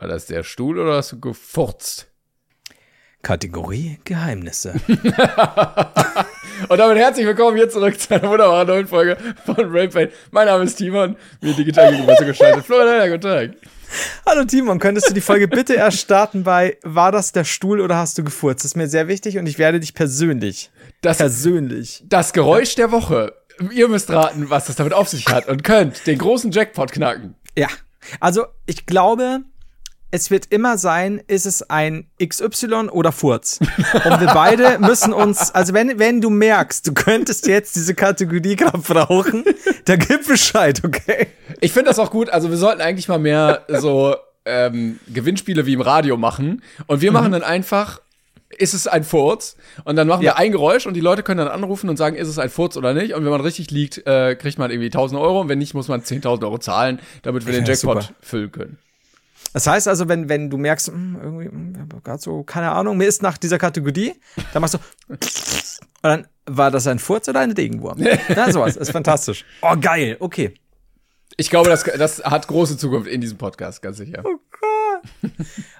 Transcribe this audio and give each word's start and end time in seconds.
War 0.00 0.08
das 0.08 0.24
der 0.24 0.44
Stuhl 0.44 0.78
oder 0.78 0.96
hast 0.96 1.12
du 1.12 1.20
gefurzt? 1.20 2.06
Kategorie 3.20 4.00
Geheimnisse. 4.04 4.72
Und 6.70 6.78
damit 6.78 6.96
herzlich 6.96 7.26
willkommen 7.26 7.58
hier 7.58 7.68
zurück 7.68 8.00
zu 8.00 8.14
einer 8.14 8.30
wunderbaren 8.30 8.66
neuen 8.66 8.86
Folge 8.86 9.18
von 9.44 9.70
Pain. 9.90 10.08
Mein 10.30 10.46
Name 10.46 10.64
ist 10.64 10.76
Timon, 10.76 11.16
mir 11.42 11.52
digital 11.52 11.90
gegenüber 11.90 12.16
zugeschaltet. 12.16 12.64
Florian, 12.64 13.10
guten 13.10 13.20
Tag. 13.20 13.50
Hallo 14.24 14.46
Timon, 14.46 14.78
könntest 14.78 15.10
du 15.10 15.12
die 15.12 15.20
Folge 15.20 15.48
bitte 15.48 15.74
erst 15.74 15.98
starten 15.98 16.44
bei 16.44 16.78
War 16.82 17.12
das 17.12 17.32
der 17.32 17.44
Stuhl 17.44 17.82
oder 17.82 17.96
hast 17.98 18.16
du 18.16 18.24
gefurzt? 18.24 18.60
Das 18.64 18.70
ist 18.70 18.76
mir 18.76 18.88
sehr 18.88 19.06
wichtig 19.06 19.36
und 19.36 19.46
ich 19.46 19.58
werde 19.58 19.80
dich 19.80 19.92
persönlich, 19.92 20.70
Das, 21.02 21.18
persönlich, 21.18 22.02
das 22.06 22.32
Geräusch 22.32 22.74
der 22.74 22.90
Woche. 22.90 23.34
Ihr 23.70 23.88
müsst 23.88 24.08
raten, 24.10 24.48
was 24.48 24.64
das 24.64 24.76
damit 24.76 24.94
auf 24.94 25.08
sich 25.08 25.26
hat 25.26 25.46
und 25.46 25.62
könnt 25.62 26.06
den 26.06 26.16
großen 26.16 26.52
Jackpot 26.52 26.90
knacken. 26.90 27.34
ja. 27.54 27.68
Also 28.18 28.46
ich 28.64 28.86
glaube, 28.86 29.42
es 30.12 30.30
wird 30.30 30.46
immer 30.50 30.76
sein, 30.78 31.22
ist 31.28 31.46
es 31.46 31.62
ein 31.70 32.06
XY 32.22 32.88
oder 32.90 33.12
Furz. 33.12 33.60
Und 33.60 34.20
wir 34.20 34.28
beide 34.34 34.78
müssen 34.80 35.12
uns, 35.12 35.50
also 35.52 35.72
wenn, 35.72 35.98
wenn 35.98 36.20
du 36.20 36.30
merkst, 36.30 36.86
du 36.86 36.92
könntest 36.94 37.46
jetzt 37.46 37.76
diese 37.76 37.94
Kategorie 37.94 38.56
gerade 38.56 38.78
brauchen, 38.78 39.44
dann 39.84 39.98
gib 40.00 40.26
Bescheid, 40.26 40.82
okay? 40.84 41.28
Ich 41.60 41.72
finde 41.72 41.90
das 41.90 41.98
auch 41.98 42.10
gut. 42.10 42.28
Also 42.30 42.50
wir 42.50 42.56
sollten 42.56 42.80
eigentlich 42.80 43.08
mal 43.08 43.18
mehr 43.18 43.64
so 43.68 44.16
ähm, 44.44 44.98
Gewinnspiele 45.12 45.66
wie 45.66 45.74
im 45.74 45.80
Radio 45.80 46.16
machen. 46.16 46.62
Und 46.86 47.02
wir 47.02 47.12
machen 47.12 47.30
dann 47.32 47.42
einfach, 47.42 48.00
ist 48.58 48.74
es 48.74 48.88
ein 48.88 49.04
Furz? 49.04 49.56
Und 49.84 49.94
dann 49.96 50.08
machen 50.08 50.22
Ja. 50.22 50.32
wir 50.32 50.38
ein 50.38 50.50
Geräusch 50.50 50.86
und 50.86 50.94
die 50.94 51.00
Leute 51.00 51.22
können 51.22 51.38
dann 51.38 51.48
anrufen 51.48 51.88
und 51.88 51.96
sagen, 51.96 52.16
ist 52.16 52.26
es 52.26 52.38
ein 52.38 52.50
Furz 52.50 52.76
oder 52.76 52.94
nicht? 52.94 53.14
Und 53.14 53.22
wenn 53.24 53.30
man 53.30 53.42
richtig 53.42 53.70
liegt, 53.70 54.04
äh, 54.06 54.34
kriegt 54.34 54.58
man 54.58 54.70
irgendwie 54.72 54.86
1000 54.88 55.20
Euro. 55.20 55.42
Und 55.42 55.48
wenn 55.48 55.58
nicht, 55.58 55.74
muss 55.74 55.86
man 55.88 56.00
10.000 56.02 56.42
Euro 56.42 56.58
zahlen, 56.58 56.98
damit 57.22 57.46
wir 57.46 57.52
den 57.52 57.64
Ja, 57.64 57.72
Jackpot 57.74 58.02
super. 58.02 58.14
füllen 58.20 58.50
können. 58.50 58.78
Das 59.52 59.66
heißt 59.66 59.88
also, 59.88 60.08
wenn, 60.08 60.28
wenn 60.28 60.48
du 60.48 60.56
merkst, 60.56 60.88
hm, 60.88 61.18
irgendwie, 61.22 62.00
gerade 62.04 62.20
so, 62.22 62.42
keine 62.44 62.70
Ahnung, 62.70 62.96
mir 62.96 63.08
ist 63.08 63.22
nach 63.22 63.36
dieser 63.38 63.58
Kategorie, 63.58 64.14
dann 64.52 64.60
machst 64.62 64.74
du, 64.74 64.78
und 65.08 65.18
dann 66.02 66.26
war 66.46 66.70
das 66.70 66.86
ein 66.86 66.98
Furz 66.98 67.28
oder 67.28 67.40
ein 67.40 67.52
Regenwurm? 67.52 67.98
Na, 68.34 68.50
sowas, 68.52 68.76
ist 68.76 68.92
fantastisch. 68.92 69.44
Oh, 69.62 69.74
geil, 69.80 70.16
okay. 70.20 70.54
Ich 71.36 71.50
glaube, 71.50 71.70
das, 71.70 71.84
das 71.84 72.22
hat 72.24 72.46
große 72.48 72.76
Zukunft 72.76 73.08
in 73.08 73.20
diesem 73.20 73.38
Podcast, 73.38 73.82
ganz 73.82 73.96
sicher. 73.96 74.22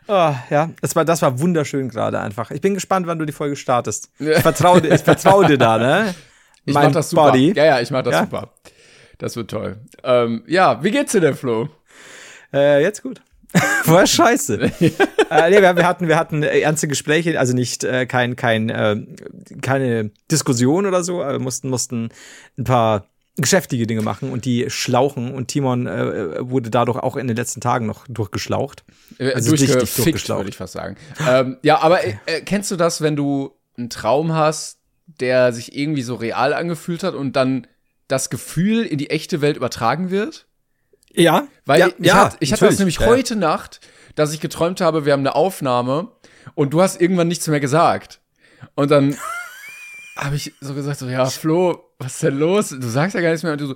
Oh, 0.09 0.35
ja, 0.51 0.71
das 0.81 0.97
war, 0.97 1.05
das 1.05 1.23
war 1.23 1.39
wunderschön 1.41 1.89
gerade 1.89 2.21
einfach. 2.21 2.51
Ich 2.51 2.61
bin 2.61 2.75
gespannt, 2.75 3.07
wann 3.07 3.19
du 3.19 3.27
die 3.27 3.33
Folge 3.33 3.57
startest. 3.57 4.11
Ich 4.19 4.39
vertraue 4.39 4.81
dir, 4.81 4.95
ich 4.95 5.03
vertraue 5.03 5.47
dir 5.47 5.59
da, 5.59 5.79
ne? 5.79 6.15
Ich 6.67 6.75
Mein 6.75 6.89
mach 6.89 6.93
das 6.93 7.09
super. 7.09 7.31
Body. 7.31 7.55
Ja, 7.57 7.65
ja, 7.65 7.81
ich 7.81 7.91
mach 7.91 8.03
das 8.03 8.13
Ja? 8.13 8.21
super. 8.25 8.51
Das 9.17 9.35
wird 9.35 9.51
toll. 9.51 9.79
Ähm, 10.05 10.45
ja, 10.47 10.85
wie 10.85 10.91
geht's 10.91 11.13
dir 11.13 11.23
denn, 11.23 11.35
Flo? 11.35 11.71
Äh, 12.53 12.83
jetzt 12.83 13.03
gut. 13.03 13.23
Vorher 13.85 14.07
scheiße. 14.07 14.61
äh, 14.81 15.51
nee, 15.51 15.61
wir, 15.61 15.87
hatten, 15.87 16.09
wir 16.09 16.17
hatten 16.17 16.43
äh, 16.43 16.61
ernste 16.61 16.89
Gespräche, 16.89 17.39
also 17.39 17.55
nicht 17.55 17.85
äh, 17.85 18.07
kein, 18.07 18.37
kein, 18.37 18.69
äh, 18.71 18.97
keine 19.61 20.11
Diskussion 20.31 20.87
oder 20.87 21.03
so, 21.03 21.23
aber 21.23 21.33
wir 21.33 21.39
mussten, 21.41 21.69
mussten 21.69 22.11
ein 22.59 22.65
paar 22.65 23.07
geschäftige 23.37 23.87
Dinge 23.87 24.03
machen 24.03 24.31
und 24.33 24.45
die 24.45 24.69
schlauchen 24.69 25.33
und 25.33 25.49
Timon 25.49 25.87
äh, 25.87 26.49
wurde 26.49 26.71
dadurch 26.71 26.99
auch 26.99 27.17
in 27.17 27.27
den 27.27 27.37
letzten 27.37 27.61
Tagen 27.61 27.87
noch 27.87 28.07
durchgeschlaucht. 28.09 28.85
Äh, 29.19 29.33
Also 29.33 29.51
richtig 29.51 29.71
durchgefickt, 29.71 29.99
durchgeschlaucht. 30.07 30.39
würde 30.41 30.51
ich 30.51 30.57
fast 30.57 30.75
sagen. 30.75 30.97
ähm, 31.27 31.57
ja, 31.63 31.79
aber 31.81 32.05
äh, 32.05 32.15
äh, 32.27 32.41
kennst 32.43 32.71
du 32.71 32.77
das, 32.77 33.01
wenn 33.01 33.17
du 33.17 33.53
einen 33.77 33.89
Traum 33.91 34.35
hast, 34.35 34.79
der 35.21 35.53
sich 35.53 35.77
irgendwie 35.77 36.03
so 36.03 36.15
real 36.17 36.53
angefühlt 36.53 37.03
hat 37.03 37.15
und 37.15 37.35
dann 37.35 37.67
das 38.09 38.31
Gefühl 38.31 38.85
in 38.85 38.99
die 38.99 39.11
echte 39.11 39.41
Welt 39.41 39.57
übertragen 39.57 40.11
wird? 40.11 40.47
Ja, 41.15 41.49
Weil 41.67 41.81
ja, 41.81 41.89
ich, 41.89 42.07
ja, 42.07 42.15
hatte, 42.15 42.37
ich 42.41 42.53
hatte 42.53 42.67
das 42.67 42.79
nämlich 42.79 42.97
Ja, 42.97 43.07
ja. 43.07 43.09
heute 43.09 43.37
Nacht, 43.37 43.81
dass 44.15 44.33
ich 44.33 44.41
geträumt 44.41 44.81
habe, 44.81 45.05
wir 45.05 45.13
haben 45.13 45.21
eine 45.21 45.35
Aufnahme 45.35 46.09
und 46.55 46.73
du 46.73 46.83
hast 46.83 47.01
irgendwann 47.01 47.29
nichts 47.29 47.47
mehr 47.49 47.61
gesagt. 47.61 48.21
Und 48.75 48.91
dann 48.91 49.17
habe 50.17 50.37
ich 50.37 50.53
so 50.61 50.75
gesagt, 50.75 50.99
so, 50.99 51.09
ja, 51.09 51.25
Flo, 51.27 51.93
was 51.99 52.15
ist 52.15 52.23
denn 52.23 52.39
los? 52.39 52.71
Du 52.71 52.89
sagst 52.89 53.15
ja 53.15 53.21
gar 53.21 53.31
nichts 53.31 53.43
mehr. 53.43 53.53
Und 53.53 53.61
du 53.61 53.67
so, 53.67 53.75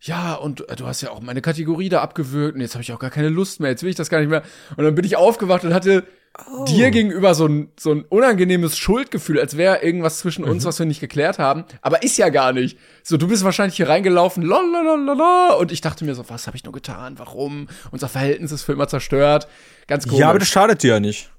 ja, 0.00 0.34
und 0.34 0.68
äh, 0.68 0.76
du 0.76 0.86
hast 0.86 1.00
ja 1.00 1.10
auch 1.10 1.20
meine 1.20 1.42
Kategorie 1.42 1.88
da 1.88 2.02
abgewürgt 2.02 2.54
und 2.54 2.60
jetzt 2.60 2.74
habe 2.74 2.82
ich 2.82 2.92
auch 2.92 2.98
gar 2.98 3.10
keine 3.10 3.28
Lust 3.28 3.60
mehr, 3.60 3.70
jetzt 3.70 3.82
will 3.82 3.90
ich 3.90 3.96
das 3.96 4.10
gar 4.10 4.20
nicht 4.20 4.28
mehr. 4.28 4.42
Und 4.76 4.84
dann 4.84 4.94
bin 4.94 5.04
ich 5.04 5.16
aufgewacht 5.16 5.64
und 5.64 5.74
hatte 5.74 6.04
Oh. 6.54 6.64
dir 6.66 6.90
gegenüber 6.90 7.34
so 7.34 7.46
ein, 7.46 7.72
so 7.80 7.92
ein 7.92 8.02
unangenehmes 8.02 8.76
Schuldgefühl, 8.76 9.40
als 9.40 9.56
wäre 9.56 9.82
irgendwas 9.82 10.18
zwischen 10.18 10.44
uns, 10.44 10.64
Mhm. 10.64 10.68
was 10.68 10.78
wir 10.78 10.84
nicht 10.86 11.00
geklärt 11.00 11.38
haben. 11.38 11.64
Aber 11.80 12.02
ist 12.02 12.18
ja 12.18 12.28
gar 12.28 12.52
nicht. 12.52 12.78
So, 13.02 13.16
du 13.16 13.26
bist 13.28 13.42
wahrscheinlich 13.42 13.76
hier 13.76 13.88
reingelaufen, 13.88 14.42
lalalala, 14.42 15.54
und 15.54 15.72
ich 15.72 15.80
dachte 15.80 16.04
mir 16.04 16.14
so, 16.14 16.28
was 16.28 16.46
habe 16.46 16.56
ich 16.56 16.64
nur 16.64 16.74
getan? 16.74 17.18
Warum? 17.18 17.68
Unser 17.90 18.08
Verhältnis 18.08 18.52
ist 18.52 18.62
für 18.64 18.72
immer 18.72 18.86
zerstört. 18.88 19.48
Ganz 19.86 20.04
komisch. 20.04 20.20
Ja, 20.20 20.28
aber 20.30 20.38
das 20.38 20.48
schadet 20.48 20.82
dir 20.82 20.94
ja 20.94 21.00
nicht. 21.00 21.30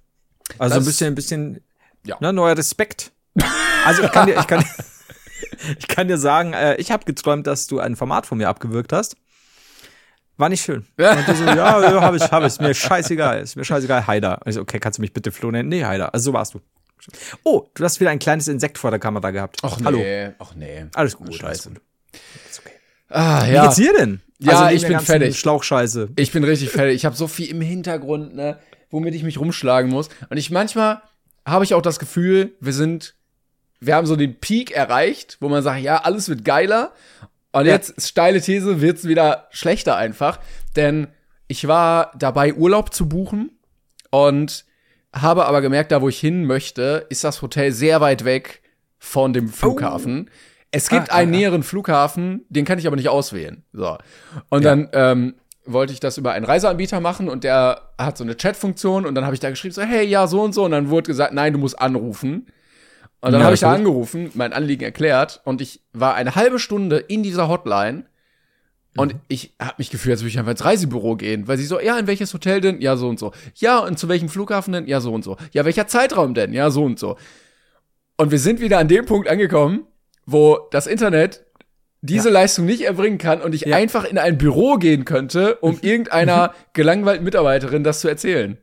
Also 0.58 0.76
Das- 0.76 0.84
ein 0.84 0.88
bisschen, 0.88 1.08
ein 1.08 1.16
bisschen, 1.16 1.62
Ja. 2.06 2.18
ne, 2.20 2.34
neuer 2.34 2.58
Respekt. 2.58 3.12
Also 3.86 4.02
ich 4.04 4.12
kann 4.12 4.26
dir, 4.28 4.40
ich 4.40 4.48
kann, 4.48 4.66
ich 5.80 5.88
kann 5.88 6.08
dir 6.08 6.18
sagen, 6.18 6.54
äh, 6.54 6.76
ich 6.78 6.90
habe 6.92 7.06
geträumt, 7.06 7.46
dass 7.46 7.68
du 7.68 7.80
ein 7.80 7.96
Format 7.96 8.26
von 8.26 8.38
mir 8.40 8.50
abgewürgt 8.50 8.94
hast. 8.94 9.16
War 10.38 10.50
nicht 10.50 10.64
schön. 10.64 10.86
Und 10.98 11.36
so, 11.36 11.44
ja, 11.46 11.56
ja, 11.56 12.02
hab 12.02 12.16
ich, 12.16 12.24
hab 12.24 12.42
ich. 12.42 12.48
Ist 12.48 12.62
mir 12.62 12.74
scheißegal. 12.74 13.42
Ist 13.42 13.56
mir 13.56 13.66
scheißegal. 13.66 14.06
Heider. 14.06 14.40
Ich 14.46 14.54
so, 14.56 14.62
okay, 14.62 14.80
kannst 14.80 15.00
du 15.00 15.02
mich 15.02 15.12
bitte 15.12 15.32
Flo 15.32 15.50
nennen? 15.52 15.70
Nee, 15.70 15.84
Heider. 15.84 16.14
Also 16.14 16.26
so 16.26 16.34
warst 16.34 16.54
du. 16.54 16.62
Oh, 17.44 17.66
du 17.74 17.84
hast 17.84 18.00
wieder 18.00 18.12
ein 18.12 18.20
kleines 18.20 18.48
Insekt 18.48 18.78
vor 18.78 18.92
der 18.92 19.00
Kamera 19.00 19.32
gehabt. 19.32 19.58
Ach 19.64 19.80
nee, 19.80 20.32
ach 20.40 20.54
nee. 20.56 20.86
Alles 20.94 21.16
gut. 21.16 21.34
Scheiße. 21.34 21.46
Alles 21.46 21.64
gut. 21.66 21.82
Ist 22.50 22.60
okay. 22.60 22.76
Ah, 23.10 23.46
Wie 23.48 23.54
ja. 23.54 23.64
geht's 23.64 23.76
dir 23.76 23.94
denn? 23.94 24.22
Ja, 24.40 24.66
neben 24.66 24.78
ich 24.78 24.88
bin 24.88 25.00
fertig. 25.00 25.40
Schlauchscheiße. 25.40 26.10
Ich 26.18 26.32
bin 26.32 26.44
richtig 26.44 26.70
fertig. 26.70 26.96
Ich 26.96 27.06
habe 27.06 27.16
so 27.16 27.28
viel 27.28 27.50
im 27.50 27.62
Hintergrund, 27.62 28.36
ne, 28.36 28.60
womit 28.92 29.16
ich 29.16 29.24
mich 29.24 29.40
rumschlagen 29.40 29.90
muss. 29.90 30.10
Und 30.30 30.38
ich 30.38 30.52
manchmal 30.52 31.02
habe 31.46 31.64
ich 31.64 31.74
auch 31.74 31.82
das 31.82 31.98
Gefühl, 31.98 32.54
wir 32.60 32.74
sind, 32.74 33.16
wir 33.80 33.96
haben 33.96 34.06
so 34.06 34.16
den 34.16 34.40
Peak 34.40 34.72
erreicht, 34.72 35.38
wo 35.40 35.50
man 35.50 35.64
sagt, 35.64 35.82
ja, 35.82 35.98
alles 35.98 36.30
wird 36.30 36.46
geiler. 36.46 36.94
Und 37.58 37.66
Ja. 37.66 37.74
jetzt, 37.74 38.08
steile 38.08 38.40
These, 38.42 38.82
wird's 38.82 39.08
wieder 39.08 39.48
schlechter 39.52 39.96
einfach. 39.98 40.40
Denn 40.76 41.08
ich 41.48 41.68
war 41.68 42.12
dabei, 42.18 42.54
Urlaub 42.54 42.94
zu 42.94 43.10
buchen 43.10 43.52
und 44.12 44.66
habe 45.14 45.46
aber 45.46 45.62
gemerkt, 45.62 45.92
da 45.92 46.02
wo 46.02 46.10
ich 46.10 46.20
hin 46.20 46.46
möchte, 46.46 47.06
ist 47.10 47.24
das 47.24 47.42
Hotel 47.42 47.72
sehr 47.72 48.02
weit 48.02 48.26
weg 48.26 48.62
von 49.00 49.34
dem 49.34 49.48
Flughafen. 49.50 50.30
Es 50.72 50.90
gibt 50.90 51.10
Ah, 51.12 51.16
einen 51.16 51.32
ah, 51.34 51.36
ah. 51.36 51.40
näheren 51.40 51.64
Flughafen, 51.64 52.46
den 52.50 52.66
kann 52.66 52.78
ich 52.78 52.86
aber 52.86 52.96
nicht 52.98 53.10
auswählen. 53.10 53.64
So. 53.72 53.98
Und 54.50 54.64
dann 54.66 54.90
ähm, 54.94 55.36
wollte 55.66 55.94
ich 55.94 56.00
das 56.00 56.18
über 56.18 56.34
einen 56.34 56.46
Reiseanbieter 56.46 57.00
machen 57.00 57.30
und 57.30 57.44
der 57.44 57.82
hat 57.98 58.18
so 58.18 58.24
eine 58.24 58.36
Chatfunktion 58.36 59.06
und 59.06 59.16
dann 59.16 59.24
habe 59.26 59.34
ich 59.34 59.40
da 59.40 59.50
geschrieben, 59.50 59.74
so, 59.74 59.82
hey, 59.82 60.06
ja, 60.06 60.28
so 60.28 60.42
und 60.42 60.54
so. 60.54 60.66
Und 60.66 60.72
dann 60.72 60.90
wurde 60.90 61.08
gesagt, 61.08 61.34
nein, 61.34 61.54
du 61.54 61.60
musst 61.60 61.80
anrufen. 61.80 62.48
Und 63.22 63.32
dann 63.32 63.42
Ja, 63.42 63.46
habe 63.46 63.56
ich 63.56 63.62
da 63.62 63.74
angerufen, 63.74 64.30
mein 64.36 64.54
Anliegen 64.54 64.84
erklärt 64.84 65.42
und 65.44 65.60
ich 65.62 65.82
war 65.94 66.14
eine 66.16 66.36
halbe 66.36 66.60
Stunde 66.60 66.98
in 66.98 67.24
dieser 67.24 67.48
Hotline 67.50 68.06
und 68.96 69.14
Mhm. 69.16 69.20
ich 69.28 69.56
habe 69.60 69.74
mich 69.80 69.90
gefühlt, 69.90 70.14
als 70.14 70.22
würde 70.22 70.30
ich 70.30 70.38
einfach 70.40 70.52
ins 70.52 70.64
Reisebüro 70.66 71.16
gehen, 71.16 71.48
weil 71.48 71.58
sie 71.58 71.66
so, 71.66 71.80
ja, 71.80 71.98
in 71.98 72.06
welches 72.08 72.34
Hotel 72.34 72.62
denn? 72.62 72.80
Ja, 72.80 72.96
so 72.96 73.08
und 73.10 73.18
so. 73.20 73.32
Ja, 73.56 73.80
und 73.80 73.98
zu 73.98 74.08
welchem 74.08 74.30
Flughafen 74.30 74.72
denn? 74.74 74.88
Ja, 74.88 75.02
so 75.02 75.14
und 75.14 75.24
so. 75.24 75.36
Ja, 75.52 75.66
welcher 75.66 75.88
Zeitraum 75.88 76.34
denn? 76.36 76.54
Ja, 76.54 76.70
so 76.70 76.84
und 76.84 77.00
so. 77.00 77.18
Und 78.18 78.32
wir 78.32 78.40
sind 78.40 78.60
wieder 78.62 78.78
an 78.80 78.88
dem 78.88 79.06
Punkt 79.06 79.28
angekommen, 79.28 79.86
wo 80.26 80.60
das 80.72 80.88
Internet 80.88 81.44
diese 82.02 82.30
Leistung 82.30 82.66
nicht 82.66 82.82
erbringen 82.82 83.18
kann 83.18 83.42
und 83.42 83.56
ich 83.56 83.62
Ja. 83.62 83.76
einfach 83.76 84.04
in 84.06 84.18
ein 84.20 84.38
Büro 84.38 84.76
gehen 84.76 85.06
könnte, 85.06 85.56
um 85.58 85.80
irgendeiner 85.82 86.54
gelangweilten 86.74 87.24
Mitarbeiterin 87.26 87.84
das 87.84 88.00
zu 88.02 88.08
erzählen. 88.08 88.58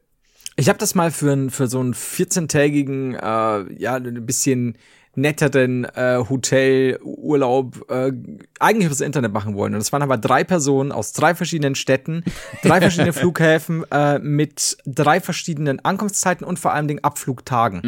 Ich 0.57 0.69
habe 0.69 0.79
das 0.79 0.95
mal 0.95 1.11
für, 1.11 1.33
ein, 1.33 1.51
für 1.51 1.67
so 1.67 1.81
einen 1.81 1.95
14-tägigen, 1.95 3.15
äh, 3.15 3.75
ja, 3.75 3.95
ein 3.97 4.27
bisschen 4.27 4.79
netteren 5.17 5.85
äh, 5.85 6.25
Hotelurlaub 6.29 7.91
äh, 7.91 8.13
eigentlich 8.59 8.87
übers 8.87 9.01
Internet 9.01 9.33
machen 9.33 9.55
wollen. 9.55 9.75
Und 9.75 9.81
das 9.81 9.93
waren 9.93 10.03
aber 10.03 10.19
drei 10.19 10.45
Personen 10.45 10.93
aus 10.93 11.13
drei 11.13 11.35
verschiedenen 11.35 11.75
Städten, 11.75 12.25
drei 12.63 12.81
verschiedene 12.81 13.13
Flughäfen 13.15 13.85
äh, 13.91 14.19
mit 14.19 14.77
drei 14.87 15.21
verschiedenen 15.21 15.85
Ankunftszeiten 15.85 16.45
und 16.45 16.59
vor 16.59 16.73
allem 16.73 16.89
den 16.89 17.03
Abflugtagen. 17.05 17.81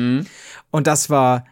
Und 0.71 0.87
das 0.87 1.11
war, 1.11 1.47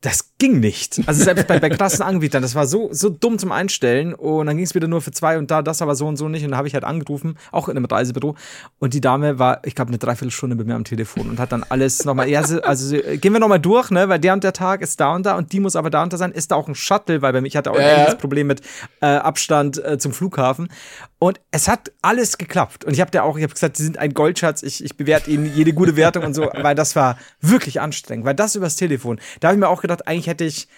das 0.00 0.36
ging 0.38 0.60
nicht. 0.60 1.00
Also 1.06 1.24
selbst 1.24 1.48
bei, 1.48 1.58
bei 1.58 1.68
krassen 1.68 2.02
Anbietern, 2.02 2.42
das 2.42 2.54
war 2.54 2.66
so, 2.66 2.88
so 2.92 3.08
dumm 3.10 3.38
zum 3.38 3.50
Einstellen 3.50 4.14
und 4.14 4.46
dann 4.46 4.56
ging 4.56 4.64
es 4.64 4.74
wieder 4.74 4.86
nur 4.86 5.00
für 5.00 5.10
zwei 5.10 5.36
und 5.36 5.50
da 5.50 5.62
das 5.62 5.82
aber 5.82 5.96
so 5.96 6.06
und 6.06 6.16
so 6.16 6.28
nicht 6.28 6.44
und 6.44 6.52
da 6.52 6.56
habe 6.56 6.68
ich 6.68 6.74
halt 6.74 6.84
angerufen, 6.84 7.36
auch 7.50 7.68
in 7.68 7.76
einem 7.76 7.86
Reisebüro 7.86 8.36
und 8.78 8.94
die 8.94 9.00
Dame 9.00 9.40
war, 9.40 9.60
ich 9.64 9.74
glaube, 9.74 9.88
eine 9.88 9.98
Dreiviertelstunde 9.98 10.54
bei 10.54 10.62
mir 10.62 10.76
am 10.76 10.84
Telefon 10.84 11.28
und 11.28 11.40
hat 11.40 11.50
dann 11.50 11.64
alles 11.68 12.04
nochmal, 12.04 12.28
ja, 12.28 12.40
also, 12.40 12.62
also 12.62 12.96
gehen 12.96 13.32
wir 13.32 13.40
nochmal 13.40 13.58
durch, 13.58 13.90
ne, 13.90 14.08
weil 14.08 14.20
der 14.20 14.32
und 14.32 14.44
der 14.44 14.52
Tag 14.52 14.80
ist 14.80 15.00
da 15.00 15.12
und 15.14 15.26
da 15.26 15.36
und 15.36 15.52
die 15.52 15.58
muss 15.58 15.74
aber 15.74 15.90
da 15.90 16.04
und 16.04 16.12
da 16.12 16.16
sein, 16.16 16.30
ist 16.30 16.52
da 16.52 16.54
auch 16.54 16.68
ein 16.68 16.76
Shuttle, 16.76 17.20
weil 17.20 17.32
bei 17.32 17.40
mir, 17.40 17.48
ich 17.48 17.56
hatte 17.56 17.72
auch 17.72 17.76
ein 17.76 17.82
ähnliches 17.82 18.16
Problem 18.16 18.46
mit 18.46 18.62
äh, 19.00 19.06
Abstand 19.06 19.84
äh, 19.84 19.98
zum 19.98 20.12
Flughafen 20.12 20.68
und 21.18 21.40
es 21.50 21.66
hat 21.66 21.90
alles 22.00 22.38
geklappt 22.38 22.84
und 22.84 22.92
ich 22.92 23.00
habe 23.00 23.10
da 23.10 23.22
auch, 23.22 23.36
ich 23.36 23.42
habe 23.42 23.54
gesagt, 23.54 23.76
sie 23.76 23.82
sind 23.82 23.98
ein 23.98 24.14
Goldschatz, 24.14 24.62
ich, 24.62 24.84
ich 24.84 24.96
bewerte 24.96 25.32
ihnen 25.32 25.52
jede 25.52 25.72
gute 25.72 25.96
Wertung 25.96 26.22
und 26.22 26.34
so, 26.34 26.48
weil 26.54 26.76
das 26.76 26.94
war 26.94 27.18
wirklich 27.40 27.80
anstrengend, 27.80 28.24
weil 28.24 28.36
das 28.36 28.54
übers 28.54 28.76
Telefon, 28.76 29.18
da 29.40 29.48
habe 29.48 29.56
ich 29.56 29.60
mir 29.60 29.68
auch 29.68 29.82
gedacht, 29.82 30.06
eigentlich 30.06 30.27
hätte 30.28 30.44
ich 30.44 30.68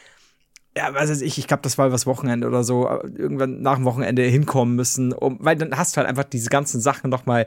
ja, 0.76 0.94
weiß 0.94 1.20
ich, 1.20 1.36
ich 1.38 1.46
glaube, 1.48 1.62
das 1.64 1.78
war 1.78 1.88
übers 1.88 2.06
Wochenende 2.06 2.46
oder 2.46 2.62
so, 2.62 2.86
äh, 2.88 3.08
irgendwann 3.16 3.60
nach 3.60 3.74
dem 3.74 3.84
Wochenende 3.84 4.22
hinkommen 4.22 4.76
müssen, 4.76 5.12
um, 5.12 5.36
weil 5.40 5.56
dann 5.56 5.76
hast 5.76 5.96
du 5.96 5.98
halt 5.98 6.08
einfach 6.08 6.24
diese 6.24 6.48
ganzen 6.48 6.80
Sachen 6.80 7.10
noch 7.10 7.26
mal 7.26 7.46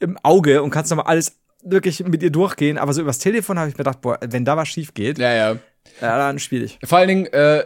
im 0.00 0.18
Auge 0.24 0.62
und 0.62 0.70
kannst 0.70 0.90
noch 0.90 0.98
mal 0.98 1.04
alles 1.04 1.36
wirklich 1.62 2.04
mit 2.04 2.22
ihr 2.22 2.30
durchgehen, 2.30 2.76
aber 2.78 2.92
so 2.92 3.00
übers 3.00 3.18
Telefon 3.20 3.58
habe 3.58 3.68
ich 3.68 3.74
mir 3.74 3.84
gedacht, 3.84 4.00
boah, 4.00 4.18
wenn 4.26 4.44
da 4.44 4.56
was 4.56 4.68
schief 4.68 4.92
geht, 4.94 5.18
Ja, 5.18 5.32
ja. 5.32 5.52
ja, 6.00 6.18
dann 6.18 6.38
schwierig. 6.40 6.78
Vor 6.84 6.98
allen 6.98 7.08
Dingen 7.08 7.26
äh, 7.26 7.64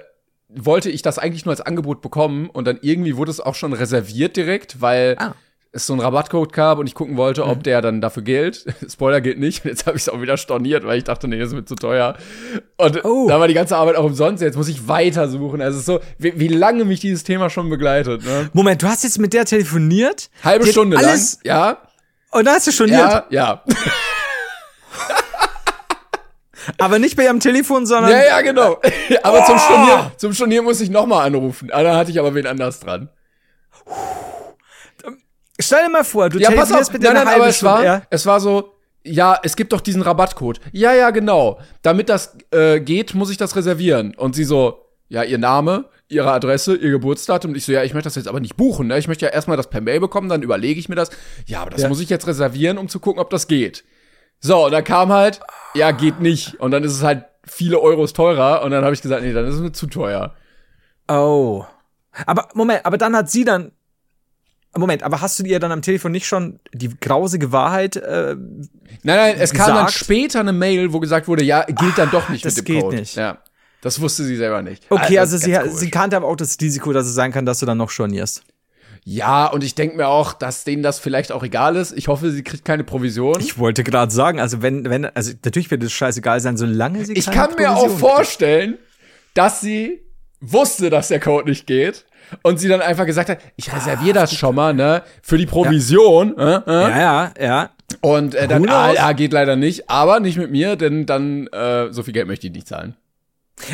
wollte 0.49 0.91
ich 0.91 1.01
das 1.03 1.19
eigentlich 1.19 1.47
nur 1.47 1.53
als 1.53 1.61
Angebot 1.63 2.03
bekommen 2.03 2.51
und 2.51 2.67
dann 2.67 2.79
irgendwie 2.83 3.17
wurde 3.17 3.31
es 3.31 3.41
auch 3.41 3.55
schon 3.55 3.73
reserviert 3.73 4.37
direkt, 4.37 4.81
weil 4.83 5.17
Ah. 5.19 5.35
Es 5.75 5.87
so 5.87 5.95
einen 5.95 6.01
Rabattcode 6.03 6.53
gab 6.53 6.79
und 6.79 6.87
ich 6.87 6.95
gucken 6.95 7.17
wollte, 7.17 7.47
ob 7.47 7.63
der 7.63 7.81
dann 7.81 8.03
dafür 8.03 8.23
gilt. 8.23 8.67
Spoiler 8.91 9.23
gilt 9.23 9.39
nicht. 9.39 9.65
Und 9.65 9.71
jetzt 9.71 9.87
habe 9.87 9.97
ich 9.97 10.03
es 10.03 10.09
auch 10.11 10.21
wieder 10.21 10.37
storniert, 10.37 10.85
weil 10.87 10.99
ich 10.99 11.05
dachte, 11.05 11.29
nee, 11.29 11.39
das 11.39 11.53
wird 11.53 11.67
zu 11.67 11.77
teuer. 11.77 12.15
Und 12.77 13.03
Oh. 13.05 13.27
da 13.27 13.41
war 13.41 13.49
die 13.49 13.55
ganze 13.55 13.77
Arbeit 13.79 13.97
auch 13.97 14.05
umsonst. 14.05 14.43
Jetzt 14.43 14.57
muss 14.57 14.69
ich 14.69 14.87
weitersuchen. 14.87 15.63
Also 15.63 15.77
es 15.77 15.81
ist 15.81 15.87
so, 15.87 16.01
wie, 16.19 16.39
wie 16.39 16.49
lange 16.49 16.85
mich 16.85 17.01
dieses 17.01 17.25
Thema 17.25 17.49
schon 17.49 17.71
begleitet. 17.71 18.23
Ne? 18.25 18.51
Moment, 18.53 18.83
du 18.83 18.87
hast 18.87 19.03
jetzt 19.03 19.19
mit 19.19 19.33
der 19.33 19.47
telefoniert? 19.47 20.29
Halbe 20.45 20.67
Die 20.67 20.73
Stunde 20.73 20.99
lang. 20.99 21.19
Ja, 21.43 21.79
Und 22.33 22.45
da 22.47 22.53
hast 22.53 22.67
du 22.67 22.73
schon 22.73 22.89
ja, 22.91 23.25
ja. 23.31 23.63
aber 26.79 26.99
nicht 26.99 27.17
bei 27.17 27.25
ihrem 27.25 27.41
Telefon, 27.41 27.87
sondern 27.87 28.11
Ja, 28.13 28.23
ja, 28.25 28.41
genau. 28.43 28.79
Aber 29.23 29.45
zum 29.47 29.59
Stornieren, 29.59 30.13
zum 30.19 30.33
Stornieren 30.35 30.65
muss 30.67 30.81
ich 30.83 30.91
nochmal 30.91 31.27
anrufen. 31.27 31.71
Ah, 31.73 31.83
Da 31.83 31.97
hatte 31.97 32.11
ich 32.11 32.19
aber 32.21 32.35
wen 32.35 32.47
anders 32.47 32.81
dran. 32.81 33.09
Stell 35.63 35.85
dir 35.87 35.91
mal 35.91 36.05
vor, 36.05 36.29
du 36.29 36.39
Ja, 36.39 36.51
pass 36.51 36.73
auf. 36.73 36.93
mit 36.93 37.03
Nein, 37.03 37.15
nein, 37.15 37.29
aber 37.29 37.47
es 37.49 37.63
war, 37.63 37.85
ja. 37.85 38.03
es 38.11 38.27
war 38.27 38.41
so, 38.41 38.75
ja, 39.05 39.39
es 39.43 39.57
gibt 39.57 39.73
doch 39.73 39.81
diesen 39.81 40.03
Rabattcode. 40.03 40.61
Ja, 40.73 40.93
ja, 40.95 41.11
genau. 41.11 41.59
Damit 41.83 42.09
das 42.09 42.37
äh, 42.53 42.81
geht, 42.81 43.15
muss 43.15 43.31
ich 43.31 43.37
das 43.37 43.57
reservieren. 43.57 44.15
Und 44.17 44.35
sie 44.35 44.45
so, 44.45 44.87
ja, 45.09 45.23
ihr 45.25 45.39
Name, 45.39 45.87
ihre 46.09 46.31
Adresse, 46.31 46.77
ihr 46.77 46.91
Geburtsdatum. 46.91 47.51
Und 47.51 47.57
ich 47.57 47.65
so, 47.65 47.73
ja, 47.73 47.83
ich 47.83 47.95
möchte 47.95 48.07
das 48.07 48.15
jetzt 48.15 48.29
aber 48.29 48.41
nicht 48.41 48.57
buchen. 48.57 48.87
Ne? 48.87 48.99
Ich 48.99 49.09
möchte 49.09 49.25
ja 49.27 49.33
erstmal 49.33 49.57
das 49.57 49.69
per 49.71 49.81
Mail 49.81 49.99
bekommen, 50.01 50.29
dann 50.29 50.43
überlege 50.43 50.79
ich 50.79 50.89
mir 50.89 50.95
das. 50.95 51.11
Ja, 51.47 51.63
aber 51.63 51.71
das 51.71 51.83
Ja. 51.83 51.89
muss 51.89 52.01
ich 52.01 52.09
jetzt 52.11 52.27
reservieren, 52.27 52.79
um 52.79 52.89
zu 52.89 53.01
gucken, 53.01 53.21
ob 53.21 53.31
das 53.31 53.49
geht. 53.49 53.85
So, 54.41 54.67
und 54.67 54.73
dann 54.73 54.85
kam 54.85 55.13
halt, 55.13 55.41
ja, 55.75 55.91
geht 55.91 56.21
nicht. 56.21 56.61
Und 56.61 56.71
dann 56.71 56.85
ist 56.85 56.93
es 56.93 57.03
halt 57.03 57.25
viele 57.47 57.81
Euros 57.81 58.13
teurer. 58.13 58.63
Und 58.63 58.71
dann 58.71 58.85
habe 58.85 58.95
ich 58.95 59.03
gesagt, 59.03 59.23
nee, 59.23 59.33
dann 59.33 59.47
ist 59.47 59.55
es 59.57 59.61
mir 59.61 59.73
zu 59.73 59.87
teuer. 59.89 60.35
Oh. 61.09 61.65
Aber 62.27 62.49
Moment, 62.55 62.85
aber 62.87 62.99
dann 62.99 63.17
hat 63.17 63.31
sie 63.31 63.45
dann 63.45 63.73
Moment, 64.75 65.03
aber 65.03 65.21
hast 65.21 65.39
du 65.39 65.45
ihr 65.45 65.61
dann 65.61 65.73
am 65.73 65.83
Telefon 65.83 66.13
nicht 66.13 66.27
schon 66.27 66.61
die 66.73 66.89
grausige 66.99 67.53
Wahrheit 67.53 67.97
äh, 67.97 68.37
Nein, 69.03 69.17
nein, 69.17 69.35
es 69.39 69.53
kam 69.53 69.69
dann 69.69 69.87
gesagt? 69.87 70.05
später 70.05 70.41
eine 70.41 70.53
Mail, 70.53 70.93
wo 70.93 71.01
gesagt 71.01 71.29
wurde, 71.29 71.45
ja, 71.45 71.65
gilt 71.65 71.99
dann 71.99 72.11
doch 72.11 72.29
nicht 72.29 72.45
das 72.45 72.57
mit 72.57 72.69
dem 72.69 72.75
geht 72.75 72.83
Code. 72.83 72.97
nicht. 72.97 73.17
Ja. 73.17 73.39
Das 73.83 74.01
wusste 74.01 74.23
sie 74.25 74.37
selber 74.37 74.63
nicht. 74.63 74.85
Okay, 74.91 75.19
also 75.19 75.37
das 75.37 75.47
ist 75.47 75.73
sie, 75.73 75.79
sie 75.79 75.91
kannte 75.91 76.17
aber 76.17 76.29
auch 76.29 76.37
das 76.37 76.57
Risiko, 76.61 76.93
dass 76.93 77.07
es 77.07 77.15
sein 77.15 77.33
kann, 77.33 77.45
dass 77.45 77.59
du 77.59 77.67
dann 77.67 77.79
noch 77.79 77.91
stornierst. 77.91 78.45
Ja, 79.05 79.47
und 79.47 79.65
ich 79.65 79.75
denke 79.75 79.97
mir 79.97 80.07
auch, 80.07 80.33
dass 80.33 80.63
denen 80.63 80.85
das 80.85 81.01
vielleicht 81.01 81.33
auch 81.33 81.43
egal 81.43 81.75
ist. 81.75 81.93
Ich 81.93 82.07
hoffe, 82.07 82.31
sie 82.31 82.45
kriegt 82.45 82.65
keine 82.65 82.85
Provision. 82.85 83.41
Ich 83.41 83.59
wollte 83.59 83.83
gerade 83.83 84.13
sagen, 84.13 84.39
also 84.39 84.63
wenn, 84.63 84.89
wenn, 84.89 85.07
also 85.07 85.33
natürlich 85.45 85.73
wird 85.73 85.83
es 85.83 85.93
scheißegal 85.93 86.39
sein, 86.39 86.57
solange 86.57 87.05
sie 87.05 87.15
Ich 87.15 87.27
kann 87.27 87.57
mir 87.57 87.73
auch 87.73 87.81
Provision 87.81 87.99
vorstellen, 87.99 88.79
dass 89.35 89.61
sie 89.61 90.03
wusste, 90.41 90.89
dass 90.89 91.09
der 91.09 91.19
Code 91.19 91.51
nicht 91.51 91.67
geht. 91.67 92.05
Und 92.43 92.59
sie 92.59 92.69
dann 92.69 92.81
einfach 92.81 93.07
gesagt 93.07 93.29
hat, 93.29 93.39
ich 93.57 93.73
reserviere 93.73 94.15
das 94.15 94.35
schon 94.35 94.55
mal, 94.55 94.75
ne, 94.75 95.03
für 95.23 95.39
die 95.39 95.47
Provision. 95.47 96.37
Äh, 96.39 96.61
äh. 96.67 96.67
Ja, 96.67 96.99
ja, 96.99 97.33
ja. 97.41 97.71
Und 98.01 98.35
äh, 98.35 98.49
dann, 98.49 98.69
ah, 98.69 98.93
ja, 98.93 99.13
geht 99.13 99.33
leider 99.33 99.57
nicht, 99.57 99.91
aber 99.91 100.21
nicht 100.21 100.39
mit 100.39 100.51
mir, 100.51 100.77
denn 100.77 101.05
dann, 101.07 101.47
äh, 101.49 101.93
so 101.93 102.03
viel 102.03 102.15
Geld 102.15 102.27
möchte 102.27 102.47
ich 102.47 102.53
nicht 102.53 102.67
zahlen. 102.67 102.97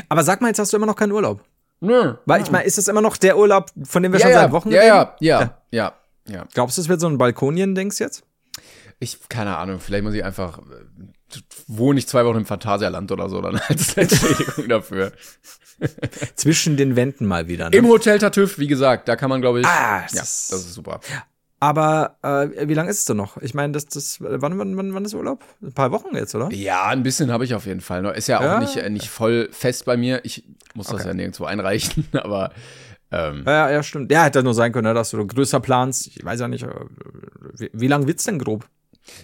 Aber 0.09 0.25
sag 0.25 0.41
mal, 0.41 0.49
jetzt 0.49 0.59
hast 0.59 0.73
du 0.73 0.77
immer 0.77 0.87
noch 0.87 0.97
keinen 0.97 1.13
Urlaub. 1.13 1.41
Nö. 1.81 2.15
Weil 2.27 2.43
ich 2.43 2.51
meine, 2.51 2.65
ist 2.65 2.77
das 2.79 2.89
immer 2.89 3.01
noch 3.01 3.17
der 3.17 3.39
Urlaub, 3.39 3.71
von 3.85 4.03
dem 4.03 4.13
wir 4.13 4.19
Ja, 4.19 4.27
schon 4.27 4.33
ja, 4.33 4.41
seit 4.41 4.53
Wochen 4.53 4.71
ja, 4.71 4.81
reden? 4.81 4.89
ja, 5.21 5.41
ja, 5.41 5.55
ja, 5.71 5.93
ja. 6.29 6.45
Glaubst 6.53 6.77
du, 6.77 6.83
es 6.83 6.89
wird 6.89 7.01
so 7.01 7.07
ein 7.07 7.19
Balkonien-Dings 7.19 8.01
jetzt? 8.01 8.25
Ich, 8.99 9.29
keine 9.29 9.57
Ahnung, 9.57 9.79
vielleicht 9.79 10.03
muss 10.03 10.15
ich 10.15 10.25
einfach, 10.25 10.59
äh, 10.59 10.63
wohne 11.67 11.99
ich 11.99 12.09
zwei 12.09 12.25
Wochen 12.25 12.39
im 12.39 12.47
Phantasialand 12.47 13.11
oder 13.13 13.29
so, 13.29 13.41
dann 13.41 13.57
als 13.69 13.97
Entschädigung 13.97 14.69
dafür. 14.69 15.13
Zwischen 16.35 16.77
den 16.77 16.97
Wänden 16.97 17.27
mal 17.27 17.49
wieder. 17.49 17.71
Ne? 17.71 17.77
Im 17.77 17.87
Hotel 17.89 18.19
Tartüff, 18.19 18.59
wie 18.59 18.67
gesagt, 18.67 19.09
da 19.09 19.17
kann 19.17 19.31
man, 19.31 19.41
glaube 19.41 19.61
ich, 19.61 19.67
Ah, 19.67 20.01
ja, 20.01 20.03
das 20.03 20.13
das 20.13 20.53
ist- 20.61 20.67
ist 20.69 20.75
super. 20.75 21.01
Aber 21.61 22.19
äh, 22.23 22.69
wie 22.69 22.75
lange 22.75 22.89
ist 22.89 23.01
es 23.01 23.05
denn 23.05 23.17
noch? 23.17 23.37
Ich 23.39 23.53
meine, 23.53 23.73
das, 23.73 23.87
das, 23.87 24.19
wann, 24.21 24.59
wann, 24.59 24.77
wann, 24.77 24.95
wann 24.95 25.05
ist 25.05 25.15
Urlaub? 25.15 25.43
Ein 25.61 25.73
paar 25.73 25.91
Wochen 25.91 26.15
jetzt, 26.15 26.33
oder? 26.37 26.53
Ja, 26.53 26.87
ein 26.87 27.03
bisschen 27.03 27.33
habe 27.33 27.45
ich 27.45 27.53
auf 27.53 27.67
jeden 27.67 27.81
Fall. 27.81 28.03
noch. 28.03 28.13
Ist 28.13 28.29
ja 28.29 28.39
auch 28.39 28.45
Ja? 28.45 28.61
nicht, 28.61 28.77
äh, 28.77 28.89
nicht 28.91 29.09
voll 29.09 29.49
fest 29.51 29.85
bei 29.85 29.97
mir. 29.97 30.25
Ich 30.25 30.45
muss 30.75 30.87
das 30.87 31.05
ja 31.05 31.13
nirgendwo 31.15 31.47
einreichen, 31.47 32.07
aber 32.13 32.53
ähm, 33.11 33.43
Ja, 33.45 33.69
ja, 33.71 33.83
stimmt. 33.83 34.13
Ja, 34.13 34.23
hätte 34.25 34.45
nur 34.45 34.55
sein 34.55 34.71
können, 34.73 34.87
ne, 34.87 34.95
dass 34.95 35.11
du 35.11 35.27
größer 35.27 35.59
planst. 35.59 36.07
Ich 36.07 36.25
weiß 36.25 36.39
ja 36.39 36.47
nicht, 36.47 36.63
äh, 36.63 36.69
wie, 37.55 37.71
wie 37.73 37.89
lang 37.89 38.07
wird's 38.07 38.23
denn 38.23 38.39
grob? 38.39 38.69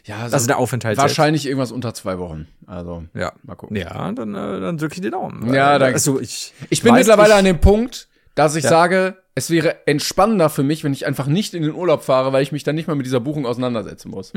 Ja, 0.05 0.19
Also 0.31 0.47
der 0.47 0.59
Aufenthalt 0.59 0.97
wahrscheinlich 0.99 1.47
irgendwas 1.47 1.73
unter 1.73 1.95
zwei 1.95 2.19
Wochen. 2.19 2.47
Also 2.67 3.05
Ja. 3.15 3.33
mal 3.43 3.55
gucken. 3.55 3.77
Ja, 3.77 4.13
dann, 4.13 4.35
äh, 4.35 4.61
dann 4.61 4.79
drücke 4.79 4.95
ich 4.95 5.01
die 5.01 5.11
Daumen. 5.11 5.53
Ja, 5.55 5.79
danke. 5.79 5.95
Also 5.95 6.21
ich, 6.21 6.53
Ich 6.71 6.83
bin 6.83 6.93
weiß, 6.93 7.01
mittlerweile 7.07 7.33
ich, 7.35 7.39
an 7.39 7.45
dem 7.45 7.61
Punkt, 7.61 8.09
dass 8.35 8.55
ich 8.57 8.65
Ja. 8.65 8.71
sage, 8.71 9.17
es 9.35 9.51
wäre 9.51 9.87
entspannender 9.87 10.51
für 10.51 10.63
mich, 10.63 10.85
wenn 10.85 10.93
ich 10.93 11.07
einfach 11.07 11.27
nicht 11.27 11.55
in 11.55 11.63
den 11.63 11.75
Urlaub 11.75 12.03
fahre, 12.03 12.33
weil 12.33 12.43
ich 12.43 12.53
mich 12.53 12.63
dann 12.65 12.75
nicht 12.75 12.87
mal 12.89 12.95
mit 12.95 13.07
dieser 13.07 13.21
Buchung 13.21 13.47
auseinandersetzen 13.47 14.11
muss. 14.11 14.33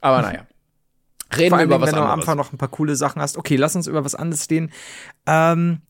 Aber 0.00 0.22
naja. 0.22 0.46
Reden 1.34 1.48
Vor 1.48 1.58
wir 1.58 1.60
allem, 1.60 1.70
über 1.70 1.80
was 1.80 1.88
wenn 1.88 1.94
du 1.96 2.00
am 2.02 2.06
anderes. 2.10 2.28
Anfang 2.28 2.36
noch 2.36 2.52
ein 2.52 2.58
paar 2.58 2.68
coole 2.68 2.94
Sachen 2.94 3.22
hast. 3.22 3.38
Okay, 3.38 3.56
lass 3.56 3.74
uns 3.74 3.86
über 3.86 4.04
was 4.04 4.14
anderes 4.14 4.50
reden. 4.50 4.70
Ähm, 5.26 5.80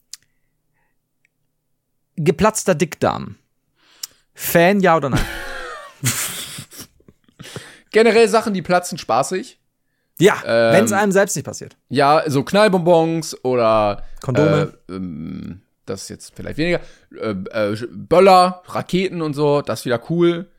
geplatzter 2.17 2.75
Dickdarm. 2.77 3.37
Fan, 4.35 4.81
ja 4.81 4.97
oder 4.97 5.11
nein? 5.11 5.21
Generell 7.93 8.29
Sachen, 8.29 8.55
die 8.55 8.63
platzen, 8.63 8.99
spaßig. 8.99 9.61
ja, 10.19 10.35
Ähm, 10.45 10.73
wenn 10.75 10.85
es 10.85 10.93
einem 10.93 11.13
selbst 11.13 11.37
nicht 11.37 11.45
passiert. 11.45 11.77
Ja, 11.89 12.23
so 12.27 12.43
Knallbonbons 12.43 13.45
oder 13.45 14.03
Kondome. 14.23 14.75
Äh, 14.89 14.95
ähm, 14.95 15.63
das 15.87 16.03
ist 16.03 16.09
jetzt 16.11 16.33
vielleicht 16.35 16.59
weniger. 16.59 16.81
Äh, 17.21 17.31
äh, 17.51 17.77
Böller, 17.91 18.63
Raketen 18.67 19.21
und 19.23 19.35
so, 19.35 19.63
das 19.63 19.81
ist 19.81 19.85
wieder 19.87 20.01
cool. 20.11 20.51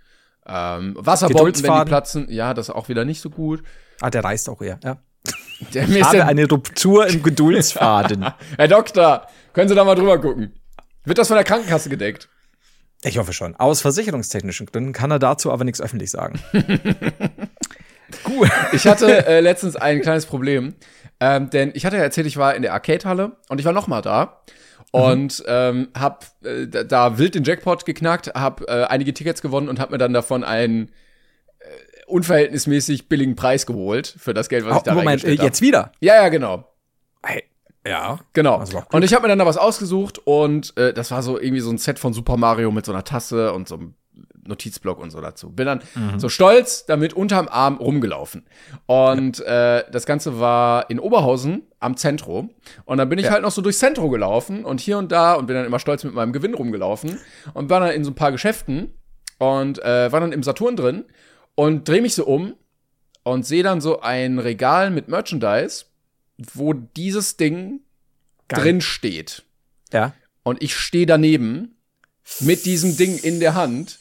Ähm, 0.46 0.96
Wasserbomben, 1.00 1.64
wenn 1.64 1.80
die 1.80 1.86
platzen, 1.86 2.28
ja, 2.30 2.54
das 2.54 2.70
ist 2.70 2.76
auch 2.76 2.90
wieder 2.90 3.06
nicht 3.06 3.22
so 3.22 3.30
gut. 3.30 3.64
Ah, 4.02 4.10
der 4.10 4.24
reißt 4.24 4.50
auch 4.50 4.62
eher. 4.62 4.80
Ja. 4.84 4.98
Der, 5.74 5.88
Ich 5.88 6.04
habe 6.04 6.26
eine 6.26 6.50
Ruptur 6.50 7.08
im 7.08 7.24
Geduldsfaden. 7.24 8.26
Herr 8.58 8.68
Doktor, 8.68 9.28
können 9.54 9.70
Sie 9.70 9.76
da 9.76 9.86
mal 9.86 9.96
drüber 9.96 10.20
gucken? 10.20 10.54
Wird 11.06 11.18
das 11.18 11.30
von 11.30 11.36
der 11.38 11.46
Krankenkasse 11.46 11.90
gedeckt? 11.90 12.28
Ich 13.04 13.18
hoffe 13.18 13.34
schon. 13.34 13.56
Aus 13.56 13.82
versicherungstechnischen 13.82 14.66
Gründen 14.66 14.94
kann 14.94 15.12
er 15.12 15.20
dazu 15.20 15.52
aber 15.52 15.64
nichts 15.64 15.82
öffentlich 15.82 16.12
sagen. 16.12 16.40
Cool. 18.28 18.48
Ich 18.74 18.86
hatte 18.86 19.26
äh, 19.26 19.40
letztens 19.40 19.76
ein 19.76 20.02
kleines 20.02 20.26
Problem, 20.26 20.76
ähm, 21.20 21.50
denn 21.50 21.72
ich 21.74 21.86
hatte 21.86 21.98
ja 21.98 22.04
erzählt, 22.04 22.28
ich 22.28 22.38
war 22.38 22.56
in 22.56 22.62
der 22.62 22.74
Arcade-Halle 22.74 23.38
und 23.50 23.60
ich 23.60 23.66
war 23.66 23.74
noch 23.74 23.88
mal 23.88 24.02
da 24.02 24.44
und 24.92 25.44
ähm, 25.48 25.90
hab 25.98 26.26
äh, 26.44 26.68
da, 26.68 27.18
wild 27.18 27.36
den 27.36 27.44
Jackpot 27.44 27.86
geknackt, 27.86 28.28
hab 28.36 28.62
äh, 28.70 28.84
einige 28.84 29.14
Tickets 29.14 29.42
gewonnen 29.42 29.70
und 29.70 29.80
hab 29.80 29.90
mir 29.90 29.98
dann 29.98 30.14
davon 30.14 30.44
einen 30.44 30.90
äh, 31.60 31.66
unverhältnismäßig 32.06 33.10
billigen 33.10 33.36
Preis 33.36 33.66
geholt 33.66 34.14
für 34.18 34.34
das 34.34 34.50
Geld, 34.50 34.66
was 34.66 34.78
ich 34.78 34.84
da 34.84 34.92
Oh, 34.92 34.96
Moment, 34.96 35.24
äh, 35.24 35.32
jetzt 35.32 35.62
wieder. 35.62 35.92
Ja, 36.00 36.16
ja, 36.16 36.30
genau. 36.30 36.72
Hey, 37.26 37.44
ja. 37.86 38.20
Genau. 38.34 38.60
Gut. 38.60 38.84
Und 38.94 39.04
ich 39.04 39.14
habe 39.14 39.24
mir 39.24 39.30
dann 39.30 39.40
da 39.40 39.46
was 39.46 39.58
ausgesucht 39.58 40.20
und 40.26 40.76
äh, 40.78 40.94
das 40.94 41.12
war 41.12 41.22
so 41.24 41.40
irgendwie 41.40 41.62
so 41.62 41.70
ein 41.70 41.78
Set 41.78 42.00
von 42.00 42.14
Super 42.14 42.38
Mario 42.38 42.72
mit 42.72 42.86
so 42.86 42.92
einer 42.94 43.04
Tasse 43.04 43.54
und 43.54 43.68
so 43.68 43.76
einem 43.76 43.94
Notizblock 44.46 45.00
und 45.00 45.10
so 45.10 45.22
dazu. 45.22 45.50
Bin 45.52 45.66
dann 45.66 45.82
Mhm. 45.96 46.20
so 46.20 46.28
stolz 46.28 46.86
damit 46.86 47.14
unterm 47.14 47.48
Arm 47.48 47.78
rumgelaufen. 47.78 48.46
Und 48.86 49.40
äh, 49.40 49.84
das 49.92 50.06
Ganze 50.06 50.40
war 50.40 50.90
in 50.90 51.00
Oberhausen 51.00 51.64
am 51.80 51.96
Zentro. 51.96 52.50
Und 52.86 52.98
dann 52.98 53.08
bin 53.10 53.20
ich 53.20 53.30
halt 53.32 53.42
noch 53.42 53.52
so 53.52 53.62
durchs 53.62 53.80
Zentro 53.80 54.10
gelaufen 54.10 54.66
und 54.66 54.82
hier 54.82 54.98
und 54.98 55.12
da 55.12 55.34
und 55.36 55.46
bin 55.48 55.56
dann 55.56 55.66
immer 55.66 55.80
stolz 55.80 56.04
mit 56.04 56.14
meinem 56.14 56.34
Gewinn 56.34 56.54
rumgelaufen 56.56 57.20
und 57.54 57.70
war 57.70 57.80
dann 57.80 57.92
in 57.92 58.04
so 58.04 58.12
ein 58.12 58.16
paar 58.16 58.32
Geschäften 58.34 58.94
und 59.40 59.82
äh, 59.84 60.12
war 60.12 60.20
dann 60.20 60.34
im 60.34 60.44
Saturn 60.44 60.76
drin 60.76 61.06
und 61.56 61.88
drehe 61.88 62.02
mich 62.02 62.16
so 62.16 62.26
um 62.26 62.54
und 63.24 63.46
sehe 63.46 63.64
dann 63.64 63.80
so 63.80 64.02
ein 64.02 64.40
Regal 64.40 64.92
mit 64.92 65.08
Merchandise, 65.08 65.86
wo 66.54 66.74
dieses 66.74 67.38
Ding 67.38 67.82
drin 68.48 68.82
steht. 68.82 69.44
Ja. 69.92 70.14
Und 70.44 70.62
ich 70.62 70.76
stehe 70.76 71.06
daneben 71.06 71.78
mit 72.40 72.66
diesem 72.66 72.98
Ding 72.98 73.18
in 73.18 73.40
der 73.40 73.54
Hand 73.56 74.00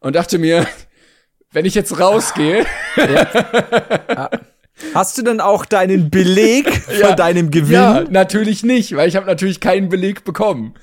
und 0.00 0.16
dachte 0.16 0.38
mir, 0.38 0.66
wenn 1.52 1.64
ich 1.64 1.74
jetzt 1.74 1.98
rausgehe, 1.98 2.66
Hast 4.94 5.18
du 5.18 5.22
denn 5.22 5.40
auch 5.40 5.64
deinen 5.64 6.08
Beleg 6.10 6.72
von 6.72 6.94
Ja. 7.00 7.14
deinem 7.14 7.50
Gewinn? 7.50 7.72
ja, 7.72 8.04
natürlich 8.08 8.62
nicht, 8.62 8.94
weil 8.94 9.08
ich 9.08 9.16
habe 9.16 9.26
natürlich 9.26 9.58
keinen 9.60 9.88
Beleg 9.88 10.24
bekommen. 10.24 10.74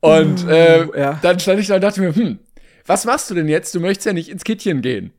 Und 0.00 0.46
äh, 0.48 0.86
Uh, 0.86 0.96
ja. 0.96 1.18
dann 1.22 1.40
stand 1.40 1.58
ich 1.60 1.66
da 1.66 1.74
und 1.76 1.80
dachte 1.80 2.00
mir, 2.00 2.14
hm, 2.14 2.38
was 2.86 3.04
machst 3.04 3.28
du 3.30 3.34
denn 3.34 3.48
jetzt? 3.48 3.74
Du 3.74 3.80
möchtest 3.80 4.06
ja 4.06 4.12
nicht 4.12 4.28
ins 4.28 4.44
Kittchen 4.44 4.80
gehen. 4.80 5.12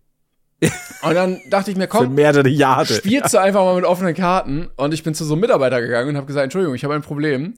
Und 1.04 1.14
dann 1.14 1.40
dachte 1.50 1.72
ich 1.72 1.78
mir, 1.78 1.84
Für 1.84 1.90
komm, 1.90 2.16
mehrere 2.16 2.50
Jahre. 2.50 2.86
spielst 2.86 3.34
du 3.34 3.38
einfach 3.38 3.64
mal 3.64 3.76
mit 3.76 3.86
offenen 3.86 4.16
Karten. 4.16 4.70
Und 4.76 4.94
ich 4.94 5.04
bin 5.04 5.14
zu 5.14 5.24
so 5.24 5.34
einem 5.34 5.42
Mitarbeiter 5.42 5.82
gegangen 5.82 6.10
und 6.10 6.18
habe 6.18 6.26
gesagt, 6.28 6.46
Entschuldigung, 6.46 6.76
ich 6.76 6.84
habe 6.84 6.96
ein 6.96 7.02
Problem. 7.02 7.56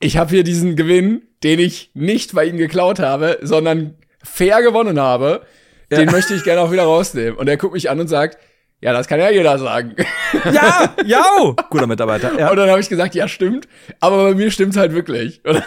Ich 0.00 0.16
habe 0.16 0.30
hier 0.30 0.44
diesen 0.44 0.76
Gewinn, 0.76 1.22
den 1.42 1.58
ich 1.58 1.90
nicht 1.94 2.34
bei 2.34 2.44
Ihnen 2.44 2.58
geklaut 2.58 2.98
habe, 3.00 3.38
sondern 3.42 3.94
fair 4.22 4.62
gewonnen 4.62 5.00
habe. 5.00 5.42
Den 5.90 6.10
möchte 6.10 6.34
ich 6.34 6.44
gerne 6.44 6.60
auch 6.60 6.70
wieder 6.70 6.84
rausnehmen. 6.84 7.38
Und 7.38 7.48
er 7.48 7.56
guckt 7.56 7.72
mich 7.72 7.88
an 7.88 7.98
und 7.98 8.08
sagt, 8.08 8.38
ja, 8.80 8.92
das 8.92 9.08
kann 9.08 9.18
ja 9.18 9.30
jeder 9.30 9.58
sagen. 9.58 9.96
Ja, 10.52 10.94
ja. 11.04 11.24
Guter 11.70 11.86
Mitarbeiter. 11.86 12.38
Ja. 12.38 12.50
Und 12.50 12.56
dann 12.56 12.70
habe 12.70 12.80
ich 12.80 12.88
gesagt, 12.88 13.14
ja, 13.14 13.26
stimmt. 13.26 13.66
Aber 13.98 14.24
bei 14.24 14.34
mir 14.34 14.50
stimmt's 14.50 14.76
halt 14.76 14.92
wirklich. 14.92 15.40
Und 15.44 15.62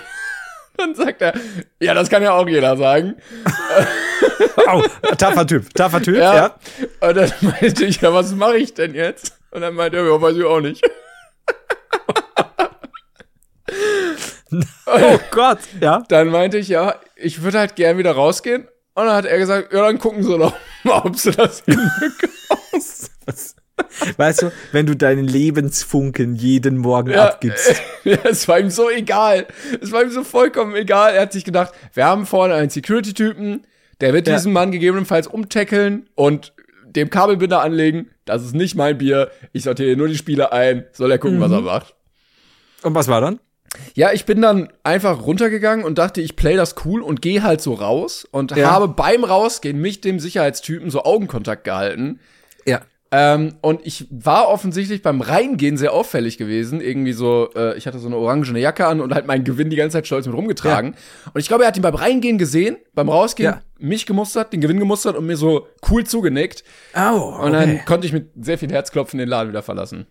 dann, 0.82 0.94
dann 0.94 1.06
sagt 1.06 1.22
er, 1.22 1.34
ja, 1.80 1.94
das 1.94 2.10
kann 2.10 2.24
ja 2.24 2.34
auch 2.34 2.48
jeder 2.48 2.76
sagen. 2.78 3.16
Oh, 4.72 4.84
taffer 5.18 5.46
Typ, 5.48 5.74
taffer 5.74 6.02
Typ, 6.02 6.16
Ja. 6.18 6.36
ja. 6.36 6.56
Und 7.08 7.16
dann 7.18 7.32
meinte 7.42 7.86
ich, 7.86 8.02
ja, 8.02 8.14
was 8.14 8.34
mache 8.34 8.58
ich 8.58 8.74
denn 8.74 8.94
jetzt? 8.94 9.38
Und 9.52 9.62
dann 9.62 9.74
meinte 9.76 9.98
er, 9.98 10.06
ja, 10.06 10.22
weiß 10.22 10.36
ich 10.38 10.44
auch 10.44 10.62
nicht. 10.62 10.84
Oh 14.86 15.20
Gott, 15.32 15.60
ja. 15.80 16.04
Dann 16.10 16.28
meinte 16.30 16.58
ich, 16.58 16.68
ja, 16.68 16.96
ich 17.16 17.42
würde 17.42 17.60
halt 17.60 17.76
gern 17.76 17.98
wieder 17.98 18.12
rausgehen. 18.12 18.68
Und 18.94 19.06
dann 19.06 19.16
hat 19.16 19.26
er 19.26 19.38
gesagt, 19.38 19.72
ja, 19.72 19.82
dann 19.82 19.98
gucken 20.00 20.24
Sie 20.24 20.38
doch 20.38 20.54
mal, 20.84 21.02
ob 21.06 21.16
Sie 21.18 21.32
das 21.32 21.60
hinbekommen. 21.66 23.52
Weißt 24.18 24.42
du, 24.44 24.52
wenn 24.72 24.86
du 24.86 24.96
deinen 24.96 25.26
Lebensfunken 25.28 26.36
jeden 26.36 26.78
Morgen 26.78 27.12
Ja, 27.12 27.26
abgibst. 27.30 27.82
ja, 28.04 28.18
es 28.24 28.48
war 28.48 28.60
ihm 28.60 28.70
so 28.70 28.90
egal. 28.90 29.48
Es 29.82 29.92
war 29.92 30.04
ihm 30.04 30.12
so 30.12 30.24
vollkommen 30.24 30.76
egal. 30.76 31.14
Er 31.14 31.22
hat 31.24 31.34
sich 31.34 31.44
gedacht, 31.46 31.74
wir 31.94 32.06
haben 32.06 32.26
vorne 32.26 32.54
einen 32.56 32.70
Security-Typen, 32.70 33.66
der 34.00 34.14
wird 34.14 34.28
Ja. 34.28 34.36
diesen 34.36 34.54
Mann 34.54 34.72
gegebenenfalls 34.72 35.28
umtackeln 35.28 36.10
und 36.16 36.54
dem 36.86 37.10
Kabelbinder 37.10 37.62
anlegen. 37.62 38.10
Das 38.26 38.44
ist 38.44 38.54
nicht 38.56 38.76
mein 38.76 38.98
Bier. 38.98 39.32
Ich 39.54 39.64
sortiere 39.64 39.96
nur 39.96 40.08
die 40.08 40.18
Spiele 40.18 40.52
ein. 40.52 40.86
Soll 40.94 41.12
er 41.12 41.18
gucken, 41.20 41.40
was 41.40 41.50
Mhm. 41.50 41.56
er 41.58 41.62
macht. 41.62 41.96
Und 42.84 42.96
was 42.96 43.08
war 43.08 43.22
dann? 43.22 43.40
Ja, 43.94 44.12
ich 44.12 44.26
bin 44.26 44.42
dann 44.42 44.68
einfach 44.84 45.26
runtergegangen 45.26 45.86
und 45.86 45.98
dachte, 45.98 46.20
ich 46.20 46.36
play 46.36 46.58
das 46.58 46.76
cool 46.84 47.02
und 47.02 47.22
gehe 47.22 47.42
halt 47.44 47.62
so 47.62 47.74
raus 47.74 48.28
und 48.30 48.52
Ja. 48.56 48.72
habe 48.72 48.90
beim 48.90 49.24
Rausgehen 49.24 49.80
mich 49.80 50.02
dem 50.02 50.20
Sicherheitstypen 50.20 50.90
so 50.90 51.04
Augenkontakt 51.04 51.64
gehalten. 51.64 52.20
Ja. 53.14 53.36
Ähm, 53.36 53.56
und 53.62 53.82
ich 53.86 54.08
war 54.10 54.48
offensichtlich 54.48 55.02
beim 55.02 55.20
Reingehen 55.22 55.76
sehr 55.78 55.92
auffällig 55.94 56.38
gewesen. 56.38 56.80
Irgendwie 56.80 57.12
so, 57.14 57.50
äh, 57.56 57.78
ich 57.78 57.86
hatte 57.88 58.00
so 58.00 58.08
eine 58.08 58.16
orangene 58.16 58.60
Jacke 58.60 58.88
an 58.88 59.02
und 59.02 59.14
halt 59.14 59.28
meinen 59.28 59.44
Gewinn 59.44 59.70
die 59.70 59.76
ganze 59.76 59.98
Zeit 59.98 60.08
stolz 60.08 60.26
mit 60.28 60.36
rumgetragen. 60.36 60.96
Und 61.34 61.40
ich 61.42 61.48
glaube, 61.50 61.64
er 61.64 61.68
hat 61.68 61.76
ihn 61.78 61.82
beim 61.84 61.96
Reingehen 61.96 62.38
gesehen, 62.38 62.78
beim 62.94 63.10
Rausgehen, 63.10 63.52
Ja. 63.54 63.62
mich 63.80 64.06
gemustert, 64.06 64.54
den 64.54 64.62
Gewinn 64.62 64.80
gemustert 64.80 65.18
und 65.18 65.26
mir 65.26 65.36
so 65.36 65.68
cool 65.90 66.06
zugenickt. 66.06 66.64
Oh, 66.96 67.38
Und 67.42 67.52
dann 67.52 67.84
konnte 67.86 68.08
ich 68.08 68.14
mit 68.14 68.30
sehr 68.40 68.58
viel 68.58 68.72
Herzklopfen 68.72 69.20
den 69.20 69.28
Laden 69.28 69.50
wieder 69.50 69.62
verlassen. 69.64 70.08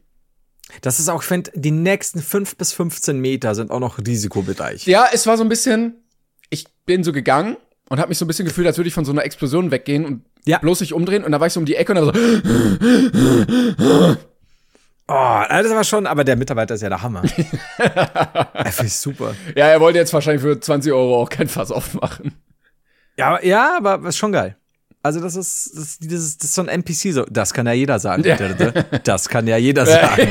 Das 0.83 1.00
ist 1.00 1.09
auch, 1.09 1.23
ich 1.23 1.28
finde, 1.28 1.50
die 1.54 1.73
nächsten 1.73 2.21
fünf 2.21 2.57
bis 2.57 2.73
15 2.73 3.19
Meter 3.19 3.54
sind 3.54 3.71
auch 3.71 3.80
noch 3.80 3.99
risikobereich. 3.99 4.87
Ja, 4.87 5.07
es 5.12 5.26
war 5.26 5.37
so 5.37 5.42
ein 5.42 5.49
bisschen, 5.49 5.95
ich 6.50 6.66
bin 6.87 7.02
so 7.02 7.12
gegangen 7.12 7.57
und 7.88 7.99
habe 7.99 8.11
mich 8.11 8.19
so 8.19 8.25
ein 8.25 8.28
bisschen 8.28 8.45
gefühlt, 8.47 8.66
als 8.69 8.76
würde 8.78 8.87
ich 8.88 8.95
von 8.95 9.04
so 9.04 9.11
einer 9.11 9.25
Explosion 9.25 9.71
weggehen 9.73 10.04
und 10.04 10.25
Ja. 10.47 10.59
bloß 10.59 10.81
nicht 10.81 10.93
umdrehen. 10.95 11.25
Und 11.25 11.33
da 11.33 11.41
war 11.41 11.47
ich 11.47 11.53
so 11.53 11.61
um 11.61 11.67
die 11.67 11.77
Ecke 11.77 11.93
und 11.93 11.97
dann 11.97 12.15
so, 13.79 14.17
Oh, 15.13 15.43
das 15.49 15.71
war 15.71 15.83
schon, 15.83 16.07
aber 16.07 16.23
der 16.23 16.37
Mitarbeiter 16.37 16.75
ist 16.77 16.83
ja 16.83 16.89
der 16.89 17.03
Hammer. 17.03 17.23
Er 17.79 18.73
finde 18.73 18.87
ich 18.87 18.95
super. 18.97 19.35
ja, 19.57 19.67
er 19.67 19.81
wollte 19.81 19.99
jetzt 19.99 20.13
wahrscheinlich 20.13 20.43
für 20.43 20.61
20 20.61 20.93
Euro 20.93 21.21
auch 21.21 21.29
kein 21.29 21.49
Fass 21.49 21.73
aufmachen. 21.73 22.33
Ja, 23.17 23.29
aber- 23.31 23.45
ja, 23.45 23.77
aber 23.77 24.09
ist 24.09 24.17
schon 24.19 24.31
geil. 24.33 24.57
Also 25.03 25.21
das 25.21 25.35
ist, 25.35 25.71
das, 25.75 25.83
ist- 25.83 26.05
dieses, 26.05 26.39
das 26.39 26.51
ist 26.51 26.55
so 26.55 26.63
ein 26.63 26.69
NPC, 26.69 27.13
so, 27.13 27.25
das 27.29 27.53
kann 27.53 27.67
ja 27.67 27.73
jeder 27.73 27.99
sagen. 27.99 28.23
Ja. 28.25 28.37
Das 29.03 29.29
kann 29.29 29.47
ja 29.49 29.57
jeder 29.57 29.85
sagen. 29.87 30.29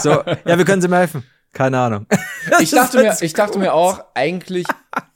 So, 0.00 0.22
ja, 0.46 0.56
wir 0.56 0.64
können 0.64 0.80
sie 0.80 0.88
mir 0.88 0.98
helfen. 0.98 1.24
Keine 1.52 1.78
Ahnung. 1.78 2.06
Ich 2.60 2.70
dachte, 2.70 2.98
mir, 3.02 3.14
ich 3.20 3.34
dachte 3.34 3.58
mir 3.58 3.74
auch, 3.74 4.02
eigentlich, 4.14 4.64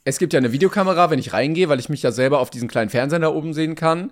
es 0.03 0.19
gibt 0.19 0.33
ja 0.33 0.37
eine 0.37 0.51
Videokamera, 0.51 1.09
wenn 1.09 1.17
ich 1.17 1.33
reingehe, 1.33 1.67
weil 1.69 1.79
ich 1.79 1.89
mich 1.89 2.03
ja 2.03 2.11
selber 2.11 2.39
auf 2.39 2.51
diesen 2.51 2.67
kleinen 2.67 2.91
Fernseher 2.91 3.17
da 3.19 3.29
oben 3.29 3.55
sehen 3.55 3.73
kann. 3.73 4.11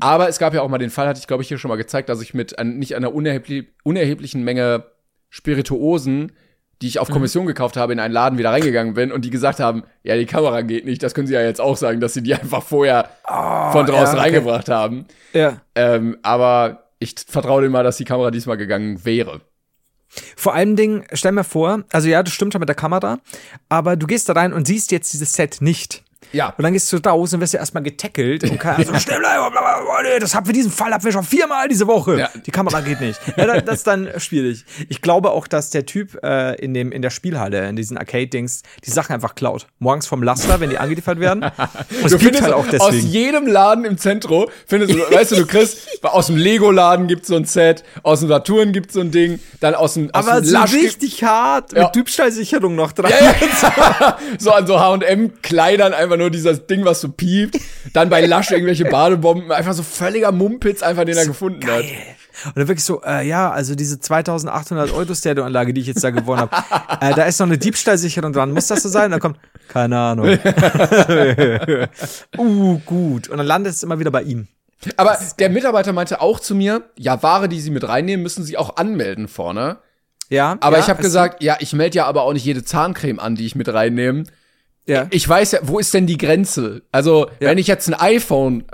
Aber 0.00 0.28
es 0.28 0.38
gab 0.38 0.54
ja 0.54 0.62
auch 0.62 0.68
mal 0.68 0.78
den 0.78 0.90
Fall, 0.90 1.06
hatte 1.06 1.20
ich 1.20 1.26
glaube 1.26 1.42
ich 1.42 1.48
hier 1.48 1.58
schon 1.58 1.68
mal 1.68 1.76
gezeigt, 1.76 2.08
dass 2.08 2.20
ich 2.20 2.34
mit 2.34 2.58
an, 2.58 2.78
nicht 2.78 2.96
einer 2.96 3.14
unerhebli 3.14 3.68
unerheblichen 3.84 4.42
Menge 4.42 4.84
Spirituosen, 5.30 6.32
die 6.80 6.88
ich 6.88 6.98
auf 7.00 7.10
Kommission 7.10 7.46
gekauft 7.46 7.76
habe, 7.76 7.92
in 7.92 8.00
einen 8.00 8.14
Laden 8.14 8.38
wieder 8.38 8.50
reingegangen 8.50 8.94
bin 8.94 9.10
und 9.10 9.24
die 9.24 9.30
gesagt 9.30 9.58
haben, 9.58 9.82
ja, 10.04 10.16
die 10.16 10.26
Kamera 10.26 10.60
geht 10.62 10.84
nicht, 10.84 11.02
das 11.02 11.14
können 11.14 11.26
sie 11.26 11.34
ja 11.34 11.42
jetzt 11.42 11.60
auch 11.60 11.76
sagen, 11.76 12.00
dass 12.00 12.14
sie 12.14 12.22
die 12.22 12.34
einfach 12.36 12.62
vorher 12.62 13.10
von 13.24 13.86
draußen 13.86 13.92
ja, 13.92 14.12
okay. 14.12 14.20
reingebracht 14.20 14.68
haben. 14.68 15.06
Ja. 15.32 15.60
Ähm, 15.74 16.18
aber 16.22 16.84
ich 16.98 17.14
vertraue 17.26 17.62
dem 17.62 17.72
mal, 17.72 17.84
dass 17.84 17.96
die 17.96 18.04
Kamera 18.04 18.30
diesmal 18.30 18.56
gegangen 18.56 19.04
wäre. 19.04 19.40
Vor 20.36 20.54
allen 20.54 20.76
Dingen, 20.76 21.04
stell 21.12 21.32
mir 21.32 21.44
vor, 21.44 21.84
also 21.92 22.08
ja, 22.08 22.22
das 22.22 22.32
stimmt 22.32 22.52
schon 22.52 22.60
mit 22.60 22.68
der 22.68 22.76
Kamera, 22.76 23.18
aber 23.68 23.96
du 23.96 24.06
gehst 24.06 24.28
da 24.28 24.32
rein 24.32 24.52
und 24.52 24.66
siehst 24.66 24.90
jetzt 24.90 25.12
dieses 25.12 25.34
Set 25.34 25.58
nicht. 25.60 26.02
Ja. 26.32 26.52
Und 26.58 26.62
dann 26.64 26.72
gehst 26.72 26.92
du 26.92 26.96
raus 26.98 27.32
und 27.32 27.40
wirst 27.40 27.54
ja 27.54 27.60
erstmal 27.60 27.82
getackelt 27.82 28.42
und 28.44 28.58
kann 28.58 28.76
also 28.76 28.94
schnell 28.98 29.20
bleiben, 29.20 29.54
das 30.20 30.34
haben 30.34 30.46
wir 30.46 30.52
diesen 30.52 30.70
Fall 30.70 30.92
hatten 30.92 31.04
wir 31.04 31.12
schon 31.12 31.22
viermal 31.24 31.68
diese 31.68 31.86
Woche. 31.86 32.18
Ja. 32.18 32.30
Die 32.44 32.50
Kamera 32.50 32.80
geht 32.80 33.00
nicht. 33.00 33.18
Ja, 33.36 33.60
das, 33.60 33.76
ist 33.78 33.86
dann 33.86 34.08
schwierig. 34.18 34.64
Ich 34.88 35.00
glaube 35.00 35.30
auch, 35.30 35.46
dass 35.46 35.70
der 35.70 35.86
Typ 35.86 36.18
äh, 36.22 36.54
in 36.56 36.74
dem 36.74 36.92
in 36.92 37.02
der 37.02 37.10
Spielhalle, 37.10 37.68
in 37.68 37.76
diesen 37.76 37.96
Arcade-Dings, 37.96 38.62
die 38.84 38.90
Sachen 38.90 39.14
einfach 39.14 39.34
klaut. 39.36 39.66
Morgens 39.78 40.06
vom 40.06 40.22
Laster, 40.22 40.60
wenn 40.60 40.70
die 40.70 40.78
angeliefert 40.78 41.20
werden. 41.20 41.44
Und 42.02 42.12
Du 42.12 42.18
findest 42.18 42.42
halt 42.42 42.52
auch 42.54 42.66
aus 42.66 42.70
deswegen. 42.72 43.06
jedem 43.08 43.46
Laden 43.46 43.84
im 43.84 43.96
Zentrum, 43.96 44.46
findest 44.66 44.94
du, 44.94 44.98
weißt 44.98 45.32
du, 45.32 45.36
du 45.36 45.46
kriegst, 45.46 46.04
aus 46.04 46.26
dem 46.26 46.36
Lego-Laden 46.36 47.06
gibt's 47.06 47.28
so 47.28 47.36
ein 47.36 47.44
Set, 47.44 47.84
aus 48.02 48.20
dem 48.20 48.28
Saturn 48.28 48.72
gibt's 48.72 48.94
so 48.94 49.00
ein 49.00 49.10
Ding, 49.10 49.40
dann 49.60 49.74
aus 49.74 49.94
dem, 49.94 50.12
aus 50.12 50.26
Aber 50.26 50.40
dem 50.40 50.50
so 50.50 50.58
richtig 50.76 51.22
hart, 51.24 51.72
Ja. 51.72 51.84
mit 51.84 51.94
Diebstahlsicherung 51.94 52.74
noch 52.74 52.92
dran. 52.92 53.12
so 54.38 54.52
an 54.52 54.66
so 54.66 54.78
H&M-Kleidern 54.78 55.94
einfach 55.94 56.07
nur 56.16 56.30
dieses 56.30 56.66
Ding, 56.66 56.84
was 56.84 57.00
so 57.00 57.08
piept, 57.10 57.58
dann 57.92 58.08
bei 58.08 58.24
Lush 58.24 58.50
irgendwelche 58.50 58.84
Badebomben, 58.86 59.52
einfach 59.52 59.74
so 59.74 59.82
völliger 59.82 60.32
Mumpitz 60.32 60.82
einfach, 60.82 61.04
den 61.04 61.16
er 61.16 61.26
gefunden 61.26 61.66
hat. 61.70 61.84
Und 62.44 62.56
dann 62.56 62.68
wirklich 62.68 62.84
so, 62.84 63.02
äh, 63.02 63.26
ja, 63.26 63.50
also 63.50 63.74
diese 63.74 63.98
2800 63.98 64.92
Euro 64.92 65.12
Stereoanlage, 65.14 65.74
die 65.74 65.80
ich 65.80 65.88
jetzt 65.88 66.04
da 66.04 66.10
gewonnen 66.10 66.42
habe, 66.42 66.56
äh, 67.00 67.12
da 67.14 67.24
ist 67.24 67.40
noch 67.40 67.46
eine 67.46 67.58
Diebstahlsicherung 67.58 68.32
dran. 68.32 68.52
Muss 68.52 68.68
das 68.68 68.82
so 68.82 68.88
sein? 68.88 69.06
Und 69.06 69.10
dann 69.12 69.20
kommt, 69.20 69.38
keine 69.68 69.98
Ahnung. 69.98 70.26
uh, 72.38 72.78
gut. 72.86 73.28
Und 73.28 73.38
dann 73.38 73.46
landet 73.46 73.74
es 73.74 73.82
immer 73.82 73.98
wieder 73.98 74.10
bei 74.12 74.22
ihm. 74.22 74.46
Aber 74.96 75.18
der 75.38 75.50
Mitarbeiter 75.50 75.92
meinte 75.92 76.20
auch 76.20 76.38
zu 76.38 76.54
mir, 76.54 76.82
ja, 76.96 77.20
Ware, 77.22 77.48
die 77.48 77.60
sie 77.60 77.70
mit 77.70 77.86
reinnehmen, 77.88 78.22
müssen 78.22 78.44
sie 78.44 78.56
auch 78.56 78.76
anmelden 78.76 79.26
vorne. 79.26 79.78
Ja. 80.28 80.56
Aber 80.60 80.76
ja, 80.76 80.82
ich 80.84 80.88
habe 80.88 81.00
es- 81.00 81.06
gesagt, 81.06 81.42
ja, 81.42 81.56
ich 81.58 81.72
melde 81.72 81.96
ja 81.96 82.06
aber 82.06 82.22
auch 82.22 82.32
nicht 82.32 82.44
jede 82.44 82.62
Zahncreme 82.64 83.18
an, 83.18 83.34
die 83.34 83.46
ich 83.46 83.56
mit 83.56 83.68
reinnehme. 83.68 84.24
Ja. 84.88 85.06
Ich 85.10 85.28
weiß 85.28 85.52
ja, 85.52 85.60
wo 85.62 85.78
ist 85.78 85.94
denn 85.94 86.06
die 86.06 86.18
Grenze? 86.18 86.82
Also, 86.90 87.30
wenn 87.38 87.58
ich 87.58 87.66
jetzt 87.68 87.86
ein 87.88 87.94
iPhone 87.94 88.64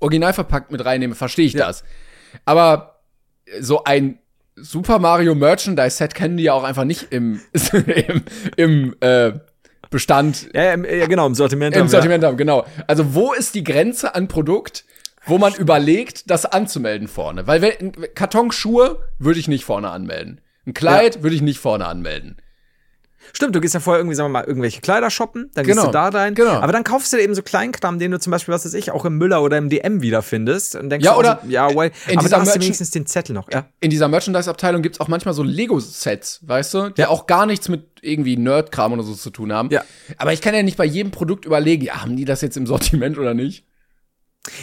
original 0.00 0.32
verpackt 0.32 0.72
mit 0.72 0.84
reinnehme, 0.84 1.14
verstehe 1.14 1.46
ich 1.46 1.52
Ja. 1.52 1.66
das. 1.68 1.84
Aber 2.44 3.00
so 3.60 3.84
ein 3.84 4.18
Super 4.56 4.98
Mario 4.98 5.34
Merchandise 5.34 5.96
Set 5.96 6.14
kennen 6.14 6.36
die 6.36 6.44
ja 6.44 6.52
auch 6.52 6.64
einfach 6.64 6.84
nicht 6.84 7.08
im, 7.12 7.40
im, 8.06 8.22
im 8.56 8.96
äh, 9.00 9.32
Bestand, 9.90 10.48
ja, 10.54 10.62
ja, 10.64 10.72
im- 10.72 10.84
ja, 10.84 11.06
genau, 11.06 11.26
im 11.26 11.34
Sortiment. 11.34 11.76
im 11.76 11.88
Sortiment 11.88 12.24
haben, 12.24 12.36
genau. 12.36 12.66
Also, 12.86 13.14
wo 13.14 13.32
ist 13.32 13.54
die 13.54 13.62
Grenze 13.64 14.14
an 14.14 14.28
Produkt, 14.28 14.84
wo 15.26 15.38
man 15.38 15.54
überlegt, 15.54 16.30
das 16.30 16.46
anzumelden 16.46 17.08
vorne? 17.08 17.46
Weil 17.46 17.62
wenn, 17.62 17.92
Kartonschuhe 18.14 18.98
würde 19.18 19.38
ich 19.38 19.48
nicht 19.48 19.64
vorne 19.64 19.90
anmelden. 19.90 20.40
Ein 20.66 20.74
Kleid 20.74 21.22
würde 21.22 21.36
ich 21.36 21.42
nicht 21.42 21.58
vorne 21.58 21.86
anmelden. 21.86 22.36
Stimmt, 23.34 23.54
du 23.54 23.60
gehst 23.60 23.74
ja 23.74 23.80
vorher 23.80 24.00
irgendwie, 24.00 24.14
sagen 24.14 24.28
wir 24.30 24.40
mal, 24.40 24.44
irgendwelche 24.44 24.80
Kleider 24.80 25.10
shoppen, 25.10 25.50
dann 25.54 25.64
gehst 25.64 25.76
Genau, 25.78 25.86
du 25.86 25.92
da 25.92 26.08
rein. 26.08 26.34
genau. 26.34 26.50
Aber 26.60 26.72
dann 26.72 26.84
kaufst 26.84 27.12
du 27.12 27.16
eben 27.16 27.34
so 27.34 27.42
Kleinkram, 27.42 27.98
den 27.98 28.10
du 28.10 28.18
zum 28.20 28.30
Beispiel, 28.30 28.52
was 28.52 28.64
weiß 28.64 28.74
ich, 28.74 28.90
auch 28.90 29.04
im 29.04 29.16
Müller 29.18 29.42
oder 29.42 29.56
im 29.58 29.68
DM 29.70 30.02
wiederfindest. 30.02 30.76
Und 30.76 30.90
denkst 30.90 31.04
Ja, 31.04 31.12
du 31.12 31.16
auch 31.16 31.20
oder 31.20 31.40
so, 31.42 31.48
ja, 31.50 31.74
well, 31.74 31.90
in 32.08 32.18
aber 32.18 32.28
da 32.28 32.36
hast 32.36 32.46
du 32.46 32.50
Merchant- 32.50 32.62
wenigstens 32.64 32.90
den 32.90 33.06
Zettel 33.06 33.34
noch, 33.34 33.50
ja. 33.50 33.66
in 33.80 33.90
dieser 33.90 34.08
Merchandise-Abteilung 34.08 34.82
gibt's 34.82 35.00
auch 35.00 35.08
manchmal 35.08 35.34
so 35.34 35.42
Lego-Sets, 35.42 36.40
weißt 36.46 36.74
du, 36.74 36.88
die 36.90 37.06
auch 37.06 37.26
gar 37.26 37.46
nichts 37.46 37.68
mit 37.68 37.86
irgendwie 38.02 38.36
Nerd-Kram 38.36 38.92
oder 38.92 39.02
so 39.02 39.14
zu 39.14 39.30
tun 39.30 39.52
haben. 39.52 39.70
Ja. 39.70 39.82
Aber 40.18 40.32
ich 40.32 40.40
kann 40.40 40.54
ja 40.54 40.62
nicht 40.62 40.76
bei 40.76 40.84
jedem 40.84 41.10
Produkt 41.12 41.44
überlegen, 41.44 41.84
ja, 41.84 42.02
haben 42.02 42.16
die 42.16 42.24
das 42.24 42.40
jetzt 42.42 42.56
im 42.56 42.66
Sortiment 42.66 43.16
oder 43.18 43.32
nicht? 43.34 43.64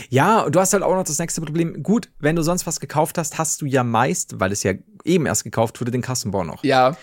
Ja, 0.10 0.42
und 0.42 0.56
du 0.56 0.60
hast 0.60 0.74
halt 0.74 0.84
auch 0.84 0.94
noch 0.96 1.06
das 1.06 1.20
nächste 1.20 1.40
Problem. 1.42 1.82
Gut, 1.84 2.10
wenn 2.20 2.36
du 2.36 2.42
sonst 2.42 2.68
was 2.68 2.80
gekauft 2.82 3.18
hast, 3.18 3.38
hast 3.38 3.62
du 3.62 3.66
ja 3.66 3.84
meist, 3.86 4.40
weil 4.40 4.52
es 4.52 4.64
ja 4.64 4.74
eben 5.06 5.26
erst 5.26 5.46
gekauft 5.46 5.80
wurde, 5.80 5.92
den 5.92 6.02
Kassenbon 6.02 6.48
noch. 6.48 6.64
Ja. 6.66 6.98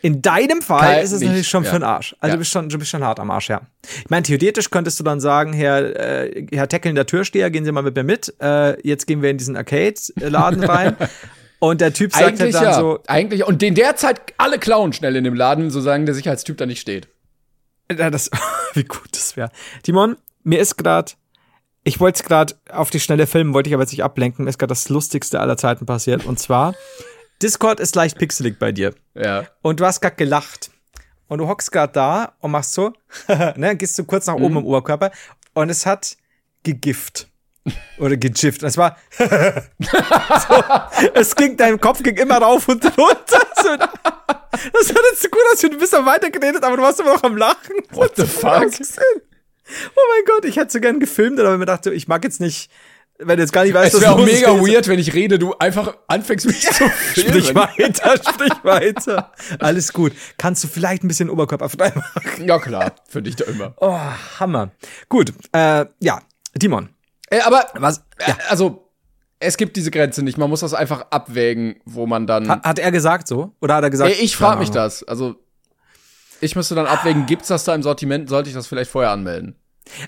In 0.00 0.22
deinem 0.22 0.62
Fall 0.62 0.80
Kalt 0.80 1.04
ist 1.04 1.12
es 1.12 1.20
nicht, 1.20 1.28
natürlich 1.28 1.48
schon 1.48 1.64
ja. 1.64 1.70
für 1.70 1.78
den 1.78 1.82
Arsch. 1.82 2.14
Also 2.20 2.30
Ja. 2.30 2.34
du 2.34 2.38
bist 2.38 2.52
schon, 2.52 2.68
du 2.68 2.78
bist 2.78 2.90
schon 2.90 3.02
hart 3.02 3.18
am 3.18 3.30
Arsch, 3.30 3.48
ja. 3.48 3.62
Ich 4.04 4.10
meine, 4.10 4.22
theoretisch 4.22 4.70
könntest 4.70 5.00
du 5.00 5.04
dann 5.04 5.20
sagen, 5.20 5.52
Herr, 5.52 5.96
äh, 6.26 6.46
Herr 6.52 6.68
Teckelnder 6.68 7.04
Türsteher, 7.06 7.50
gehen 7.50 7.64
Sie 7.64 7.72
mal 7.72 7.82
mit 7.82 7.96
mir 7.96 8.04
mit. 8.04 8.34
Äh, 8.40 8.80
jetzt 8.86 9.06
gehen 9.06 9.22
wir 9.22 9.30
in 9.30 9.38
diesen 9.38 9.56
Arcade-Laden 9.56 10.62
rein. 10.64 10.96
Und 11.58 11.80
der 11.80 11.92
Typ 11.92 12.12
sagt 12.12 12.24
halt 12.24 12.40
Eigentlich 12.40 12.54
dann 12.54 12.64
ja. 12.64 12.74
so, 12.74 13.00
Eigentlich. 13.08 13.44
Und 13.44 13.62
den 13.62 13.74
derzeit 13.74 14.20
alle 14.36 14.58
klauen 14.58 14.92
schnell 14.92 15.16
in 15.16 15.24
dem 15.24 15.34
Laden, 15.34 15.70
solange 15.70 16.04
der 16.04 16.14
Sicherheitstyp 16.14 16.56
da 16.56 16.66
nicht 16.66 16.80
steht. 16.80 17.08
Ja, 17.90 18.10
das, 18.10 18.30
wie 18.74 18.84
gut 18.84 19.08
das 19.12 19.36
wäre. 19.36 19.50
Timon, 19.82 20.16
mir 20.44 20.60
ist 20.60 20.76
gerade, 20.76 21.12
ich 21.82 21.98
wollte 21.98 22.20
es 22.20 22.28
gerade 22.28 22.54
auf 22.70 22.90
die 22.90 23.00
schnelle 23.00 23.26
filmen, 23.26 23.54
wollte 23.54 23.68
ich 23.68 23.74
aber 23.74 23.82
jetzt 23.82 23.92
nicht 23.92 24.04
ablenken. 24.04 24.44
Mir 24.44 24.50
ist 24.50 24.58
gerade 24.58 24.70
das 24.70 24.88
Lustigste 24.88 25.40
aller 25.40 25.56
Zeiten 25.56 25.86
passiert. 25.86 26.24
Und 26.24 26.38
zwar, 26.38 26.74
Discord 27.42 27.80
ist 27.80 27.94
leicht 27.94 28.18
pixelig 28.18 28.58
bei 28.58 28.72
dir. 28.72 28.94
Ja. 29.14 29.46
Und 29.62 29.80
du 29.80 29.86
hast 29.86 30.00
gerade 30.00 30.16
gelacht. 30.16 30.70
Und 31.28 31.38
du 31.38 31.48
hockst 31.48 31.70
gerade 31.70 31.92
da 31.92 32.32
und 32.40 32.50
machst 32.50 32.72
so, 32.72 32.92
ne, 33.56 33.76
gehst 33.76 33.98
du 33.98 34.04
kurz 34.04 34.26
nach 34.26 34.34
oben 34.34 34.56
im 34.56 34.64
Oberkörper. 34.64 35.10
Und 35.54 35.68
es 35.68 35.84
hat 35.86 36.16
gegift. 36.62 37.28
Oder 37.98 38.16
gejifft. 38.16 38.62
Und 38.62 38.68
es 38.68 38.78
war, 38.78 38.96
so, 39.18 40.64
es 41.14 41.36
ging, 41.36 41.56
dein 41.56 41.78
Kopf 41.78 42.02
ging 42.02 42.16
immer 42.16 42.38
rauf 42.38 42.68
und 42.68 42.84
runter. 42.84 43.46
So, 44.50 44.70
das 44.72 44.88
hat 44.88 45.02
jetzt 45.10 45.22
so 45.22 45.28
gut 45.28 45.40
aus, 45.52 45.60
du 45.60 45.78
bist 45.78 45.94
am 45.94 46.06
weitergeredet, 46.06 46.64
aber 46.64 46.76
du 46.76 46.82
warst 46.82 46.98
immer 46.98 47.14
noch 47.14 47.22
am 47.22 47.36
Lachen. 47.36 47.76
What 47.90 48.16
the 48.16 48.26
fuck? 48.26 48.64
Oh 48.64 50.00
mein 50.14 50.24
Gott, 50.26 50.44
ich 50.46 50.56
hätte 50.56 50.72
so 50.72 50.80
gern 50.80 50.98
gefilmt, 50.98 51.38
aber 51.38 51.58
mir 51.58 51.66
dachte, 51.66 51.92
ich 51.92 52.08
mag 52.08 52.24
jetzt 52.24 52.40
nicht, 52.40 52.70
wenn 53.18 53.36
du 53.36 53.42
jetzt 53.42 53.52
gar 53.52 53.64
nicht 53.64 53.74
weißt, 53.74 53.94
Es 53.94 54.00
wäre 54.00 54.12
auch 54.12 54.18
mega 54.24 54.52
ist. 54.52 54.60
weird, 54.66 54.88
wenn 54.88 54.98
ich 54.98 55.12
rede, 55.12 55.38
du 55.38 55.54
einfach 55.58 55.96
anfängst 56.06 56.46
mich 56.46 56.60
zu 56.60 56.88
filmen. 56.88 57.28
Sprich 57.42 57.54
weiter, 57.54 58.14
sprich 58.16 58.52
weiter. 58.62 59.32
Alles 59.58 59.92
gut. 59.92 60.12
Kannst 60.38 60.62
du 60.64 60.68
vielleicht 60.68 61.02
ein 61.04 61.08
bisschen 61.08 61.28
Oberkörper 61.28 61.68
frei 61.68 61.92
machen? 61.94 62.46
Ja 62.46 62.58
klar, 62.58 62.92
für 63.08 63.20
dich 63.22 63.36
da 63.36 63.44
immer. 63.46 63.74
Oh, 63.78 63.98
Hammer. 64.38 64.70
Gut, 65.08 65.32
äh, 65.52 65.86
ja, 66.00 66.20
Timon. 66.58 66.90
Äh, 67.30 67.40
aber, 67.40 67.66
Was? 67.74 67.98
äh, 68.18 68.32
also, 68.48 68.88
es 69.40 69.56
gibt 69.56 69.76
diese 69.76 69.90
Grenze 69.90 70.22
nicht. 70.22 70.38
Man 70.38 70.48
muss 70.50 70.60
das 70.60 70.74
einfach 70.74 71.06
abwägen, 71.10 71.76
wo 71.84 72.06
man 72.06 72.26
dann. 72.26 72.48
Hat, 72.48 72.64
hat 72.64 72.78
er 72.78 72.90
gesagt 72.90 73.28
so? 73.28 73.52
Oder 73.60 73.74
hat 73.76 73.84
er 73.84 73.90
gesagt? 73.90 74.10
Ey, 74.10 74.16
ich 74.24 74.36
frage 74.36 74.60
mich 74.60 74.70
das. 74.70 75.02
Also, 75.04 75.36
ich 76.40 76.54
müsste 76.56 76.74
dann 76.74 76.86
abwägen, 76.86 77.26
gibt's 77.26 77.48
das 77.48 77.64
da 77.64 77.74
im 77.74 77.82
Sortiment? 77.82 78.28
Sollte 78.28 78.48
ich 78.48 78.54
das 78.54 78.66
vielleicht 78.68 78.90
vorher 78.90 79.10
anmelden? 79.10 79.56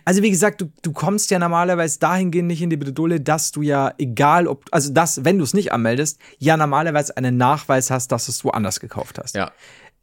Also 0.04 0.22
wie 0.22 0.30
gesagt, 0.30 0.60
du, 0.60 0.70
du 0.82 0.92
kommst 0.92 1.30
ja 1.30 1.38
normalerweise 1.38 1.98
dahingehend 1.98 2.48
nicht 2.48 2.62
in 2.62 2.70
die 2.70 2.76
Bredouille, 2.76 3.20
dass 3.20 3.52
du 3.52 3.62
ja, 3.62 3.92
egal 3.98 4.46
ob, 4.46 4.64
also 4.70 4.92
das, 4.92 5.24
wenn 5.24 5.38
du 5.38 5.44
es 5.44 5.54
nicht 5.54 5.72
anmeldest, 5.72 6.18
ja 6.38 6.56
normalerweise 6.56 7.16
einen 7.16 7.36
Nachweis 7.36 7.90
hast, 7.90 8.12
dass 8.12 8.26
du 8.26 8.32
es 8.32 8.44
woanders 8.44 8.80
gekauft 8.80 9.18
hast. 9.18 9.34
Ja. 9.34 9.52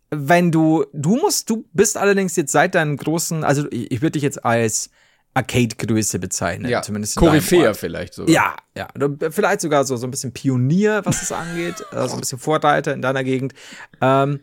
Wenn 0.10 0.52
du, 0.52 0.86
du 0.94 1.18
musst, 1.18 1.50
du 1.50 1.66
bist 1.74 1.98
allerdings 1.98 2.36
jetzt 2.36 2.52
seit 2.52 2.76
deinem 2.76 2.96
großen, 2.98 3.44
also 3.44 3.66
ich, 3.72 3.92
ich 3.92 4.02
würde 4.02 4.12
dich 4.14 4.24
jetzt 4.24 4.44
als 4.46 4.90
Arcade-Größe 5.34 6.18
bezeichnen, 6.18 6.70
Ja. 6.70 6.82
zumindest 6.82 7.16
Koryphäer 7.16 7.76
vielleicht 7.76 8.16
sogar. 8.16 8.34
Ja, 8.34 8.56
ja. 8.76 8.88
Vielleicht 9.30 9.62
sogar 9.62 9.84
so, 9.84 9.96
so 9.96 10.08
ein 10.08 10.12
bisschen 10.12 10.32
Pionier, 10.34 11.02
was 11.06 11.22
es 11.22 11.32
angeht. 11.34 11.76
Also 11.92 12.16
ein 12.16 12.22
bisschen 12.22 12.40
Vorreiter 12.40 12.94
in 12.94 13.02
deiner 13.04 13.24
Gegend. 13.24 13.54
Ähm, 14.02 14.40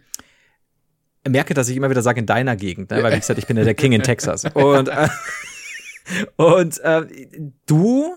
merke, 1.29 1.55
dass 1.55 1.69
ich 1.69 1.77
immer 1.77 1.91
wieder 1.91 2.03
sage 2.03 2.21
in 2.21 2.27
deiner 2.27 2.57
Gegend, 2.57 2.91
ne? 2.91 3.03
weil 3.03 3.13
wie 3.15 3.21
gesagt, 3.21 3.39
ich 3.39 3.47
bin 3.47 3.57
ja 3.57 3.65
der 3.65 3.75
King 3.75 3.93
in 3.93 4.03
Texas. 4.03 4.45
Und, 4.55 4.89
äh, 4.89 5.09
und 6.37 6.79
äh, 6.81 7.07
du, 7.65 8.15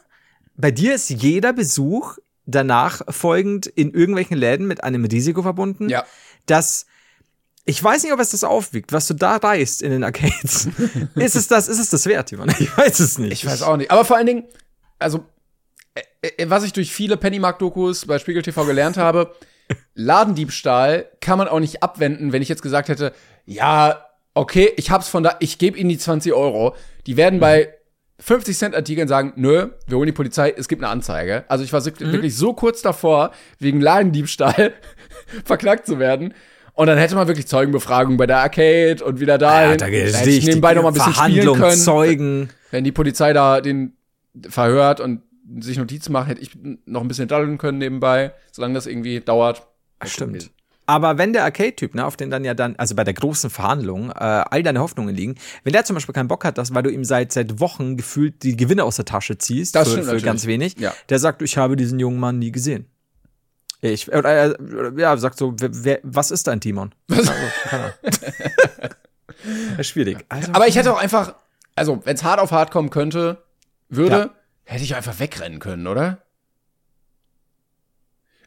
bei 0.58 0.72
dir 0.72 0.96
ist 0.96 1.10
jeder 1.10 1.54
Besuch 1.54 2.18
danach 2.46 3.02
folgend 3.10 3.66
in 3.68 3.94
irgendwelchen 3.94 4.38
Läden 4.38 4.68
mit 4.68 4.84
einem 4.84 5.06
Risiko 5.06 5.42
verbunden, 5.42 5.88
Ja. 5.88 6.04
dass 6.48 6.86
ich 7.70 7.84
weiß 7.84 8.04
nicht, 8.04 8.14
ob 8.14 8.20
es 8.22 8.30
das 8.32 8.46
aufwiegt, 8.46 8.94
was 8.94 9.08
du 9.08 9.14
da 9.14 9.36
reißt 9.36 9.82
in 9.82 9.92
den 9.92 10.04
Arcades. 10.06 10.70
ist 11.16 11.36
es 11.36 11.48
das, 11.50 11.68
ist 11.68 11.80
es 11.80 11.90
das 11.90 12.06
wert, 12.06 12.30
Timon? 12.30 12.50
Ich 12.60 12.78
weiß 12.78 13.00
es 13.00 13.18
nicht. 13.18 13.34
Ich 13.34 13.46
weiß 13.46 13.62
auch 13.62 13.76
nicht. 13.76 13.92
Aber 13.92 14.06
vor 14.06 14.16
allen 14.16 14.26
Dingen, 14.26 14.44
also, 15.00 15.26
äh, 15.94 16.28
äh, 16.38 16.50
was 16.50 16.64
ich 16.64 16.72
durch 16.72 16.94
viele 16.94 17.18
Pennymark-Dokus 17.18 18.06
bei 18.06 18.20
Spiegel 18.20 18.42
TV 18.42 18.66
gelernt 18.66 18.96
habe, 18.96 19.36
Ladendiebstahl 19.96 21.06
kann 21.22 21.38
man 21.38 21.48
auch 21.48 21.60
nicht 21.60 21.84
abwenden, 21.84 22.32
wenn 22.34 22.42
ich 22.42 22.50
jetzt 22.50 22.62
gesagt 22.62 22.90
hätte, 22.90 23.14
ja, 23.46 24.04
okay, 24.34 24.72
ich 24.78 24.92
hab's 24.92 25.10
von 25.10 25.24
da, 25.24 25.36
ich 25.40 25.58
gebe 25.58 25.78
ihnen 25.78 25.90
die 25.90 25.98
20 25.98 26.34
Euro. 26.34 26.76
Die 27.06 27.18
werden 27.18 27.40
bei 27.40 27.74
50 28.20 28.58
Cent 28.58 28.76
Artikeln 28.76 29.08
sagen, 29.08 29.34
nö, 29.36 29.70
wir 29.88 29.98
holen 29.98 30.08
die 30.08 30.12
Polizei, 30.14 30.54
es 30.58 30.68
gibt 30.68 30.82
eine 30.84 30.92
Anzeige. 30.92 31.44
Also 31.48 31.64
ich 31.64 31.74
war 31.74 31.82
so- 31.82 31.92
wirklich 32.00 32.36
so 32.36 32.54
kurz 32.54 32.82
davor, 32.82 33.32
wegen 33.60 33.82
Ladendiebstahl 33.82 34.74
verklagt 35.46 35.86
zu 35.86 36.00
werden. 36.00 36.34
Und 36.74 36.88
dann 36.88 36.98
hätte 37.00 37.16
man 37.16 37.28
wirklich 37.28 37.48
Zeugenbefragung 37.48 38.18
bei 38.18 38.28
der 38.28 38.38
Arcade 38.38 39.04
und 39.04 39.20
wieder 39.20 39.38
da. 39.40 39.72
da 39.78 39.86
hätte 40.20 40.30
ich 40.30 40.46
nebenbei 40.46 40.74
noch 40.76 40.84
mal 40.84 40.90
ein 40.90 40.94
bisschen 40.94 41.14
spielen 41.14 41.46
können. 41.60 41.78
Zeugen. 41.78 42.50
Wenn 42.70 42.84
die 42.84 42.92
Polizei 42.92 43.34
da 43.34 43.62
den 43.62 43.98
verhört 44.48 45.00
und 45.00 45.24
sich 45.60 45.78
Notizen 45.78 46.12
macht, 46.12 46.28
hätte 46.28 46.42
ich 46.42 46.52
noch 46.86 47.02
ein 47.02 47.08
bisschen 47.08 47.28
daddeln 47.28 47.58
können 47.58 47.78
nebenbei, 47.78 48.34
solange 48.52 48.74
das 48.74 48.88
irgendwie 48.88 49.20
dauert. 49.22 49.68
Stimmt. 50.06 50.52
Aber 50.90 51.18
wenn 51.18 51.34
der 51.34 51.44
Arcade-Typ, 51.44 51.96
ne, 51.96 52.06
auf 52.06 52.16
den 52.16 52.30
dann 52.30 52.46
ja 52.46 52.54
dann, 52.54 52.78
also 52.78 52.96
bei 52.96 53.04
der 53.04 53.14
großen 53.14 53.50
Verhandlung, 53.50 54.10
äh, 54.10 54.14
all 54.14 54.64
deine 54.64 54.80
Hoffnungen 54.80 55.14
liegen, 55.14 55.36
wenn 55.66 55.74
der 55.74 55.84
zum 55.84 55.96
Beispiel 55.96 56.14
keinen 56.14 56.30
Bock 56.30 56.46
hat, 56.46 56.58
dass, 56.58 56.74
weil 56.74 56.84
du 56.84 56.90
ihm 56.90 57.04
seit 57.04 57.34
seit 57.34 57.60
Wochen 57.60 57.98
gefühlt 57.98 58.42
die 58.44 58.56
Gewinne 58.56 58.86
aus 58.86 58.96
der 58.96 59.04
Tasche 59.04 59.38
ziehst, 59.38 59.76
Das 59.76 59.90
für, 59.90 60.02
stimmt 60.04 60.20
für 60.20 60.26
ganz 60.26 60.46
wenig, 60.46 60.80
Ja. 60.80 60.94
der 61.10 61.20
sagt, 61.20 61.42
ich 61.42 61.58
habe 61.58 61.76
diesen 61.76 62.00
jungen 62.00 62.20
Mann 62.22 62.40
nie 62.40 62.54
gesehen. 62.54 62.86
Ich, 63.82 64.08
oder, 64.12 64.46
äh, 64.46 64.54
oder, 64.62 64.98
ja, 64.98 65.18
sagt 65.18 65.38
so, 65.38 65.54
wer, 65.60 65.70
wer, 65.74 66.00
was 66.04 66.32
ist 66.32 66.48
dein 66.48 66.62
Timon? 66.62 66.94
Also, 69.78 69.84
schwierig. 69.84 70.26
Also, 70.30 70.52
Aber 70.54 70.68
ich 70.68 70.76
hätte 70.76 70.92
auch 70.92 71.02
einfach, 71.02 71.36
also 71.76 72.02
wenn 72.06 72.16
es 72.16 72.24
hart 72.24 72.40
auf 72.40 72.52
hart 72.52 72.72
kommen 72.72 72.90
könnte, 72.90 73.44
würde, 73.90 74.32
hätte 74.68 74.84
ich 74.84 74.96
einfach 74.96 75.20
wegrennen 75.20 75.60
können, 75.60 75.88
oder? 75.88 76.22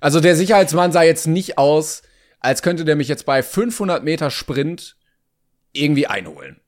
Also 0.00 0.20
der 0.20 0.36
Sicherheitsmann 0.36 0.92
sah 0.92 1.02
jetzt 1.02 1.26
nicht 1.26 1.58
aus, 1.58 2.02
als 2.40 2.62
könnte 2.62 2.84
der 2.84 2.96
mich 2.96 3.08
jetzt 3.08 3.26
bei 3.26 3.42
500 3.42 4.02
Meter 4.04 4.30
Sprint 4.30 4.96
irgendwie 5.72 6.06
einholen. 6.06 6.60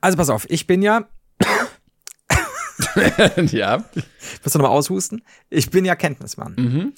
also 0.00 0.16
pass 0.18 0.28
auf, 0.30 0.46
ich 0.50 0.66
bin 0.66 0.82
ja, 0.82 1.08
ja. 3.36 3.78
musst 4.42 4.54
du 4.54 4.58
nochmal 4.58 4.76
aushusten? 4.76 5.22
Ich 5.48 5.70
bin 5.70 5.84
ja 5.84 5.94
Kenntnismann. 5.96 6.92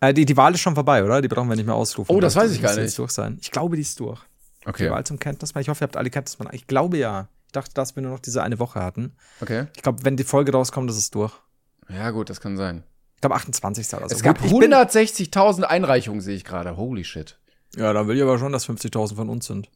Äh, 0.00 0.14
die, 0.14 0.24
die 0.24 0.36
Wahl 0.36 0.54
ist 0.54 0.60
schon 0.60 0.74
vorbei, 0.74 1.04
oder? 1.04 1.20
Die 1.20 1.28
brauchen 1.28 1.48
wir 1.48 1.56
nicht 1.56 1.66
mehr 1.66 1.74
ausrufen. 1.74 2.12
Mhm. 2.12 2.16
Oh, 2.16 2.20
das 2.20 2.34
weiß 2.36 2.50
ich 2.50 2.58
Die 2.58 2.62
gar 2.62 2.74
nicht. 2.76 2.98
durch 2.98 3.10
sein. 3.12 3.38
Ich 3.40 3.50
glaube, 3.50 3.76
die 3.76 3.82
ist 3.82 3.98
durch. 4.00 4.20
Die 4.64 4.68
Okay. 4.68 4.90
Wahl 4.90 5.04
zum 5.04 5.18
Kenntnismann. 5.18 5.62
Ich 5.62 5.68
hoffe, 5.68 5.82
ihr 5.84 5.86
habt 5.86 5.96
alle 5.96 6.10
Kenntnismann. 6.10 6.48
Ich 6.52 6.66
glaube 6.66 6.96
ja. 6.98 7.28
Ich 7.52 7.60
dachte, 7.60 7.74
dass 7.74 7.94
wir 7.96 8.02
nur 8.02 8.12
noch 8.12 8.18
diese 8.18 8.42
eine 8.42 8.58
Woche 8.58 8.80
hatten. 8.82 9.12
Okay. 9.42 9.66
Ich 9.76 9.82
glaube, 9.82 10.06
wenn 10.06 10.16
die 10.16 10.24
Folge 10.24 10.52
rauskommt, 10.52 10.88
ist 10.90 10.96
es 10.96 11.10
durch. 11.10 11.34
Ja, 11.90 12.08
gut, 12.10 12.30
das 12.30 12.40
kann 12.40 12.56
sein. 12.56 12.82
Ich 13.16 13.20
glaube, 13.20 13.34
28. 13.36 13.92
oder 13.92 14.08
so. 14.08 14.14
Es 14.16 14.22
gab 14.22 14.38
Gut, 14.38 14.46
ich 14.50 14.58
bin- 14.58 14.72
160.000 14.72 15.64
Einreichungen, 15.64 16.22
sehe 16.22 16.34
ich 16.34 16.44
gerade. 16.46 16.78
Holy 16.78 17.04
shit. 17.04 17.38
Ja, 17.76 17.92
dann 17.92 18.08
will 18.08 18.16
ich 18.16 18.22
aber 18.22 18.38
schon, 18.38 18.52
dass 18.52 18.64
50.000 18.66 19.16
von 19.16 19.28
uns 19.28 19.44
sind. 19.46 19.68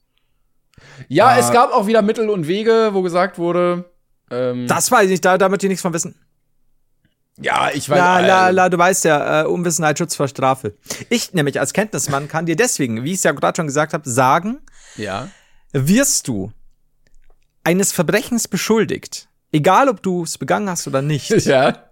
Ja, 1.09 1.37
Äh, 1.37 1.41
es 1.41 1.53
gab 1.53 1.71
auch 1.71 1.87
wieder 1.87 2.01
Mittel 2.01 2.31
und 2.31 2.47
Wege, 2.49 2.91
wo 2.95 3.03
gesagt 3.03 3.37
wurde, 3.37 3.85
ähm, 4.31 4.67
Das 4.69 4.91
weiß 4.91 5.05
ich 5.05 5.11
nicht, 5.11 5.25
da, 5.27 5.37
damit 5.37 5.61
die 5.61 5.69
nichts 5.69 5.83
von 5.83 5.93
wissen. 5.93 6.15
ja, 7.39 7.69
ich 7.75 7.91
weiß, 7.91 7.99
La, 7.99 8.21
la, 8.21 8.49
äh, 8.49 8.53
la, 8.53 8.69
du 8.71 8.79
weißt 8.79 9.05
ja, 9.05 9.43
äh, 9.43 9.47
Unwissenheit 9.47 9.99
Schutz 9.99 10.17
vor 10.17 10.29
Strafe. 10.29 10.75
Ich 11.11 11.35
nämlich 11.35 11.61
als 11.61 11.75
Kenntnismann 11.75 12.27
kann 12.29 12.47
dir 12.47 12.57
deswegen, 12.57 13.05
wie 13.05 13.11
ich 13.13 13.19
es 13.19 13.25
ja 13.25 13.33
gerade 13.33 13.55
schon 13.57 13.67
gesagt 13.67 13.93
habe, 13.93 14.09
sagen, 14.09 14.61
ja. 14.97 15.29
wirst 15.73 16.27
du 16.29 16.53
eines 17.67 17.93
Verbrechens 17.93 18.49
beschuldigt, 18.49 19.29
egal 19.53 19.89
ob 19.89 20.03
du 20.03 20.23
es 20.23 20.39
begangen 20.39 20.71
hast 20.71 20.87
oder 20.87 21.03
nicht, 21.03 21.31
Ja. 21.47 21.83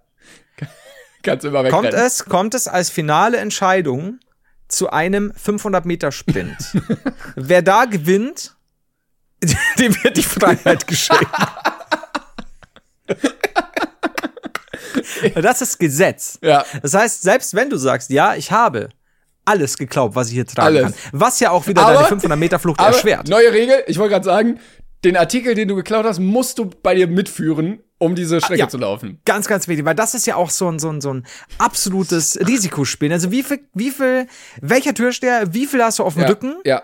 Kannst 1.22 1.44
immer 1.46 1.64
wegrennen. 1.64 1.90
kommt 1.90 1.94
es, 1.94 2.24
kommt 2.26 2.54
es 2.54 2.68
als 2.68 2.90
finale 2.90 3.38
Entscheidung 3.38 4.20
zu 4.68 4.90
einem 4.90 5.32
500 5.34 5.86
Meter 5.86 6.12
Sprint. 6.12 6.56
Wer 7.36 7.62
da 7.62 7.86
gewinnt, 7.86 8.54
dem 9.78 9.94
wird 10.04 10.16
die 10.18 10.22
Freiheit 10.22 10.86
geschenkt. 10.86 11.26
das 15.34 15.62
ist 15.62 15.78
Gesetz. 15.78 16.38
Ja. 16.42 16.64
Das 16.82 16.94
heißt, 16.94 17.22
selbst 17.22 17.54
wenn 17.54 17.70
du 17.70 17.76
sagst, 17.76 18.10
ja, 18.10 18.34
ich 18.34 18.52
habe 18.52 18.90
alles 19.44 19.76
geglaubt, 19.76 20.14
was 20.14 20.28
ich 20.28 20.34
hier 20.34 20.46
tragen 20.46 20.76
Alles. 20.76 20.82
kann, 20.82 20.94
was 21.12 21.40
ja 21.40 21.50
auch 21.50 21.66
wieder 21.66 21.82
Aber- 21.82 21.94
deine 21.94 22.06
500 22.08 22.38
Meter 22.38 22.58
Flucht 22.58 22.80
erschwert. 22.80 23.28
neue 23.28 23.52
Regel, 23.52 23.82
ich 23.86 23.98
wollte 23.98 24.12
gerade 24.12 24.24
sagen, 24.24 24.60
den 25.04 25.16
Artikel, 25.16 25.54
den 25.54 25.68
du 25.68 25.76
geklaut 25.76 26.04
hast, 26.04 26.18
musst 26.18 26.58
du 26.58 26.70
bei 26.82 26.94
dir 26.94 27.06
mitführen, 27.06 27.80
um 27.98 28.14
diese 28.14 28.40
Strecke 28.40 28.60
ja. 28.60 28.68
zu 28.68 28.78
laufen. 28.78 29.20
Ganz, 29.24 29.46
ganz 29.46 29.68
wichtig, 29.68 29.84
weil 29.84 29.94
das 29.94 30.14
ist 30.14 30.26
ja 30.26 30.36
auch 30.36 30.50
so 30.50 30.68
ein, 30.68 30.78
so 30.78 30.90
ein, 30.90 31.00
so 31.00 31.12
ein 31.12 31.24
absolutes 31.58 32.38
Risikospiel. 32.46 33.12
Also 33.12 33.30
wie 33.30 33.42
viel, 33.42 33.60
wie 33.74 33.90
viel, 33.90 34.26
welcher 34.60 34.94
Türsteher, 34.94 35.52
wie 35.52 35.66
viel 35.66 35.82
hast 35.82 35.98
du 35.98 36.04
auf 36.04 36.14
dem 36.14 36.22
Ja. 36.22 36.28
Rücken? 36.28 36.56
Ja. 36.64 36.82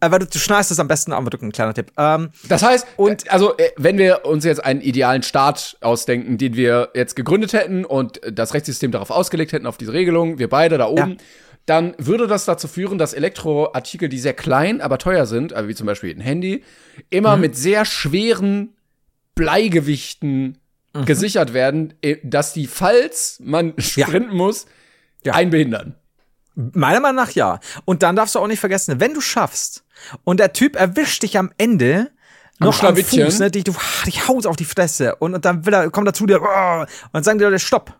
Äh, 0.00 0.10
weil 0.10 0.18
du, 0.18 0.26
du 0.26 0.38
schnallst 0.38 0.70
es 0.70 0.80
am 0.80 0.88
besten 0.88 1.12
am 1.12 1.26
Rücken, 1.26 1.52
kleiner 1.52 1.74
Tipp. 1.74 1.92
Ähm, 1.96 2.30
Das 2.48 2.62
heißt, 2.62 2.86
und 2.96 3.30
also 3.30 3.56
äh, 3.56 3.70
wenn 3.76 3.98
wir 3.98 4.24
uns 4.24 4.44
jetzt 4.44 4.64
einen 4.64 4.80
idealen 4.80 5.22
Staat 5.22 5.76
ausdenken, 5.80 6.38
den 6.38 6.56
wir 6.56 6.90
jetzt 6.94 7.14
gegründet 7.14 7.52
hätten 7.52 7.84
und 7.84 8.20
das 8.30 8.52
Rechtssystem 8.52 8.90
darauf 8.90 9.10
ausgelegt 9.10 9.52
hätten 9.52 9.66
auf 9.66 9.76
diese 9.78 9.92
Regelung, 9.92 10.38
wir 10.38 10.48
beide 10.48 10.76
da 10.76 10.86
oben, 10.86 11.18
dann 11.66 11.94
würde 11.98 12.26
das 12.26 12.44
dazu 12.44 12.66
führen, 12.68 12.98
dass 12.98 13.12
Elektroartikel, 13.12 14.08
die 14.08 14.18
sehr 14.18 14.34
klein, 14.34 14.80
aber 14.80 14.98
teuer 14.98 15.26
sind, 15.26 15.52
also 15.52 15.68
wie 15.68 15.74
zum 15.74 15.86
Beispiel 15.86 16.14
ein 16.14 16.20
Handy, 16.20 16.64
immer 17.10 17.36
Mhm. 17.36 17.40
mit 17.42 17.56
sehr 17.56 17.84
schweren 17.84 18.76
Bleigewichten 19.34 20.58
Mhm. 20.94 21.04
gesichert 21.04 21.52
werden, 21.54 21.94
eh, 22.02 22.16
dass 22.22 22.52
die, 22.52 22.66
falls 22.66 23.38
man 23.42 23.74
sprinten 23.78 24.36
muss, 24.36 24.66
Ja. 25.24 25.34
einen 25.34 25.50
behindern. 25.50 25.94
Meiner 26.54 27.00
Meinung 27.00 27.16
nach 27.16 27.30
ja. 27.30 27.60
Und 27.86 28.02
dann 28.02 28.14
darfst 28.14 28.34
du 28.34 28.38
auch 28.38 28.46
nicht 28.46 28.60
vergessen, 28.60 29.00
wenn 29.00 29.14
du 29.14 29.20
schaffst 29.22 29.84
und 30.24 30.38
der 30.38 30.52
Typ 30.52 30.76
erwischt 30.76 31.22
dich 31.22 31.38
am 31.38 31.50
Ende 31.56 32.10
Am 32.58 32.66
noch 32.66 32.74
am 32.74 32.78
Schlawittchen. 32.78 33.24
Fuß, 33.24 33.38
ne, 33.38 33.50
dich, 33.50 33.64
du, 33.64 33.72
dich 34.04 34.28
haust 34.28 34.46
auf 34.46 34.56
die 34.56 34.64
Fresse 34.66 35.16
und, 35.16 35.34
und 35.34 35.44
dann 35.46 35.64
will 35.64 35.72
er, 35.72 35.90
kommt 35.90 36.06
er 36.08 36.12
zu 36.12 36.26
dir 36.26 36.42
oh, 36.42 36.80
und 36.82 36.88
dann 37.12 37.22
sagen 37.24 37.38
die 37.38 37.44
Leute 37.44 37.58
Stopp. 37.58 37.96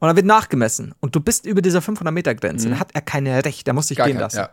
Und 0.00 0.06
dann 0.08 0.16
wird 0.16 0.26
nachgemessen 0.26 0.94
und 1.00 1.14
du 1.16 1.20
bist 1.20 1.44
über 1.46 1.60
dieser 1.62 1.82
500 1.82 2.14
Meter 2.14 2.34
Grenze, 2.34 2.68
dann 2.68 2.78
hat 2.78 2.90
er 2.94 3.00
keine 3.00 3.44
Recht, 3.44 3.66
der 3.66 3.74
muss 3.74 3.88
dich 3.88 3.96
Mhm. 3.98 4.00
Gar 4.00 4.06
gehen 4.06 4.14
kein- 4.16 4.22
lassen. 4.22 4.36
ja. 4.38 4.50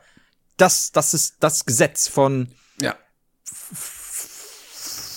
Das, 0.58 0.92
das 0.92 1.14
ist 1.14 1.36
das 1.42 1.66
Gesetz 1.66 2.08
von 2.08 2.48
Ja. 2.82 2.96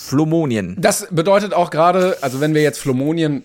Flomonien. 0.08 0.76
Das 0.80 1.06
bedeutet 1.10 1.52
auch 1.54 1.70
gerade, 1.70 2.18
also 2.22 2.40
wenn 2.40 2.54
wir 2.54 2.62
jetzt 2.62 2.78
Flomonien 2.78 3.44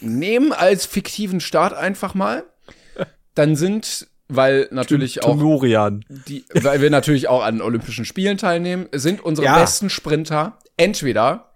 nehmen 0.00 0.52
als 0.52 0.86
fiktiven 0.86 1.40
Staat 1.40 1.74
einfach 1.74 2.14
mal, 2.14 2.44
dann 3.34 3.54
sind, 3.56 4.08
weil 4.28 4.68
natürlich 4.70 5.22
auch 5.24 5.36
die, 6.08 6.44
weil 6.54 6.80
wir 6.80 6.90
natürlich 6.90 7.28
auch 7.28 7.42
an 7.42 7.60
Olympischen 7.60 8.04
Spielen 8.04 8.38
teilnehmen, 8.38 8.88
sind 8.92 9.20
unsere 9.20 9.46
Ja. 9.46 9.58
besten 9.58 9.90
Sprinter 9.90 10.58
entweder 10.76 11.50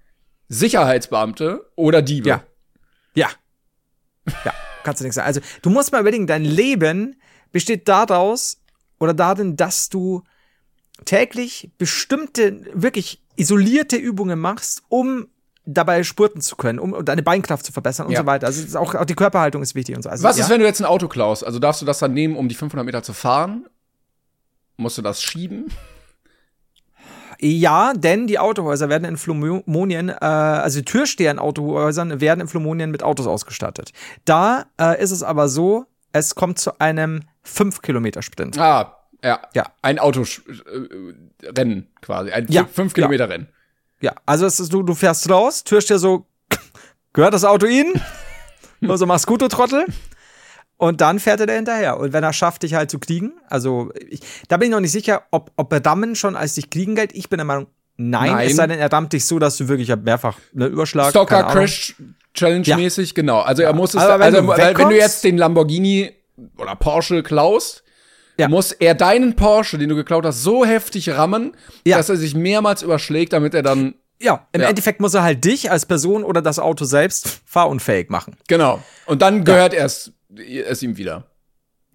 Sicherheitsbeamte 0.49 1.71
oder 1.77 2.03
Diebe. 2.03 2.29
Ja. 2.29 2.43
Ja. 3.15 3.29
Ja, 4.45 4.53
kannst 4.85 5.01
du 5.01 5.05
nichts 5.05 5.17
sagen. 5.17 5.27
Also, 5.27 5.41
du 5.63 5.71
musst 5.71 5.93
mal 5.93 6.01
überlegen, 6.01 6.27
dein 6.27 6.45
Leben 6.45 7.17
besteht 7.53 7.89
daraus 7.89 8.59
oder 8.99 9.15
darin, 9.15 9.57
dass 9.57 9.89
du 9.89 10.23
täglich 11.05 11.71
bestimmte, 11.79 12.61
wirklich 12.75 13.23
isolierte 13.37 13.97
Übungen 13.97 14.39
machst, 14.39 14.83
um 14.89 15.29
dabei 15.65 16.03
spurten 16.03 16.41
zu 16.41 16.57
können, 16.57 16.79
um 16.79 17.05
deine 17.05 17.23
Beinkraft 17.23 17.65
zu 17.67 17.73
verbessern 17.73 18.07
und 18.07 18.13
Ja. 18.13 18.21
so 18.21 18.27
weiter. 18.27 18.47
Also, 18.47 18.79
auch, 18.79 18.95
auch 18.95 19.05
die 19.05 19.15
Körperhaltung 19.15 19.63
ist 19.63 19.75
wichtig 19.75 19.95
und 19.97 20.03
so. 20.03 20.09
Also, 20.09 20.25
Was 20.25 20.39
ja. 20.39 20.45
ist, 20.45 20.51
wenn 20.51 20.61
du 20.61 20.67
jetzt 20.67 20.81
ein 20.81 20.87
Auto 20.87 21.09
klaust? 21.09 21.45
Also 21.45 21.59
darfst 21.59 21.83
du 21.83 21.87
das 21.87 21.99
dann 21.99 22.15
nehmen, 22.15 22.37
um 22.37 22.49
die 22.49 22.55
500 22.55 22.85
Meter 22.87 23.03
zu 23.03 23.13
fahren? 23.13 23.67
Musst 24.77 24.97
du 24.99 25.03
das 25.03 25.23
schieben? 25.23 25.67
Ja, 27.41 27.93
denn 27.95 28.27
die 28.27 28.39
Autohäuser 28.39 28.89
werden 28.89 29.05
in 29.05 29.17
Flumonien, 29.17 30.09
äh, 30.09 30.15
also 30.15 30.81
die 30.81 30.85
Türsteher 30.85 31.31
in 31.31 31.39
Autohäusern 31.39 32.21
werden 32.21 32.41
in 32.41 32.49
Flumonien 32.49 32.91
mit 32.91 33.03
Autos 33.03 33.29
ausgestattet. 33.29 33.93
Da 34.25 34.67
äh, 34.81 35.01
ist 35.01 35.13
es 35.13 35.23
aber 35.23 35.49
so, 35.49 35.87
es 36.13 36.35
kommt 36.35 36.59
zu 36.59 36.81
einem 36.81 37.23
5-Kilometer-Sprint. 37.47 38.59
Ah, 38.59 38.99
ja. 39.23 39.41
Ja. 39.55 39.67
Ein 39.83 39.99
Autorennen 40.01 41.89
quasi. 42.01 42.31
Ein 42.31 42.47
Ja, 42.49 42.65
5 42.65 42.95
Kilometer 42.95 43.29
Rennen. 43.29 43.49
Ja, 44.01 44.15
also 44.27 44.47
es 44.47 44.59
ist, 44.61 44.73
du, 44.73 44.83
du 44.83 44.95
fährst 44.95 45.29
raus, 45.31 45.65
Türsteher 45.65 45.99
so, 45.99 46.27
gehört 47.13 47.35
das 47.35 47.45
Auto 47.45 47.67
Ihnen? 47.67 48.01
also 48.89 49.07
mach's 49.07 49.27
gut, 49.27 49.43
du 49.43 49.49
Trottel. 49.49 49.87
Und 50.79 51.01
dann 51.01 51.19
fährt 51.19 51.41
er 51.41 51.47
da 51.47 51.53
hinterher. 51.55 51.99
Und 51.99 52.13
wenn 52.13 52.23
er 52.25 52.33
schafft, 52.33 52.63
dich 52.63 52.75
halt 52.75 52.91
zu 52.91 52.99
kriegen, 52.99 53.33
also 53.49 53.91
ich, 54.09 54.21
da 54.49 54.57
bin 54.57 54.69
ich 54.69 54.73
noch 54.73 54.81
nicht 54.81 54.93
sicher, 54.93 55.23
ob, 55.33 55.51
ob 55.57 55.73
er 55.73 55.85
Rammen 55.85 56.15
schon 56.15 56.37
als 56.37 56.55
dich 56.55 56.71
kriegen 56.71 56.95
gilt. 56.95 57.13
Ich 57.15 57.29
bin 57.29 57.39
der 57.39 57.45
Meinung, 57.45 57.67
nein, 57.97 58.31
Nein. 58.33 58.47
es 58.47 58.57
sei 58.57 58.67
denn, 58.69 58.79
er 58.79 58.91
rammt 58.93 59.13
dich 59.13 59.25
so, 59.27 59.39
dass 59.41 59.57
du 59.57 59.67
wirklich 59.69 59.95
mehrfach 59.97 60.39
ne, 60.53 60.67
Überschlag. 60.67 61.11
Stalker. 61.11 61.43
Crash 61.45 61.97
Challenge 62.33 62.65
Ja. 62.65 62.77
mäßig, 62.77 63.15
genau. 63.17 63.41
Also 63.41 63.63
er 63.63 63.73
muss 63.73 63.95
es, 63.95 64.01
Aber 64.01 64.21
wenn 64.21 64.35
also 64.35 64.41
du 64.43 64.47
weil, 64.49 64.79
wenn 64.79 64.89
du 64.91 64.97
jetzt 64.97 65.25
den 65.25 65.37
Lamborghini 65.37 66.13
oder 66.57 66.77
Porsche 66.77 67.25
klaust, 67.25 67.83
Ja. 68.39 68.47
muss 68.47 68.71
er 68.71 68.95
deinen 68.95 69.35
Porsche, 69.35 69.79
den 69.79 69.89
du 69.89 69.97
geklaut 69.97 70.25
hast, 70.25 70.45
so 70.45 70.65
heftig 70.65 71.11
rammen, 71.11 71.57
Ja. 71.85 71.97
dass 71.97 72.09
er 72.09 72.17
sich 72.17 72.37
mehrmals 72.37 72.83
überschlägt, 72.83 73.33
damit 73.33 73.55
er 73.55 73.63
dann 73.65 73.95
Ja, 74.21 74.47
im 74.53 74.61
Ja. 74.61 74.69
Endeffekt 74.69 75.01
muss 75.01 75.15
er 75.15 75.23
halt 75.25 75.45
dich 75.45 75.71
als 75.73 75.87
Person 75.87 76.23
oder 76.25 76.41
das 76.43 76.59
Auto 76.61 76.85
selbst 76.85 77.41
fahrunfähig 77.47 78.11
machen. 78.11 78.37
genau. 78.47 78.81
Und 79.07 79.23
dann 79.23 79.43
gehört 79.45 79.75
erst 79.75 80.13
es 80.39 80.83
ihm 80.83 80.97
wieder. 80.97 81.25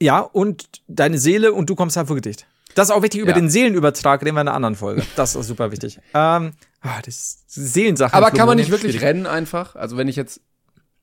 Ja, 0.02 0.20
und 0.20 0.82
deine 0.88 1.18
Seele 1.18 1.54
und 1.54 1.70
du 1.70 1.76
kommst 1.76 1.96
halt 1.98 2.08
vor 2.08 2.16
Gedicht. 2.16 2.46
Das 2.76 2.90
ist 2.90 2.96
auch 2.96 3.04
wichtig 3.04 3.22
über 3.22 3.32
Ja. 3.32 3.36
den 3.36 3.50
Seelenübertrag, 3.50 4.22
reden 4.22 4.36
wir 4.36 4.42
in 4.42 4.48
einer 4.48 4.56
anderen 4.56 4.76
Folge. 4.76 5.04
Das 5.16 5.36
ist 5.36 5.48
super 5.48 5.72
wichtig. 5.72 6.00
Ähm, 6.14 6.54
ah, 6.82 7.00
das 7.06 7.16
ist 7.16 7.44
Seelensache. 7.74 8.14
Aber 8.16 8.32
kann 8.32 8.48
man 8.48 8.58
nicht 8.58 8.72
wirklich 8.72 8.94
schwierig. 8.94 9.08
rennen 9.08 9.26
einfach? 9.28 9.76
Also 9.76 9.96
wenn 9.98 10.08
ich 10.08 10.16
jetzt 10.16 10.42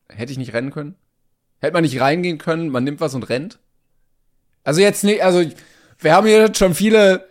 hätte 0.09 0.33
ich 0.33 0.39
nicht 0.39 0.53
rennen 0.53 0.71
können? 0.73 0.97
Hätte 1.61 1.73
man 1.75 1.83
nicht 1.85 2.01
reingehen 2.01 2.39
können, 2.39 2.69
man 2.71 2.83
nimmt 2.85 3.01
was 3.01 3.15
und 3.15 3.23
rennt? 3.29 3.61
Also 4.65 4.81
jetzt 4.81 5.05
nicht, 5.05 5.23
also 5.23 5.45
wir 6.01 6.15
haben 6.15 6.27
hier 6.27 6.53
schon 6.55 6.75
viele 6.75 7.27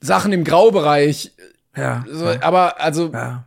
Sachen 0.00 0.32
im 0.32 0.44
Graubereich, 0.44 1.32
Ja. 1.76 2.04
so, 2.10 2.26
aber 2.26 2.80
also 2.80 3.12
ja. 3.12 3.44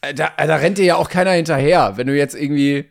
da, 0.00 0.30
da 0.36 0.56
rennt 0.56 0.78
dir 0.78 0.84
ja 0.84 0.96
auch 0.96 1.08
keiner 1.08 1.30
hinterher, 1.32 1.96
wenn 1.96 2.06
du 2.08 2.16
jetzt 2.16 2.34
irgendwie 2.34 2.90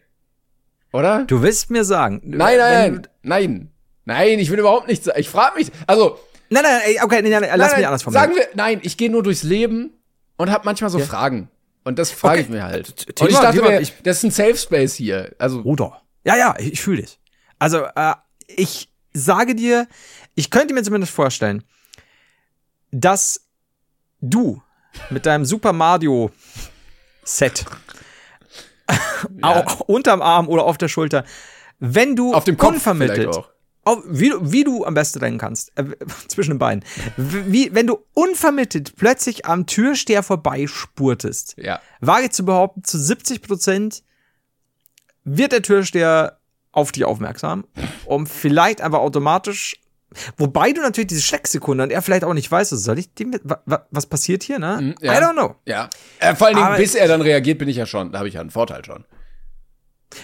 oder? 0.93 1.23
Du 1.25 1.41
willst 1.41 1.69
mir 1.69 1.84
sagen. 1.84 2.21
nein, 2.23 2.58
nein, 2.58 2.93
nein. 2.93 3.08
Nein, 3.23 3.71
nein, 4.06 4.39
ich 4.39 4.49
will 4.51 4.60
überhaupt 4.60 4.88
nicht 4.88 5.04
sagen. 5.04 5.19
Ich 5.19 5.30
frage 5.30 5.58
mich, 5.58 5.71
also 5.88 6.19
Nein, 6.54 6.63
nein, 6.63 6.82
okay, 7.04 7.21
nein, 7.21 7.32
nein, 7.32 7.49
lass 7.56 7.71
nein, 7.71 7.80
mich 7.80 7.88
anders 7.88 8.04
formulieren. 8.04 8.34
Sagen 8.34 8.36
wir, 8.38 8.56
nein, 8.56 8.80
ich 8.84 8.97
gehe 8.97 9.10
nur 9.10 9.23
durchs 9.23 9.43
Leben 9.43 9.91
und 10.36 10.49
habe 10.51 10.65
manchmal 10.65 10.89
so 10.89 10.99
Fragen. 10.99 11.49
Und 11.86 11.97
das 11.97 12.12
frage 12.12 12.39
Okay. 12.39 12.41
ich 12.43 12.49
mir 12.49 12.63
halt. 12.63 12.95
T- 12.97 13.06
Und 13.08 13.15
Thema- 13.15 13.30
ich 13.30 13.36
dachte, 13.38 13.58
Thema, 13.58 13.69
wir, 13.69 13.80
ich- 13.82 13.93
das 14.04 14.17
ist 14.17 14.23
ein 14.25 14.32
Safe 14.32 14.58
Space 14.58 14.93
hier. 14.95 15.34
Also, 15.39 15.62
Bruder. 15.63 16.01
Ja, 16.25 16.36
ja, 16.36 16.54
ich, 16.60 16.73
ich 16.73 16.82
fühle 16.82 17.04
dich. 17.04 17.19
Also, 17.58 17.86
äh, 17.95 18.13
ich 18.47 18.89
sage 19.13 19.56
dir, 19.56 19.88
ich 20.36 20.51
könnte 20.51 20.73
mir 20.73 20.84
zumindest 20.84 21.13
vorstellen, 21.13 21.63
dass 22.91 23.45
du 24.19 24.62
mit 25.10 25.25
deinem 25.25 25.45
Super 25.45 25.71
Mario 25.73 26.32
Set 27.23 27.65
auch 29.41 29.80
unterm 29.82 30.21
Arm 30.21 30.47
oder 30.47 30.63
auf 30.63 30.77
der 30.77 30.88
Schulter, 30.88 31.23
wenn 31.80 32.15
du 32.15 32.34
auf 32.34 32.43
dem 32.43 32.58
Kopf 32.58 32.73
unvermittelt, 32.73 33.30
auf, 33.84 34.04
wie, 34.08 34.30
du- 34.30 34.51
wie 34.51 34.63
du 34.63 34.86
am 34.86 34.93
besten 34.93 35.19
rennen 35.19 35.38
kannst, 35.39 35.71
äh, 35.75 35.86
zwischen 36.27 36.51
den 36.51 36.60
Beinen, 36.60 36.84
wie, 37.17 37.73
wenn 37.73 37.88
du 37.88 37.97
unvermittelt 38.13 38.95
plötzlich 38.95 39.45
am 39.45 39.65
Türsteher 39.65 40.21
vorbeispurtest, 40.23 41.56
Ja. 41.58 41.80
wage 41.99 42.25
ich 42.25 42.32
zu 42.32 42.45
behaupten, 42.45 42.84
zu 42.84 42.99
70 42.99 43.41
Prozent 43.41 44.04
wird 45.23 45.51
der 45.51 45.62
Türsteher 45.62 46.38
auf 46.71 46.91
dich 46.91 47.06
aufmerksam, 47.06 47.65
um 48.06 48.25
vielleicht 48.27 48.82
einfach 48.82 48.99
automatisch, 48.99 49.75
wobei 50.38 50.71
du 50.74 50.82
natürlich 50.82 51.08
diese 51.08 51.21
Schrecksekunde 51.21 51.84
und 51.84 51.89
er 51.91 52.02
vielleicht 52.02 52.24
auch 52.24 52.34
nicht 52.34 52.52
weiß, 52.52 52.69
so, 52.69 52.76
soll 52.76 53.00
ich 53.00 53.13
dem, 53.13 53.34
wa, 53.43 53.62
wa, 53.65 53.86
was 53.91 54.06
passiert 54.06 54.43
hier, 54.43 54.60
ne? 54.60 54.78
Mhm, 54.82 54.95
ja. 55.02 55.13
I 55.13 55.24
don't 55.24 55.34
know. 55.34 55.56
Ja. 55.65 55.89
Äh, 56.19 56.36
vor 56.36 56.47
allen 56.47 56.56
Dingen, 56.58 56.67
Aber- 56.67 56.78
bis 56.78 56.95
er 56.95 57.08
dann 57.08 57.21
reagiert, 57.21 57.58
bin 57.60 57.69
ich 57.69 57.78
ja 57.78 57.86
schon, 57.86 58.12
da 58.12 58.19
habe 58.19 58.28
ich 58.28 58.36
ja 58.36 58.41
einen 58.41 58.52
Vorteil 58.52 58.84
schon. 58.86 59.06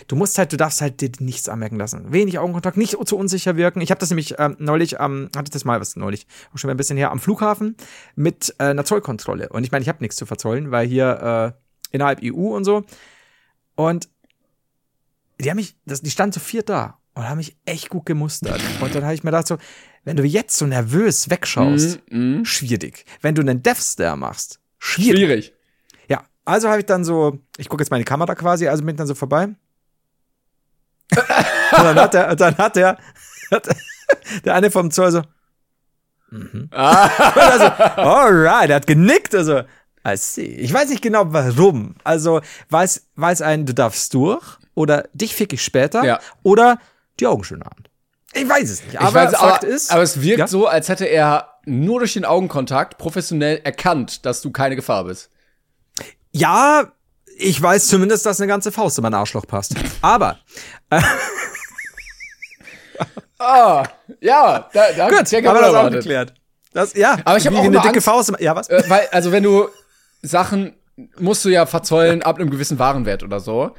Du 0.07 0.17
musst 0.17 0.37
halt, 0.37 0.51
du 0.51 0.57
darfst 0.57 0.81
halt 0.81 0.99
dir 0.99 1.11
nichts 1.19 1.47
anmerken 1.47 1.77
lassen. 1.77 2.11
Wenig 2.11 2.39
Augenkontakt, 2.39 2.75
nicht 2.75 2.97
zu 3.07 3.17
unsicher 3.17 3.55
wirken. 3.55 3.79
Ich 3.79 3.89
habe 3.89 3.99
das 3.99 4.09
nämlich 4.09 4.35
ähm, 4.37 4.57
neulich, 4.59 4.97
ähm, 4.99 5.29
hatte 5.33 5.45
ich 5.45 5.51
das 5.51 5.63
mal 5.63 5.79
was 5.79 5.95
neulich, 5.95 6.27
auch 6.53 6.57
schon 6.57 6.69
ein 6.69 6.75
bisschen 6.75 6.97
her, 6.97 7.11
am 7.11 7.19
Flughafen 7.19 7.77
mit 8.15 8.53
äh, 8.59 8.65
einer 8.65 8.83
Zollkontrolle. 8.83 9.47
Und 9.47 9.63
ich 9.63 9.71
meine, 9.71 9.83
ich 9.83 9.87
habe 9.89 9.99
nichts 10.01 10.17
zu 10.17 10.25
verzollen, 10.25 10.71
weil 10.71 10.87
hier 10.87 11.53
äh, 11.55 11.95
innerhalb 11.95 12.19
EU 12.21 12.53
und 12.55 12.65
so. 12.65 12.83
Und 13.75 14.09
die 15.39 15.49
haben 15.49 15.55
mich, 15.57 15.77
das, 15.85 16.01
die 16.01 16.09
standen 16.11 16.33
zu 16.33 16.39
viert 16.41 16.67
da 16.67 16.97
und 17.17 17.27
haben 17.27 17.37
mich 17.37 17.57
echt 17.65 17.89
gut 17.89 18.05
gemustert. 18.05 18.61
Und 18.79 18.93
dann 18.93 19.03
habe 19.03 19.13
ich 19.15 19.23
mir 19.23 19.31
gedacht 19.31 19.47
so, 19.47 19.57
wenn 20.03 20.15
du 20.15 20.23
jetzt 20.23 20.55
so 20.57 20.65
nervös 20.67 21.29
wegschaust, 21.29 21.99
Mhm, 22.09 22.45
schwierig. 22.45 23.05
Wenn 23.21 23.35
du 23.35 23.41
einen 23.41 23.61
Death 23.63 23.77
Stare 23.79 24.15
machst, 24.17 24.59
schwierig. 24.77 25.17
Schwierig. 25.19 25.53
Ja, 26.07 26.23
also 26.45 26.69
habe 26.69 26.79
ich 26.79 26.85
dann 26.85 27.03
so, 27.03 27.39
ich 27.57 27.67
gucke 27.69 27.81
jetzt 27.83 27.89
meine 27.89 28.03
Kamera 28.05 28.35
quasi, 28.35 28.67
also 28.67 28.83
bin 28.83 28.93
ich 28.93 28.97
dann 28.97 29.07
so 29.07 29.15
vorbei. 29.15 29.45
und 31.11 31.17
dann 31.71 31.95
hat 31.95 32.13
er, 32.15 32.35
dann 32.35 32.57
hat 32.57 32.77
er, 32.77 32.97
hat 33.51 33.67
der 34.45 34.53
eine 34.55 34.69
vom 34.71 34.91
Zoll 34.91 35.11
so, 35.11 35.21
mhm. 36.29 36.67
also, 36.71 37.65
alright, 37.65 38.69
er 38.69 38.75
hat 38.77 38.87
genickt, 38.87 39.33
also, 39.33 39.61
I 40.07 40.15
see. 40.15 40.43
Ich 40.45 40.71
weiß 40.73 40.89
nicht 40.89 41.01
genau 41.01 41.33
warum. 41.33 41.95
Also, 42.03 42.41
war 42.69 42.83
es 42.83 43.41
ein, 43.41 43.65
du 43.65 43.73
darfst 43.73 44.13
durch, 44.13 44.43
oder 44.75 45.09
dich 45.13 45.35
fick 45.35 45.51
ich 45.51 45.63
später, 45.63 46.03
Ja. 46.05 46.19
oder 46.43 46.79
die 47.19 47.27
Augen 47.27 47.43
schön 47.43 47.61
an. 47.63 47.71
Ich 48.33 48.47
weiß 48.47 48.69
es 48.69 48.83
nicht. 48.85 48.99
Aber 48.99 49.13
weiß, 49.13 49.35
Fakt 49.35 49.63
aber, 49.63 49.67
ist, 49.73 49.91
aber 49.91 50.01
es 50.03 50.21
wirkt 50.21 50.39
Ja? 50.39 50.47
so, 50.47 50.67
als 50.67 50.89
hätte 50.89 51.05
er 51.05 51.53
nur 51.65 51.99
durch 51.99 52.13
den 52.13 52.25
Augenkontakt 52.25 52.97
professionell 52.97 53.61
erkannt, 53.63 54.25
dass 54.25 54.41
du 54.41 54.51
keine 54.51 54.75
Gefahr 54.75 55.03
bist. 55.05 55.29
ja, 56.31 56.91
ich 57.39 57.61
weiß 57.61 57.87
zumindest, 57.87 58.25
dass 58.25 58.39
eine 58.39 58.47
ganze 58.47 58.71
Faust 58.71 58.97
in 58.97 59.03
mein 59.03 59.13
Arschloch 59.13 59.45
passt. 59.45 59.75
Aber, 60.01 60.37
Ah, 63.39 63.83
ja, 64.19 64.67
da, 64.73 64.91
da 64.97 65.07
Gut, 65.09 65.17
haben 65.19 65.31
wir 65.31 65.53
das 65.53 65.73
auch 65.75 65.91
geklärt. 65.91 66.33
Das, 66.73 66.93
ja, 66.95 67.17
Aber 67.23 67.37
ich 67.37 67.45
hab 67.45 67.53
wie 67.53 67.57
auch 67.57 67.63
eine 67.63 67.77
dicke 67.81 67.89
Angst- 67.95 68.05
Faust. 68.05 68.33
Ja, 68.39 68.55
was? 68.55 68.67
Äh, 68.69 68.83
weil, 68.87 69.07
also 69.11 69.31
wenn 69.31 69.43
du 69.43 69.67
Sachen 70.23 70.73
musst 71.19 71.45
du 71.45 71.49
ja 71.49 71.67
verzollen 71.67 72.23
ab 72.23 72.37
einem 72.39 72.49
gewissen 72.49 72.79
Warenwert 72.79 73.21
oder 73.23 73.39
so. 73.39 73.75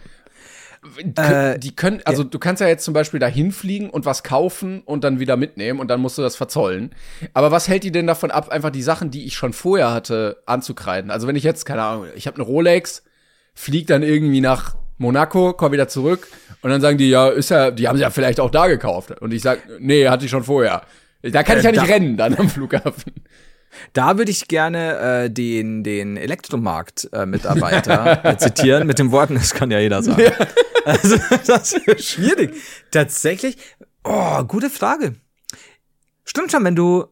Äh, 1.16 1.58
die 1.58 1.74
können, 1.74 2.00
also 2.04 2.24
du 2.24 2.38
kannst 2.38 2.60
ja 2.60 2.68
jetzt 2.68 2.84
zum 2.84 2.94
Beispiel 2.94 3.20
da 3.20 3.26
hinfliegen 3.26 3.90
und 3.90 4.06
was 4.06 4.22
kaufen 4.22 4.82
und 4.84 5.04
dann 5.04 5.18
wieder 5.20 5.36
mitnehmen 5.36 5.80
und 5.80 5.88
dann 5.88 6.00
musst 6.00 6.18
du 6.18 6.22
das 6.22 6.36
verzollen. 6.36 6.94
Aber 7.34 7.50
was 7.50 7.68
hält 7.68 7.84
die 7.84 7.92
denn 7.92 8.06
davon 8.06 8.30
ab, 8.30 8.48
einfach 8.50 8.70
die 8.70 8.82
Sachen, 8.82 9.10
die 9.10 9.26
ich 9.26 9.34
schon 9.36 9.52
vorher 9.52 9.92
hatte, 9.92 10.42
anzukreiden? 10.46 11.10
Also 11.10 11.26
wenn 11.26 11.36
ich 11.36 11.44
jetzt, 11.44 11.64
keine 11.64 11.82
Ahnung, 11.82 12.06
ich 12.14 12.26
habe 12.26 12.36
eine 12.36 12.44
Rolex, 12.44 13.02
flieg 13.54 13.86
dann 13.86 14.02
irgendwie 14.02 14.40
nach 14.40 14.76
Monaco, 14.98 15.52
komm 15.52 15.72
wieder 15.72 15.88
zurück 15.88 16.28
und 16.62 16.70
dann 16.70 16.80
sagen 16.80 16.98
die, 16.98 17.08
ja, 17.10 17.28
ist 17.28 17.50
ja, 17.50 17.70
die 17.70 17.88
haben 17.88 17.96
sie 17.96 18.02
ja 18.02 18.10
vielleicht 18.10 18.40
auch 18.40 18.50
da 18.50 18.66
gekauft. 18.66 19.20
Und 19.20 19.32
ich 19.32 19.42
sag, 19.42 19.60
nee, 19.80 20.08
hatte 20.08 20.24
ich 20.24 20.30
schon 20.30 20.44
vorher. 20.44 20.82
Da 21.22 21.42
kann 21.42 21.58
ich 21.58 21.64
ja 21.64 21.70
Äh, 21.70 21.72
nicht 21.72 21.88
rennen 21.88 22.16
dann 22.16 22.34
am 22.36 22.48
Flughafen. 22.48 23.12
Da 23.92 24.16
würde 24.18 24.30
ich 24.30 24.48
gerne 24.48 25.24
äh, 25.24 25.30
den, 25.30 25.84
den 25.84 26.16
Elektromarkt-Mitarbeiter 26.16 28.24
äh, 28.24 28.36
zitieren 28.38 28.86
mit 28.86 28.98
den 28.98 29.10
Worten, 29.12 29.34
das 29.34 29.52
kann 29.54 29.70
ja 29.70 29.78
jeder 29.78 30.02
sagen. 30.02 30.22
Also, 30.84 31.18
das 31.46 31.74
ist 31.74 32.04
schwierig. 32.08 32.54
Tatsächlich, 32.90 33.58
oh, 34.04 34.42
gute 34.44 34.70
Frage. 34.70 35.16
Stimmt 36.24 36.50
schon, 36.50 36.64
wenn 36.64 36.76
du, 36.76 37.04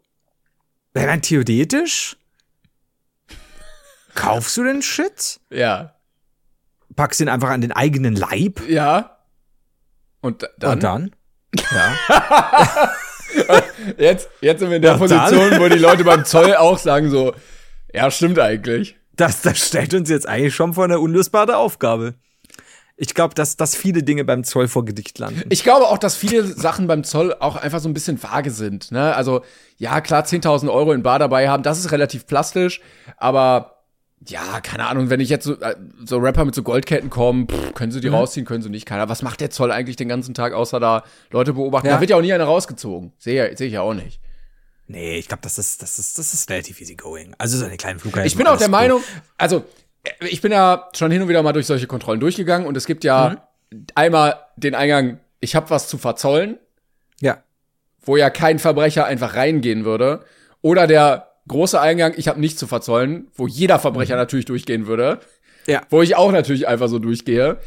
wenn 0.94 1.04
man 1.04 1.20
theoretisch, 1.20 2.16
kaufst 4.14 4.56
du 4.56 4.64
den 4.64 4.80
Shit, 4.80 5.40
Ja. 5.50 5.94
packst 6.94 7.20
ihn 7.20 7.28
einfach 7.28 7.50
an 7.50 7.60
den 7.60 7.72
eigenen 7.72 8.16
Leib 8.16 8.66
Ja. 8.66 9.18
Und 10.22 10.42
da- 10.42 10.48
dann? 10.58 10.72
und 10.72 10.82
dann? 10.82 11.10
Ja. 11.72 12.90
Jetzt, 13.98 14.28
jetzt 14.40 14.60
sind 14.60 14.70
wir 14.70 14.76
in 14.76 14.82
der 14.82 14.92
Ja, 14.92 14.98
Position, 14.98 15.60
wo 15.60 15.68
die 15.68 15.78
Leute 15.78 16.04
beim 16.04 16.24
Zoll 16.24 16.54
auch 16.54 16.78
sagen 16.78 17.10
so, 17.10 17.34
ja, 17.92 18.10
stimmt 18.10 18.38
eigentlich. 18.38 18.96
Das, 19.16 19.42
das 19.42 19.58
stellt 19.58 19.94
uns 19.94 20.10
jetzt 20.10 20.28
eigentlich 20.28 20.54
schon 20.54 20.74
vor 20.74 20.84
eine 20.84 21.00
unlösbare 21.00 21.56
Aufgabe. 21.56 22.14
Ich 22.98 23.14
glaube, 23.14 23.34
dass, 23.34 23.56
dass 23.56 23.76
viele 23.76 24.02
Dinge 24.02 24.24
beim 24.24 24.42
Zoll 24.42 24.68
vor 24.68 24.84
Gedicht 24.84 25.18
landen. 25.18 25.42
Ich 25.50 25.62
glaube 25.62 25.86
auch, 25.86 25.98
dass 25.98 26.16
viele 26.16 26.44
Sachen 26.44 26.86
beim 26.86 27.04
Zoll 27.04 27.34
auch 27.38 27.56
einfach 27.56 27.80
so 27.80 27.88
ein 27.88 27.94
bisschen 27.94 28.22
vage 28.22 28.50
sind. 28.50 28.90
Ne? 28.90 29.14
Also, 29.14 29.42
ja, 29.76 30.00
klar, 30.00 30.24
10.000 30.24 30.70
Euro 30.70 30.92
in 30.92 31.02
Bar 31.02 31.18
dabei 31.18 31.48
haben, 31.48 31.62
das 31.62 31.78
ist 31.78 31.92
relativ 31.92 32.26
plastisch, 32.26 32.80
aber 33.18 33.75
ja, 34.26 34.60
keine 34.60 34.86
Ahnung, 34.86 35.10
wenn 35.10 35.20
ich 35.20 35.28
jetzt 35.28 35.44
so, 35.44 35.54
äh, 35.60 35.76
so 36.04 36.18
Rapper 36.18 36.44
mit 36.44 36.54
so 36.54 36.62
Goldketten 36.62 37.10
kommen, 37.10 37.48
pff, 37.48 37.74
können 37.74 37.92
sie 37.92 38.00
die 38.00 38.08
rausziehen, 38.08 38.46
können 38.46 38.62
sie 38.62 38.70
nicht, 38.70 38.86
keiner. 38.86 39.08
Was 39.08 39.22
macht 39.22 39.40
der 39.40 39.50
Zoll 39.50 39.70
eigentlich 39.70 39.96
den 39.96 40.08
ganzen 40.08 40.34
Tag, 40.34 40.52
außer 40.52 40.80
da 40.80 41.04
Leute 41.30 41.52
beobachten? 41.52 41.86
Ja. 41.88 41.94
Da 41.94 42.00
wird 42.00 42.10
ja 42.10 42.16
auch 42.16 42.22
nie 42.22 42.32
einer 42.32 42.44
rausgezogen. 42.44 43.12
Sehe 43.18 43.56
seh 43.56 43.66
ich 43.66 43.72
ja 43.74 43.82
auch 43.82 43.94
nicht. 43.94 44.20
Nee, 44.88 45.16
ich 45.18 45.28
glaube, 45.28 45.42
das 45.42 45.58
ist, 45.58 45.82
das 45.82 45.98
ist, 45.98 46.18
das 46.18 46.32
ist 46.32 46.48
relativ 46.48 46.80
easy 46.80 46.94
going. 46.94 47.34
Also 47.38 47.58
so 47.58 47.64
eine 47.66 47.76
kleine 47.76 47.98
Flughafen. 47.98 48.26
Ich 48.26 48.36
bin 48.36 48.46
auch 48.46 48.56
der 48.56 48.68
cool. 48.68 48.72
Meinung, 48.72 49.02
also 49.36 49.64
äh, 50.04 50.26
ich 50.28 50.40
bin 50.40 50.52
ja 50.52 50.88
schon 50.94 51.10
hin 51.10 51.22
und 51.22 51.28
wieder 51.28 51.42
mal 51.42 51.52
durch 51.52 51.66
solche 51.66 51.86
Kontrollen 51.86 52.20
durchgegangen 52.20 52.66
und 52.66 52.76
es 52.76 52.86
gibt 52.86 53.04
ja 53.04 53.48
einmal 53.94 54.40
den 54.56 54.74
Eingang, 54.74 55.20
ich 55.40 55.54
habe 55.56 55.70
was 55.70 55.88
zu 55.88 55.98
verzollen, 55.98 56.58
Ja. 57.20 57.38
wo 58.00 58.16
ja 58.16 58.30
kein 58.30 58.58
Verbrecher 58.58 59.04
einfach 59.04 59.34
reingehen 59.34 59.84
würde, 59.84 60.24
oder 60.62 60.86
der 60.86 61.32
große 61.48 61.80
Eingang, 61.80 62.14
ich 62.16 62.28
habe 62.28 62.40
nichts 62.40 62.58
zu 62.58 62.66
verzollen, 62.66 63.28
wo 63.34 63.46
jeder 63.46 63.78
Verbrecher 63.78 64.16
natürlich 64.16 64.44
durchgehen 64.46 64.86
würde, 64.86 65.20
Ja. 65.66 65.82
wo 65.90 66.02
ich 66.02 66.16
auch 66.16 66.32
natürlich 66.32 66.68
einfach 66.68 66.88
so 66.88 66.98
durchgehe, 66.98 67.58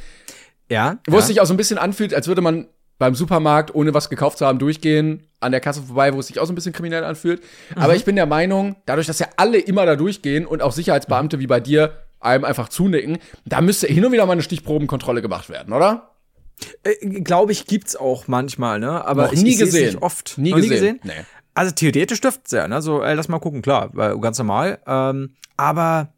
Ja. 0.69 0.97
wo 1.07 1.13
ja. 1.15 1.19
es 1.19 1.27
sich 1.27 1.41
auch 1.41 1.45
so 1.45 1.53
ein 1.53 1.57
bisschen 1.57 1.77
anfühlt, 1.77 2.13
als 2.13 2.27
würde 2.27 2.41
man 2.41 2.67
beim 2.97 3.15
Supermarkt, 3.15 3.73
ohne 3.73 3.93
was 3.93 4.09
gekauft 4.09 4.37
zu 4.37 4.45
haben, 4.45 4.59
durchgehen, 4.59 5.23
an 5.39 5.51
der 5.53 5.61
Kasse 5.61 5.81
vorbei, 5.81 6.13
wo 6.13 6.19
es 6.19 6.27
sich 6.27 6.39
auch 6.39 6.45
so 6.45 6.51
ein 6.51 6.55
bisschen 6.55 6.73
kriminell 6.73 7.05
anfühlt. 7.05 7.41
Mhm. 7.75 7.81
Aber 7.81 7.95
ich 7.95 8.03
bin 8.03 8.17
der 8.17 8.25
Meinung, 8.25 8.75
dadurch, 8.85 9.07
dass 9.07 9.19
ja 9.19 9.27
alle 9.37 9.57
immer 9.57 9.85
da 9.85 9.95
durchgehen 9.95 10.45
und 10.45 10.61
auch 10.61 10.73
Sicherheitsbeamte 10.73 11.39
wie 11.39 11.47
bei 11.47 11.61
dir 11.61 11.93
einem 12.19 12.43
einfach 12.43 12.67
zunicken, 12.67 13.17
da 13.45 13.61
müsste 13.61 13.87
hin 13.87 14.03
und 14.03 14.11
wieder 14.11 14.25
mal 14.25 14.33
eine 14.33 14.41
Stichprobenkontrolle 14.41 15.21
gemacht 15.21 15.49
werden, 15.49 15.73
oder? 15.73 16.09
Äh, 16.83 17.21
Glaube 17.21 17.53
ich, 17.53 17.65
gibt's 17.67 17.95
auch 17.95 18.27
manchmal, 18.27 18.79
ne? 18.79 19.05
Aber 19.05 19.27
Noch 19.27 19.31
ich, 19.33 19.43
nie 19.43 19.51
ich 19.51 19.59
gesehen. 19.59 19.85
Nicht 19.93 20.01
oft. 20.01 20.37
Nie 20.37 20.51
Noch 20.51 20.57
gesehen. 20.57 20.99
Nee. 21.03 21.13
Also 21.59 21.73
theoretisch 21.73 22.21
dürfte 22.21 22.55
ja, 22.55 22.69
ne? 22.69 22.81
So, 22.81 23.03
ey, 23.03 23.15
lass 23.15 23.27
mal 23.27 23.39
gucken, 23.39 23.61
klar, 23.61 23.91
äh, 23.97 24.17
ganz 24.17 24.37
normal. 24.37 24.79
Ähm, 24.87 25.35
aber 25.57 26.13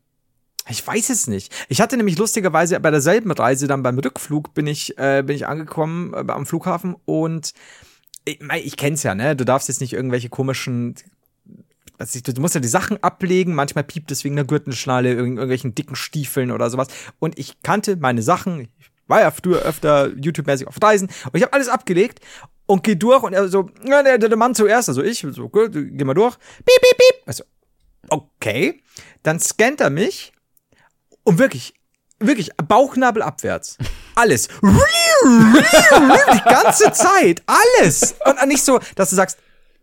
ich 0.69 0.85
weiß 0.85 1.09
es 1.09 1.25
nicht. 1.25 1.51
Ich 1.67 1.81
hatte 1.81 1.97
nämlich 1.97 2.19
lustigerweise 2.19 2.79
bei 2.79 2.91
derselben 2.91 3.31
Reise 3.31 3.65
dann 3.65 3.81
beim 3.81 3.97
Rückflug 3.97 4.53
bin 4.53 4.67
ich 4.67 4.99
äh, 4.99 5.23
bin 5.25 5.35
ich 5.35 5.47
angekommen 5.47 6.13
äh, 6.13 6.31
am 6.31 6.45
Flughafen 6.45 6.95
und 7.05 7.55
ich, 8.23 8.39
ich 8.63 8.77
kenn's 8.77 9.01
ja, 9.01 9.15
ne? 9.15 9.35
Du 9.35 9.43
darfst 9.43 9.67
jetzt 9.67 9.81
nicht 9.81 9.93
irgendwelche 9.93 10.29
komischen 10.29 10.93
du 11.97 12.41
musst 12.41 12.53
ja 12.53 12.61
die 12.61 12.67
Sachen 12.67 13.01
ablegen, 13.03 13.55
manchmal 13.55 13.83
piept 13.83 14.11
es 14.11 14.23
wegen 14.23 14.37
einer 14.37 14.47
Gürtelschnalle, 14.47 15.09
irgend, 15.09 15.39
irgendwelchen 15.39 15.73
dicken 15.73 15.95
Stiefeln 15.95 16.51
oder 16.51 16.69
sowas. 16.69 16.89
Und 17.17 17.39
ich 17.39 17.63
kannte 17.63 17.95
meine 17.95 18.21
Sachen, 18.21 18.69
ich 18.77 18.91
war 19.07 19.21
ja 19.21 19.31
früher 19.31 19.63
öfter 19.63 20.09
YouTube-mäßig 20.15 20.67
auf 20.67 20.77
Reisen 20.81 21.09
und 21.25 21.35
ich 21.35 21.41
habe 21.41 21.53
alles 21.53 21.67
abgelegt 21.67 22.21
und 22.65 22.83
geh 22.83 22.95
durch 22.95 23.23
und 23.23 23.33
er 23.33 23.47
so, 23.49 23.69
ja, 23.83 24.01
der, 24.03 24.17
der 24.17 24.37
Mann 24.37 24.55
zuerst, 24.55 24.89
also 24.89 25.01
ich, 25.03 25.25
so, 25.31 25.49
gut, 25.49 25.71
geh 25.73 26.03
mal 26.03 26.13
durch, 26.13 26.37
piep, 26.37 26.81
piep, 26.81 26.97
piep. 26.97 27.23
Also, 27.27 27.43
okay. 28.09 28.81
Dann 29.23 29.39
scannt 29.39 29.81
er 29.81 29.89
mich 29.89 30.31
und 31.23 31.37
wirklich, 31.37 31.73
wirklich, 32.19 32.49
Bauchnabel 32.57 33.21
abwärts. 33.23 33.77
Alles. 34.15 34.47
Die 35.23 36.41
ganze 36.45 36.91
Zeit. 36.93 37.41
Alles. 37.45 38.15
Und 38.25 38.47
nicht 38.47 38.63
so, 38.63 38.79
dass 38.95 39.09
du 39.09 39.15
sagst, 39.15 39.37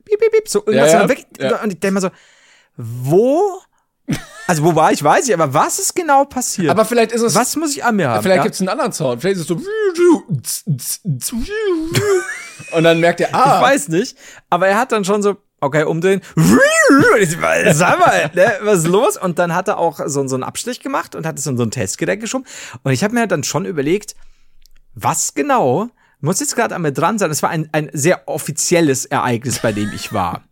piep, 0.04 0.18
piep, 0.20 0.32
piep, 0.32 0.48
so 0.48 0.60
irgendwas, 0.66 0.92
Ja, 0.92 1.02
ja. 1.02 1.08
wirklich, 1.08 1.26
Ja. 1.38 1.62
und 1.62 1.72
ich 1.72 1.80
denke 1.80 1.94
mal 1.94 2.00
so, 2.00 2.10
wo, 2.76 3.60
also 4.46 4.64
wo 4.64 4.74
war 4.74 4.92
ich, 4.92 5.02
weiß 5.02 5.28
ich, 5.28 5.34
aber 5.34 5.52
was 5.52 5.78
ist 5.78 5.94
genau 5.94 6.24
passiert? 6.24 6.70
Aber 6.70 6.84
vielleicht 6.84 7.12
ist 7.12 7.22
es. 7.22 7.34
was 7.34 7.54
muss 7.56 7.76
ich 7.76 7.84
an 7.84 7.96
mir 7.96 8.08
haben? 8.08 8.22
Vielleicht 8.22 8.38
ja? 8.38 8.42
gibt's 8.44 8.60
einen 8.60 8.70
anderen 8.70 8.92
Sound. 8.92 9.20
Vielleicht 9.20 9.40
ist 9.40 9.42
es 9.42 9.48
so. 9.48 9.56
Und 12.72 12.84
dann 12.84 13.00
merkt 13.00 13.20
er, 13.20 13.34
ah, 13.34 13.56
Ich 13.56 13.62
weiß 13.62 13.88
nicht, 13.88 14.16
aber 14.50 14.68
er 14.68 14.78
hat 14.78 14.92
dann 14.92 15.04
schon 15.04 15.22
so, 15.22 15.36
okay, 15.60 15.84
umdrehen. 15.84 16.20
Sag 17.74 17.98
mal, 17.98 18.30
ne, 18.34 18.52
was 18.62 18.80
ist 18.80 18.88
los? 18.88 19.16
Und 19.16 19.38
dann 19.38 19.54
hat 19.54 19.68
er 19.68 19.78
auch 19.78 20.00
so, 20.06 20.26
so 20.26 20.34
einen 20.34 20.44
Abstrich 20.44 20.80
gemacht 20.80 21.14
und 21.14 21.26
hat 21.26 21.38
es 21.38 21.46
in 21.46 21.56
so 21.56 21.62
ein 21.62 21.70
Testgerät 21.70 22.20
geschoben. 22.20 22.46
Und 22.82 22.92
ich 22.92 23.04
habe 23.04 23.14
mir 23.14 23.26
dann 23.26 23.44
schon 23.44 23.64
überlegt, 23.64 24.16
was 24.94 25.34
genau 25.34 25.90
muss 26.20 26.40
jetzt 26.40 26.56
gerade 26.56 26.74
an 26.74 26.82
mir 26.82 26.92
dran 26.92 27.18
sein. 27.18 27.30
Es 27.30 27.42
war 27.42 27.50
ein, 27.50 27.68
ein 27.72 27.90
sehr 27.92 28.28
offizielles 28.28 29.04
Ereignis, 29.04 29.60
bei 29.60 29.72
dem 29.72 29.92
ich 29.94 30.12
war. 30.12 30.42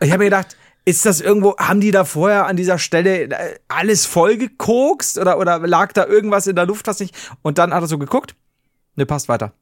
ich 0.00 0.10
habe 0.10 0.18
mir 0.18 0.30
gedacht, 0.30 0.56
ist 0.88 1.04
das 1.04 1.20
irgendwo, 1.20 1.56
haben 1.58 1.80
die 1.80 1.90
da 1.90 2.04
vorher 2.04 2.46
an 2.46 2.56
dieser 2.56 2.78
Stelle 2.78 3.24
äh, 3.24 3.58
alles 3.68 4.06
voll 4.06 4.36
gekokst 4.36 5.18
oder, 5.18 5.38
oder 5.38 5.58
lag 5.58 5.92
da 5.92 6.06
irgendwas 6.06 6.46
in 6.46 6.56
der 6.56 6.64
Luft, 6.64 6.86
was 6.86 7.00
nicht? 7.00 7.14
Und 7.42 7.58
dann 7.58 7.74
hat 7.74 7.82
er 7.82 7.88
so 7.88 7.98
geguckt, 7.98 8.36
ne, 8.94 9.04
passt 9.04 9.28
weiter. 9.28 9.52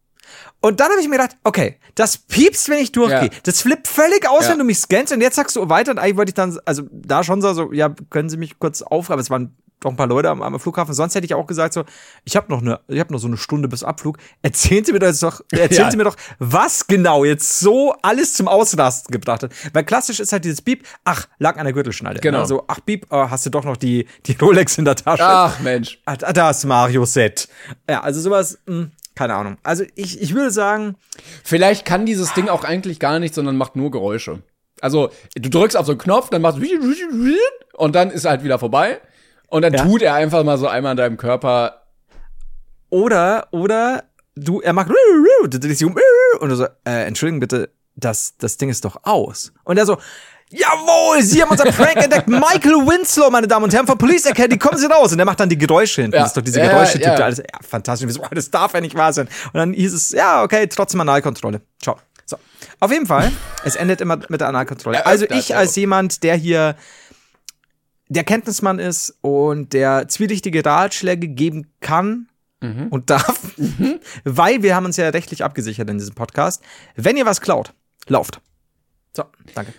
Und 0.61 0.81
dann 0.81 0.91
habe 0.91 1.01
ich 1.01 1.09
mir 1.09 1.17
gedacht, 1.17 1.37
okay, 1.43 1.79
das 1.95 2.19
piepst, 2.19 2.69
wenn 2.69 2.79
ich 2.79 2.93
durchgehe. 2.93 3.31
Ja. 3.33 3.39
Das 3.43 3.63
flippt 3.63 3.89
völlig 3.89 4.29
aus, 4.29 4.45
Ja. 4.45 4.51
wenn 4.53 4.59
du 4.59 4.65
mich 4.65 4.79
scannst. 4.79 5.13
Und 5.13 5.21
jetzt 5.21 5.37
sagst 5.37 5.57
du 5.57 5.69
weiter. 5.69 5.93
Und 5.93 5.99
eigentlich 5.99 6.17
wollte 6.17 6.31
ich 6.31 6.35
dann, 6.35 6.59
also 6.65 6.83
da 6.91 7.25
schon 7.25 7.43
so, 7.43 7.53
so 7.53 7.73
ja, 7.73 7.95
können 8.11 8.29
Sie 8.29 8.37
mich 8.37 8.59
kurz 8.59 8.81
auf, 8.83 9.11
aber 9.11 9.21
es 9.21 9.29
waren 9.31 9.57
doch 9.81 9.91
ein 9.91 9.97
paar 9.97 10.07
Leute 10.07 10.31
am, 10.31 10.43
am 10.43 10.59
Flughafen. 10.59 10.95
Sonst 10.95 11.15
hätte 11.15 11.27
ich 11.27 11.35
auch 11.35 11.47
gesagt 11.47 11.75
so, 11.75 11.85
ich 12.25 12.37
habe 12.37 12.51
noch 12.51 12.63
eine, 12.63 12.81
ich 12.89 13.01
habe 13.01 13.13
noch 13.13 13.21
so 13.21 13.27
eine 13.27 13.37
Stunde 13.37 13.69
bis 13.69 13.85
Abflug. 13.85 14.19
Erzählen 14.43 14.85
Sie 14.85 14.93
mir 14.93 14.99
doch, 14.99 15.09
erzählen 15.51 15.71
Ja. 15.71 15.91
Sie 15.91 15.97
mir 15.97 16.05
doch, 16.05 16.17
was 16.39 16.87
genau 16.87 17.25
jetzt 17.25 17.61
so 17.61 17.95
alles 18.03 18.35
zum 18.35 18.49
Ausrasten 18.49 19.13
gebracht 19.13 19.43
hat. 19.43 19.53
Weil 19.73 19.85
klassisch 19.85 20.21
ist 20.21 20.33
halt 20.33 20.45
dieses 20.45 20.63
Piep, 20.63 20.87
ach, 21.05 21.27
lag 21.39 21.57
an 21.57 21.65
der 21.65 21.73
Gürtelschnalle. 21.73 22.21
Genau. 22.21 22.41
Also, 22.41 22.65
ach, 22.69 22.81
Piep, 22.85 23.13
äh, 23.13 23.17
hast 23.29 23.45
du 23.47 23.51
doch 23.51 23.65
noch 23.65 23.77
die, 23.77 24.07
die 24.27 24.37
Rolex 24.41 24.79
in 24.79 24.85
der 24.85 24.97
Tasche. 24.97 25.25
ach 25.25 25.61
Mensch. 25.61 26.01
Ah, 26.07 26.17
das 26.17 26.65
Mario-Set. 26.65 27.49
Ja, 27.89 28.03
also 28.03 28.21
sowas, 28.21 28.59
mh, 28.67 28.89
keine 29.15 29.35
Ahnung. 29.35 29.59
Also 29.63 29.85
ich, 29.95 30.21
ich 30.21 30.35
würde 30.35 30.51
sagen, 30.51 30.97
Vielleicht 31.45 31.85
kann 31.85 32.07
dieses 32.07 32.33
Ding 32.35 32.49
auch 32.49 32.65
eigentlich 32.65 32.99
gar 32.99 33.19
nicht, 33.19 33.35
sondern 33.35 33.57
macht 33.57 33.77
nur 33.77 33.91
Geräusche. 33.91 34.43
Also, 34.81 35.11
du 35.35 35.49
drückst 35.49 35.77
auf 35.77 35.87
so 35.87 35.93
einen 35.93 36.01
Knopf, 36.01 36.31
dann 36.31 36.43
machst 36.43 36.59
du 36.59 36.67
und 37.77 37.95
dann 37.95 38.11
ist 38.11 38.25
er 38.25 38.33
halt 38.33 38.45
wieder 38.45 38.59
vorbei. 38.59 39.01
Und 39.49 39.63
dann 39.63 39.73
Ja. 39.73 39.85
tut 39.85 40.03
er 40.03 40.15
einfach 40.15 40.43
mal 40.45 40.59
so 40.59 40.67
einmal 40.69 40.93
an 40.93 40.97
deinem 40.97 41.17
Körper. 41.17 41.83
oder, 42.91 43.49
oder 43.51 44.05
du, 44.37 44.61
er 44.61 44.73
macht 44.73 44.89
und 46.41 46.49
du 46.49 46.57
so, 46.57 46.67
äh, 46.87 47.07
entschuldigen 47.07 47.41
bitte, 47.41 47.71
das, 47.97 48.37
das 48.39 48.57
Ding 48.57 48.69
ist 48.69 48.85
doch 48.85 48.97
aus. 49.05 49.53
Und 49.65 49.79
er 49.79 49.87
so, 49.87 49.99
jawohl, 50.51 51.23
Sie 51.23 51.41
haben 51.43 51.51
unser 51.51 51.65
Prank 51.65 51.97
entdeckt. 51.97 52.29
Michael 52.29 52.87
Winslow, 52.87 53.31
meine 53.31 53.47
Damen 53.47 53.65
und 53.65 53.75
Herren 53.75 53.87
von 53.87 53.99
Police 53.99 54.27
Academy, 54.27 54.59
kommen 54.59 54.79
Sie 54.79 54.87
raus. 54.87 55.13
Und 55.13 55.19
er 55.19 55.25
macht 55.25 55.41
dann 55.41 55.49
die 55.49 55.59
Geräusche 55.59 56.03
hinten. 56.03 56.17
Ja. 56.17 56.23
Das 56.23 56.31
ist 56.31 56.37
doch 56.37 56.43
diese 56.43 56.61
Ja, 56.61 56.69
Geräusche, 56.73 57.01
ja. 57.01 57.15
alles. 57.15 57.39
Ja, 57.39 57.45
fantastisch. 57.69 58.13
So, 58.13 58.23
das 58.31 58.51
darf 58.51 58.75
ja 58.75 58.81
nicht 58.81 58.95
wahr 58.97 59.13
sein. 59.13 59.29
Und 59.53 59.55
dann 59.59 59.73
hieß 59.73 59.93
es, 59.95 60.11
ja, 60.11 60.43
okay, 60.43 60.67
trotzdem 60.67 61.01
Analkontrolle. 61.01 61.61
Ciao. 61.83 61.99
So. 62.27 62.37
Auf 62.81 62.91
jeden 62.91 63.07
Fall, 63.07 63.31
es 63.65 63.77
endet 63.77 64.01
immer 64.01 64.19
mit 64.29 64.41
der 64.41 64.49
Analkontrolle. 64.49 65.05
Also 65.07 65.27
ich 65.29 65.55
als 65.57 65.77
jemand, 65.77 66.23
der 66.23 66.37
hier 66.37 66.75
der 68.09 68.25
Kenntnismann 68.25 68.79
ist 68.79 69.17
und 69.23 69.73
der 69.73 70.09
zwielichtige 70.09 70.65
Ratschläge 70.65 71.29
geben 71.29 71.73
kann 71.81 72.29
und 72.91 73.11
darf, 73.11 73.41
weil 74.25 74.63
wir 74.63 74.75
haben 74.75 74.87
uns 74.87 74.97
ja 74.97 75.11
rechtlich 75.11 75.45
abgesichert 75.45 75.91
in 75.91 75.99
diesem 75.99 76.15
Podcast. 76.15 76.63
Wenn 76.97 77.17
ihr 77.19 77.27
was 77.27 77.43
klaut, 77.43 77.75
lauft. 78.07 78.41
So, 79.13 79.25
danke. 79.55 79.75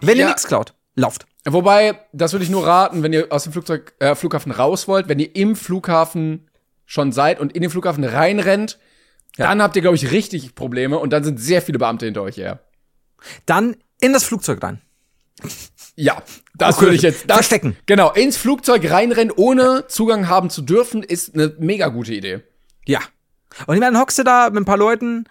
Wenn 0.00 0.16
ihr 0.16 0.22
Ja. 0.22 0.26
nichts 0.28 0.46
klaut, 0.46 0.72
lauft. 0.94 1.26
Wobei, 1.46 1.98
das 2.14 2.32
würde 2.32 2.44
ich 2.44 2.50
nur 2.50 2.66
raten, 2.66 3.02
wenn 3.02 3.12
ihr 3.12 3.26
aus 3.30 3.42
dem 3.44 3.52
Flugzeug, 3.52 3.92
äh, 3.98 4.14
Flughafen 4.14 4.52
raus 4.52 4.88
wollt, 4.88 5.08
wenn 5.08 5.18
ihr 5.18 5.34
im 5.36 5.54
Flughafen 5.54 6.48
schon 6.86 7.12
seid 7.12 7.40
und 7.40 7.52
in 7.52 7.60
den 7.62 7.70
Flughafen 7.70 8.04
reinrennt, 8.04 8.78
dann 9.36 9.60
habt 9.62 9.76
ihr, 9.76 9.82
glaube 9.82 9.96
ich, 9.96 10.10
richtig 10.10 10.54
Probleme 10.54 10.98
und 10.98 11.12
dann 11.12 11.24
sind 11.24 11.38
sehr 11.40 11.60
viele 11.62 11.78
Beamte 11.78 12.06
hinter 12.06 12.22
euch 12.22 12.36
her. 12.38 12.60
Dann 13.46 13.76
in 14.00 14.12
das 14.14 14.24
Flugzeug 14.24 14.62
rein. 14.62 14.80
Ja, 15.96 16.22
das 16.54 16.76
Okay. 16.76 16.86
würde 16.86 16.96
ich 16.96 17.02
jetzt. 17.02 17.24
Das, 17.28 17.36
Verstecken. 17.36 17.76
Genau, 17.86 18.10
ins 18.12 18.36
Flugzeug 18.36 18.90
reinrennen, 18.90 19.32
ohne 19.36 19.86
Zugang 19.88 20.28
haben 20.28 20.50
zu 20.50 20.62
dürfen, 20.62 21.02
ist 21.02 21.34
eine 21.34 21.54
mega 21.58 21.88
gute 21.88 22.14
Idee. 22.14 22.40
Ja. 22.86 23.00
Und 23.66 23.74
ich 23.74 23.80
meine, 23.80 23.92
dann 23.92 23.98
hockst 24.00 24.18
du 24.18 24.22
da 24.24 24.48
mit 24.50 24.62
ein 24.62 24.64
paar 24.64 24.78
Leuten. 24.78 25.24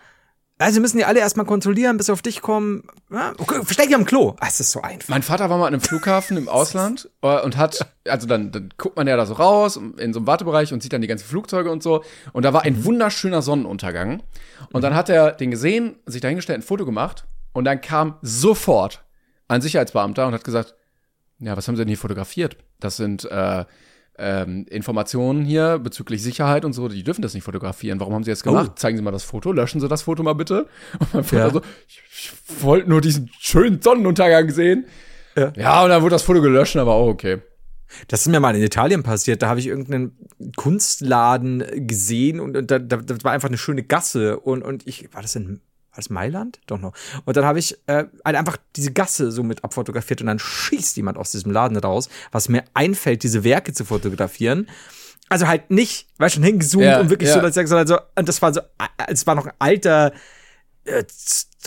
Also 0.62 0.74
sie 0.74 0.80
müssen 0.82 0.98
die 0.98 1.06
alle 1.06 1.22
erstmal 1.22 1.46
kontrollieren, 1.46 1.96
bis 1.96 2.08
sie 2.08 2.12
auf 2.12 2.22
dich 2.22 2.42
kommen. 2.42 2.84
Ja, 3.10 3.32
okay, 3.38 3.64
versteck 3.64 3.86
dich 3.88 3.96
am 3.96 4.04
Klo. 4.04 4.36
Ah, 4.42 4.48
Es 4.50 4.60
ist 4.60 4.72
so 4.72 4.82
einfach. 4.82 5.08
Mein 5.08 5.24
Vater 5.24 5.50
war 5.50 5.58
mal 5.58 5.68
an 5.68 5.74
einem 5.74 5.80
Flughafen 5.82 6.36
im 6.36 6.50
Ausland 6.50 7.10
und 7.22 7.56
hat, 7.56 7.80
also 8.06 8.28
dann, 8.28 8.52
dann 8.52 8.70
guckt 8.78 8.98
man 8.98 9.08
ja 9.08 9.16
da 9.16 9.26
so 9.26 9.36
raus 9.36 9.78
in 9.98 10.12
so 10.12 10.20
einem 10.20 10.28
Wartebereich 10.28 10.74
und 10.74 10.84
sieht 10.84 10.92
dann 10.92 11.00
die 11.02 11.08
ganzen 11.08 11.26
Flugzeuge 11.28 11.72
und 11.72 11.82
so. 11.82 12.04
Und 12.34 12.44
da 12.44 12.52
war 12.52 12.64
ein 12.64 12.84
wunderschöner 12.84 13.42
Sonnenuntergang. 13.42 14.22
Und 14.74 14.82
dann 14.82 14.96
hat 14.96 15.08
er 15.08 15.32
den 15.32 15.50
gesehen, 15.50 15.96
sich 16.06 16.20
dahingestellt, 16.20 16.60
ein 16.60 16.64
Foto 16.64 16.86
gemacht. 16.86 17.24
Und 17.54 17.64
dann 17.64 17.80
kam 17.80 18.16
sofort 18.22 19.02
ein 19.50 19.62
Sicherheitsbeamter 19.62 20.26
und 20.28 20.34
hat 20.34 20.44
gesagt, 20.46 20.76
ja, 21.40 21.58
was 21.58 21.68
haben 21.68 21.76
Sie 21.76 21.82
denn 21.82 21.88
hier 21.90 21.98
fotografiert? 21.98 22.58
Das 22.80 22.98
sind 22.98 23.26
äh, 23.30 23.66
ähm, 24.18 24.66
Informationen 24.70 25.44
hier 25.46 25.80
bezüglich 25.80 26.22
Sicherheit 26.22 26.66
und 26.66 26.74
so, 26.74 26.88
die 26.90 27.04
dürfen 27.04 27.22
das 27.22 27.34
nicht 27.34 27.44
fotografieren. 27.44 28.00
Warum 28.00 28.14
haben 28.14 28.24
Sie 28.24 28.32
das 28.32 28.44
gemacht? 28.44 28.78
Zeigen 28.78 28.98
Sie 28.98 29.04
mal 29.04 29.12
das 29.12 29.24
Foto, 29.24 29.52
löschen 29.52 29.80
Sie 29.80 29.88
das 29.88 30.02
Foto 30.04 30.24
mal 30.24 30.34
bitte. 30.34 30.68
Und 31.00 31.14
mein 31.14 31.24
Vater 31.24 31.46
Ja. 31.48 31.50
so, 31.52 31.62
ich, 31.88 32.02
ich 32.12 32.32
wollte 32.64 32.90
nur 32.90 33.02
diesen 33.02 33.30
schönen 33.40 33.82
Sonnenuntergang 33.82 34.50
sehen. 34.50 34.86
Ja. 35.36 35.54
Ja, 35.56 35.84
und 35.84 35.90
dann 35.90 36.02
wurde 36.02 36.16
das 36.16 36.24
Foto 36.24 36.42
gelöscht, 36.42 36.76
aber 36.76 36.94
auch 36.94 37.08
okay. 37.08 37.42
Das 38.08 38.22
ist 38.22 38.28
mir 38.28 38.40
mal 38.40 38.56
in 38.56 38.62
Italien 38.62 39.02
passiert. 39.04 39.42
Da 39.42 39.48
habe 39.48 39.60
ich 39.60 39.68
irgendeinen 39.68 40.18
Kunstladen 40.58 41.64
gesehen 41.88 42.40
und, 42.40 42.56
und 42.56 42.70
da, 42.70 42.78
da, 42.78 42.98
das 42.98 43.24
war 43.24 43.32
einfach 43.32 43.48
eine 43.48 43.58
schöne 43.58 43.84
Gasse. 43.84 44.40
Und, 44.40 44.62
und 44.64 44.86
ich, 44.86 45.12
war 45.14 45.22
das 45.22 45.36
in 45.36 45.62
das 45.96 46.10
Mailand? 46.10 46.60
Don't 46.68 46.80
know. 46.80 46.94
Und 47.26 47.38
dann 47.38 47.46
habe 47.46 47.60
ich 47.60 47.78
äh, 47.88 48.06
halt 48.24 48.36
einfach 48.36 48.58
diese 48.76 48.92
Gasse 48.92 49.32
so 49.32 49.44
mit 49.44 49.64
abfotografiert 49.64 50.22
und 50.22 50.28
dann 50.28 50.40
schießt 50.40 50.98
jemand 50.98 51.18
aus 51.18 51.32
diesem 51.32 51.52
Laden 51.52 51.78
raus, 51.78 52.10
was 52.32 52.50
mir 52.50 52.64
einfällt, 52.74 53.24
diese 53.24 53.44
Werke 53.44 53.74
zu 53.74 53.86
fotografieren. 53.86 54.68
Also 55.30 55.48
halt 55.48 55.70
nicht, 55.70 56.08
du, 56.18 56.30
schon 56.30 56.44
hingezoomt 56.44 56.86
Ja, 56.86 57.00
und 57.00 57.10
wirklich 57.10 57.30
ja. 57.30 57.36
so, 57.36 57.42
sondern 57.68 57.88
so, 57.88 58.00
und 58.16 58.28
das 58.28 58.42
war 58.42 58.54
so, 58.54 58.62
äh, 58.62 58.64
es 59.08 59.28
war 59.28 59.36
noch 59.36 59.46
ein 59.46 59.54
alter 59.60 60.12
äh, 60.86 61.04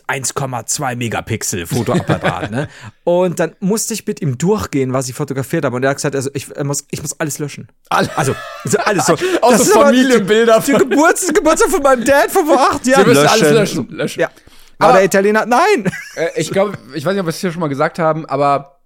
1,2 0.09 0.97
Megapixel 0.97 1.67
Fotoapparat, 1.67 2.51
ne? 2.51 2.69
Und 3.05 3.39
dann 3.41 3.55
musste 3.61 3.93
ich 3.95 4.07
mit 4.07 4.21
ihm 4.23 4.39
durchgehen, 4.39 4.93
was 4.93 5.09
ich 5.09 5.15
fotografiert 5.15 5.65
habe. 5.65 5.77
Und 5.77 5.83
er 5.85 5.91
hat 5.91 5.97
gesagt, 5.97 6.15
also 6.15 6.31
ich, 6.35 6.49
muss, 6.65 6.85
ich 6.91 7.03
muss 7.03 7.19
alles 7.21 7.39
löschen. 7.39 7.69
Alle- 7.91 8.11
Also, 8.17 8.35
also 8.65 8.79
alles 8.79 9.07
so. 9.07 9.13
Auch 9.43 9.53
Das 9.53 9.67
so 9.67 9.81
Familienbilder 9.81 10.61
Die, 10.61 10.67
die 10.73 10.79
von- 10.79 10.89
Geburts, 10.91 11.33
Geburtstag 11.33 11.71
von 11.71 11.83
meinem 11.83 12.05
Dad 12.05 12.31
von 12.31 12.47
vor 12.47 12.59
acht 12.61 12.87
Jahren. 12.87 13.07
müssen 13.07 13.27
alles 13.27 13.51
löschen, 13.51 13.89
löschen. 13.91 14.21
Ja. 14.21 14.29
Aber, 14.79 14.89
Aber- 14.91 14.93
der 14.99 15.05
Italiener, 15.05 15.47
nein. 15.47 15.91
Äh, 16.17 16.29
ich 16.37 16.51
glaube, 16.51 16.77
ich 16.95 17.05
weiß 17.05 17.13
nicht, 17.13 17.21
ob 17.21 17.27
wir 17.27 17.31
es 17.31 17.39
hier 17.41 17.53
schon 17.53 17.61
mal 17.61 17.69
gesagt 17.69 17.99
haben, 17.99 18.27
aber 18.27 18.81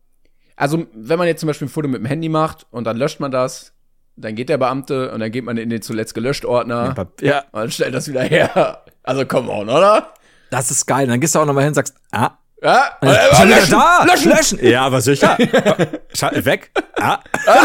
also, 0.57 0.87
wenn 0.95 1.19
man 1.19 1.27
jetzt 1.29 1.41
zum 1.41 1.49
Beispiel 1.49 1.67
ein 1.67 1.71
Foto 1.71 1.87
mit 1.89 2.01
dem 2.01 2.07
Handy 2.07 2.29
macht 2.29 2.67
und 2.71 2.85
dann 2.85 2.97
löscht 2.97 3.21
man 3.21 3.31
das, 3.31 3.73
dann 4.17 4.35
geht 4.35 4.49
der 4.49 4.59
Beamte 4.59 5.11
und 5.13 5.21
dann 5.21 5.31
geht 5.31 5.45
man 5.45 5.57
in 5.59 5.69
den 5.71 5.83
zuletzt 5.83 6.15
gelöscht 6.15 6.45
Ordner 6.45 6.95
Ja. 7.21 7.45
und 7.53 7.73
stellt 7.73 7.95
das 7.95 8.09
wieder 8.09 8.23
her. 8.23 8.83
Also, 9.03 9.27
come 9.27 9.51
on, 9.51 9.69
oder? 9.69 10.15
Das 10.51 10.71
ist 10.71 10.87
geil. 10.87 11.07
Dann 11.07 11.21
gehst 11.21 11.35
du 11.35 11.39
auch 11.41 11.47
nochmal 11.47 11.65
hin 11.65 11.71
und 11.71 11.75
sagst, 11.75 11.95
ah, 12.13 12.31
Ja? 12.63 12.97
Äh, 13.03 13.07
Äh, 13.07 13.45
löschen, 13.45 13.71
da. 13.73 14.05
löschen. 14.05 14.31
löschen. 14.31 14.59
Ja, 14.65 14.83
aber 14.87 15.01
sicher. 15.01 15.37
Weg. 15.39 16.71
Ah. 16.99 17.19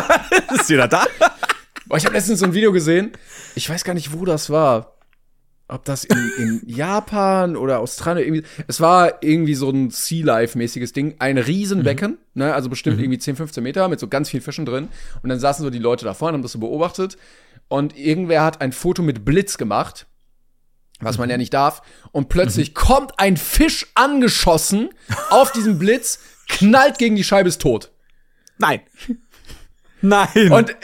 ist 0.53 0.69
wieder 0.69 0.87
da. 0.87 1.05
Boah, 1.87 1.97
ich 1.97 2.05
habe 2.05 2.15
letztens 2.15 2.39
so 2.39 2.45
ein 2.45 2.53
Video 2.53 2.71
gesehen. 2.71 3.11
Ich 3.55 3.69
weiß 3.69 3.83
gar 3.83 3.93
nicht, 3.93 4.13
wo 4.13 4.25
das 4.25 4.49
war. 4.49 4.95
Ob 5.67 5.85
das 5.85 6.03
in, 6.03 6.31
in 6.37 6.61
Japan 6.65 7.55
oder 7.55 7.79
Australien 7.79 8.27
irgendwie. 8.27 8.43
Es 8.67 8.81
war 8.81 9.23
irgendwie 9.23 9.55
so 9.55 9.69
ein 9.69 9.89
Sea 9.89 10.25
Life-mäßiges 10.25 10.91
Ding. 10.91 11.15
Ein 11.19 11.37
Riesenbecken, 11.37 12.17
ne? 12.33 12.53
Also 12.53 12.69
bestimmt 12.69 12.99
irgendwie 12.99 13.19
10, 13.19 13.37
15 13.37 13.63
Meter 13.63 13.87
mit 13.87 13.99
so 13.99 14.07
ganz 14.09 14.29
vielen 14.29 14.43
Fischen 14.43 14.65
drin. 14.65 14.89
Und 15.23 15.29
dann 15.29 15.39
saßen 15.39 15.63
so 15.63 15.69
die 15.69 15.79
Leute 15.79 16.03
davor 16.03 16.27
und 16.29 16.33
haben 16.35 16.41
das 16.41 16.51
so 16.51 16.59
beobachtet. 16.59 17.17
Und 17.69 17.97
irgendwer 17.97 18.43
hat 18.43 18.59
ein 18.59 18.73
Foto 18.73 19.01
mit 19.01 19.23
Blitz 19.23 19.57
gemacht. 19.57 20.07
Was 21.01 21.17
man 21.17 21.29
ja 21.29 21.37
nicht 21.37 21.53
darf. 21.53 21.81
Und 22.11 22.29
plötzlich 22.29 22.73
kommt 22.75 23.19
ein 23.19 23.37
Fisch 23.37 23.87
angeschossen 23.95 24.89
auf 25.29 25.51
diesen 25.51 25.79
Blitz, 25.79 26.19
knallt 26.47 26.97
gegen 26.97 27.15
die 27.15 27.23
Scheibe, 27.23 27.49
ist 27.49 27.61
tot. 27.61 27.91
Nein. 28.57 28.81
Nein. 30.01 30.51
Und 30.51 30.69
äh, 30.71 30.75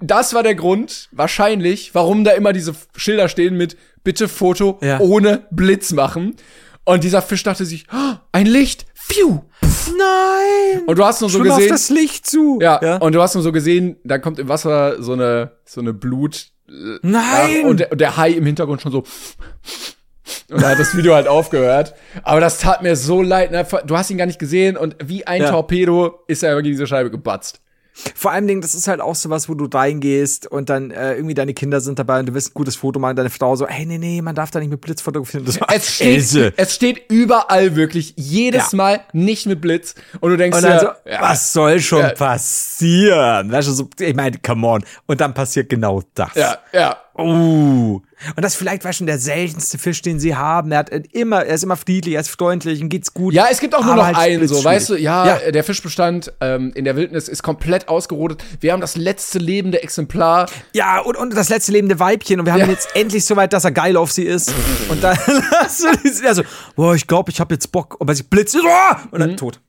das 0.00 0.32
war 0.34 0.42
der 0.42 0.54
Grund, 0.54 1.08
wahrscheinlich, 1.12 1.94
warum 1.94 2.24
da 2.24 2.32
immer 2.32 2.52
diese 2.52 2.74
Schilder 2.96 3.28
stehen 3.28 3.56
mit 3.56 3.76
bitte 4.04 4.28
Foto 4.28 4.78
Ja. 4.82 5.00
ohne 5.00 5.46
Blitz 5.50 5.92
machen. 5.92 6.36
Und 6.84 7.04
dieser 7.04 7.20
Fisch 7.20 7.42
dachte 7.42 7.64
sich, 7.66 7.86
oh, 7.92 8.14
ein 8.32 8.46
Licht, 8.46 8.86
pfiuh. 8.94 9.42
nein. 9.62 10.82
Und 10.86 10.98
du 10.98 11.04
hast 11.04 11.20
nur 11.20 11.28
so 11.30 11.38
Schwimm 11.38 11.50
auf 11.52 11.58
gesehen, 11.58 11.70
das 11.70 11.90
Licht 11.90 12.26
zu. 12.26 12.58
ja, 12.62 12.96
und 12.98 13.12
du 13.14 13.20
hast 13.20 13.34
nur 13.34 13.42
so 13.42 13.52
gesehen, 13.52 13.96
da 14.04 14.18
kommt 14.18 14.38
im 14.38 14.48
Wasser 14.48 15.02
so 15.02 15.12
eine 15.12 15.52
so 15.64 15.80
eine 15.80 15.92
Blut 15.92 16.46
Nein. 17.02 17.64
und 17.64 17.80
der, 17.80 17.92
und 17.92 18.00
der 18.00 18.16
Hai 18.16 18.30
im 18.30 18.44
Hintergrund 18.46 18.82
schon 18.82 18.92
so 18.92 19.04
und 20.50 20.62
da 20.62 20.70
hat 20.70 20.78
das 20.78 20.96
Video 20.96 21.14
halt 21.14 21.26
aufgehört. 21.26 21.94
Aber 22.22 22.40
das 22.40 22.58
tat 22.58 22.82
mir 22.82 22.96
so 22.96 23.22
leid. 23.22 23.50
Ne? 23.50 23.66
Du 23.86 23.96
hast 23.96 24.10
ihn 24.10 24.18
gar 24.18 24.26
nicht 24.26 24.38
gesehen 24.38 24.76
und 24.76 24.96
wie 25.02 25.26
ein 25.26 25.42
Ja. 25.42 25.50
Torpedo 25.50 26.20
ist 26.26 26.42
er 26.42 26.54
gegen 26.56 26.72
diese 26.72 26.86
Scheibe 26.86 27.10
gebatzt. 27.10 27.60
Vor 28.14 28.30
allem 28.30 28.46
Dingen, 28.46 28.60
das 28.60 28.74
ist 28.74 28.86
halt 28.88 29.00
auch 29.00 29.14
so 29.14 29.28
was, 29.30 29.48
wo 29.48 29.54
du 29.54 29.66
reingehst 29.66 30.46
und 30.46 30.70
dann 30.70 30.90
äh, 30.90 31.14
irgendwie 31.14 31.34
deine 31.34 31.54
Kinder 31.54 31.80
sind 31.80 31.98
dabei 31.98 32.20
und 32.20 32.26
du 32.26 32.34
willst 32.34 32.50
ein 32.50 32.54
gutes 32.54 32.76
Foto 32.76 32.98
machen, 33.00 33.16
deine 33.16 33.30
Frau 33.30 33.56
so, 33.56 33.66
hey, 33.66 33.86
nee, 33.86 33.98
nee, 33.98 34.22
man 34.22 34.34
darf 34.34 34.50
da 34.50 34.60
nicht 34.60 34.70
mit 34.70 34.80
Blitz 34.80 35.02
fotografieren. 35.02 35.44
Das 35.44 35.58
Es 35.74 35.94
steht, 35.96 36.14
Else. 36.14 36.52
es 36.56 36.74
steht 36.74 37.02
überall 37.10 37.74
wirklich, 37.76 38.14
jedes 38.16 38.72
Ja. 38.72 38.76
Mal 38.76 39.00
nicht 39.12 39.46
mit 39.46 39.60
Blitz. 39.60 39.94
Und 40.20 40.30
du 40.30 40.36
denkst 40.36 40.56
Und 40.56 40.62
dann 40.64 40.78
dir, 40.78 40.96
so, 41.04 41.10
ja, 41.10 41.20
was 41.22 41.52
soll 41.52 41.80
schon 41.80 42.00
Ja. 42.00 42.10
passieren? 42.10 43.50
Weißt 43.52 43.68
du, 43.68 43.72
so, 43.72 43.88
ich 44.00 44.14
meine, 44.14 44.38
come 44.38 44.66
on. 44.66 44.84
Und 45.06 45.20
dann 45.20 45.34
passiert 45.34 45.68
genau 45.68 46.02
das. 46.14 46.34
ja, 46.34 46.58
ja. 46.72 46.96
Uh. 47.18 48.00
Und 48.36 48.42
das 48.44 48.54
vielleicht 48.56 48.84
war 48.84 48.92
schon 48.92 49.06
der 49.06 49.18
seltenste 49.18 49.78
Fisch, 49.78 50.02
den 50.02 50.18
sie 50.20 50.34
haben. 50.36 50.72
Er 50.72 50.78
hat 50.78 50.90
äh, 50.90 51.02
immer, 51.12 51.44
er 51.44 51.54
ist 51.54 51.62
immer 51.64 51.76
friedlich, 51.76 52.14
er 52.14 52.20
ist 52.20 52.30
freundlich 52.30 52.80
und 52.82 52.88
geht's 52.88 53.14
gut. 53.14 53.32
Ja, 53.34 53.46
es 53.50 53.60
gibt 53.60 53.74
auch 53.74 53.84
nur 53.84 53.94
noch 53.96 54.04
halt 54.06 54.16
einen, 54.16 54.46
so, 54.48 54.62
weißt 54.62 54.90
du, 54.90 54.96
ja, 54.96 55.38
Ja. 55.40 55.50
der 55.50 55.62
Fischbestand 55.64 56.32
ähm, 56.40 56.72
in 56.74 56.84
der 56.84 56.96
Wildnis 56.96 57.28
ist 57.28 57.42
komplett 57.42 57.88
ausgerodet. 57.88 58.42
Wir 58.60 58.72
haben 58.72 58.80
das 58.80 58.96
letzte 58.96 59.38
lebende 59.38 59.82
Exemplar. 59.82 60.46
Ja, 60.74 61.00
und, 61.00 61.16
und 61.16 61.34
das 61.36 61.48
letzte 61.48 61.72
lebende 61.72 61.98
Weibchen. 62.00 62.40
Und 62.40 62.46
wir 62.46 62.52
haben 62.52 62.60
Ja. 62.60 62.66
jetzt 62.66 62.94
endlich 62.94 63.24
so 63.24 63.36
weit, 63.36 63.52
dass 63.52 63.64
er 63.64 63.72
geil 63.72 63.96
auf 63.96 64.10
sie 64.12 64.24
ist. 64.24 64.52
und 64.88 65.02
dann 65.02 65.16
hast 65.60 65.82
du 65.84 65.88
die- 66.04 66.26
also, 66.26 66.42
boah, 66.76 66.94
ich 66.94 67.06
glaube, 67.06 67.30
ich 67.30 67.40
habe 67.40 67.54
jetzt 67.54 67.70
Bock. 67.72 68.00
Und 68.00 68.06
bei 68.06 68.14
sich 68.14 68.28
blitzt, 68.28 68.56
oh! 68.60 68.96
und 69.10 69.20
dann 69.20 69.36
tot. 69.36 69.60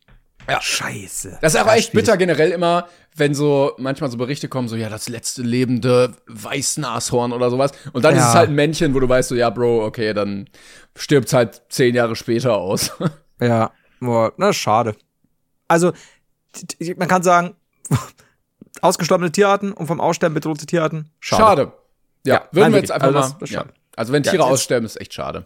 Ja. 0.50 0.62
Scheiße. 0.62 1.38
Das 1.42 1.54
ist 1.54 1.60
auch 1.62 1.66
Ja, 1.68 1.76
echt 1.76 1.92
bitter 1.94 2.18
generell 2.18 2.52
immer, 2.52 2.88
wenn 3.16 3.34
so 3.34 3.74
manchmal 3.78 4.10
so 4.12 4.18
Berichte 4.18 4.48
kommen, 4.48 4.68
so 4.68 4.76
ja, 4.76 4.90
das 4.90 5.10
letzte 5.10 5.42
lebende 5.42 6.14
Weißnashorn 6.28 7.32
oder 7.34 7.50
sowas. 7.50 7.72
Und 7.94 8.04
dann 8.06 8.16
ist 8.16 8.22
Ja. 8.22 8.30
es 8.30 8.36
halt 8.36 8.50
ein 8.50 8.56
Männchen, 8.56 8.94
wo 8.94 9.00
du 9.00 9.08
weißt, 9.10 9.30
so 9.30 9.36
ja, 9.36 9.50
Bro, 9.50 9.86
okay, 9.86 10.14
dann 10.14 10.50
stirbt's 10.96 11.34
halt 11.34 11.62
zehn 11.70 11.96
Jahre 11.96 12.16
später 12.16 12.58
aus. 12.58 12.92
Ja, 13.42 13.72
boah, 14.02 14.34
na, 14.36 14.52
schade. 14.52 14.96
Also, 15.70 15.94
man 16.98 17.08
kann 17.08 17.24
sagen, 17.24 17.56
ausgestorbene 18.82 19.32
Tierarten 19.32 19.72
und 19.72 19.88
vom 19.88 20.02
Aussterben 20.02 20.34
bedrohte 20.34 20.66
Tierarten, 20.66 21.10
schade. 21.20 21.42
Schade. 21.44 21.72
Ja, 22.26 22.34
Ja, 22.36 22.44
würden 22.52 22.74
wir 22.74 22.80
jetzt 22.82 22.92
einfach 22.92 23.08
Also 23.16 23.36
mal. 23.36 23.44
ist 23.44 23.52
ja. 23.54 23.66
Also 23.96 24.14
wenn 24.14 24.24
Ja, 24.24 24.32
Tiere 24.32 24.44
jetzt- 24.44 24.52
aussterben, 24.52 24.86
ist 24.86 25.00
echt 25.00 25.14
schade. 25.14 25.46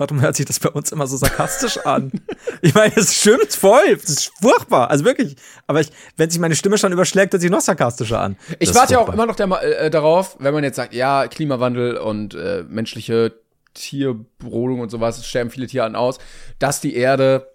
Warum 0.00 0.22
hört 0.22 0.34
sich 0.34 0.46
das 0.46 0.58
bei 0.58 0.70
uns 0.70 0.92
immer 0.92 1.06
so 1.06 1.18
sarkastisch 1.18 1.76
an? 1.84 2.10
Ich 2.62 2.74
meine, 2.74 2.96
es 2.96 3.20
stimmt 3.20 3.52
voll. 3.52 3.98
Es 4.02 4.08
ist 4.08 4.32
furchtbar. 4.40 4.90
Also 4.90 5.04
wirklich. 5.04 5.36
Aber 5.66 5.80
ich, 5.82 5.90
wenn 6.16 6.30
sich 6.30 6.40
meine 6.40 6.56
Stimme 6.56 6.78
schon 6.78 6.90
überschlägt, 6.90 7.34
hört 7.34 7.42
sich 7.42 7.50
noch 7.50 7.60
sarkastischer 7.60 8.18
an. 8.18 8.36
Ich 8.58 8.68
Das 8.68 8.78
warte 8.78 8.94
ja 8.94 8.98
auch 8.98 9.12
immer 9.12 9.26
noch 9.26 9.36
der, 9.36 9.46
äh, 9.62 9.90
darauf, 9.90 10.36
wenn 10.40 10.54
man 10.54 10.64
jetzt 10.64 10.76
sagt, 10.76 10.94
ja, 10.94 11.28
Klimawandel 11.28 11.98
und 11.98 12.34
äh, 12.34 12.64
menschliche 12.66 13.34
Tierrodung 13.74 14.80
und 14.80 14.90
sowas, 14.90 15.18
es 15.18 15.26
sterben 15.26 15.50
viele 15.50 15.66
Tierarten 15.66 15.96
aus, 15.96 16.18
dass 16.58 16.80
die 16.80 16.94
Erde 16.94 17.52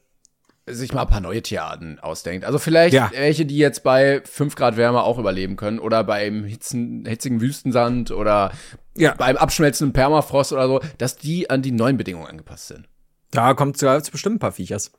sich 0.67 0.93
mal 0.93 1.03
ein 1.03 1.07
paar 1.07 1.21
neue 1.21 1.41
Tierarten 1.43 1.99
ausdenkt. 1.99 2.45
Also 2.45 2.57
vielleicht 2.57 2.93
Ja. 2.93 3.11
welche, 3.13 3.45
die 3.45 3.57
jetzt 3.57 3.83
bei 3.83 4.21
5 4.25 4.55
Grad 4.55 4.77
Wärme 4.77 5.03
auch 5.03 5.19
überleben 5.19 5.57
können 5.57 5.77
oder 5.79 6.03
beim 6.03 6.43
hitzen, 6.43 7.05
hitzigen 7.05 7.39
Wüstensand 7.41 8.09
oder 8.11 8.51
Ja. 8.95 9.13
beim 9.13 9.37
abschmelzenden 9.37 9.93
Permafrost 9.93 10.53
oder 10.53 10.67
so, 10.67 10.81
dass 10.97 11.17
die 11.17 11.49
an 11.49 11.61
die 11.61 11.71
neuen 11.71 11.97
Bedingungen 11.97 12.27
angepasst 12.27 12.67
sind. 12.69 12.87
Da 13.31 13.53
kommt 13.53 13.77
sogar 13.77 14.01
zu 14.01 14.11
bestimmt 14.11 14.37
ein 14.37 14.39
paar 14.39 14.53
Viechers. 14.53 14.91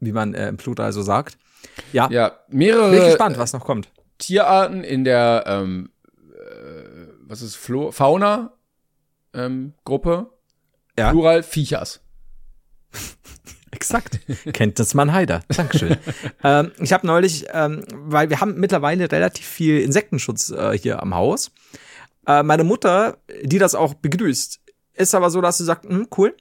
Wie 0.00 0.12
man 0.12 0.34
äh, 0.34 0.48
im 0.48 0.56
Plural 0.56 0.92
so 0.92 1.02
sagt. 1.02 1.36
Ja, 1.92 2.08
Ja, 2.10 2.32
mehrere 2.48 2.90
bin 2.90 3.00
ich 3.00 3.06
gespannt, 3.06 3.38
was 3.38 3.52
noch 3.52 3.64
kommt. 3.64 3.88
Tierarten 4.18 4.84
in 4.84 5.04
der, 5.04 5.44
ähm, 5.46 5.90
äh, 6.32 7.08
was 7.20 7.42
ist 7.42 7.56
Flo 7.56 7.90
Fauna 7.90 8.52
ähm, 9.34 9.74
Gruppe, 9.84 10.30
Ja. 10.98 11.10
Plural 11.10 11.42
Viechers. 11.42 12.00
Exakt. 13.74 14.20
Kennt 14.52 14.78
das 14.78 14.94
man 14.94 15.12
Heider. 15.12 15.40
Dankeschön. 15.48 15.96
ähm, 16.44 16.72
ich 16.80 16.92
habe 16.92 17.06
neulich, 17.06 17.46
ähm, 17.52 17.84
weil 17.90 18.30
wir 18.30 18.40
haben 18.40 18.54
mittlerweile 18.58 19.10
relativ 19.10 19.46
viel 19.46 19.80
Insektenschutz 19.80 20.50
äh, 20.50 20.78
hier 20.78 21.02
am 21.02 21.14
Haus. 21.14 21.50
Äh, 22.26 22.42
meine 22.42 22.64
Mutter, 22.64 23.18
die 23.42 23.58
das 23.58 23.74
auch 23.74 23.94
begrüßt, 23.94 24.60
ist 24.94 25.14
aber 25.14 25.30
so, 25.30 25.40
dass 25.40 25.58
sie 25.58 25.64
sagt, 25.64 25.84
hm, 25.86 26.08
cool. 26.16 26.34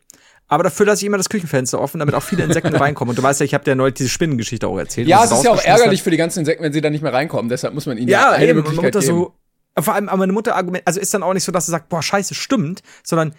Aber 0.48 0.64
dafür 0.64 0.86
lasse 0.86 1.02
ich 1.04 1.08
immer 1.08 1.18
das 1.18 1.30
Küchenfenster 1.30 1.80
offen, 1.82 2.00
damit 2.00 2.14
auch 2.16 2.22
viele 2.22 2.44
Insekten 2.44 2.76
reinkommen. 2.76 3.10
Und 3.12 3.18
du 3.18 3.24
weißt 3.24 3.40
ja, 3.40 3.46
ich 3.46 3.54
habe 3.54 3.64
dir 3.64 3.76
neulich 3.76 3.96
diese 3.96 4.10
Spinnengeschichte 4.10 4.68
auch 4.68 4.78
erzählt. 4.78 5.08
Ja, 5.08 5.24
es 5.24 5.32
ist 5.32 5.44
ja 5.44 5.52
auch 5.52 5.64
ärgerlich 5.64 6.00
hat. 6.02 6.04
für 6.04 6.12
die 6.12 6.18
ganzen 6.18 6.40
Insekten, 6.40 6.64
wenn 6.64 6.74
sie 6.74 6.82
da 6.82 6.90
nicht 6.90 7.02
mehr 7.02 7.14
reinkommen. 7.14 7.50
Deshalb 7.50 7.74
muss 7.74 7.86
man 7.86 7.98
ihnen 7.98 8.10
Ja, 8.10 8.20
ja, 8.20 8.32
eine 8.32 8.48
eben. 8.48 8.58
Möglichkeit 8.58 8.94
Mutter 8.94 9.00
geben. 9.00 9.18
so, 9.18 9.34
vor 9.82 9.96
allem, 9.96 10.10
aber 10.10 10.20
meine 10.20 10.34
Mutter 10.34 10.56
argument, 10.56 10.84
also 10.86 11.00
ist 11.00 11.14
dann 11.14 11.24
auch 11.24 11.34
nicht 11.34 11.44
so, 11.44 11.52
dass 11.52 11.66
sie 11.66 11.72
sagt, 11.72 11.90
boah, 11.90 12.04
scheiße, 12.04 12.36
stimmt, 12.36 12.84
sondern, 13.04 13.34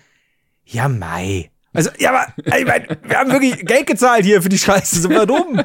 ja, 0.64 0.88
mei. 0.88 1.51
Also, 1.74 1.90
ja, 1.98 2.10
aber, 2.10 2.32
ich 2.56 2.64
mein, 2.64 2.86
wir 3.02 3.18
haben 3.18 3.32
wirklich 3.32 3.66
Geld 3.66 3.88
gezahlt 3.88 4.24
hier 4.24 4.40
für 4.40 4.48
die 4.48 4.58
Scheiße, 4.58 5.00
so, 5.00 5.10
warum? 5.10 5.60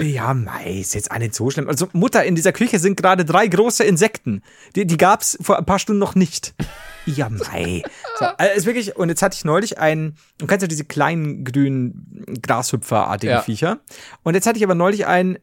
ja, 0.00 0.32
mei, 0.32 0.80
ist 0.80 0.94
jetzt 0.94 1.10
auch 1.10 1.18
nicht 1.18 1.34
so 1.34 1.50
schlimm. 1.50 1.68
Also, 1.68 1.88
Mutter, 1.92 2.24
in 2.24 2.34
dieser 2.34 2.52
Küche 2.52 2.78
sind 2.78 2.96
gerade 2.96 3.26
drei 3.26 3.46
große 3.46 3.84
Insekten. 3.84 4.42
Die, 4.74 4.86
die 4.86 4.96
gab's 4.96 5.38
vor 5.42 5.58
ein 5.58 5.66
paar 5.66 5.78
Stunden 5.78 6.00
noch 6.00 6.14
nicht. 6.14 6.54
Ja, 7.06 7.28
mei. 7.28 7.82
So, 8.18 8.24
also 8.24 8.54
ist 8.56 8.66
wirklich, 8.66 8.96
und 8.96 9.10
jetzt 9.10 9.22
hatte 9.22 9.36
ich 9.36 9.44
neulich 9.44 9.78
einen, 9.78 10.16
du 10.38 10.46
kennst 10.46 10.62
ja 10.62 10.68
diese 10.68 10.84
kleinen 10.84 11.44
grünen 11.44 12.24
Grashüpferartigen 12.42 13.36
Ja. 13.36 13.42
Viecher. 13.42 13.80
Und 14.22 14.34
jetzt 14.34 14.46
hatte 14.46 14.58
ich 14.58 14.64
aber 14.64 14.74
neulich 14.74 15.06
einen 15.06 15.38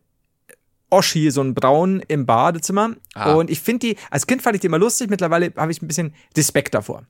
Oschi, 0.89 1.31
so 1.31 1.41
ein 1.41 1.53
Braun 1.53 2.01
im 2.07 2.25
Badezimmer. 2.25 2.91
Ah. 3.13 3.33
Und 3.33 3.49
ich 3.49 3.59
finde 3.61 3.87
die, 3.87 3.97
als 4.09 4.25
Kind 4.25 4.41
fand 4.41 4.55
ich 4.55 4.61
die 4.61 4.67
immer 4.67 4.79
lustig, 4.79 5.09
mittlerweile 5.09 5.51
habe 5.57 5.71
ich 5.71 5.81
ein 5.81 5.87
bisschen 5.87 6.13
Respekt 6.35 6.73
davor. 6.73 7.03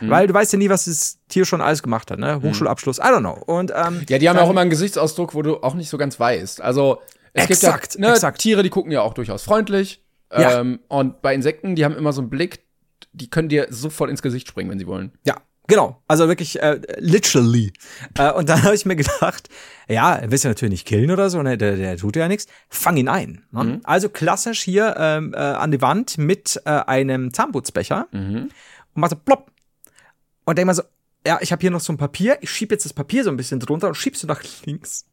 Weil 0.00 0.26
du 0.26 0.34
weißt 0.34 0.52
ja 0.52 0.58
nie, 0.58 0.68
was 0.68 0.86
das 0.86 1.18
Tier 1.28 1.44
schon 1.44 1.60
alles 1.60 1.82
gemacht 1.82 2.10
hat, 2.10 2.18
ne? 2.18 2.40
Hochschulabschluss, 2.42 2.98
I 2.98 3.02
don't 3.02 3.20
know. 3.20 3.32
Und 3.46 3.72
ähm, 3.74 4.02
Ja, 4.08 4.18
die 4.18 4.28
haben 4.28 4.36
ja 4.36 4.42
auch 4.42 4.50
immer 4.50 4.60
einen 4.60 4.70
Gesichtsausdruck, 4.70 5.34
wo 5.34 5.42
du 5.42 5.58
auch 5.62 5.74
nicht 5.74 5.88
so 5.88 5.98
ganz 5.98 6.18
weißt. 6.18 6.60
Also 6.60 7.00
es 7.32 7.50
Exakt, 7.50 7.92
gibt 7.92 7.94
ja 7.94 8.08
ne, 8.08 8.14
exakt. 8.14 8.40
Tiere, 8.40 8.62
die 8.62 8.70
gucken 8.70 8.92
ja 8.92 9.02
auch 9.02 9.14
durchaus 9.14 9.42
freundlich. 9.42 10.02
Ja. 10.32 10.60
Ähm, 10.60 10.80
und 10.88 11.20
bei 11.22 11.34
Insekten, 11.34 11.74
die 11.74 11.84
haben 11.84 11.96
immer 11.96 12.12
so 12.12 12.20
einen 12.20 12.30
Blick, 12.30 12.64
die 13.12 13.28
können 13.28 13.48
dir 13.48 13.66
sofort 13.70 14.10
ins 14.10 14.22
Gesicht 14.22 14.48
springen, 14.48 14.70
wenn 14.70 14.78
sie 14.78 14.86
wollen. 14.86 15.12
Ja, 15.26 15.36
genau. 15.66 16.02
Also 16.08 16.28
wirklich 16.28 16.60
äh, 16.62 16.80
literally. 16.98 17.72
Äh, 18.16 18.32
und 18.32 18.48
dann 18.48 18.62
habe 18.64 18.74
ich 18.74 18.86
mir 18.86 18.96
gedacht, 18.96 19.48
ja, 19.88 20.14
er 20.14 20.30
willst 20.30 20.44
ja 20.44 20.50
natürlich 20.50 20.72
nicht 20.72 20.86
killen 20.86 21.10
oder 21.10 21.30
so, 21.30 21.42
ne? 21.42 21.58
der, 21.58 21.76
der 21.76 21.96
tut 21.96 22.16
ja 22.16 22.28
nichts. 22.28 22.46
Fang 22.68 22.96
ihn 22.96 23.08
ein. 23.08 23.44
Ne? 23.52 23.80
Also 23.84 24.08
klassisch 24.08 24.62
hier 24.62 24.94
ähm, 24.98 25.34
äh, 25.34 25.38
an 25.38 25.70
die 25.70 25.80
Wand 25.80 26.18
mit 26.18 26.60
äh, 26.64 26.70
einem 26.70 27.32
Zahnputzbecher 27.32 28.08
und 28.12 28.50
mach 28.94 29.10
so 29.10 29.16
plopp. 29.16 29.50
Und 30.44 30.58
denk 30.58 30.66
mal 30.66 30.74
so, 30.74 30.82
ja, 31.26 31.38
ich 31.40 31.52
habe 31.52 31.60
hier 31.60 31.70
noch 31.70 31.80
so 31.80 31.92
ein 31.92 31.96
Papier, 31.96 32.38
ich 32.40 32.50
schieb 32.50 32.70
jetzt 32.70 32.84
das 32.84 32.92
Papier 32.92 33.24
so 33.24 33.30
ein 33.30 33.36
bisschen 33.36 33.60
drunter 33.60 33.88
und 33.88 33.94
schiebst 33.94 34.22
du 34.22 34.26
nach 34.26 34.42
links. 34.64 35.06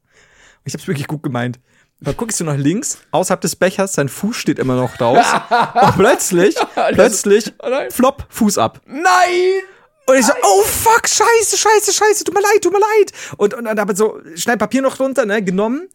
Und 0.60 0.68
ich 0.68 0.74
hab's 0.74 0.88
wirklich 0.88 1.08
gut 1.08 1.24
gemeint. 1.24 1.60
Dann 2.02 2.18
guckst 2.18 2.40
du 2.40 2.44
nach 2.44 2.58
links, 2.58 2.98
außerhalb 3.12 3.42
des 3.42 3.56
Bechers, 3.56 3.94
sein 3.94 4.10
Fuß 4.10 4.36
steht 4.36 4.60
immer 4.60 4.76
noch 4.76 4.98
draus. 4.98 5.26
und 5.82 5.96
plötzlich, 5.96 6.56
plötzlich, 6.94 7.54
oh 7.60 7.70
flop, 7.90 8.26
Fuß 8.30 8.58
ab. 8.58 8.82
Nein! 8.86 9.62
Und 10.08 10.18
ich 10.18 10.26
so, 10.26 10.34
oh 10.42 10.64
fuck, 10.64 11.08
scheiße, 11.08 11.58
scheiße, 11.58 11.94
scheiße, 11.94 12.24
tut 12.24 12.34
mir 12.34 12.42
leid, 12.42 12.62
tut 12.62 12.74
mir 12.74 12.80
leid. 12.80 13.12
Und, 13.38 13.54
und 13.54 13.66
dann 13.66 13.80
habe 13.80 13.94
ich 13.94 14.00
so 14.00 14.20
schnell 14.36 14.58
Papier 14.58 14.82
noch 14.82 15.00
runter, 15.00 15.26
ne, 15.26 15.44
genommen, 15.44 15.90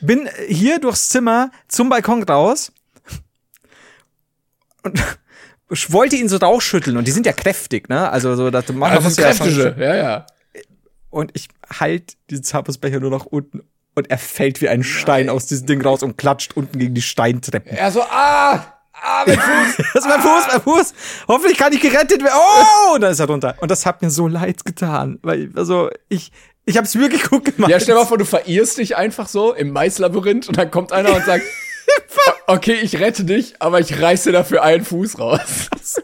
bin 0.00 0.28
hier 0.46 0.78
durchs 0.78 1.08
Zimmer 1.08 1.50
zum 1.66 1.88
Balkon 1.88 2.22
raus 2.22 2.72
und 4.84 5.02
ich 5.70 5.92
wollte 5.92 6.16
ihn 6.16 6.28
so 6.28 6.36
rausschütteln 6.36 6.96
und 6.96 7.06
die 7.06 7.12
sind 7.12 7.26
ja 7.26 7.32
kräftig, 7.32 7.88
ne, 7.88 8.10
also 8.10 8.34
so, 8.36 8.50
dass 8.50 8.66
du 8.66 8.72
machst 8.72 8.96
Also 8.96 9.08
das 9.08 9.18
ist 9.18 9.40
kräftige, 9.40 9.76
ja, 9.78 9.96
ja. 9.96 10.26
und 11.10 11.30
ich 11.34 11.48
halt 11.78 12.16
diesen 12.30 12.44
Zahnputzbecher 12.44 13.00
nur 13.00 13.10
nach 13.10 13.26
unten 13.26 13.62
und 13.94 14.10
er 14.10 14.18
fällt 14.18 14.60
wie 14.60 14.68
ein 14.68 14.82
Stein 14.82 15.28
aus 15.28 15.46
diesem 15.46 15.66
Ding 15.66 15.82
raus 15.82 16.02
und 16.02 16.16
klatscht 16.16 16.56
unten 16.56 16.78
gegen 16.78 16.94
die 16.94 17.02
Steintreppen. 17.02 17.76
Er 17.76 17.90
so, 17.90 18.02
ah, 18.02 18.78
ah, 18.92 19.24
mein 19.26 19.38
Fuß. 19.38 19.76
Das 19.94 20.04
ist 20.04 20.08
mein 20.08 20.20
Fuß, 20.20 20.44
mein 20.52 20.62
Fuß. 20.62 20.94
Hoffentlich 21.26 21.58
kann 21.58 21.72
ich 21.72 21.80
gerettet 21.80 22.22
werden. 22.22 22.34
Oh, 22.36 22.94
und 22.94 23.00
dann 23.00 23.12
ist 23.12 23.18
er 23.18 23.26
runter. 23.26 23.56
Und 23.60 23.70
das 23.70 23.86
hat 23.86 24.00
mir 24.00 24.10
so 24.10 24.28
leid 24.28 24.64
getan, 24.64 25.18
weil 25.22 25.50
also 25.56 25.90
ich 26.08 26.30
ich 26.64 26.76
habe 26.76 26.86
es 26.86 26.96
wirklich 26.96 27.24
gut 27.24 27.46
gemacht. 27.46 27.70
Ja, 27.70 27.80
stell 27.80 27.94
dir 27.94 28.02
mal 28.02 28.06
vor, 28.06 28.18
du 28.18 28.26
verirrst 28.26 28.76
dich 28.76 28.96
einfach 28.96 29.26
so 29.26 29.54
im 29.54 29.70
Maislabyrinth 29.70 30.48
und 30.48 30.58
dann 30.58 30.70
kommt 30.70 30.92
einer 30.92 31.14
und 31.14 31.24
sagt, 31.24 31.42
okay, 32.46 32.78
ich 32.82 32.98
rette 32.98 33.24
dich, 33.24 33.54
aber 33.58 33.80
ich 33.80 34.00
reiß 34.00 34.24
dir 34.24 34.32
dafür 34.32 34.62
einen 34.62 34.84
Fuß 34.84 35.18
raus. 35.18 35.40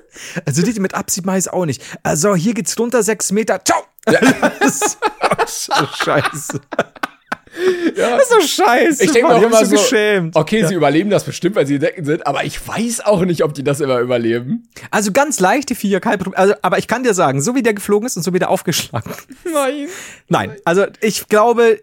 Also 0.47 0.62
die 0.62 0.78
mit 0.78 0.95
Absicht 0.95 1.26
mache 1.26 1.39
ich 1.39 1.53
auch 1.53 1.66
nicht. 1.66 1.82
Also 2.05 2.37
hier 2.37 2.55
geht's 2.55 2.78
runter 2.78 3.03
sechs 3.03 3.32
Meter. 3.32 3.61
Ciao. 3.64 3.82
Das 4.61 4.97
ist 5.47 5.68
so 5.76 5.87
scheiße. 6.05 6.61
Ja. 7.97 8.16
Das 8.16 8.22
ist 8.22 8.30
so 8.30 8.41
scheiße. 8.41 9.05
Ich 9.05 9.12
denke 9.12 9.28
auch 9.28 9.43
immer 9.43 9.64
so, 9.64 9.72
geschämt. 9.72 10.37
okay, 10.37 10.64
sie 10.64 10.74
überleben 10.74 11.11
das 11.11 11.24
bestimmt, 11.24 11.57
weil 11.57 11.66
sie 11.66 11.78
Decken 11.78 12.05
sind, 12.05 12.26
aber 12.26 12.45
ich 12.45 12.66
weiß 12.66 13.05
auch 13.05 13.24
nicht, 13.24 13.45
ob 13.45 13.55
die 13.55 13.62
das 13.62 13.80
immer 13.80 13.99
überleben. 13.99 14.68
Also 14.91 15.12
ganz 15.12 15.41
leichte 15.41 15.74
Viecher, 15.74 16.01
kein 16.01 16.18
Problem. 16.18 16.39
Also, 16.39 16.55
aber 16.62 16.78
ich 16.78 16.89
kann 16.89 17.03
dir 17.03 17.14
sagen, 17.14 17.41
so 17.41 17.55
wie 17.55 17.62
der 17.62 17.74
geflogen 17.74 18.07
ist 18.07 18.16
und 18.16 18.22
so 18.22 18.32
wie 18.32 18.39
der 18.39 18.51
aufgeschlagen. 18.51 19.12
Nein. 19.53 19.89
Nein, 20.28 20.57
also 20.64 20.87
ich 21.01 21.28
glaube 21.28 21.80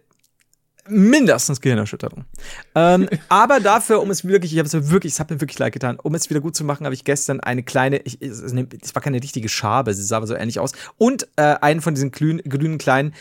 mindestens 0.88 1.61
Gehirnerschütterung. 1.61 2.25
Ähm, 2.75 3.07
aber 3.29 3.59
dafür, 3.59 4.01
um 4.01 4.09
es 4.11 4.25
wirklich, 4.25 4.53
ich 4.53 4.59
habe 4.59 4.67
es 4.67 4.89
wirklich, 4.89 5.13
es 5.13 5.19
hat 5.19 5.29
mir 5.29 5.41
wirklich 5.41 5.59
leid 5.59 5.73
getan, 5.73 5.97
um 6.01 6.15
es 6.15 6.29
wieder 6.29 6.41
gut 6.41 6.55
zu 6.55 6.63
machen, 6.63 6.86
habe 6.86 6.93
ich 6.93 7.03
gestern 7.03 7.39
eine 7.39 7.63
kleine, 7.63 7.97
ich, 7.99 8.21
es 8.21 8.41
es 8.41 8.95
war 8.95 9.01
keine 9.01 9.21
richtige 9.21 9.49
Schabe, 9.49 9.93
sie 9.93 10.03
sah 10.03 10.17
aber 10.17 10.27
so 10.27 10.36
ähnlich 10.36 10.59
aus, 10.59 10.71
und 10.97 11.27
äh, 11.36 11.55
einen 11.61 11.82
von 11.82 11.93
diesen 11.93 12.11
grünen, 12.11 12.41
grünen 12.47 12.77
kleinen 12.77 13.13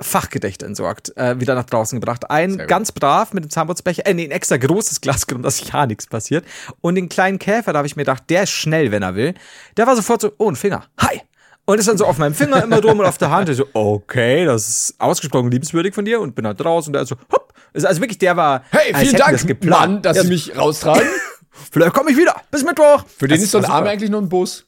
Fachgedächte 0.00 0.66
entsorgt, 0.66 1.16
äh, 1.16 1.38
wieder 1.40 1.54
nach 1.54 1.64
draußen 1.64 2.00
gebracht. 2.00 2.30
Ein 2.30 2.58
ganz 2.66 2.92
brav 2.92 3.32
mit 3.32 3.44
dem 3.44 3.50
Zahnputzbecher, 3.50 4.06
äh, 4.06 4.14
nee, 4.14 4.24
ein 4.24 4.30
extra 4.30 4.56
großes 4.56 5.00
Glas 5.00 5.26
genommen, 5.26 5.44
dass 5.44 5.70
ja 5.70 5.86
nichts 5.86 6.06
passiert. 6.06 6.44
Und 6.80 6.94
den 6.94 7.08
kleinen 7.08 7.38
Käfer, 7.38 7.72
da 7.72 7.78
habe 7.78 7.86
ich 7.86 7.96
mir 7.96 8.02
gedacht, 8.02 8.24
der 8.28 8.44
ist 8.44 8.50
schnell, 8.50 8.90
wenn 8.90 9.02
er 9.02 9.14
will. 9.14 9.34
Der 9.76 9.86
war 9.86 9.94
sofort 9.96 10.22
so, 10.22 10.32
oh, 10.38 10.48
ein 10.48 10.56
Finger, 10.56 10.84
hi. 10.98 11.20
Und 11.64 11.78
ist 11.78 11.88
dann 11.88 11.96
so 11.98 12.06
auf 12.06 12.18
meinem 12.18 12.34
Finger 12.34 12.62
immer 12.62 12.80
drum 12.80 12.98
und 12.98 13.06
auf 13.06 13.18
der 13.18 13.30
Hand. 13.30 13.48
Ich 13.48 13.56
so, 13.56 13.66
okay, 13.72 14.44
das 14.44 14.68
ist 14.68 14.94
ausgesprochen 14.98 15.50
liebenswürdig 15.50 15.94
von 15.94 16.04
dir. 16.04 16.20
Und 16.20 16.34
bin 16.34 16.46
halt 16.46 16.64
raus 16.64 16.86
und 16.86 16.94
der 16.94 17.06
so, 17.06 17.16
hopp. 17.32 17.52
Also 17.74 18.00
wirklich, 18.00 18.18
der 18.18 18.36
war, 18.36 18.64
Hey, 18.70 18.94
vielen 18.94 19.16
Dank, 19.16 19.32
das 19.32 19.46
geplant. 19.46 19.92
Mann, 19.92 20.02
dass 20.02 20.16
Ja, 20.16 20.22
Sie 20.24 20.28
mich 20.28 20.56
raustragen. 20.56 21.06
Vielleicht 21.70 21.94
komme 21.94 22.10
ich 22.10 22.16
wieder. 22.16 22.34
Bis 22.50 22.64
Mittwoch. 22.64 23.04
Für 23.16 23.28
den 23.28 23.36
Das 23.36 23.44
ist 23.44 23.52
so 23.52 23.58
ein 23.58 23.64
Arm 23.64 23.86
eigentlich 23.86 24.10
nur 24.10 24.20
ein 24.20 24.28
Bus. 24.28 24.66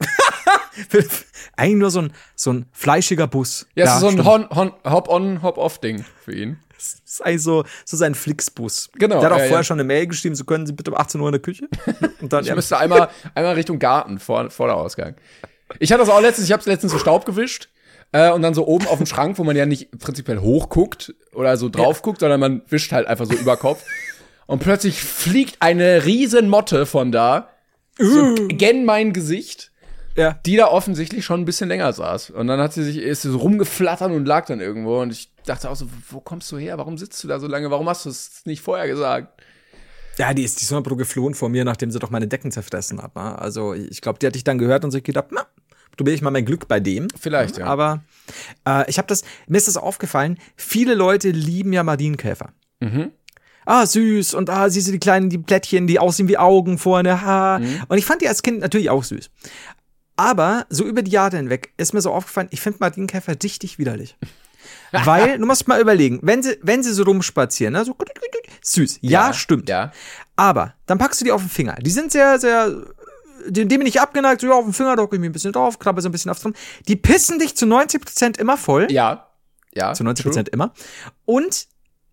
Eigentlich 1.56 1.78
nur 1.78 1.90
so 1.90 2.00
ein, 2.00 2.12
so 2.34 2.52
ein 2.52 2.66
fleischiger 2.72 3.26
Bus. 3.26 3.66
Ja, 3.74 3.84
es 3.84 3.94
ist 3.94 4.00
so 4.00 4.08
ein 4.08 4.24
Hop-on, 4.24 5.42
Hop-off-Ding 5.42 6.04
für 6.24 6.34
ihn. 6.34 6.58
Das 6.74 6.94
ist 7.04 7.24
eigentlich 7.24 7.42
so, 7.42 7.64
so 7.84 7.96
sein 7.96 8.14
Flixbus. 8.14 8.90
Genau, 8.94 9.20
Der 9.20 9.26
hat 9.26 9.32
auch 9.32 9.38
ja, 9.38 9.44
vorher 9.44 9.58
ja. 9.58 9.64
schon 9.64 9.76
eine 9.78 9.84
Mail 9.84 10.08
geschrieben, 10.08 10.34
so 10.34 10.44
können 10.44 10.66
Sie 10.66 10.72
bitte 10.72 10.90
um 10.90 10.96
18 10.96 11.20
Uhr 11.20 11.28
in 11.28 11.32
der 11.32 11.40
Küche. 11.40 11.68
Und 12.20 12.32
dann, 12.32 12.42
Ich 12.42 12.48
ja, 12.48 12.56
müsste 12.56 12.76
einmal, 12.78 13.08
einmal 13.34 13.54
Richtung 13.54 13.78
Garten 13.78 14.18
vor, 14.18 14.50
vor 14.50 14.66
der 14.66 14.76
Ausgang. 14.76 15.14
Ich 15.78 15.92
hatte 15.92 16.00
das 16.00 16.08
auch 16.08 16.20
letztens, 16.20 16.48
ich 16.48 16.52
habe 16.52 16.62
letztens 16.66 16.92
so 16.92 16.98
Staub 16.98 17.24
gewischt 17.24 17.68
äh, 18.12 18.30
und 18.30 18.42
dann 18.42 18.54
so 18.54 18.66
oben 18.66 18.86
auf 18.86 18.98
dem 18.98 19.06
Schrank, 19.06 19.38
wo 19.38 19.44
man 19.44 19.56
ja 19.56 19.66
nicht 19.66 19.90
prinzipiell 19.98 20.38
hochguckt 20.38 21.14
oder 21.34 21.56
so 21.56 21.68
drauf 21.68 22.02
guckt, 22.02 22.20
sondern 22.20 22.40
man 22.40 22.62
wischt 22.68 22.92
halt 22.92 23.06
einfach 23.06 23.26
so 23.26 23.34
über 23.34 23.56
Kopf. 23.56 23.84
Und 24.46 24.58
plötzlich 24.58 25.00
fliegt 25.00 25.56
eine 25.60 26.04
riesen 26.04 26.50
Motte 26.50 26.84
von 26.84 27.12
da, 27.12 27.48
so 27.96 28.34
gen 28.48 28.84
mein 28.84 29.12
Gesicht, 29.12 29.70
ja. 30.16 30.38
die 30.44 30.56
da 30.56 30.66
offensichtlich 30.66 31.24
schon 31.24 31.40
ein 31.40 31.44
bisschen 31.46 31.68
länger 31.68 31.90
saß. 31.92 32.30
Und 32.30 32.48
dann 32.48 32.60
hat 32.60 32.74
sie 32.74 32.82
sich, 32.82 32.98
ist 32.98 33.22
sie 33.22 33.30
so 33.30 33.38
rumgeflattert 33.38 34.10
und 34.10 34.26
lag 34.26 34.44
dann 34.44 34.60
irgendwo. 34.60 35.00
Und 35.00 35.12
ich 35.12 35.32
dachte 35.46 35.70
auch 35.70 35.76
so, 35.76 35.86
wo 36.10 36.20
kommst 36.20 36.50
du 36.52 36.58
her? 36.58 36.76
Warum 36.76 36.98
sitzt 36.98 37.22
du 37.24 37.28
da 37.28 37.38
so 37.38 37.46
lange? 37.46 37.70
Warum 37.70 37.88
hast 37.88 38.04
du 38.04 38.10
es 38.10 38.42
nicht 38.44 38.60
vorher 38.60 38.88
gesagt? 38.88 39.40
ja, 40.18 40.34
die 40.34 40.42
ist 40.42 40.60
die 40.60 40.64
Sonnerbro 40.64 40.96
geflohen 40.96 41.34
vor 41.34 41.48
mir, 41.48 41.64
nachdem 41.64 41.90
sie 41.90 41.98
doch 41.98 42.10
meine 42.10 42.28
Decken 42.28 42.50
zerfressen 42.50 43.02
hat. 43.02 43.14
Ne? 43.14 43.38
Also 43.38 43.74
ich 43.74 44.00
glaube, 44.00 44.18
die 44.18 44.26
hatte 44.26 44.36
ich 44.36 44.44
dann 44.44 44.58
gehört 44.58 44.84
und 44.84 44.90
sich 44.90 45.02
gedacht, 45.02 45.26
na, 45.30 45.46
probiere 45.96 46.14
ich 46.14 46.22
mal 46.22 46.30
mein 46.30 46.44
Glück 46.44 46.68
bei 46.68 46.80
dem. 46.80 47.08
Vielleicht, 47.18 47.58
ja. 47.58 47.66
Aber 47.66 48.02
äh, 48.66 48.88
ich 48.90 48.98
habe 48.98 49.08
das, 49.08 49.22
mir 49.46 49.58
ist 49.58 49.68
das 49.68 49.76
aufgefallen, 49.76 50.38
viele 50.56 50.94
Leute 50.94 51.30
lieben 51.30 51.72
ja 51.72 51.82
Marienkäfer. 51.82 52.50
Mhm. 52.80 53.10
Ah, 53.64 53.86
süß 53.86 54.34
und 54.34 54.50
ah, 54.50 54.68
siehst 54.68 54.88
du 54.88 54.92
die 54.92 54.98
kleinen, 54.98 55.30
die 55.30 55.38
Plättchen, 55.38 55.86
die 55.86 55.98
aussehen 56.00 56.26
wie 56.28 56.38
Augen 56.38 56.78
vorne, 56.78 57.22
ha. 57.22 57.58
Mhm. 57.60 57.82
Und 57.88 57.98
ich 57.98 58.04
fand 58.04 58.20
die 58.22 58.28
als 58.28 58.42
Kind 58.42 58.60
natürlich 58.60 58.90
auch 58.90 59.04
süß. 59.04 59.30
Aber 60.16 60.66
so 60.68 60.84
über 60.84 61.02
die 61.02 61.10
Jahre 61.10 61.36
hinweg 61.36 61.72
ist 61.76 61.94
mir 61.94 62.00
so 62.00 62.12
aufgefallen, 62.12 62.48
ich 62.50 62.60
finde 62.60 62.78
Marienkäfer 62.80 63.34
richtig 63.42 63.78
widerlich. 63.78 64.16
Weil, 64.92 65.38
du 65.38 65.46
musst 65.46 65.66
mal 65.68 65.80
überlegen, 65.80 66.20
wenn 66.22 66.42
sie, 66.42 66.58
wenn 66.62 66.82
sie 66.82 66.92
so 66.92 67.02
rumspazieren, 67.04 67.72
ne, 67.72 67.84
so 67.84 67.96
süß. 68.62 68.98
Ja, 69.00 69.28
Ja, 69.28 69.32
stimmt. 69.32 69.68
ja. 69.68 69.92
Aber 70.36 70.74
dann 70.86 70.98
packst 70.98 71.20
du 71.20 71.24
die 71.24 71.32
auf 71.32 71.40
den 71.42 71.50
Finger. 71.50 71.74
Die 71.80 71.90
sind 71.90 72.12
sehr, 72.12 72.38
sehr, 72.38 72.84
dem, 73.48 73.68
dem 73.68 73.78
bin 73.78 73.86
ich 73.86 74.00
abgeneigt, 74.00 74.40
so 74.40 74.46
ja, 74.48 74.54
auf 74.54 74.64
den 74.64 74.72
Finger 74.72 74.96
drücke 74.96 75.16
ich 75.16 75.20
mich 75.20 75.30
ein 75.30 75.32
bisschen 75.32 75.52
drauf, 75.52 75.78
krabbe 75.78 76.00
so 76.00 76.08
ein 76.08 76.12
bisschen 76.12 76.30
aufs 76.30 76.42
drum. 76.42 76.54
Die 76.88 76.96
pissen 76.96 77.38
dich 77.38 77.56
zu 77.56 77.66
90% 77.66 78.38
immer 78.38 78.56
voll. 78.56 78.90
Ja. 78.90 79.28
Ja. 79.74 79.94
Zu 79.94 80.04
90 80.04 80.24
Prozent 80.24 80.48
immer. 80.50 80.72
Und 81.24 81.66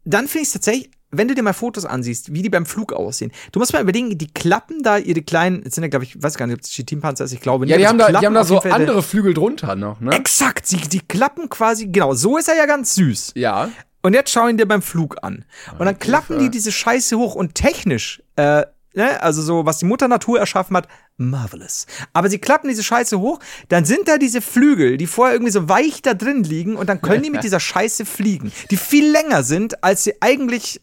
dann 0.05 0.27
finde 0.27 0.43
ich 0.43 0.47
es 0.47 0.53
tatsächlich, 0.53 0.91
wenn 1.11 1.27
du 1.27 1.35
dir 1.35 1.41
mal 1.41 1.53
Fotos 1.53 1.85
ansiehst, 1.85 2.33
wie 2.33 2.41
die 2.41 2.49
beim 2.49 2.65
Flug 2.65 2.93
aussehen. 2.93 3.31
Du 3.51 3.59
musst 3.59 3.73
mal 3.73 3.81
überlegen, 3.81 4.15
die 4.17 4.27
klappen 4.27 4.83
da 4.83 4.97
ihre 4.97 5.21
kleinen, 5.21 5.63
jetzt 5.63 5.75
sind 5.75 5.83
ja, 5.83 5.89
glaube 5.89 6.05
ich, 6.05 6.21
weiß 6.21 6.37
gar 6.37 6.45
nicht, 6.45 6.57
ob 6.57 6.61
es 6.61 6.69
Chitinpanzer 6.69 7.25
ist, 7.25 7.33
ich 7.33 7.41
glaube 7.41 7.65
nicht. 7.65 7.71
Ja, 7.71 7.77
die 7.77 7.87
haben 7.87 7.97
da, 7.97 8.11
die 8.11 8.25
haben 8.25 8.33
da 8.33 8.43
so 8.43 8.59
andere 8.59 9.01
Flügel 9.01 9.33
drunter 9.33 9.75
noch, 9.75 9.99
ne? 9.99 10.11
Exakt, 10.11 10.67
sie, 10.67 10.77
die 10.77 10.99
klappen 10.99 11.49
quasi, 11.49 11.87
genau, 11.87 12.13
so 12.13 12.37
ist 12.37 12.47
er 12.47 12.55
ja 12.55 12.65
ganz 12.65 12.95
süß. 12.95 13.33
Ja. 13.35 13.69
Und 14.01 14.13
jetzt 14.13 14.31
schau 14.31 14.47
ihn 14.47 14.57
dir 14.57 14.67
beim 14.67 14.81
Flug 14.81 15.17
an. 15.23 15.45
Und 15.77 15.85
dann 15.85 15.99
klappen 15.99 16.39
die 16.39 16.49
diese 16.49 16.71
Scheiße 16.71 17.17
hoch 17.17 17.35
und 17.35 17.55
technisch, 17.55 18.23
äh, 18.35 18.65
ne, 18.93 19.21
also 19.21 19.41
so, 19.41 19.65
was 19.65 19.79
die 19.79 19.85
Mutter 19.85 20.07
Natur 20.07 20.39
erschaffen 20.39 20.75
hat, 20.77 20.87
marvelous. 21.17 21.85
Aber 22.13 22.29
sie 22.29 22.39
klappen 22.39 22.69
diese 22.69 22.83
Scheiße 22.83 23.19
hoch, 23.19 23.39
dann 23.67 23.85
sind 23.85 24.07
da 24.07 24.17
diese 24.17 24.41
Flügel, 24.41 24.97
die 24.97 25.07
vorher 25.07 25.35
irgendwie 25.35 25.51
so 25.51 25.69
weich 25.69 26.01
da 26.01 26.13
drin 26.13 26.43
liegen 26.43 26.75
und 26.75 26.87
dann 26.87 27.01
können 27.01 27.23
die 27.23 27.29
mit 27.29 27.43
dieser 27.45 27.59
Scheiße 27.59 28.05
fliegen, 28.05 28.51
die 28.71 28.77
viel 28.77 29.11
länger 29.11 29.43
sind, 29.43 29.83
als 29.83 30.03
sie 30.03 30.21
eigentlich, 30.21 30.81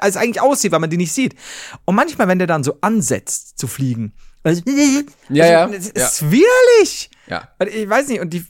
als 0.00 0.16
eigentlich 0.16 0.40
aussieht, 0.40 0.72
weil 0.72 0.80
man 0.80 0.90
die 0.90 0.96
nicht 0.96 1.12
sieht. 1.12 1.34
Und 1.84 1.94
manchmal, 1.94 2.28
wenn 2.28 2.38
der 2.38 2.46
dann 2.46 2.64
so 2.64 2.78
ansetzt 2.80 3.58
zu 3.58 3.66
fliegen, 3.66 4.12
also, 4.42 4.62
Ja, 5.28 5.46
ja, 5.46 5.64
also, 5.66 5.76
es 5.76 5.92
ja. 5.94 6.06
ist 6.06 6.30
widerlich. 6.30 7.10
Ja. 7.26 7.48
Ich 7.66 7.88
weiß 7.88 8.08
nicht, 8.08 8.20
und 8.20 8.32
die. 8.32 8.44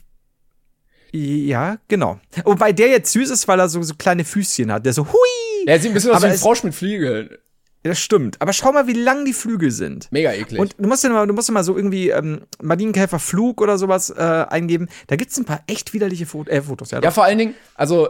Ja, 1.13 1.77
genau. 1.89 2.19
Wobei 2.45 2.71
der 2.71 2.87
jetzt 2.87 3.11
süß 3.11 3.29
ist, 3.31 3.47
weil 3.47 3.59
er 3.59 3.67
so, 3.67 3.83
so 3.83 3.95
kleine 3.95 4.23
Füßchen 4.23 4.71
hat. 4.71 4.85
Der 4.85 4.93
so, 4.93 5.05
hui! 5.05 5.65
Der 5.67 5.79
sieht 5.79 5.91
ein 5.91 5.93
bisschen 5.93 6.11
aus 6.11 6.21
wie 6.23 6.27
ein 6.27 6.37
Frosch 6.37 6.63
mit 6.63 6.73
Flügeln. 6.73 7.37
Das 7.83 7.99
stimmt. 7.99 8.39
Aber 8.41 8.53
schau 8.53 8.71
mal, 8.71 8.87
wie 8.87 8.93
lang 8.93 9.25
die 9.25 9.33
Flügel 9.33 9.71
sind. 9.71 10.11
Mega 10.11 10.31
eklig. 10.33 10.59
Und 10.59 10.75
du 10.77 10.87
musst 10.87 11.03
dir 11.03 11.09
mal, 11.09 11.25
du 11.25 11.33
musst 11.33 11.49
dir 11.49 11.53
mal 11.53 11.63
so 11.63 11.75
irgendwie 11.75 12.09
ähm, 12.09 12.41
Marienkäfer 12.61 13.17
Flug 13.19 13.59
oder 13.61 13.77
sowas 13.77 14.11
äh, 14.11 14.21
eingeben. 14.49 14.87
Da 15.07 15.15
gibt's 15.15 15.37
ein 15.37 15.45
paar 15.45 15.61
echt 15.67 15.93
widerliche 15.93 16.25
Fot 16.27 16.47
äh, 16.47 16.61
Fotos. 16.61 16.91
Ja, 16.91 17.01
ja, 17.01 17.09
vor 17.09 17.23
allen 17.23 17.39
Dingen, 17.39 17.55
also, 17.73 18.09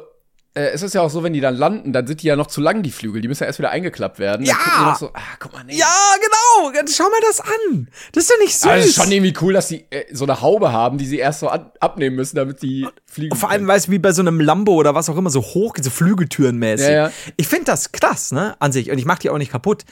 äh, 0.54 0.72
es 0.74 0.82
ist 0.82 0.94
ja 0.94 1.02
auch 1.02 1.10
so, 1.10 1.24
wenn 1.24 1.32
die 1.32 1.40
dann 1.40 1.56
landen, 1.56 1.94
dann 1.94 2.06
sind 2.06 2.22
die 2.22 2.28
ja 2.28 2.36
noch 2.36 2.48
zu 2.48 2.60
lang, 2.60 2.84
die 2.84 2.92
Flügel. 2.92 3.22
Die 3.22 3.30
müssen 3.30 3.44
ja 3.44 3.48
erst 3.48 3.60
wieder 3.60 3.70
eingeklappt 3.70 4.20
werden. 4.20 4.46
Dann 4.46 4.54
Ja! 4.58 4.80
die 4.80 4.86
noch 4.86 4.96
so, 4.98 5.10
ah, 5.14 5.22
guck 5.40 5.54
mal, 5.54 5.64
nee. 5.64 5.78
ja, 5.78 5.88
genau. 6.70 6.92
Schau 6.92 7.04
mal 7.06 7.20
das 7.22 7.40
an. 7.40 7.90
Das 8.12 8.24
ist 8.24 8.32
doch 8.32 8.40
nicht 8.40 8.54
süß. 8.54 8.64
Aber 8.64 8.78
es 8.78 8.86
ist 8.88 8.96
schon 8.96 9.12
irgendwie 9.12 9.34
cool, 9.42 9.54
dass 9.54 9.68
die 9.68 9.86
äh, 9.90 10.06
so 10.14 10.26
eine 10.26 10.42
Haube 10.42 10.72
haben, 10.72 10.98
die 10.98 11.06
sie 11.06 11.18
erst 11.18 11.40
so 11.40 11.48
an, 11.48 11.72
abnehmen 11.80 12.16
müssen, 12.16 12.36
damit 12.36 12.62
die 12.62 12.88
fliegen. 13.06 13.32
Und 13.32 13.38
vor 13.38 13.50
allem, 13.50 13.68
weißt 13.68 13.88
du, 13.88 13.92
wie 13.92 14.00
bei 14.00 14.12
so 14.12 14.22
einem 14.22 14.40
Lambo 14.40 14.74
oder 14.74 14.96
was 14.96 15.10
auch 15.10 15.18
immer, 15.18 15.30
so 15.30 15.42
hoch, 15.42 15.76
so 15.82 15.90
Flügeltüren-mäßig. 15.90 16.90
Ja, 16.90 17.08
ja. 17.08 17.12
Ich 17.38 17.48
finde 17.48 17.66
das 17.66 17.92
krass, 17.92 18.32
ne, 18.32 18.56
an 18.60 18.72
sich. 18.72 18.92
Und 18.92 18.98
ich 18.98 19.06
mach 19.06 19.20
die 19.20 19.30
auch 19.30 19.38
nicht 19.38 19.52
kaputt. 19.52 19.86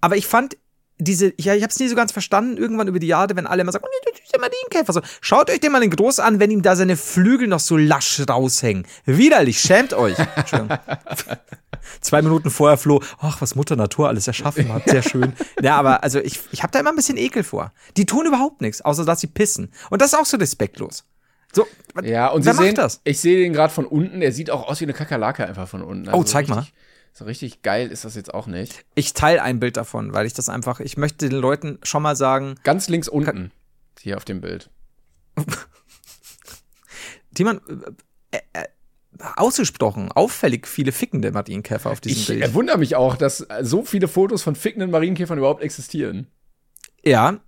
Aber 0.00 0.16
ich 0.16 0.26
fand 0.26 0.56
diese, 0.98 1.32
ja, 1.38 1.54
ich 1.54 1.62
hab's 1.62 1.78
nie 1.78 1.88
so 1.88 1.94
ganz 1.94 2.12
verstanden, 2.12 2.56
irgendwann 2.56 2.88
über 2.88 2.98
die 2.98 3.06
Jahre, 3.06 3.36
wenn 3.36 3.46
alle 3.46 3.62
immer 3.62 3.72
sagen, 3.72 3.84
oh, 3.86 4.10
ist 4.10 4.32
der 4.32 4.40
Marienkäfer. 4.40 4.92
So, 4.92 5.00
schaut 5.20 5.50
euch 5.50 5.60
den 5.60 5.72
mal 5.72 5.82
in 5.82 5.90
groß 5.90 6.20
an, 6.20 6.40
wenn 6.40 6.50
ihm 6.50 6.62
da 6.62 6.74
seine 6.74 6.96
Flügel 6.96 7.48
noch 7.48 7.60
so 7.60 7.76
lasch 7.76 8.22
raushängen. 8.28 8.86
Widerlich, 9.04 9.60
schämt 9.60 9.92
euch. 9.92 10.16
Zwei 12.00 12.22
Minuten 12.22 12.50
vorher 12.50 12.76
floh, 12.78 13.00
ach, 13.18 13.40
was 13.40 13.54
Mutter 13.54 13.76
Natur 13.76 14.08
alles 14.08 14.26
erschaffen 14.26 14.72
hat, 14.72 14.88
sehr 14.88 15.02
schön. 15.02 15.32
Ja, 15.62 15.76
aber 15.76 16.02
also 16.02 16.18
ich, 16.20 16.40
ich 16.52 16.62
habe 16.62 16.70
da 16.72 16.80
immer 16.80 16.90
ein 16.90 16.96
bisschen 16.96 17.16
Ekel 17.16 17.42
vor. 17.42 17.72
Die 17.96 18.06
tun 18.06 18.26
überhaupt 18.26 18.60
nichts, 18.60 18.80
außer 18.82 19.04
dass 19.04 19.20
sie 19.20 19.26
pissen. 19.26 19.72
Und 19.90 20.02
das 20.02 20.12
ist 20.12 20.18
auch 20.18 20.26
so 20.26 20.36
respektlos. 20.36 21.04
So, 21.54 21.66
Ja, 22.02 22.28
und 22.28 22.44
wer 22.44 22.52
sie 22.52 22.56
macht 22.58 22.66
sehen, 22.66 22.74
das? 22.74 23.00
ich 23.04 23.18
sehe 23.20 23.38
den 23.38 23.52
gerade 23.52 23.72
von 23.72 23.86
unten, 23.86 24.20
der 24.20 24.32
sieht 24.32 24.50
auch 24.50 24.68
aus 24.68 24.80
wie 24.80 24.84
eine 24.84 24.92
Kakerlake 24.92 25.46
einfach 25.46 25.66
von 25.68 25.82
unten. 25.82 26.08
Also 26.08 26.20
Oh, 26.20 26.24
zeig 26.24 26.42
richtig, 26.42 26.56
mal. 26.56 26.66
So 27.14 27.24
richtig 27.24 27.62
geil 27.62 27.90
ist 27.90 28.04
das 28.04 28.14
jetzt 28.14 28.34
auch 28.34 28.46
nicht. 28.46 28.84
Ich 28.94 29.14
teile 29.14 29.42
ein 29.42 29.58
Bild 29.58 29.78
davon, 29.78 30.12
weil 30.12 30.26
ich 30.26 30.34
das 30.34 30.50
einfach, 30.50 30.80
ich 30.80 30.98
möchte 30.98 31.28
den 31.28 31.38
Leuten 31.38 31.78
schon 31.82 32.02
mal 32.02 32.14
sagen, 32.16 32.56
Ganz 32.62 32.88
links 32.88 33.08
unten, 33.08 33.52
hier 34.02 34.18
auf 34.18 34.26
dem 34.26 34.42
Bild. 34.42 34.68
Timon, 37.34 37.60
äh, 38.30 38.38
äh, 38.52 38.64
ausgesprochen, 39.36 40.10
auffällig 40.12 40.66
viele 40.66 40.92
fickende 40.92 41.32
Marienkäfer 41.32 41.90
auf 41.90 42.00
diesem 42.00 42.18
Ich 42.20 42.26
Bild. 42.26 42.42
äh, 42.44 42.54
wundere 42.54 42.78
mich 42.78 42.96
auch, 42.96 43.16
dass 43.16 43.46
so 43.62 43.82
viele 43.84 44.08
Fotos 44.08 44.42
von 44.42 44.54
fickenden 44.54 44.90
Marienkäfern 44.90 45.38
überhaupt 45.38 45.62
existieren. 45.62 46.26
Ja. 47.04 47.38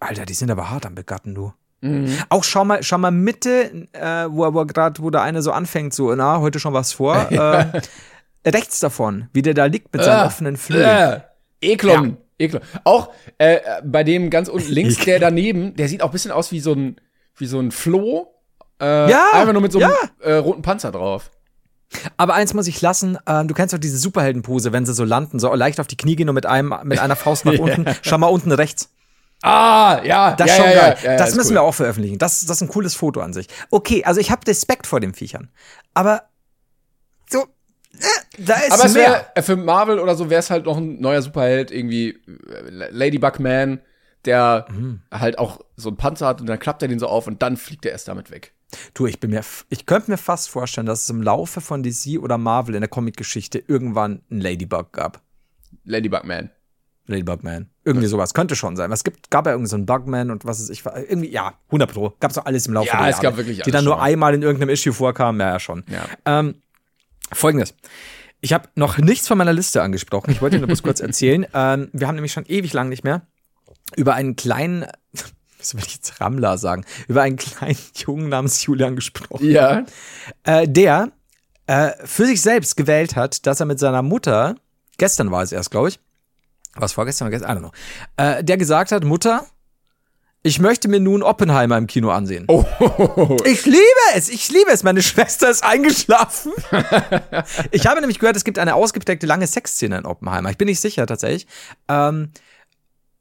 Alter, 0.00 0.26
die 0.26 0.34
sind 0.34 0.50
aber 0.50 0.70
hart 0.70 0.86
am 0.86 0.94
Begatten, 0.94 1.34
du. 1.34 1.52
Mhm. 1.80 2.16
Auch 2.28 2.44
schau 2.44 2.64
mal, 2.64 2.82
schau 2.82 2.98
mal 2.98 3.10
Mitte, 3.10 3.88
äh, 3.92 4.26
wo 4.30 4.44
er 4.44 4.66
gerade, 4.66 5.02
wo 5.02 5.10
der 5.10 5.22
eine 5.22 5.42
so 5.42 5.52
anfängt, 5.52 5.94
so, 5.94 6.14
na, 6.14 6.40
heute 6.40 6.58
schon 6.60 6.72
was 6.74 6.92
vor. 6.92 7.16
äh, 7.32 7.80
rechts 8.48 8.80
davon, 8.80 9.28
wie 9.32 9.42
der 9.42 9.54
da 9.54 9.66
liegt 9.66 9.92
mit 9.92 10.02
seinen 10.04 10.20
Ah, 10.20 10.26
offenen 10.26 10.56
Flügeln. 10.56 10.88
Äh, 10.88 11.20
Eklon. 11.60 12.16
Eklon. 12.38 12.62
Auch 12.84 13.12
äh, 13.38 13.58
bei 13.84 14.04
dem 14.04 14.30
ganz 14.30 14.48
unten 14.48 14.68
links, 14.72 14.96
der 15.04 15.18
daneben, 15.18 15.74
der 15.74 15.88
sieht 15.88 16.02
auch 16.02 16.08
ein 16.10 16.12
bisschen 16.12 16.30
aus 16.30 16.52
wie 16.52 16.60
so 16.60 16.72
ein, 16.72 16.96
wie 17.36 17.46
so 17.46 17.58
ein 17.60 17.70
Floh. 17.72 18.34
Äh, 18.80 19.10
Ja, 19.10 19.26
Einfach 19.32 19.52
nur 19.52 19.62
mit 19.62 19.72
so 19.72 19.78
einem 19.80 19.90
ja. 20.20 20.26
äh, 20.26 20.34
roten 20.36 20.62
Panzer 20.62 20.92
drauf. 20.92 21.30
Aber 22.18 22.34
eins 22.34 22.52
muss 22.52 22.66
ich 22.66 22.80
lassen, 22.82 23.16
ähm, 23.26 23.48
du 23.48 23.54
kennst 23.54 23.72
doch 23.72 23.78
diese 23.78 23.96
Superheldenpose, 23.96 24.72
wenn 24.72 24.84
sie 24.84 24.92
so 24.92 25.04
landen, 25.04 25.38
so 25.38 25.52
leicht 25.54 25.80
auf 25.80 25.86
die 25.86 25.96
Knie 25.96 26.16
gehen 26.16 26.28
und 26.28 26.34
mit 26.34 26.44
einem, 26.44 26.74
mit 26.84 26.98
einer 26.98 27.16
Faust 27.16 27.44
nach 27.46 27.58
unten. 27.58 27.86
Schau 28.02 28.18
mal 28.18 28.26
unten 28.26 28.52
rechts. 28.52 28.90
Ah, 29.42 30.00
ja. 30.04 30.34
Das 30.34 30.48
ja, 30.48 30.54
schon 30.56 30.64
ja, 30.66 30.74
geil. 30.74 30.96
Ja, 31.02 31.16
das 31.16 31.34
müssen 31.34 31.50
cool. 31.50 31.54
wir 31.56 31.62
auch 31.62 31.74
veröffentlichen. 31.74 32.18
Das, 32.18 32.40
das 32.44 32.56
ist 32.56 32.60
ein 32.62 32.68
cooles 32.68 32.94
Foto 32.94 33.20
an 33.20 33.32
sich. 33.32 33.46
Okay, 33.70 34.04
also 34.04 34.20
ich 34.20 34.30
habe 34.30 34.46
Respekt 34.46 34.86
vor 34.86 35.00
den 35.00 35.14
Viechern. 35.14 35.48
Aber 35.94 36.24
so, 37.30 37.44
äh, 37.94 38.04
da 38.38 38.54
ist 38.54 38.72
Aber 38.72 38.84
es 38.84 38.94
mehr. 38.94 39.26
wäre 39.34 39.42
für 39.42 39.56
Marvel 39.56 39.98
oder 40.00 40.14
so 40.14 40.28
wäre 40.28 40.40
es 40.40 40.50
halt 40.50 40.66
noch 40.66 40.76
ein 40.76 41.00
neuer 41.00 41.22
Superheld, 41.22 41.70
irgendwie 41.70 42.10
äh, 42.10 42.90
Ladybug 42.90 43.38
Man, 43.40 43.80
der 44.24 44.66
Mhm. 44.68 45.00
halt 45.10 45.38
auch 45.38 45.60
so 45.76 45.88
einen 45.88 45.96
Panzer 45.96 46.26
hat 46.26 46.40
und 46.40 46.48
dann 46.48 46.58
klappt 46.58 46.82
er 46.82 46.88
den 46.88 46.98
so 46.98 47.06
auf 47.06 47.26
und 47.28 47.40
dann 47.40 47.56
fliegt 47.56 47.86
er 47.86 47.92
erst 47.92 48.08
damit 48.08 48.30
weg. 48.30 48.52
Du, 48.94 49.06
ich 49.06 49.18
bin 49.18 49.30
mir, 49.30 49.42
ich 49.70 49.86
könnte 49.86 50.10
mir 50.10 50.18
fast 50.18 50.50
vorstellen, 50.50 50.86
dass 50.86 51.02
es 51.02 51.10
im 51.10 51.22
Laufe 51.22 51.60
von 51.60 51.82
DC 51.82 52.18
oder 52.20 52.36
Marvel 52.38 52.74
in 52.74 52.82
der 52.82 52.88
Comicgeschichte 52.88 53.58
irgendwann 53.66 54.22
einen 54.30 54.40
Ladybug 54.40 54.92
gab. 54.92 55.22
Ladybug 55.84 56.24
Man. 56.24 56.50
Ladybug 57.06 57.42
Man. 57.42 57.70
Irgendwie 57.84 58.06
sowas. 58.06 58.34
Könnte 58.34 58.54
schon 58.54 58.76
sein. 58.76 58.92
Es 58.92 59.04
gibt, 59.04 59.30
gab 59.30 59.46
ja 59.46 59.52
irgendwie 59.52 59.70
so 59.70 59.76
einen 59.76 59.86
Bugman 59.86 60.30
und 60.30 60.44
was 60.44 60.60
ist 60.60 60.68
ich, 60.68 60.84
irgendwie, 60.84 61.30
ja, 61.30 61.54
100 61.68 61.90
Pro. 61.90 62.12
Gab's 62.20 62.34
doch 62.34 62.44
alles 62.44 62.66
im 62.66 62.74
Laufe 62.74 62.88
Ja, 62.88 62.98
der 62.98 63.06
es 63.08 63.12
Jahre. 63.16 63.22
gab 63.22 63.36
wirklich 63.38 63.56
Die 63.56 63.62
alles 63.62 63.72
dann 63.72 63.84
nur 63.84 63.94
schon 63.94 64.02
einmal 64.02 64.34
in 64.34 64.42
irgendeinem 64.42 64.68
Issue 64.70 64.92
vorkamen. 64.92 65.40
Ja, 65.40 65.52
ja, 65.54 65.60
schon. 65.60 65.84
Ja. 65.90 66.04
Ähm, 66.26 66.56
Folgendes. 67.32 67.74
Ich 68.40 68.52
habe 68.52 68.68
noch 68.74 68.98
nichts 68.98 69.26
von 69.26 69.38
meiner 69.38 69.54
Liste 69.54 69.82
angesprochen. 69.82 70.30
Ich 70.30 70.42
wollte 70.42 70.56
dir 70.56 70.60
nur 70.60 70.66
bloß 70.68 70.82
kurz 70.82 71.00
erzählen. 71.00 71.46
Ähm, 71.54 71.88
wir 71.94 72.06
haben 72.06 72.14
nämlich 72.16 72.32
schon 72.32 72.44
ewig 72.46 72.74
lang 72.74 72.90
nicht 72.90 73.04
mehr 73.04 73.22
über 73.96 74.14
einen 74.14 74.36
kleinen, 74.36 74.84
was 75.58 75.74
will 75.74 75.82
ich 75.86 75.94
jetzt 75.94 76.20
Rammler 76.20 76.56
sagen, 76.58 76.84
über 77.08 77.22
einen 77.22 77.36
kleinen 77.36 77.78
Jungen 77.94 78.28
namens 78.28 78.64
Julian 78.64 78.96
gesprochen, 78.96 79.50
Ja. 79.50 79.84
äh, 80.44 80.66
der 80.68 81.10
äh, 81.66 81.90
für 82.04 82.26
sich 82.26 82.40
selbst 82.40 82.76
gewählt 82.76 83.16
hat, 83.16 83.46
dass 83.46 83.60
er 83.60 83.66
mit 83.66 83.78
seiner 83.78 84.02
Mutter, 84.02 84.54
gestern 84.96 85.30
war 85.30 85.42
es 85.42 85.52
erst, 85.52 85.70
glaube 85.70 85.88
ich, 85.90 86.00
was 86.74 86.92
vorgestern 86.92 87.28
oder 87.28 87.36
gestern, 87.38 87.50
I 87.50 87.60
don't 87.60 87.60
know, 87.60 87.72
äh, 88.16 88.44
der 88.44 88.56
gesagt 88.56 88.92
hat, 88.92 89.04
Mutter, 89.04 89.44
ich 90.44 90.60
möchte 90.60 90.86
mir 90.88 91.00
nun 91.00 91.24
Oppenheimer 91.24 91.76
im 91.76 91.88
Kino 91.88 92.10
ansehen. 92.10 92.44
Oh, 92.46 92.64
Ich 93.44 93.66
liebe 93.66 93.80
es, 94.14 94.28
ich 94.28 94.48
liebe 94.50 94.70
es. 94.70 94.84
Meine 94.84 95.02
Schwester 95.02 95.50
ist 95.50 95.64
eingeschlafen. 95.64 96.52
ich 97.72 97.86
habe 97.88 98.00
nämlich 98.00 98.20
gehört, 98.20 98.36
es 98.36 98.44
gibt 98.44 98.58
eine 98.60 98.76
ausgeprägte 98.76 99.26
lange 99.26 99.48
Sexszene 99.48 99.98
in 99.98 100.06
Oppenheimer. 100.06 100.50
Ich 100.50 100.56
bin 100.56 100.66
nicht 100.66 100.80
sicher 100.80 101.06
tatsächlich. 101.06 101.48
Ähm, 101.88 102.30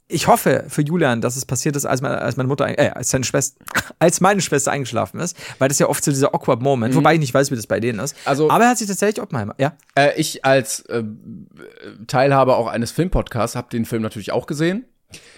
ich 0.09 0.27
hoffe 0.27 0.65
für 0.69 0.81
Julian, 0.81 1.19
dass 1.21 1.35
es 1.35 1.45
passiert 1.45 1.75
ist, 1.75 1.85
als 1.85 2.01
meine, 2.01 2.21
als 2.21 2.37
meine 2.37 2.47
Mutter, 2.47 2.67
äh, 2.79 2.89
als 2.91 3.09
seine 3.11 3.25
Schwester, 3.25 3.59
als 3.99 4.21
meine 4.21 4.39
Schwester 4.41 4.71
eingeschlafen 4.71 5.19
ist, 5.19 5.37
weil 5.59 5.67
das 5.67 5.79
ja 5.79 5.87
oft 5.89 6.03
so 6.03 6.11
dieser 6.11 6.33
awkward 6.33 6.61
Moment, 6.61 6.95
wobei 6.95 7.15
ich 7.15 7.19
nicht 7.19 7.33
weiß, 7.33 7.51
wie 7.51 7.55
das 7.55 7.67
bei 7.67 7.79
denen 7.79 7.99
ist. 7.99 8.15
Also- 8.25 8.49
aber 8.49 8.63
er 8.65 8.69
hat 8.71 8.77
sich 8.77 8.87
tatsächlich 8.87 9.21
Oppenheimer, 9.21 9.55
ja. 9.57 9.73
Äh, 9.95 10.19
ich 10.19 10.45
als 10.45 10.79
äh, 10.85 11.03
Teilhaber 12.07 12.57
auch 12.57 12.67
eines 12.67 12.91
Filmpodcasts 12.91 13.55
habe 13.55 13.69
den 13.69 13.85
Film 13.85 14.01
natürlich 14.01 14.31
auch 14.31 14.45
gesehen. 14.45 14.85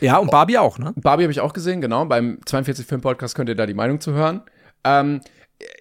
Ja, 0.01 0.17
und 0.17 0.31
Barbie 0.31 0.57
auch, 0.57 0.79
ne? 0.79 0.93
Barbie 0.95 1.23
habe 1.23 1.31
ich 1.31 1.41
auch 1.41 1.53
gesehen, 1.53 1.79
genau. 1.81 2.03
Beim 2.05 2.39
42 2.45 2.85
Film 2.87 3.01
Podcast 3.01 3.35
könnt 3.35 3.49
ihr 3.49 3.55
da 3.55 3.65
die 3.65 3.75
Meinung 3.75 3.99
zu 4.01 4.13
hören. 4.13 4.41
Ähm, 4.83 5.21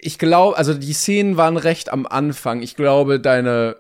ich 0.01 0.19
glaube, 0.19 0.57
also 0.59 0.75
die 0.75 0.93
Szenen 0.93 1.37
waren 1.37 1.57
recht 1.57 1.91
am 1.91 2.07
Anfang. 2.07 2.61
Ich 2.63 2.77
glaube, 2.77 3.19
deine 3.21 3.77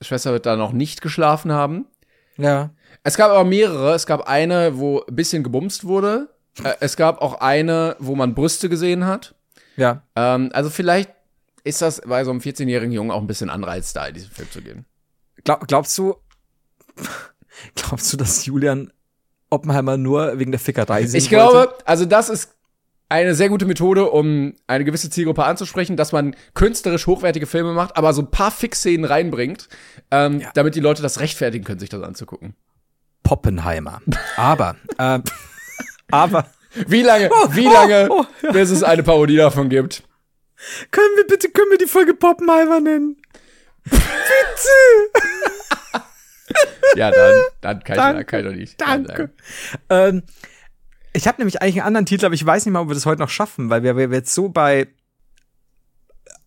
Schwester 0.00 0.32
wird 0.32 0.46
da 0.46 0.56
noch 0.56 0.72
nicht 0.72 1.00
geschlafen 1.00 1.52
haben. 1.52 1.86
Ja. 2.38 2.70
Es 3.02 3.16
gab 3.16 3.30
aber 3.30 3.44
mehrere. 3.44 3.94
Es 3.94 4.06
gab 4.06 4.28
eine, 4.28 4.78
wo 4.78 5.00
ein 5.00 5.14
bisschen 5.14 5.42
gebumst 5.42 5.84
wurde. 5.84 6.28
Äh, 6.62 6.74
es 6.80 6.96
gab 6.96 7.20
auch 7.22 7.40
eine, 7.40 7.96
wo 7.98 8.14
man 8.14 8.34
Brüste 8.34 8.68
gesehen 8.68 9.06
hat. 9.06 9.34
Ja. 9.76 10.02
Ähm, 10.16 10.50
also 10.52 10.70
vielleicht 10.70 11.10
ist 11.64 11.82
das 11.82 12.00
bei 12.04 12.24
so 12.24 12.30
einem 12.30 12.40
14-jährigen 12.40 12.92
Jungen 12.92 13.10
auch 13.10 13.20
ein 13.20 13.26
bisschen 13.26 13.50
Anreiz 13.50 13.92
da, 13.92 14.06
in 14.06 14.14
diesen 14.14 14.30
Film 14.30 14.50
zu 14.50 14.62
gehen. 14.62 14.84
Glaub, 15.44 15.66
glaubst 15.66 15.96
du, 15.98 16.16
glaubst 17.74 18.12
du, 18.12 18.16
dass 18.16 18.44
Julian 18.46 18.92
Oppenheimer 19.50 19.96
nur 19.96 20.38
wegen 20.38 20.50
der 20.50 20.60
Fickerei 20.60 21.06
sehen 21.06 21.18
Ich 21.18 21.28
glaube, 21.28 21.54
wollte? 21.54 21.86
also 21.86 22.04
das 22.04 22.28
ist 22.28 22.54
eine 23.08 23.34
sehr 23.34 23.50
gute 23.50 23.66
Methode, 23.66 24.10
um 24.10 24.54
eine 24.66 24.84
gewisse 24.84 25.10
Zielgruppe 25.10 25.44
anzusprechen, 25.44 25.98
dass 25.98 26.12
man 26.12 26.34
künstlerisch 26.54 27.06
hochwertige 27.06 27.46
Filme 27.46 27.74
macht, 27.74 27.96
aber 27.98 28.14
so 28.14 28.22
ein 28.22 28.30
paar 28.30 28.50
Fixszenen 28.50 29.04
reinbringt, 29.04 29.68
ähm, 30.10 30.42
damit 30.54 30.74
die 30.74 30.80
Leute 30.80 31.02
das 31.02 31.20
rechtfertigen 31.20 31.64
können, 31.64 31.78
sich 31.78 31.90
das 31.90 32.02
anzugucken. 32.02 32.54
Poppenheimer. 33.32 34.02
Aber, 34.36 34.76
äh, 34.98 35.20
aber, 36.10 36.46
Wie 36.86 37.00
lange, 37.02 37.30
wie 37.52 37.66
oh, 37.66 37.72
lange, 37.72 38.08
oh, 38.10 38.26
ja. 38.42 38.52
bis 38.52 38.70
es 38.70 38.82
eine 38.82 39.02
Parodie 39.02 39.36
davon 39.36 39.70
gibt? 39.70 40.02
können 40.90 41.16
wir 41.16 41.26
bitte, 41.26 41.48
können 41.48 41.70
wir 41.70 41.78
die 41.78 41.86
Folge 41.86 42.12
Poppenheimer 42.14 42.80
nennen? 42.80 43.16
Ja, 46.94 47.10
dann, 47.10 47.34
dann 47.62 47.84
kann, 47.84 47.94
ich, 47.94 48.02
Danke, 48.02 48.24
kann 48.26 48.40
ich 48.40 48.46
doch 48.46 48.54
nicht. 48.54 48.80
Danke. 48.80 49.30
Ähm, 49.88 50.22
ich 51.14 51.26
habe 51.26 51.38
nämlich 51.38 51.62
eigentlich 51.62 51.76
einen 51.76 51.86
anderen 51.86 52.04
Titel, 52.04 52.26
aber 52.26 52.34
ich 52.34 52.44
weiß 52.44 52.66
nicht 52.66 52.72
mal, 52.74 52.80
ob 52.80 52.88
wir 52.88 52.94
das 52.94 53.06
heute 53.06 53.22
noch 53.22 53.30
schaffen, 53.30 53.70
weil 53.70 53.82
wir, 53.82 53.96
wir 53.96 54.10
jetzt 54.10 54.34
so 54.34 54.50
bei 54.50 54.88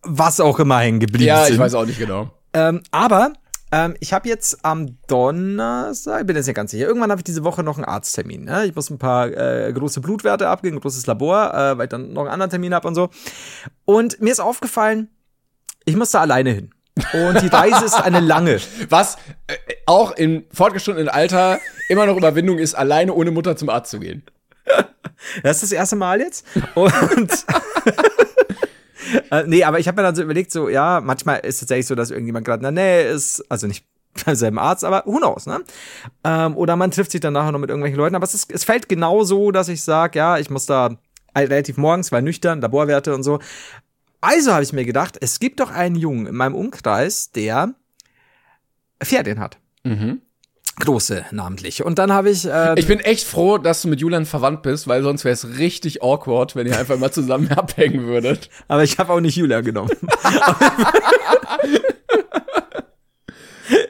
was 0.02 0.38
auch 0.38 0.60
immer 0.60 0.78
hängen 0.78 1.00
geblieben 1.00 1.26
Ja, 1.26 1.44
sind. 1.46 1.54
ich 1.54 1.58
weiß 1.58 1.74
auch 1.74 1.84
nicht 1.86 1.98
genau. 1.98 2.30
Ähm, 2.52 2.82
aber 2.92 3.32
ähm, 3.76 3.94
ich 4.00 4.14
habe 4.14 4.26
jetzt 4.26 4.64
am 4.64 4.96
Donnerstag, 5.06 6.22
ich 6.22 6.26
bin 6.26 6.34
jetzt 6.34 6.46
nicht 6.46 6.56
ganz 6.56 6.70
sicher, 6.70 6.86
irgendwann 6.86 7.10
habe 7.10 7.20
ich 7.20 7.24
diese 7.24 7.44
Woche 7.44 7.62
noch 7.62 7.76
einen 7.76 7.84
Arzttermin. 7.84 8.44
Ne? 8.44 8.64
Ich 8.64 8.74
muss 8.74 8.88
ein 8.88 8.96
paar 8.96 9.26
äh, 9.28 9.70
große 9.70 10.00
Blutwerte 10.00 10.48
abgeben, 10.48 10.78
ein 10.78 10.80
großes 10.80 11.06
Labor, 11.06 11.52
äh, 11.52 11.76
weil 11.76 11.84
ich 11.84 11.90
dann 11.90 12.14
noch 12.14 12.22
einen 12.22 12.30
anderen 12.30 12.48
Termin 12.48 12.72
habe 12.72 12.88
und 12.88 12.94
so. 12.94 13.10
Und 13.84 14.18
mir 14.22 14.32
ist 14.32 14.40
aufgefallen, 14.40 15.10
ich 15.84 15.94
muss 15.94 16.10
da 16.10 16.22
alleine 16.22 16.52
hin. 16.52 16.70
Und 17.12 17.42
die 17.42 17.48
Reise 17.48 17.84
ist 17.84 18.02
eine 18.02 18.20
lange. 18.20 18.58
Was 18.88 19.16
äh, 19.46 19.56
auch 19.84 20.12
im 20.12 20.44
fortgeschrittenen 20.50 21.10
Alter 21.10 21.60
immer 21.90 22.06
noch 22.06 22.16
Überwindung 22.16 22.58
ist, 22.58 22.74
alleine 22.74 23.12
ohne 23.12 23.30
Mutter 23.30 23.56
zum 23.56 23.68
Arzt 23.68 23.90
zu 23.90 24.00
gehen. 24.00 24.24
Das 25.42 25.56
ist 25.56 25.64
das 25.64 25.72
erste 25.72 25.96
Mal 25.96 26.20
jetzt. 26.20 26.46
Und 26.74 27.30
äh, 29.30 29.44
nee, 29.46 29.64
aber 29.64 29.78
ich 29.78 29.88
habe 29.88 29.96
mir 29.96 30.06
dann 30.06 30.16
so 30.16 30.22
überlegt, 30.22 30.50
so, 30.50 30.68
ja, 30.68 31.00
manchmal 31.02 31.38
ist 31.40 31.56
es 31.56 31.60
tatsächlich 31.60 31.86
so, 31.86 31.94
dass 31.94 32.10
irgendjemand 32.10 32.46
gerade 32.46 32.66
in 32.66 32.74
der 32.74 32.84
Nähe 32.84 33.08
ist, 33.08 33.44
also 33.48 33.66
nicht 33.66 33.84
beim 34.24 34.34
selben 34.34 34.58
Arzt, 34.58 34.84
aber 34.84 35.02
who 35.06 35.18
knows, 35.18 35.46
ne? 35.46 35.62
Ähm, 36.24 36.56
oder 36.56 36.76
man 36.76 36.90
trifft 36.90 37.10
sich 37.10 37.20
dann 37.20 37.34
nachher 37.34 37.52
noch 37.52 37.58
mit 37.58 37.70
irgendwelchen 37.70 37.98
Leuten, 37.98 38.14
aber 38.14 38.24
es, 38.24 38.34
ist, 38.34 38.52
es 38.52 38.64
fällt 38.64 38.88
genau 38.88 39.24
so, 39.24 39.50
dass 39.50 39.68
ich 39.68 39.82
sage, 39.82 40.18
ja, 40.18 40.38
ich 40.38 40.50
muss 40.50 40.66
da 40.66 40.96
relativ 41.36 41.76
morgens, 41.76 42.12
weil 42.12 42.22
nüchtern, 42.22 42.60
Laborwerte 42.60 43.14
und 43.14 43.22
so. 43.22 43.40
Also 44.22 44.52
habe 44.52 44.62
ich 44.62 44.72
mir 44.72 44.84
gedacht, 44.84 45.18
es 45.20 45.38
gibt 45.38 45.60
doch 45.60 45.70
einen 45.70 45.94
Jungen 45.94 46.26
in 46.26 46.34
meinem 46.34 46.54
Umkreis, 46.54 47.30
der 47.32 47.74
Pferdchen 49.04 49.38
hat. 49.38 49.58
Große 50.78 51.24
namentlich. 51.30 51.82
Und 51.84 51.98
dann 51.98 52.12
habe 52.12 52.30
ich. 52.30 52.44
Äh, 52.44 52.74
Ich 52.78 52.86
bin 52.86 53.00
echt 53.00 53.26
froh, 53.26 53.56
dass 53.58 53.82
du 53.82 53.88
mit 53.88 54.00
Julian 54.00 54.26
verwandt 54.26 54.62
bist, 54.62 54.86
weil 54.86 55.02
sonst 55.02 55.24
wäre 55.24 55.32
es 55.32 55.58
richtig 55.58 56.02
awkward, 56.02 56.54
wenn 56.54 56.66
ihr 56.66 56.78
einfach 56.78 56.98
mal 56.98 57.10
zusammen 57.10 57.50
abhängen 57.52 58.06
würdet. 58.06 58.50
Aber 58.68 58.84
ich 58.84 58.98
habe 58.98 59.12
auch 59.12 59.20
nicht 59.20 59.36
Julia 59.36 59.62
genommen. 59.62 59.90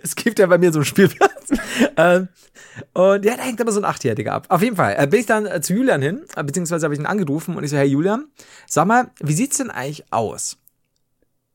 es 0.02 0.14
gibt 0.16 0.38
ja 0.38 0.46
bei 0.46 0.58
mir 0.58 0.72
so 0.72 0.78
einen 0.78 0.84
Spielplatz. 0.86 1.48
ähm, 1.96 2.28
und 2.92 3.24
ja, 3.24 3.36
da 3.36 3.42
hängt 3.42 3.60
aber 3.60 3.72
so 3.72 3.80
ein 3.80 3.84
Achtjähriger 3.84 4.32
ab. 4.34 4.46
Auf 4.48 4.62
jeden 4.62 4.76
Fall 4.76 4.96
äh, 4.98 5.06
bin 5.06 5.20
ich 5.20 5.26
dann 5.26 5.46
äh, 5.46 5.60
zu 5.60 5.74
Julian 5.74 6.02
hin, 6.02 6.24
äh, 6.36 6.44
beziehungsweise 6.44 6.84
habe 6.84 6.94
ich 6.94 7.00
ihn 7.00 7.06
angerufen 7.06 7.56
und 7.56 7.64
ich 7.64 7.70
so, 7.70 7.76
hey 7.76 7.86
Julian, 7.86 8.26
sag 8.66 8.86
mal, 8.86 9.10
wie 9.20 9.32
sieht's 9.32 9.58
denn 9.58 9.70
eigentlich 9.70 10.04
aus? 10.12 10.56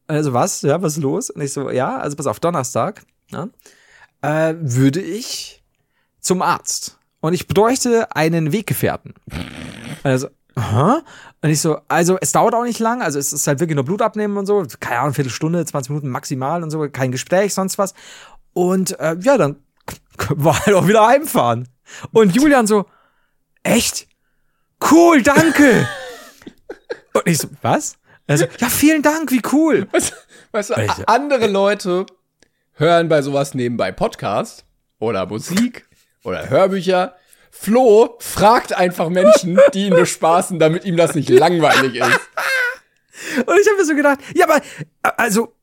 Und 0.07 0.15
er 0.15 0.23
so, 0.23 0.33
was? 0.33 0.61
Ja, 0.63 0.81
was 0.81 0.97
ist 0.97 1.03
los? 1.03 1.29
Und 1.29 1.41
ich 1.41 1.53
so, 1.53 1.69
ja, 1.69 1.97
also 1.97 2.15
pass 2.17 2.27
auf, 2.27 2.39
Donnerstag, 2.39 3.03
ja, 3.31 3.47
äh, 4.21 4.53
würde 4.59 5.01
ich 5.01 5.63
zum 6.19 6.41
Arzt. 6.41 6.97
Und 7.19 7.33
ich 7.33 7.47
bräuchte 7.47 8.15
einen 8.15 8.51
Weggefährten. 8.51 9.13
Also, 10.03 10.29
aha. 10.55 11.03
Und 11.41 11.49
ich 11.49 11.61
so, 11.61 11.79
also 11.87 12.17
es 12.19 12.31
dauert 12.31 12.53
auch 12.53 12.63
nicht 12.63 12.79
lang, 12.79 13.01
also 13.01 13.19
es 13.19 13.33
ist 13.33 13.47
halt 13.47 13.59
wirklich 13.59 13.75
nur 13.75 13.85
Blut 13.85 14.01
abnehmen 14.01 14.37
und 14.37 14.45
so, 14.45 14.65
keine 14.79 14.99
Ahnung, 14.99 15.13
Viertelstunde, 15.13 15.65
20 15.65 15.89
Minuten 15.91 16.09
maximal 16.09 16.63
und 16.63 16.71
so, 16.71 16.87
kein 16.89 17.11
Gespräch, 17.11 17.53
sonst 17.53 17.77
was. 17.77 17.93
Und 18.53 18.99
äh, 18.99 19.15
ja, 19.21 19.37
dann 19.37 19.57
können 20.17 20.43
wir 20.43 20.57
halt 20.57 20.75
auch 20.75 20.87
wieder 20.87 21.05
heimfahren. 21.05 21.67
Und 22.11 22.35
Julian 22.35 22.67
so, 22.67 22.85
echt? 23.63 24.07
Cool, 24.91 25.21
danke. 25.21 25.87
und 27.13 27.23
ich 27.25 27.37
so, 27.37 27.47
was? 27.61 27.97
Also, 28.27 28.45
ja, 28.59 28.69
vielen 28.69 29.01
Dank, 29.01 29.31
wie 29.31 29.41
cool. 29.51 29.87
Weißt, 29.91 30.13
weißt 30.51 30.69
du, 30.69 31.07
andere 31.07 31.47
Leute 31.47 32.05
hören 32.81 33.07
bei 33.07 33.21
sowas 33.21 33.53
nebenbei 33.53 33.91
Podcast 33.91 34.65
oder 34.99 35.27
Musik 35.27 35.87
oder 36.23 36.49
Hörbücher. 36.49 37.15
Flo 37.51 38.17
fragt 38.19 38.73
einfach 38.73 39.09
Menschen, 39.09 39.59
die 39.73 39.85
ihn 39.85 39.93
bespaßen, 39.93 40.57
damit 40.57 40.83
ihm 40.83 40.97
das 40.97 41.13
nicht 41.13 41.29
langweilig 41.29 41.95
ist. 41.95 42.19
Und 43.45 43.59
ich 43.61 43.67
habe 43.67 43.77
mir 43.77 43.85
so 43.85 43.95
gedacht, 43.95 44.19
ja, 44.33 44.45
aber 44.49 44.61
also 45.15 45.53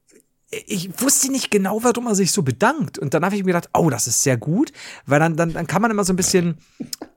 ich 0.50 0.90
wusste 1.02 1.32
nicht 1.32 1.50
genau, 1.50 1.82
warum 1.82 2.06
er 2.06 2.14
sich 2.14 2.30
so 2.30 2.42
bedankt. 2.42 2.98
Und 2.98 3.14
dann 3.14 3.24
habe 3.24 3.34
ich 3.34 3.42
mir 3.42 3.52
gedacht, 3.52 3.68
oh, 3.74 3.90
das 3.90 4.06
ist 4.06 4.22
sehr 4.22 4.36
gut, 4.36 4.72
weil 5.04 5.18
dann, 5.18 5.36
dann, 5.36 5.52
dann 5.52 5.66
kann 5.66 5.82
man 5.82 5.90
immer 5.90 6.04
so 6.04 6.12
ein 6.12 6.16
bisschen 6.16 6.58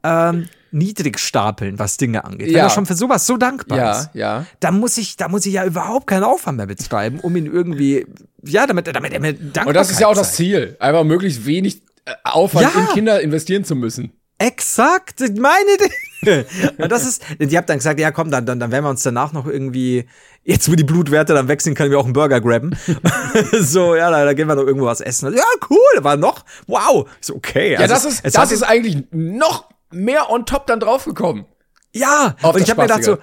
ähm, 0.03 0.49
niedrig 0.71 1.19
stapeln, 1.19 1.79
was 1.79 1.97
Dinge 1.97 2.23
angeht. 2.25 2.47
Wenn 2.47 2.55
Ja. 2.55 2.63
er 2.63 2.69
schon 2.69 2.85
für 2.85 2.93
sowas 2.95 3.25
so 3.27 3.37
dankbar 3.37 3.77
Ja, 3.77 3.91
ist, 3.99 4.09
ja. 4.13 4.45
da 4.59 4.71
muss 4.71 4.97
ich, 4.97 5.17
da 5.17 5.27
muss 5.27 5.45
ich 5.45 5.53
ja 5.53 5.65
überhaupt 5.65 6.07
keinen 6.07 6.23
Aufwand 6.23 6.57
mehr 6.57 6.67
betreiben, 6.67 7.19
um 7.19 7.35
ihn 7.35 7.45
irgendwie, 7.45 8.05
ja, 8.43 8.65
damit, 8.67 8.87
damit 8.87 9.13
er 9.13 9.19
mir 9.19 9.33
dankbar 9.33 9.67
Und 9.67 9.73
das 9.75 9.91
ist 9.91 9.99
ja 9.99 10.07
auch 10.07 10.15
das 10.15 10.33
Ziel, 10.35 10.75
einfach 10.79 11.03
möglichst 11.03 11.45
wenig 11.45 11.81
äh, 12.05 12.13
Aufwand 12.23 12.67
Ja. 12.73 12.81
in 12.81 12.87
Kinder 12.87 13.21
investieren 13.21 13.63
zu 13.63 13.75
müssen. 13.75 14.11
Exakt, 14.37 15.19
meine 15.37 15.77
Dinge. 15.77 16.45
Und 16.79 16.91
das 16.91 17.05
ist, 17.05 17.21
die 17.39 17.55
habt 17.57 17.69
dann 17.69 17.77
gesagt, 17.77 17.99
ja 17.99 18.09
komm, 18.11 18.31
dann, 18.31 18.45
dann, 18.45 18.59
dann 18.59 18.71
werden 18.71 18.85
wir 18.85 18.89
uns 18.89 19.03
danach 19.03 19.33
noch 19.33 19.45
irgendwie, 19.45 20.05
jetzt 20.43 20.67
wo 20.71 20.73
die 20.75 20.83
Blutwerte 20.83 21.33
dann 21.35 21.47
wechseln, 21.47 21.75
können 21.75 21.91
wir 21.91 21.99
auch 21.99 22.05
einen 22.05 22.13
Burger 22.13 22.41
grabben. 22.41 22.75
so, 23.59 23.95
ja, 23.95 24.09
da, 24.09 24.25
da 24.25 24.33
gehen 24.33 24.47
wir 24.47 24.55
noch 24.55 24.65
irgendwo 24.65 24.87
was 24.87 25.01
essen. 25.01 25.31
Ja, 25.35 25.43
cool, 25.69 26.03
war 26.03 26.17
noch, 26.17 26.43
wow. 26.67 27.07
Ich 27.19 27.27
so, 27.27 27.35
okay. 27.35 27.73
Ja, 27.73 27.79
also 27.81 27.93
das 27.93 28.05
es- 28.05 28.19
ist, 28.21 28.35
das 28.35 28.51
ist 28.51 28.63
eigentlich 28.63 28.97
noch 29.11 29.69
mehr 29.91 30.29
on 30.29 30.45
top 30.45 30.67
dann 30.67 30.79
draufgekommen. 30.79 31.45
Ja, 31.93 32.35
Auf 32.41 32.55
und 32.55 32.61
ich 32.61 32.69
habe 32.69 32.81
mir 32.81 32.87
gedacht 32.87 33.03
so, 33.03 33.17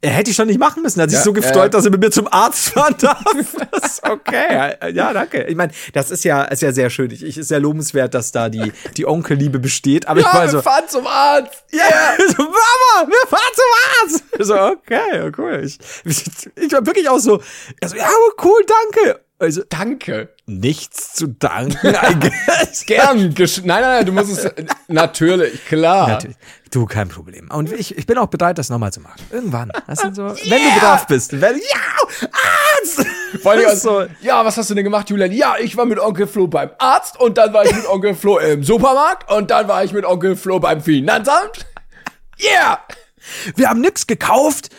er 0.00 0.10
hätte 0.10 0.30
ich 0.30 0.36
schon 0.36 0.48
nicht 0.48 0.58
machen 0.60 0.82
müssen. 0.82 0.98
Er 1.00 1.04
hat 1.04 1.10
sich 1.10 1.18
Ja, 1.18 1.24
so 1.24 1.32
gefreut, 1.32 1.66
äh. 1.66 1.70
dass 1.70 1.84
er 1.86 1.90
mit 1.90 2.00
mir 2.00 2.10
zum 2.10 2.26
Arzt 2.30 2.70
fahren 2.70 2.94
darf. 2.98 3.24
Okay. 4.02 4.74
Ja, 4.92 5.12
danke. 5.14 5.44
Ich 5.44 5.56
meine, 5.56 5.72
das 5.94 6.10
ist 6.10 6.24
ja, 6.24 6.42
ist 6.42 6.60
ja 6.60 6.72
sehr 6.72 6.90
schön. 6.90 7.10
Ich, 7.10 7.22
ich 7.22 7.38
ist 7.38 7.48
sehr 7.48 7.60
lobenswert, 7.60 8.12
dass 8.12 8.32
da 8.32 8.50
die, 8.50 8.70
die 8.98 9.06
Onkelliebe 9.06 9.58
besteht. 9.58 10.06
Aber 10.08 10.20
ich 10.20 10.26
Ja, 10.26 10.34
war 10.34 10.42
wir 10.42 10.48
so, 10.50 10.60
fahren 10.62 10.84
zum 10.88 11.06
Arzt. 11.06 11.64
ja, 11.72 11.82
so, 12.36 12.42
Mama, 12.42 13.08
wir 13.08 13.28
fahren 13.28 13.52
zum 13.54 13.64
Arzt. 14.02 14.46
So, 14.46 14.54
okay, 14.60 15.32
cool. 15.38 15.62
Ich, 15.64 15.78
ich 16.56 16.72
war 16.72 16.84
wirklich 16.84 17.08
auch 17.08 17.18
so, 17.18 17.40
also, 17.82 17.96
ja, 17.96 18.08
cool, 18.42 18.60
danke. 18.66 19.20
Also, 19.44 19.62
Danke. 19.68 20.30
nichts 20.46 21.12
zu 21.12 21.26
danken. 21.26 21.76
Gern. 22.86 23.34
Nein, 23.36 23.64
nein, 23.64 23.82
nein, 23.82 24.06
du 24.06 24.12
musst 24.12 24.38
es, 24.38 24.50
natürlich, 24.88 25.66
klar. 25.66 26.08
Natürlich. 26.08 26.36
Du, 26.70 26.86
kein 26.86 27.08
Problem. 27.08 27.50
Und 27.50 27.70
ich, 27.70 27.96
ich 27.98 28.06
bin 28.06 28.16
auch 28.16 28.28
bereit, 28.28 28.56
das 28.56 28.70
nochmal 28.70 28.90
zu 28.90 29.00
machen. 29.00 29.20
Irgendwann. 29.30 29.70
Das 29.86 30.00
sind 30.00 30.16
so, 30.16 30.22
wenn 30.28 30.62
du 30.62 30.80
brav 30.80 31.06
bist. 31.06 31.38
Wenn, 31.38 31.56
ja, 31.56 32.28
Arzt! 32.30 33.06
Vor 33.42 33.52
allem, 33.52 33.64
Das 33.64 33.74
ist 33.74 33.82
so, 33.82 34.06
ja, 34.22 34.42
was 34.46 34.56
hast 34.56 34.70
du 34.70 34.74
denn 34.74 34.84
gemacht, 34.84 35.10
Julian? 35.10 35.30
Ja, 35.30 35.56
ich 35.60 35.76
war 35.76 35.84
mit 35.84 36.00
Onkel 36.00 36.26
Flo 36.26 36.46
beim 36.46 36.70
Arzt 36.78 37.20
und 37.20 37.36
dann 37.36 37.52
war 37.52 37.66
ich 37.66 37.76
mit 37.76 37.86
Onkel 37.86 38.14
Flo 38.14 38.38
im 38.38 38.64
Supermarkt 38.64 39.30
und 39.30 39.50
dann 39.50 39.68
war 39.68 39.84
ich 39.84 39.92
mit 39.92 40.06
Onkel 40.06 40.36
Flo 40.36 40.58
beim 40.58 40.80
Finanzamt. 40.80 41.66
Yeah! 42.42 42.78
wir 43.56 43.68
haben 43.68 43.80
nix 43.80 44.06
gekauft 44.06 44.70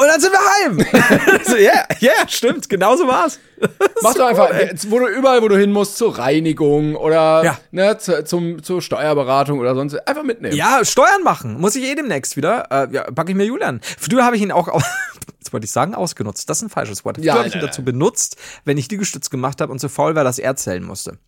und 0.00 0.06
dann 0.08 0.20
sind 0.20 0.32
wir 0.32 0.40
heim. 0.64 1.40
so, 1.44 1.56
ja, 1.56 1.84
ja, 2.00 2.26
stimmt, 2.28 2.68
genau 2.68 2.96
so 2.96 3.06
war's. 3.06 3.38
Mach 4.02 4.14
doch 4.14 4.26
einfach, 4.28 4.52
jetzt, 4.58 4.90
wo 4.90 4.98
du 4.98 5.06
überall, 5.06 5.42
wo 5.42 5.48
du 5.48 5.56
hin 5.58 5.70
musst, 5.72 5.98
zur 5.98 6.16
Reinigung 6.18 6.96
oder 6.96 7.44
Ja. 7.44 7.58
ne, 7.70 7.98
zu, 7.98 8.24
zum, 8.24 8.62
zur 8.62 8.80
Steuerberatung 8.80 9.58
oder 9.58 9.74
sonst, 9.74 9.94
einfach 10.08 10.22
mitnehmen. 10.22 10.56
Ja, 10.56 10.82
Steuern 10.84 11.22
machen. 11.22 11.60
Muss 11.60 11.76
ich 11.76 11.84
eh 11.84 11.94
demnächst 11.94 12.36
wieder. 12.36 12.66
Äh, 12.70 12.94
ja, 12.94 13.02
packe 13.10 13.30
ich 13.32 13.36
mir 13.36 13.44
Julian. 13.44 13.80
Früher 13.98 14.24
habe 14.24 14.36
ich 14.36 14.42
ihn 14.42 14.52
auch, 14.52 14.68
au- 14.68 14.80
jetzt 15.38 15.52
wollte 15.52 15.66
ich 15.66 15.72
sagen, 15.72 15.94
ausgenutzt. 15.94 16.48
Das 16.48 16.56
ist 16.58 16.62
ein 16.62 16.70
falsches 16.70 17.04
Wort. 17.04 17.16
Früher 17.18 17.26
Ja, 17.26 17.34
habe 17.34 17.48
ich 17.48 17.54
ihn 17.54 17.60
dazu 17.60 17.84
benutzt, 17.84 18.36
wenn 18.64 18.78
ich 18.78 18.90
Liegestütz 18.90 19.28
gemacht 19.28 19.60
habe 19.60 19.70
und 19.70 19.78
zu 19.78 19.90
faul 19.90 20.14
war, 20.14 20.24
dass 20.24 20.38
er 20.38 20.56
zählen 20.56 20.82
musste. 20.82 21.18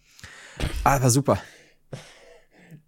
Aber 0.84 1.10
super. 1.10 1.38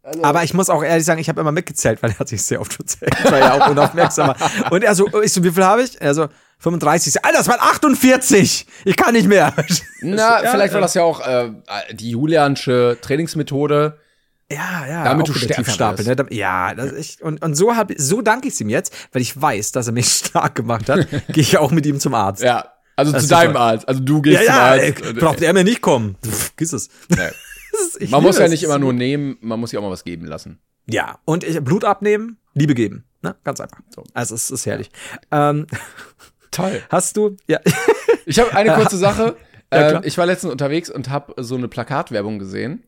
Also 0.04 0.22
Aber 0.22 0.44
ich 0.44 0.52
muss 0.52 0.68
auch 0.68 0.84
ehrlich 0.84 1.06
sagen, 1.06 1.18
ich 1.18 1.30
habe 1.30 1.40
immer 1.40 1.52
mitgezählt, 1.52 2.02
weil 2.02 2.10
er 2.10 2.18
hat 2.18 2.28
sich 2.28 2.42
sehr 2.42 2.60
oft 2.60 2.74
verzählt. 2.74 3.14
Ich 3.24 3.30
war 3.32 3.38
ja 3.38 3.54
auch 3.54 3.70
unaufmerksamer. 3.70 4.36
Und 4.70 4.84
er 4.84 4.94
so, 4.94 5.08
ich 5.22 5.32
so, 5.32 5.42
wie 5.42 5.50
viel 5.50 5.64
habe 5.64 5.82
ich? 5.82 5.98
Er 5.98 6.12
so, 6.14 6.28
35. 6.58 7.08
Ich 7.08 7.12
so, 7.14 7.20
Alter, 7.22 7.38
das 7.38 7.48
waren 7.48 7.60
48. 7.60 8.66
Ich 8.84 8.96
kann 8.96 9.14
nicht 9.14 9.28
mehr. 9.28 9.54
Na, 10.02 10.42
Ja, 10.42 10.50
vielleicht 10.50 10.74
war 10.74 10.82
das 10.82 10.92
ja 10.92 11.02
auch 11.02 11.26
äh, 11.26 11.50
die 11.92 12.10
Juliansche 12.10 12.98
Trainingsmethode. 13.00 13.98
Ja, 14.50 14.86
ja. 14.86 15.04
Damit 15.04 15.26
du 15.26 15.32
stärker 15.32 16.02
ne? 16.02 16.26
Ja, 16.30 16.74
das 16.74 16.92
ist, 16.92 17.22
und, 17.22 17.42
und 17.42 17.54
so 17.54 17.74
hab, 17.74 17.90
so 17.96 18.20
danke 18.20 18.48
ich 18.48 18.60
ihm 18.60 18.68
jetzt, 18.68 18.94
weil 19.12 19.22
ich 19.22 19.40
weiß, 19.40 19.72
dass 19.72 19.86
er 19.86 19.94
mich 19.94 20.08
stark 20.12 20.54
gemacht 20.54 20.90
hat, 20.90 21.08
gehe 21.28 21.42
ich 21.42 21.56
auch 21.56 21.70
mit 21.70 21.86
ihm 21.86 21.98
zum 21.98 22.12
Arzt. 22.12 22.42
Ja, 22.42 22.72
also 22.94 23.10
Das 23.12 23.22
zu 23.22 23.30
deinem. 23.30 23.56
Arzt. 23.56 23.88
Also 23.88 24.00
du 24.00 24.20
gehst 24.20 24.42
ja, 24.42 24.46
zum 24.46 24.54
ja 24.54 24.62
Arzt. 24.62 24.82
ey, 24.82 25.12
braucht 25.14 25.40
er 25.40 25.52
mir 25.54 25.64
nicht 25.64 25.80
kommen. 25.80 26.16
Pff, 26.24 26.54
Giss 26.56 26.74
es. 26.74 26.90
Nee. 27.08 27.30
Ist- 27.98 28.10
Man 28.10 28.22
muss 28.22 28.38
ja 28.38 28.48
nicht 28.48 28.62
immer 28.62 28.78
nur 28.78 28.92
nehmen, 28.92 29.36
man 29.40 29.58
muss 29.60 29.72
ja 29.72 29.78
auch 29.80 29.84
mal 29.84 29.90
was 29.90 30.04
geben 30.04 30.26
lassen. 30.26 30.58
Ja, 30.86 31.18
und 31.24 31.44
ich, 31.44 31.60
Blut 31.62 31.84
abnehmen, 31.84 32.38
Liebe 32.54 32.74
geben. 32.74 33.04
Ne? 33.22 33.34
Ganz 33.44 33.60
einfach. 33.60 33.78
So. 33.94 34.04
Also 34.12 34.34
es 34.34 34.50
ist 34.50 34.66
herrlich. 34.66 34.90
Ähm, 35.30 35.66
Toll. 36.50 36.82
hast 36.90 37.16
du? 37.16 37.36
Ja. 37.46 37.60
Ich 38.26 38.38
habe 38.38 38.54
eine 38.56 38.72
kurze 38.72 38.96
Sache. 38.96 39.36
Ja, 39.70 39.98
ähm, 39.98 40.00
ich 40.02 40.16
war 40.16 40.24
letztens 40.24 40.50
unterwegs 40.50 40.88
und 40.88 41.10
habe 41.10 41.34
so 41.44 41.56
eine 41.56 41.68
Plakatwerbung 41.68 42.38
gesehen, 42.38 42.82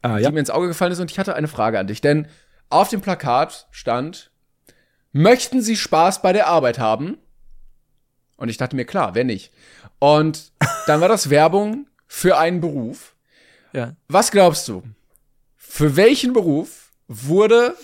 ah, 0.00 0.18
die 0.18 0.30
mir 0.30 0.38
ins 0.38 0.50
Auge 0.50 0.68
gefallen 0.68 0.92
ist 0.92 1.00
und 1.00 1.10
ich 1.10 1.18
hatte 1.18 1.34
eine 1.34 1.48
Frage 1.48 1.80
an 1.80 1.88
dich. 1.88 2.00
Denn 2.00 2.28
auf 2.68 2.88
dem 2.88 3.00
Plakat 3.00 3.66
stand, 3.72 4.30
möchten 5.10 5.60
Sie 5.60 5.74
Spaß 5.76 6.22
bei 6.22 6.32
der 6.32 6.46
Arbeit 6.46 6.78
haben? 6.78 7.18
Und 8.36 8.48
ich 8.48 8.58
dachte 8.58 8.76
mir, 8.76 8.84
klar, 8.84 9.16
wer 9.16 9.24
nicht? 9.24 9.52
Und 9.98 10.52
dann 10.86 11.00
war 11.00 11.08
das 11.08 11.30
Werbung 11.30 11.88
für 12.06 12.38
einen 12.38 12.60
Beruf. 12.60 13.16
Ja. 13.72 13.94
Was 14.08 14.30
glaubst 14.30 14.68
du? 14.68 14.82
Für 15.56 15.96
welchen 15.96 16.32
Beruf 16.32 16.92
wurde 17.08 17.74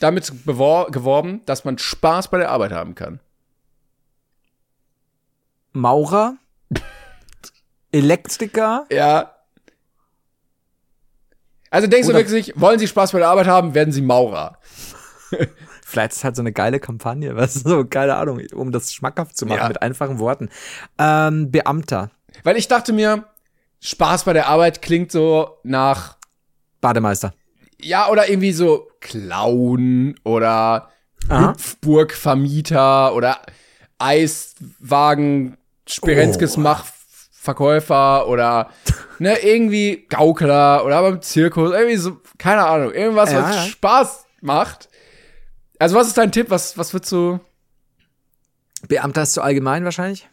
damit 0.00 0.32
geworben, 0.44 1.42
dass 1.46 1.64
man 1.64 1.78
Spaß 1.78 2.28
bei 2.28 2.38
der 2.38 2.50
Arbeit 2.50 2.72
haben 2.72 2.94
kann? 2.94 3.20
Maurer, 5.72 6.36
Elektriker, 7.92 8.86
Ja. 8.90 9.34
Also 11.72 11.86
denkst 11.86 12.08
du 12.08 12.12
Oder- 12.14 12.18
wirklich, 12.28 12.52
wollen 12.60 12.80
Sie 12.80 12.88
Spaß 12.88 13.12
bei 13.12 13.20
der 13.20 13.28
Arbeit 13.28 13.46
haben, 13.46 13.74
werden 13.74 13.92
Sie 13.92 14.02
Maurer. 14.02 14.58
Vielleicht 15.84 16.10
ist 16.12 16.18
es 16.18 16.24
halt 16.24 16.34
so 16.34 16.42
eine 16.42 16.50
geile 16.52 16.80
Kampagne, 16.80 17.36
was 17.36 17.54
so, 17.54 17.84
keine 17.84 18.16
Ahnung, 18.16 18.40
um 18.54 18.72
das 18.72 18.92
schmackhaft 18.92 19.36
zu 19.36 19.46
machen 19.46 19.58
Ja. 19.60 19.68
mit 19.68 19.80
einfachen 19.80 20.18
Worten. 20.18 20.48
Ähm, 20.98 21.52
Beamter, 21.52 22.10
Weil 22.42 22.56
ich 22.56 22.66
dachte 22.66 22.92
mir, 22.92 23.24
Spaß 23.80 24.24
bei 24.24 24.32
der 24.32 24.48
Arbeit 24.48 24.82
klingt 24.82 25.10
so 25.12 25.58
nach, 25.62 26.16
Bademeister. 26.80 27.32
ja, 27.80 28.08
oder 28.08 28.28
irgendwie 28.28 28.52
so 28.52 28.88
Clown 29.00 30.14
oder 30.24 30.90
Aha. 31.28 31.50
Hüpfburg-Vermieter 31.52 33.14
oder 33.14 33.40
Eiswagen, 33.98 35.56
Spirenskes 35.86 36.56
Oh. 36.56 36.60
Mach-Verkäufer 36.60 38.26
oder 38.28 38.70
ne, 39.18 39.38
irgendwie 39.42 40.06
Gaukler 40.08 40.84
oder 40.84 41.02
beim 41.02 41.22
Zirkus, 41.22 41.72
irgendwie 41.72 41.96
so, 41.96 42.18
keine 42.38 42.66
Ahnung, 42.66 42.92
irgendwas, 42.92 43.32
Ja, 43.32 43.42
was 43.42 43.56
ja. 43.56 43.62
Spaß 43.64 44.24
macht. 44.40 44.88
Also 45.78 45.96
was 45.96 46.08
ist 46.08 46.18
dein 46.18 46.32
Tipp? 46.32 46.50
Was, 46.50 46.76
was 46.76 46.92
würdest 46.92 47.12
du, 47.12 47.40
Beamter 48.88 49.22
ist 49.22 49.32
zu 49.34 49.42
allgemein 49.42 49.84
wahrscheinlich. 49.84 50.28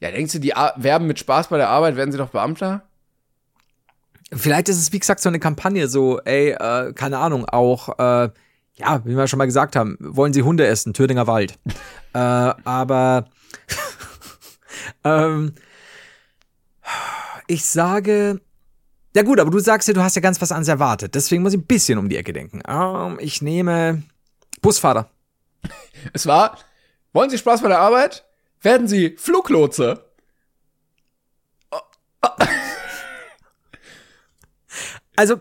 Ja, 0.00 0.10
denkst 0.10 0.32
du, 0.32 0.38
die 0.38 0.54
Ar 0.54 0.74
werben 0.76 1.06
mit 1.06 1.18
Spaß 1.18 1.48
bei 1.48 1.56
der 1.56 1.68
Arbeit, 1.68 1.96
werden 1.96 2.12
sie 2.12 2.18
doch 2.18 2.30
Beamter? 2.30 2.82
Vielleicht 4.32 4.68
ist 4.68 4.78
es, 4.78 4.92
wie 4.92 4.98
gesagt, 4.98 5.20
so 5.20 5.28
eine 5.28 5.38
Kampagne, 5.38 5.88
so, 5.88 6.20
ey, 6.20 6.50
äh, 6.50 6.92
keine 6.92 7.18
Ahnung, 7.18 7.44
auch, 7.44 7.98
äh, 7.98 8.30
ja, 8.76 9.04
wie 9.04 9.16
wir 9.16 9.28
schon 9.28 9.38
mal 9.38 9.44
gesagt 9.44 9.76
haben, 9.76 9.96
wollen 10.00 10.32
sie 10.32 10.42
Hunde 10.42 10.66
essen, 10.66 10.94
Thüringer 10.94 11.26
Wald. 11.26 11.58
äh, 12.14 12.18
aber 12.18 13.28
ähm, 15.04 15.54
ich 17.46 17.64
sage, 17.64 18.40
ja 19.14 19.22
gut, 19.22 19.38
aber 19.38 19.50
du 19.50 19.60
sagst 19.60 19.86
ja, 19.86 19.94
du 19.94 20.02
hast 20.02 20.16
ja 20.16 20.22
ganz 20.22 20.40
was 20.40 20.50
anderes 20.50 20.68
erwartet. 20.68 21.14
Deswegen 21.14 21.42
muss 21.42 21.52
ich 21.52 21.60
ein 21.60 21.66
bisschen 21.66 21.98
um 21.98 22.08
die 22.08 22.16
Ecke 22.16 22.32
denken. 22.32 22.62
Ähm, 22.66 23.18
ich 23.20 23.42
nehme 23.42 24.02
Busfahrer. 24.60 25.08
Es 26.12 26.26
war, 26.26 26.58
wollen 27.14 27.30
Sie 27.30 27.38
Spaß 27.38 27.62
bei 27.62 27.68
der 27.68 27.78
Arbeit? 27.78 28.26
Werden 28.64 28.88
Sie 28.88 29.14
Fluglotse? 29.18 30.04
Also, 35.16 35.36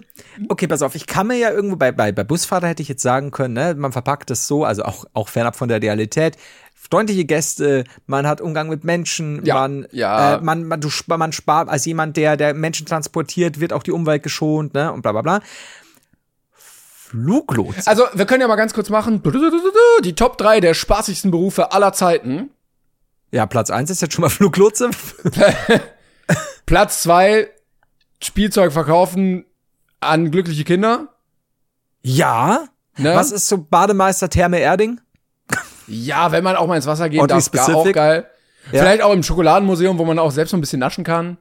okay, 0.50 0.68
pass 0.68 0.84
auf, 0.84 0.94
ich 0.94 1.08
kann 1.08 1.28
mir 1.28 1.38
ja 1.38 1.50
irgendwo 1.50 1.78
bei, 1.78 1.92
bei, 1.92 2.12
bei 2.12 2.24
Busfahrer 2.24 2.68
hätte 2.68 2.84
ich 2.84 2.90
jetzt 2.90 3.02
sagen 3.02 3.32
können, 3.32 3.56
ne, 3.56 3.74
man 3.76 3.92
verpackt 3.92 4.30
es 4.30 4.46
so, 4.46 4.66
also 4.66 4.84
auch, 4.84 5.06
auch 5.14 5.30
fernab 5.30 5.56
von 5.56 5.68
der 5.68 5.82
Realität. 5.82 6.38
Freundliche 6.76 7.26
Gäste, 7.26 7.86
man 8.06 8.28
hat 8.28 8.40
Umgang 8.40 8.70
mit 8.70 8.84
Menschen, 8.84 9.44
Ja, 9.46 9.56
man, 9.56 9.88
ja. 9.92 10.36
Äh, 10.36 10.42
man, 10.42 10.66
man, 10.66 10.80
du, 10.80 10.90
man 11.08 11.32
spart, 11.32 11.70
als 11.70 11.86
jemand, 11.86 12.18
der, 12.18 12.38
der 12.38 12.54
Menschen 12.54 12.86
transportiert, 12.86 13.60
wird 13.60 13.74
auch 13.74 13.82
die 13.82 13.94
Umwelt 13.94 14.22
geschont, 14.22 14.76
ne, 14.76 14.92
und 14.92 15.02
bla, 15.02 15.12
bla, 15.14 15.22
bla. 15.22 15.40
Fluglotse. 16.52 17.88
Also, 17.88 18.04
wir 18.14 18.26
können 18.26 18.42
ja 18.42 18.48
mal 18.48 18.58
ganz 18.58 18.74
kurz 18.74 18.90
machen, 18.90 19.24
die 20.04 20.14
Top 20.14 20.38
3 20.38 20.60
der 20.60 20.76
spaßigsten 20.76 21.32
Berufe 21.32 21.72
aller 21.72 21.94
Zeiten. 21.94 22.52
Ja, 23.34 23.48
Platz 23.48 23.72
eins 23.72 23.90
ist 23.90 24.00
jetzt 24.00 24.14
schon 24.14 24.22
mal 24.22 24.30
Fluglotse. 24.30 24.92
Platz 26.68 27.02
2, 27.02 27.50
Spielzeug 28.22 28.72
verkaufen 28.72 29.46
an 30.00 30.30
glückliche 30.30 30.64
Kinder. 30.64 31.08
ja. 32.04 32.68
Ne? 32.96 33.16
Was 33.16 33.32
ist 33.32 33.48
so 33.48 33.58
Bademeister 33.58 34.30
Therme 34.30 34.60
Erding? 34.60 35.02
Ja, 35.88 36.32
wenn 36.32 36.44
man 36.44 36.56
auch 36.56 36.68
mal 36.68 36.76
ins 36.76 36.86
Wasser 36.86 37.10
geht, 37.10 37.20
das 37.28 37.48
ist 37.48 37.60
auch 37.74 37.92
geil. 37.92 38.28
Ja. 38.72 38.82
Vielleicht 38.82 39.02
auch 39.02 39.12
im 39.12 39.24
Schokoladenmuseum, 39.24 39.98
wo 39.98 40.06
man 40.06 40.20
auch 40.20 40.30
selbst 40.30 40.52
so 40.52 40.58
ein 40.58 40.62
bisschen 40.62 40.80
naschen 40.80 41.04
kann. 41.04 41.38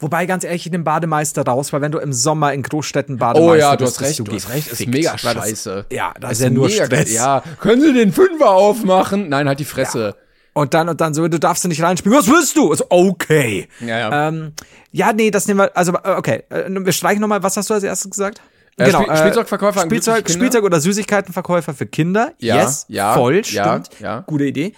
Wobei, 0.00 0.24
ganz 0.24 0.44
ehrlich, 0.44 0.64
ich 0.64 0.72
nehme 0.72 0.84
Bademeister 0.84 1.42
raus, 1.42 1.74
weil 1.74 1.82
wenn 1.82 1.92
du 1.92 1.98
im 1.98 2.14
Sommer 2.14 2.54
in 2.54 2.62
Großstädten 2.62 3.18
Bademeister 3.18 3.52
Oh 3.52 3.54
ja, 3.54 3.76
du 3.76 3.84
hast 3.84 4.00
recht, 4.00 4.18
du 4.26 4.32
hast 4.32 4.48
recht, 4.48 4.72
ist 4.72 4.86
mega 4.86 5.18
scheiße. 5.18 5.86
Ja, 5.90 6.14
das 6.18 6.32
ist 6.32 6.40
ja 6.40 6.48
nur 6.48 6.70
Stress. 6.70 7.12
Ja, 7.12 7.42
können 7.60 7.82
Sie 7.82 7.92
den 7.92 8.14
Fünfer 8.14 8.48
aufmachen? 8.48 9.28
Nein, 9.28 9.46
halt 9.46 9.60
die 9.60 9.66
Fresse. 9.66 10.16
Und 10.54 10.72
dann 10.72 10.88
und 10.88 11.00
dann 11.00 11.14
so, 11.14 11.26
du 11.26 11.38
darfst 11.40 11.66
nicht 11.66 11.82
reinspielen. 11.82 12.16
Was 12.16 12.28
willst 12.28 12.56
du? 12.56 12.70
Also, 12.70 12.86
okay. 12.88 13.68
Ja, 13.80 13.98
ja. 13.98 14.28
Ähm, 14.28 14.52
ja, 14.92 15.12
nee, 15.12 15.30
das 15.32 15.46
nehmen 15.48 15.60
wir. 15.60 15.76
Also 15.76 15.92
äh, 15.94 16.14
okay, 16.16 16.44
äh, 16.48 16.64
wir 16.70 16.92
streichen 16.92 17.20
noch 17.20 17.28
mal. 17.28 17.42
Was 17.42 17.56
hast 17.56 17.68
du 17.70 17.74
als 17.74 17.82
erstes 17.82 18.10
gesagt? 18.10 18.40
Äh, 18.76 18.90
Spiel- 18.90 19.16
Spielzeugverkäufer 19.16 19.80
an 19.82 19.88
Spielzeug? 19.88 20.30
Spielzeug 20.30 20.62
oder 20.64 20.80
Süßigkeitenverkäufer 20.80 21.74
für 21.74 21.86
Kinder. 21.86 22.32
Ja, 22.38 22.56
yes, 22.62 22.86
ja, 22.88 23.14
voll, 23.14 23.42
ja, 23.46 23.82
stimmt. 23.82 24.00
ja. 24.00 24.20
Gute 24.20 24.44
Idee. 24.44 24.74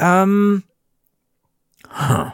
Ähm, 0.00 0.64
huh. 1.88 2.30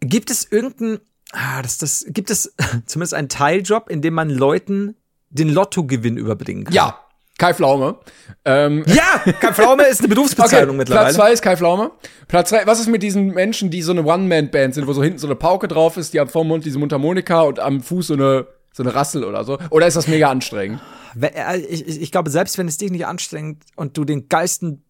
Gibt 0.00 0.30
es 0.30 0.50
irgendein, 0.50 0.98
ah, 1.32 1.62
das, 1.62 1.78
das, 1.78 2.04
gibt 2.08 2.30
es 2.30 2.54
zumindest 2.86 3.14
einen 3.14 3.28
Teiljob, 3.28 3.88
in 3.88 4.02
dem 4.02 4.14
man 4.14 4.28
Leuten 4.30 4.96
den 5.30 5.48
Lottogewinn 5.48 6.16
überbringen 6.18 6.64
kann? 6.64 6.74
Ja, 6.74 6.98
Kai 7.42 7.54
Pflaume. 7.54 7.96
Ähm, 8.44 8.84
Ja, 8.86 9.32
Kai 9.40 9.52
Pflaume 9.52 9.82
ist 9.88 9.98
eine 9.98 10.08
Berufsbezeichnung 10.14 10.76
mittlerweile. 10.78 11.06
Platz 11.06 11.16
zwei 11.16 11.32
ist 11.32 11.42
Kai 11.42 11.56
Pflaume. 11.56 11.90
Platz 12.28 12.50
drei, 12.50 12.64
was 12.66 12.78
ist 12.78 12.86
mit 12.86 13.02
diesen 13.02 13.28
Menschen, 13.34 13.68
die 13.68 13.82
so 13.82 13.90
eine 13.90 14.04
One-Man-Band 14.04 14.74
sind, 14.76 14.86
wo 14.86 14.92
so 14.92 15.02
hinten 15.02 15.18
so 15.18 15.26
eine 15.26 15.34
Pauke 15.34 15.66
drauf 15.66 15.96
ist, 15.96 16.14
die 16.14 16.20
haben 16.20 16.30
vorm 16.30 16.46
Mund 16.46 16.64
diese 16.64 16.78
Mundharmonika 16.78 17.40
und 17.40 17.58
am 17.58 17.80
Fuß 17.80 18.06
so 18.06 18.14
eine, 18.14 18.46
so 18.72 18.84
eine 18.84 18.94
Rassel 18.94 19.24
oder 19.24 19.42
so? 19.42 19.58
Oder 19.70 19.88
ist 19.88 19.96
das 19.96 20.06
mega 20.06 20.30
anstrengend? 20.30 20.80
Äh, 21.20 21.58
Ich, 21.58 21.84
ich, 21.88 22.00
ich 22.02 22.12
glaube, 22.12 22.30
selbst 22.30 22.58
wenn 22.58 22.68
es 22.68 22.78
dich 22.78 22.92
nicht 22.92 23.06
anstrengt 23.06 23.64
und 23.74 23.96
du 23.96 24.04
den 24.04 24.28
geilsten 24.28 24.84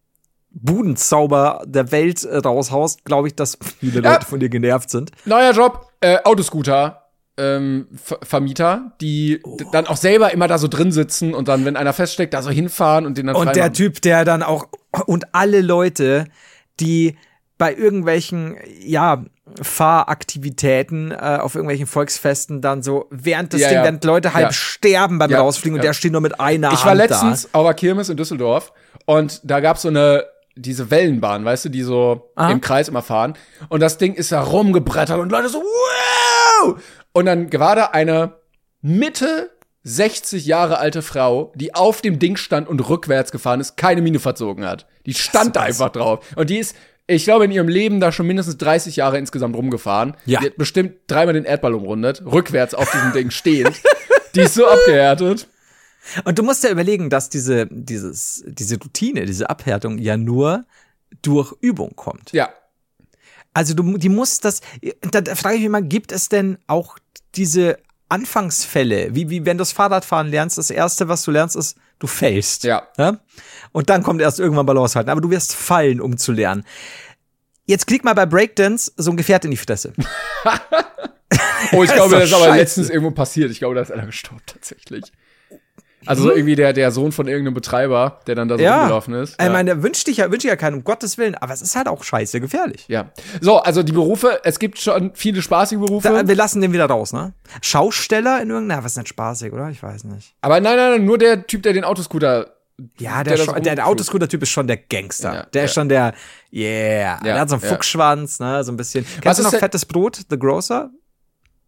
Budenzauber 0.51 1.63
der 1.65 1.91
Welt 1.91 2.23
äh, 2.23 2.37
raushaust, 2.37 3.03
glaube 3.05 3.27
ich, 3.29 3.35
dass 3.35 3.57
viele 3.79 4.01
Ja. 4.01 4.13
Leute 4.13 4.25
von 4.27 4.39
dir 4.39 4.49
genervt 4.49 4.91
sind. 4.91 5.11
Neuer 5.25 5.51
Job, 5.53 5.87
äh, 6.01 6.19
Autoscooter. 6.23 7.02
Ähm, 7.35 7.87
Ver 7.95 8.19
Vermieter, 8.21 8.91
die 9.01 9.39
Oh. 9.43 9.57
dann 9.71 9.87
auch 9.87 9.97
selber 9.97 10.31
immer 10.33 10.47
da 10.47 10.59
so 10.59 10.67
drin 10.67 10.91
sitzen 10.91 11.33
und 11.33 11.47
dann, 11.47 11.65
wenn 11.65 11.75
einer 11.75 11.93
feststeckt, 11.93 12.33
da 12.33 12.43
so 12.43 12.51
hinfahren 12.51 13.05
und 13.07 13.17
den 13.17 13.25
dann 13.27 13.35
Und 13.35 13.55
der 13.55 13.63
machen. 13.63 13.73
Typ, 13.73 14.01
der 14.03 14.23
dann 14.23 14.43
auch 14.43 14.67
und 15.07 15.33
alle 15.33 15.61
Leute, 15.61 16.25
die 16.79 17.17
bei 17.57 17.73
irgendwelchen 17.73 18.55
ja 18.81 19.23
Fahraktivitäten 19.61 21.11
äh, 21.11 21.39
auf 21.41 21.55
irgendwelchen 21.55 21.87
Volksfesten 21.87 22.61
dann 22.61 22.81
so 22.83 23.07
während 23.09 23.53
das 23.53 23.61
Ja, 23.61 23.67
Ding, 23.69 23.77
ja. 23.77 23.83
während 23.83 24.03
Leute 24.03 24.33
halb 24.33 24.47
Ja. 24.47 24.53
sterben 24.53 25.17
beim 25.19 25.33
Rausfliegen 25.33 25.75
und 25.79 25.83
der 25.83 25.93
steht 25.93 26.11
nur 26.11 26.21
mit 26.21 26.39
einer 26.39 26.71
Ich 26.73 26.83
war 26.83 26.91
Hand 26.91 26.97
letztens 26.99 27.49
auf 27.53 27.65
der 27.65 27.73
Kirmes 27.73 28.09
in 28.09 28.17
Düsseldorf 28.17 28.73
und 29.05 29.41
da 29.43 29.59
gab's 29.59 29.81
so 29.83 29.89
eine 29.89 30.25
diese 30.55 30.91
Wellenbahn, 30.91 31.43
weißt 31.45 31.65
du, 31.65 31.69
die 31.69 31.81
so 31.81 32.31
Aha. 32.35 32.51
im 32.51 32.61
Kreis 32.61 32.87
immer 32.87 33.01
fahren 33.01 33.33
und 33.69 33.79
das 33.79 33.97
Ding 33.97 34.13
ist 34.13 34.31
da 34.31 34.41
rumgebrettert 34.41 35.19
und 35.19 35.31
Leute 35.31 35.49
so 35.49 35.59
wow! 35.63 36.75
Und 37.13 37.25
dann 37.25 37.51
war 37.53 37.75
da 37.75 37.85
eine 37.85 38.33
Mitte 38.81 39.51
60 39.83 40.45
Jahre 40.45 40.77
alte 40.77 41.01
Frau, 41.01 41.51
die 41.55 41.75
auf 41.75 42.01
dem 42.01 42.19
Ding 42.19 42.37
stand 42.37 42.67
und 42.67 42.87
rückwärts 42.89 43.31
gefahren 43.31 43.59
ist, 43.59 43.77
keine 43.77 44.01
Miene 44.01 44.19
verzogen 44.19 44.65
hat. 44.65 44.87
Die 45.05 45.13
stand 45.13 45.55
da 45.55 45.61
einfach 45.61 45.89
drauf 45.89 46.25
und 46.35 46.49
die 46.49 46.57
ist 46.57 46.75
ich 47.05 47.25
glaube, 47.25 47.45
in 47.45 47.51
ihrem 47.51 47.67
Leben 47.67 47.99
da 47.99 48.13
schon 48.13 48.27
mindestens 48.27 48.57
30 48.57 48.95
Jahre 48.95 49.17
insgesamt 49.17 49.55
rumgefahren. 49.55 50.15
Ja. 50.25 50.39
Die 50.39 50.45
hat 50.45 50.55
bestimmt 50.55 50.95
dreimal 51.07 51.33
den 51.33 51.43
Erdball 51.43 51.73
umrundet, 51.73 52.23
rückwärts 52.25 52.73
auf 52.73 52.89
diesem 52.91 53.11
Ding 53.11 53.29
stehend. 53.29 53.81
Die 54.35 54.41
ist 54.41 54.53
so 54.53 54.65
abgehärtet. 54.67 55.47
Und 56.23 56.39
du 56.39 56.43
musst 56.43 56.63
ja 56.63 56.69
überlegen, 56.69 57.09
dass 57.09 57.29
diese 57.29 57.67
dieses 57.69 58.43
diese 58.47 58.79
Routine, 58.79 59.25
diese 59.25 59.49
Abhärtung 59.49 59.97
ja 59.97 60.17
nur 60.17 60.65
durch 61.21 61.53
Übung 61.61 61.95
kommt. 61.95 62.31
Ja. 62.31 62.49
Also 63.53 63.73
du, 63.73 63.97
die 63.97 64.09
muss 64.09 64.39
das, 64.39 64.61
da, 65.01 65.21
da 65.21 65.35
frage 65.35 65.55
ich 65.55 65.61
mich 65.61 65.69
mal, 65.69 65.83
gibt 65.83 66.11
es 66.11 66.29
denn 66.29 66.57
auch 66.67 66.97
diese 67.35 67.77
Anfangsfälle, 68.09 69.13
wie, 69.15 69.29
wie 69.29 69.45
wenn 69.45 69.57
du 69.57 69.61
das 69.61 69.71
Fahrradfahren 69.71 70.27
lernst, 70.27 70.57
das 70.57 70.69
erste, 70.69 71.07
was 71.09 71.23
du 71.23 71.31
lernst, 71.31 71.55
ist, 71.55 71.77
du 71.99 72.07
fällst. 72.07 72.63
Ja. 72.63 72.87
Und 73.71 73.89
dann 73.89 74.03
kommt 74.03 74.21
erst 74.21 74.39
irgendwann 74.39 74.65
Balance 74.65 74.95
halten. 74.95 75.09
Aber 75.09 75.21
du 75.21 75.29
wirst 75.29 75.53
fallen, 75.55 75.99
um 76.01 76.17
zu 76.17 76.31
lernen. 76.31 76.63
Jetzt 77.65 77.87
krieg 77.87 78.03
mal 78.03 78.13
bei 78.13 78.25
Breakdance 78.25 78.91
so 78.97 79.11
ein 79.11 79.17
Gefährt 79.17 79.45
in 79.45 79.51
die 79.51 79.57
Fresse. 79.57 79.93
Oh, 81.71 81.81
ich 81.81 81.89
Das 81.89 81.95
glaube, 81.97 82.15
das 82.15 82.25
ist 82.25 82.33
aber 82.33 82.43
scheiße. 82.45 82.57
letztens 82.57 82.89
irgendwo 82.89 83.11
passiert. 83.11 83.49
Ich 83.49 83.57
glaube, 83.59 83.73
da 83.73 83.81
ist 83.81 83.91
einer 83.91 84.05
gestorben 84.05 84.43
tatsächlich. 84.45 85.05
Also 86.05 86.23
so 86.23 86.31
irgendwie 86.31 86.55
der, 86.55 86.73
der 86.73 86.91
Sohn 86.91 87.11
von 87.11 87.27
irgendeinem 87.27 87.53
Betreiber, 87.53 88.19
der 88.27 88.35
dann 88.35 88.47
da 88.47 88.57
so 88.57 88.63
Ja. 88.63 88.79
rumgelaufen 88.79 89.13
ist. 89.13 89.41
Ich 89.41 89.49
meine, 89.49 89.81
wünscht 89.83 90.07
dich 90.07 90.17
ja, 90.17 90.31
wünscht 90.31 90.45
ja 90.45 90.55
keinen, 90.55 90.75
um 90.75 90.83
Gottes 90.83 91.17
Willen, 91.17 91.35
aber 91.35 91.53
es 91.53 91.61
ist 91.61 91.75
halt 91.75 91.87
auch 91.87 92.03
scheiße 92.03 92.39
gefährlich. 92.41 92.85
Ja. 92.87 93.11
So, 93.41 93.57
also 93.59 93.83
die 93.83 93.91
Berufe, 93.91 94.39
es 94.43 94.59
gibt 94.59 94.79
schon 94.79 95.11
viele 95.15 95.41
spaßige 95.41 95.79
Berufe. 95.79 96.07
Da, 96.09 96.27
wir 96.27 96.35
lassen 96.35 96.61
den 96.61 96.73
wieder 96.73 96.85
raus, 96.85 97.13
ne? 97.13 97.33
Schausteller 97.61 98.41
in 98.41 98.49
irgendeiner, 98.49 98.83
was 98.83 98.93
ist 98.93 98.97
nicht 98.97 99.09
spaßig, 99.09 99.53
oder? 99.53 99.69
Ich 99.69 99.81
weiß 99.81 100.03
nicht. 100.05 100.35
aber 100.41 100.59
nein, 100.59 100.75
nein, 100.77 100.91
nein, 100.91 101.05
nur 101.05 101.17
der 101.17 101.45
Typ, 101.47 101.63
der 101.63 101.73
den 101.73 101.83
Autoscooter. 101.83 102.53
Ja, 102.97 103.23
Der 103.23 103.35
der, 103.37 103.43
schon, 103.43 103.61
der, 103.61 103.75
der. 103.75 103.87
Autoscooter-Typ 103.87 104.41
ist 104.41 104.49
schon 104.49 104.65
der 104.65 104.77
Gangster. 104.77 105.33
Ja, 105.33 105.43
der 105.45 105.61
ja. 105.61 105.65
ist 105.65 105.73
schon 105.75 105.89
der, 105.89 106.13
yeah. 106.51 107.19
der 107.23 107.39
hat 107.39 107.47
so 107.49 107.55
einen 107.55 107.63
ja. 107.63 107.69
Fuchsschwanz, 107.69 108.39
ne, 108.39 108.63
so 108.63 108.71
ein 108.71 108.77
bisschen. 108.77 109.05
Was 109.05 109.21
Kennst 109.21 109.39
du 109.39 109.41
ist 109.41 109.43
noch 109.45 109.51
der- 109.51 109.59
fettes 109.59 109.85
Brot, 109.85 110.21
The 110.29 110.39
Grocer? 110.39 110.89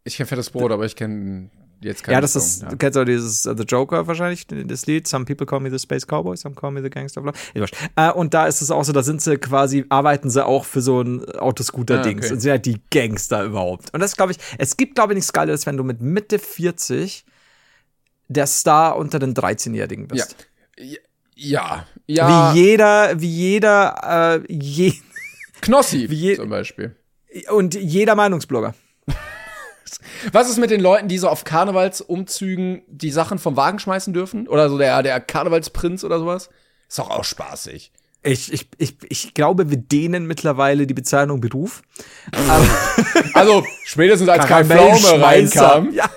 Ich 0.03 0.17
kenne 0.17 0.25
fettes 0.27 0.49
Brot, 0.49 0.71
aber 0.71 0.83
ich 0.83 0.95
kenne 0.95 1.49
jetzt 1.85 2.03
keinen 2.03 2.13
Ja, 2.15 2.21
das 2.21 2.35
ist, 2.35 2.61
ja. 2.63 2.69
du 2.69 2.77
kennst 2.77 2.97
auch 2.97 3.05
dieses 3.05 3.45
uh, 3.45 3.55
The 3.55 3.63
Joker 3.63 4.05
wahrscheinlich, 4.07 4.45
das 4.47 4.85
Lied. 4.85 5.07
Some 5.07 5.25
people 5.25 5.45
call 5.45 5.59
me 5.59 5.69
the 5.71 5.79
Space 5.79 6.05
Cowboy, 6.05 6.35
some 6.37 6.55
call 6.55 6.71
me 6.71 6.81
the 6.81 6.89
Gangster. 6.89 7.23
Ja, 7.53 7.61
wurscht. 7.61 7.75
Äh, 7.95 8.11
und 8.11 8.33
da 8.33 8.47
ist 8.47 8.61
es 8.61 8.71
auch 8.71 8.83
so, 8.83 8.91
da 8.91 9.03
sind 9.03 9.21
sie 9.21 9.37
quasi, 9.37 9.85
arbeiten 9.89 10.29
sie 10.29 10.45
auch 10.45 10.65
für 10.65 10.81
so 10.81 11.01
ein 11.01 11.23
Autoscooter-Dings 11.35 12.23
Ah, 12.23 12.25
okay. 12.25 12.33
und 12.33 12.39
sind 12.41 12.51
halt 12.51 12.65
die 12.65 12.81
Gangster 12.91 13.43
überhaupt. 13.43 13.93
Und 13.93 13.99
das 14.01 14.15
glaube 14.15 14.31
ich, 14.33 14.37
es 14.57 14.75
gibt 14.77 14.95
glaube 14.95 15.13
ich 15.13 15.15
nichts 15.15 15.31
Geiles, 15.33 15.65
wenn 15.65 15.77
du 15.77 15.83
mit 15.83 16.01
Mitte 16.01 16.39
40 16.39 17.25
der 18.27 18.47
Star 18.47 18.97
unter 18.97 19.19
den 19.19 19.33
13-Jährigen 19.33 20.07
Ja. 20.13 20.25
bist. 20.25 20.47
Ja. 21.35 21.85
Ja. 22.07 22.53
Wie 22.53 22.59
jeder, 22.59 23.19
wie 23.21 23.29
jeder, 23.29 24.41
äh, 24.47 24.53
je, 24.53 24.93
Knossi 25.61 26.05
wie 26.09 26.15
je- 26.15 26.35
zum 26.35 26.49
Beispiel. 26.49 26.95
und 27.51 27.75
jeder 27.75 28.15
Meinungsblogger. 28.15 28.73
Was 30.31 30.49
ist 30.49 30.57
mit 30.57 30.71
den 30.71 30.81
Leuten, 30.81 31.07
die 31.07 31.17
so 31.17 31.29
auf 31.29 31.43
Karnevalsumzügen 31.43 32.83
die 32.87 33.11
Sachen 33.11 33.39
vom 33.39 33.55
Wagen 33.55 33.79
schmeißen 33.79 34.13
dürfen? 34.13 34.47
Oder 34.47 34.69
so 34.69 34.77
der, 34.77 35.03
der 35.03 35.19
Karnevalsprinz 35.19 36.03
oder 36.03 36.19
sowas? 36.19 36.49
Ist 36.87 36.99
doch 36.99 37.09
auch 37.09 37.23
spaßig. 37.23 37.91
Ich, 38.23 38.51
ich, 38.51 38.67
ich, 38.79 38.97
ich 39.07 39.33
glaube, 39.35 39.69
wir 39.69 39.77
dehnen 39.77 40.25
mittlerweile 40.25 40.87
die 40.87 40.95
Bezeichnung 40.95 41.41
Beruf. 41.41 41.83
Also, 43.35 43.63
spätestens 43.83 44.29
als 44.29 44.47
Kai 44.47 44.63
Pflaume 44.65 45.21
reinkam. 45.21 45.93
Ja. 45.93 46.09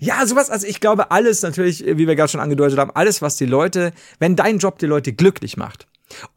ja, 0.00 0.26
sowas, 0.26 0.48
also 0.48 0.66
ich 0.66 0.80
glaube, 0.80 1.10
alles 1.10 1.42
natürlich, 1.42 1.84
wie 1.84 2.06
wir 2.06 2.16
gerade 2.16 2.30
schon 2.30 2.40
angedeutet 2.40 2.78
haben, 2.78 2.90
alles, 2.94 3.20
was 3.20 3.36
die 3.36 3.46
Leute, 3.46 3.92
wenn 4.18 4.34
dein 4.34 4.58
Job 4.58 4.78
die 4.78 4.86
Leute 4.86 5.12
glücklich 5.12 5.58
macht, 5.58 5.86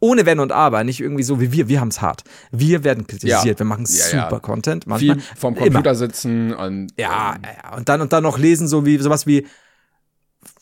ohne 0.00 0.26
Wenn 0.26 0.40
und 0.40 0.52
Aber, 0.52 0.84
nicht 0.84 1.00
irgendwie 1.00 1.22
so 1.22 1.40
wie 1.40 1.52
wir, 1.52 1.68
wir 1.68 1.80
haben's 1.80 2.00
hart. 2.00 2.24
Wir 2.50 2.84
werden 2.84 3.06
kritisiert, 3.06 3.44
Ja. 3.44 3.58
wir 3.58 3.66
machen 3.66 3.84
Ja, 3.88 4.04
super 4.04 4.30
ja. 4.32 4.38
Content. 4.40 4.86
Manchmal, 4.86 5.16
Viel 5.16 5.24
vom 5.36 5.54
Immer. 5.54 5.64
Computer 5.66 5.94
sitzen 5.94 6.52
und. 6.54 6.88
Ja, 6.98 7.36
ja, 7.42 7.76
und 7.76 7.88
dann 7.88 8.00
und 8.00 8.12
dann 8.12 8.22
noch 8.22 8.38
lesen, 8.38 8.68
so 8.68 8.84
wie 8.86 8.98
sowas 8.98 9.26
wie 9.26 9.46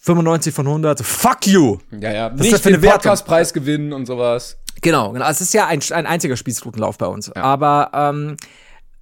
95 0.02 0.54
von 0.54 0.66
100, 0.66 0.98
so, 0.98 1.04
fuck 1.04 1.46
you. 1.46 1.78
Ja, 2.00 2.12
ja. 2.12 2.26
ist 2.28 2.40
Nicht 2.40 2.52
das 2.52 2.60
für 2.62 2.70
den? 2.72 2.80
Podcastpreis 2.80 3.52
gewinnen 3.52 3.92
und 3.92 4.06
sowas. 4.06 4.56
Genau, 4.82 5.12
genau. 5.12 5.24
Also 5.24 5.38
es 5.42 5.48
ist 5.48 5.54
ja 5.54 5.66
ein, 5.66 5.80
ein 5.92 6.06
einziger 6.06 6.36
Spießrutenlauf 6.36 6.96
bei 6.96 7.06
uns. 7.06 7.30
Aber 7.32 7.90
ähm, 7.92 8.36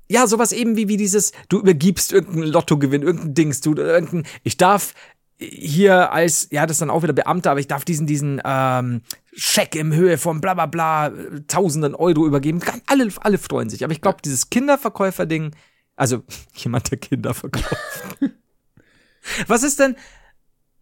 ja, 0.09 0.27
sowas 0.27 0.53
eben 0.53 0.77
wie, 0.77 0.89
wie 0.89 0.97
dieses, 0.97 1.33
du 1.49 1.61
übergibst 1.61 2.13
irgendeinen 2.13 2.49
Lottogewinn, 2.49 3.03
irgendein 3.03 3.35
Dings, 3.35 3.61
du 3.61 3.75
irgendein, 3.75 4.25
ich 4.43 4.57
darf 4.57 4.95
hier 5.39 6.13
als, 6.13 6.49
ja, 6.51 6.67
das 6.67 6.77
ist 6.77 6.81
dann 6.81 6.91
auch 6.91 7.03
wieder 7.03 7.13
Beamter, 7.13 7.53
aber 7.53 7.61
ich 7.61 7.69
darf 7.69 7.85
diesen, 7.85 8.07
diesen 8.07 8.43
ähm, 8.45 9.03
Scheck 9.35 9.77
im 9.77 9.95
Höhe 9.95 10.19
von 10.19 10.41
bla 10.41 10.55
bla 10.55 10.67
bla 10.67 11.09
äh, 11.09 11.41
tausenden 11.47 11.95
Euro 11.95 12.27
übergeben. 12.27 12.61
Alle, 12.87 13.09
alle 13.21 13.39
freuen 13.39 13.71
sich. 13.71 13.85
Aber 13.85 13.93
ich 13.93 14.01
glaube, 14.01 14.19
dieses 14.25 14.51
Kinderverkäufer-Ding, 14.51 15.55
also 15.97 16.25
jemand, 16.55 16.91
der 16.91 16.99
Kinder 16.99 17.35
verkauft. 17.35 18.19
was 19.47 19.63
ist 19.63 19.79
denn, 19.79 19.97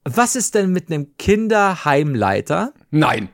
was 0.05 0.37
ist 0.37 0.55
denn 0.55 0.73
mit 0.73 0.91
einem 0.91 1.17
Kinderheimleiter? 1.19 2.73
Nein. 2.91 3.29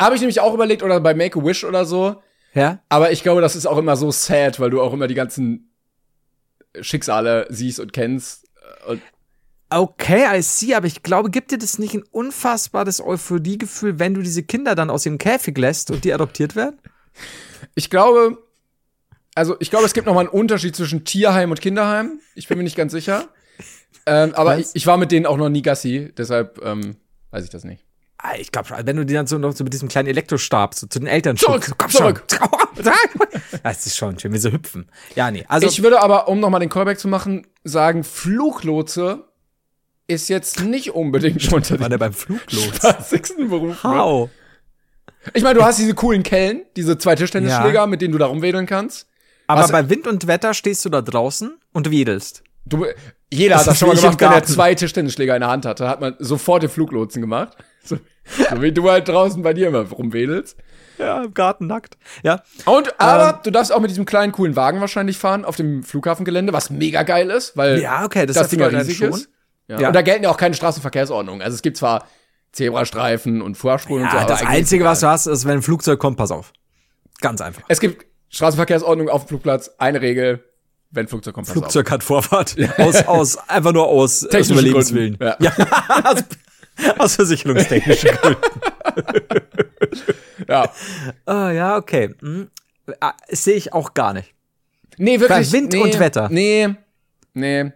Habe 0.00 0.14
ich 0.14 0.20
nämlich 0.20 0.40
auch 0.40 0.54
überlegt, 0.54 0.82
oder 0.82 1.00
bei 1.00 1.12
Make-A-Wish 1.12 1.64
oder 1.64 1.84
so. 1.84 2.22
Ja? 2.54 2.80
Aber 2.88 3.12
ich 3.12 3.22
glaube, 3.22 3.42
das 3.42 3.56
ist 3.56 3.66
auch 3.66 3.78
immer 3.78 3.96
so 3.96 4.10
sad, 4.10 4.60
weil 4.60 4.70
du 4.70 4.80
auch 4.80 4.94
immer 4.94 5.08
die 5.08 5.14
ganzen 5.14 5.74
Schicksale 6.80 7.46
siehst 7.50 7.80
und 7.80 7.92
kennst. 7.92 8.48
Und 8.86 9.02
Okay, 9.70 10.24
I 10.38 10.42
see, 10.42 10.74
aber 10.74 10.86
ich 10.86 11.02
glaube, 11.02 11.30
gibt 11.30 11.50
dir 11.50 11.58
das 11.58 11.78
nicht 11.78 11.94
ein 11.94 12.02
unfassbares 12.10 13.00
Euphoriegefühl, 13.04 13.98
wenn 13.98 14.14
du 14.14 14.22
diese 14.22 14.42
Kinder 14.42 14.74
dann 14.74 14.88
aus 14.88 15.02
dem 15.02 15.18
Käfig 15.18 15.58
lässt 15.58 15.90
und 15.90 16.04
die 16.04 16.12
adoptiert 16.14 16.56
werden? 16.56 16.78
ich 17.74 17.90
glaube, 17.90 18.38
also 19.34 19.56
ich 19.60 19.70
glaube, 19.70 19.84
es 19.84 19.92
gibt 19.92 20.06
noch 20.06 20.14
mal 20.14 20.20
einen 20.20 20.28
Unterschied 20.30 20.74
zwischen 20.74 21.04
Tierheim 21.04 21.50
und 21.50 21.60
Kinderheim. 21.60 22.20
Ich 22.34 22.48
bin 22.48 22.56
mir 22.58 22.64
nicht 22.64 22.76
ganz 22.76 22.92
sicher. 22.92 23.28
Ähm, 24.06 24.34
aber 24.34 24.58
ich, 24.58 24.68
ich 24.72 24.86
war 24.86 24.96
mit 24.96 25.12
denen 25.12 25.26
auch 25.26 25.36
noch 25.36 25.48
nie 25.50 25.62
Gassi, 25.62 26.12
deshalb 26.16 26.60
ähm, 26.64 26.96
weiß 27.30 27.44
ich 27.44 27.50
das 27.50 27.64
nicht. 27.64 27.84
Ah, 28.18 28.34
Ich 28.38 28.50
glaube 28.50 28.68
schon, 28.68 28.78
wenn 28.84 28.96
du 28.96 29.04
die 29.06 29.14
dann 29.14 29.26
so 29.26 29.38
noch 29.38 29.52
so 29.52 29.62
mit 29.64 29.72
diesem 29.72 29.88
kleinen 29.88 30.08
Elektrostab 30.08 30.74
so 30.74 30.86
zu 30.86 30.98
den 30.98 31.06
Eltern 31.06 31.36
Zurück, 31.36 31.72
komm 31.76 31.90
zurück. 31.90 32.24
Schon. 32.32 32.50
Das 33.62 33.86
ist 33.86 33.96
schon 33.96 34.18
schön, 34.18 34.32
wie 34.32 34.38
sie 34.38 34.52
hüpfen. 34.52 34.88
Ja, 35.16 35.30
nee, 35.30 35.44
also 35.48 35.66
ich 35.66 35.82
würde 35.82 36.00
aber, 36.00 36.28
um 36.28 36.38
noch 36.40 36.48
mal 36.48 36.58
den 36.60 36.68
Callback 36.68 36.98
zu 36.98 37.08
machen, 37.08 37.46
sagen, 37.64 38.04
Fluglotse 38.04 39.27
ist 40.08 40.28
jetzt 40.28 40.64
nicht 40.64 40.94
unbedingt 40.94 41.52
unter 41.52 41.78
war 41.78 41.88
der 41.88 41.98
den 41.98 42.00
beim 42.00 42.12
Fluglos. 42.12 42.64
spaßigsten 42.76 43.48
Berufen. 43.50 43.82
How? 43.84 44.30
Ich 45.34 45.42
meine, 45.42 45.58
du 45.58 45.64
hast 45.64 45.78
diese 45.78 45.94
coolen 45.94 46.22
Kellen, 46.22 46.62
diese 46.76 46.96
zwei 46.98 47.14
Tischtennisschläger, 47.14 47.80
Ja. 47.80 47.86
mit 47.86 48.00
denen 48.00 48.12
du 48.12 48.18
da 48.18 48.26
rumwedeln 48.26 48.66
kannst. 48.66 49.06
Aber 49.46 49.62
Was- 49.62 49.72
bei 49.72 49.88
Wind 49.90 50.06
und 50.06 50.26
Wetter 50.26 50.54
stehst 50.54 50.84
du 50.84 50.88
da 50.88 51.02
draußen 51.02 51.58
und 51.72 51.90
wedelst. 51.90 52.42
Du, 52.64 52.84
jeder 53.32 53.54
Das 53.54 53.62
hat 53.62 53.68
das 53.68 53.78
schon 53.78 53.88
mal 53.88 53.96
gemacht, 53.96 54.20
wenn 54.20 54.32
er 54.32 54.44
zwei 54.44 54.74
Tischtennisschläger 54.74 55.34
in 55.36 55.40
der 55.40 55.50
Hand 55.50 55.64
hatte. 55.66 55.88
Hat 55.88 56.00
man 56.00 56.16
sofort 56.18 56.62
den 56.62 56.70
Fluglotsen 56.70 57.20
gemacht. 57.20 57.56
So, 57.84 57.96
so 58.50 58.60
wie 58.60 58.72
du 58.72 58.90
halt 58.90 59.08
draußen 59.08 59.40
bei 59.42 59.54
dir 59.54 59.68
immer 59.68 59.80
rumwedelst. 59.90 60.58
Ja, 60.98 61.22
im 61.24 61.32
Garten 61.32 61.66
nackt. 61.66 61.96
Ja. 62.22 62.42
Und, 62.66 63.00
aber 63.00 63.40
du 63.42 63.50
darfst 63.50 63.72
auch 63.72 63.80
mit 63.80 63.88
diesem 63.88 64.04
kleinen, 64.04 64.32
coolen 64.32 64.56
Wagen 64.56 64.82
wahrscheinlich 64.82 65.16
fahren 65.16 65.46
auf 65.46 65.56
dem 65.56 65.82
Flughafengelände, 65.82 66.52
was 66.52 66.68
mega 66.68 67.04
geil 67.04 67.30
ist, 67.30 67.56
weil 67.56 67.80
Ja, 67.80 68.04
okay, 68.04 68.26
das, 68.26 68.36
das 68.36 68.48
Ding 68.50 68.60
ja 68.60 68.66
riesig 68.66 68.98
schon. 68.98 69.08
ist. 69.10 69.30
Ja. 69.68 69.80
Ja. 69.80 69.88
Und 69.88 69.94
da 69.94 70.02
gelten 70.02 70.24
ja 70.24 70.30
auch 70.30 70.36
keine 70.36 70.54
Straßenverkehrsordnungen. 70.54 71.42
Also 71.42 71.54
es 71.54 71.62
gibt 71.62 71.76
zwar 71.76 72.06
Zebrastreifen 72.52 73.42
und 73.42 73.56
Vorspuren 73.56 74.02
und 74.04 74.10
so, 74.10 74.16
Ja, 74.16 74.22
aber 74.22 74.30
das 74.32 74.42
Einzige, 74.44 74.84
was 74.84 75.00
du 75.00 75.06
hast, 75.08 75.26
ist, 75.26 75.44
wenn 75.44 75.58
ein 75.58 75.62
Flugzeug 75.62 75.98
kommt, 75.98 76.16
pass 76.16 76.30
auf. 76.30 76.52
Ganz 77.20 77.40
einfach. 77.40 77.62
Es 77.68 77.80
gibt 77.80 78.06
Straßenverkehrsordnung 78.30 79.08
auf 79.08 79.24
dem 79.24 79.28
Flugplatz, 79.28 79.70
eine 79.78 80.00
Regel, 80.00 80.42
wenn 80.90 81.06
Flugzeug 81.08 81.34
kommt, 81.34 81.46
pass 81.46 81.56
auf. 81.56 81.62
Flugzeug 81.64 81.90
hat 81.90 82.02
Vorfahrt. 82.02 82.56
Aus, 82.78 83.06
aus, 83.06 83.48
einfach 83.48 83.72
nur 83.72 83.86
aus, 83.86 84.24
aus 84.24 84.30
Technischen 84.30 84.52
Überlebenswillen. 84.52 85.18
Gründen, 85.18 85.44
Ja. 85.44 85.52
aus, 86.04 86.24
aus 86.98 87.14
versicherungstechnischen 87.16 88.10
Gründen. 88.16 88.40
Ja. 90.48 90.72
Ah, 91.26 91.50
ja, 91.50 91.76
okay. 91.76 92.14
Hm. 92.20 92.48
Ah, 93.00 93.12
sehe 93.28 93.54
ich 93.56 93.72
auch 93.74 93.92
gar 93.92 94.14
nicht. 94.14 94.32
Nee, 94.96 95.20
wirklich. 95.20 95.50
Bei 95.50 95.52
Wind 95.52 95.72
nee, 95.74 95.82
und 95.82 95.98
Wetter. 96.00 96.28
Nee. 96.30 96.68
Nee. 97.34 97.72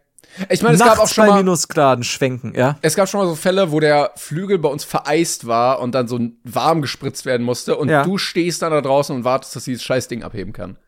Ich 0.49 0.63
meine, 0.63 0.75
es 0.75 0.81
Nachts 0.81 0.95
gab 0.97 1.05
auch 1.05 1.09
schon 1.09 1.27
mal, 1.27 1.37
Minusgraden 1.39 2.05
schwenken, 2.05 2.55
ja. 2.57 2.79
es 2.83 2.95
gab 2.95 3.09
schon 3.09 3.21
mal 3.21 3.27
so 3.27 3.35
Fälle, 3.35 3.71
wo 3.71 3.81
der 3.81 4.13
Flügel 4.17 4.59
bei 4.59 4.69
uns 4.69 4.83
vereist 4.85 5.47
war 5.47 5.81
und 5.81 5.95
dann 5.95 6.09
so 6.09 6.19
warm 6.45 6.81
gespritzt 6.83 7.27
werden 7.27 7.45
musste 7.45 7.77
und 7.77 7.89
Ja. 7.91 8.03
du 8.03 8.17
stehst 8.19 8.63
dann 8.63 8.73
da 8.73 8.81
draußen 8.81 9.15
und 9.15 9.25
wartest, 9.25 9.55
dass 9.57 9.65
dieses 9.65 9.83
Scheißding 9.83 10.23
abheben 10.23 10.53
kann. 10.53 10.79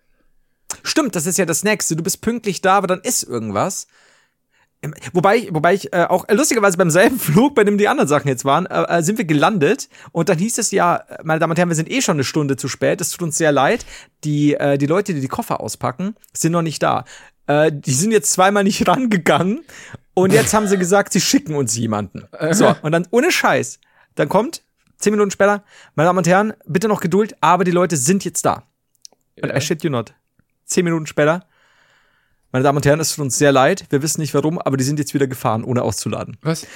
Stimmt, 0.83 1.15
das 1.15 1.27
ist 1.27 1.39
ja 1.39 1.45
das 1.47 1.63
Nächste. 1.63 1.95
Du 1.97 2.03
bist 2.03 2.21
pünktlich 2.21 2.61
da, 2.63 2.77
aber 2.79 2.87
dann 2.87 3.01
ist 3.01 3.23
irgendwas. 3.23 3.87
Ähm, 4.83 4.95
Wobei, 5.13 5.37
ich- 5.37 5.55
wobei 5.55 5.75
ich 5.75 5.93
äh, 5.93 6.05
auch 6.09 6.29
äh, 6.29 6.35
lustigerweise 6.35 6.77
beim 6.77 6.91
selben 6.91 7.19
Flug, 7.21 7.55
bei 7.55 7.65
dem 7.65 7.79
die 7.79 7.89
anderen 7.89 8.09
Sachen 8.09 8.29
jetzt 8.29 8.45
waren, 8.45 8.67
äh, 8.67 8.99
äh, 8.99 9.03
sind 9.03 9.19
wir 9.19 9.25
gelandet 9.25 9.89
und 10.13 10.29
dann 10.29 10.39
hieß 10.39 10.59
es 10.59 10.71
ja, 10.73 10.97
äh, 10.97 11.19
meine 11.23 11.39
Damen 11.41 11.53
und 11.53 11.59
Herren, 11.59 11.69
wir 11.69 11.77
sind 11.77 11.91
eh 11.91 12.03
schon 12.03 12.17
eine 12.17 12.25
Stunde 12.25 12.57
zu 12.57 12.69
spät. 12.69 13.01
Es 13.01 13.11
tut 13.11 13.23
uns 13.23 13.37
sehr 13.39 13.53
leid. 13.53 13.85
Die 14.25 14.55
äh, 14.55 14.77
die 14.79 14.87
Leute, 14.87 15.15
die 15.15 15.21
die 15.21 15.29
Koffer 15.29 15.61
auspacken, 15.61 16.17
sind 16.37 16.53
noch 16.53 16.63
nicht 16.63 16.83
da. 16.83 17.05
Äh, 17.47 17.73
die 17.73 17.93
sind 17.93 18.13
jetzt 18.13 18.33
zweimal 18.33 18.65
nicht 18.65 18.87
rangegangen 18.89 19.65
und 20.15 20.33
jetzt 20.33 20.55
haben 20.55 20.67
sie 20.69 20.79
gesagt, 20.79 21.13
sie 21.13 21.21
schicken 21.21 21.55
uns 21.57 21.77
jemanden. 21.77 22.27
So 22.53 22.75
und 22.83 22.93
dann 22.93 23.07
ohne 23.11 23.31
Scheiß, 23.31 23.79
dann 24.15 24.29
kommt 24.29 24.63
zehn 24.99 25.13
Minuten 25.13 25.31
später, 25.31 25.65
meine 25.95 26.09
Damen 26.09 26.19
und 26.19 26.27
Herren, 26.27 26.55
bitte 26.67 26.89
noch 26.89 27.01
Geduld, 27.01 27.37
aber 27.41 27.65
die 27.65 27.71
Leute 27.71 27.97
sind 27.97 28.25
jetzt 28.25 28.45
da. 28.45 28.65
Und 29.43 29.51
I 29.51 29.61
shit 29.61 29.83
you 29.83 29.91
not. 29.91 30.15
Zehn 30.65 30.85
Minuten 30.85 31.07
später. 31.07 31.45
Meine 32.53 32.63
Damen 32.63 32.77
und 32.77 32.87
Herren, 32.87 33.01
es 33.01 33.15
tut 33.15 33.25
uns 33.25 33.37
sehr 33.37 33.51
leid. 33.53 33.85
Wir 33.91 34.01
wissen 34.03 34.21
nicht 34.21 34.33
warum, 34.33 34.59
aber 34.61 34.77
die 34.77 34.85
sind 34.85 34.99
jetzt 34.99 35.13
wieder 35.13 35.27
gefahren, 35.27 35.65
ohne 35.65 35.83
auszuladen. 35.83 36.37
Was? 36.43 36.67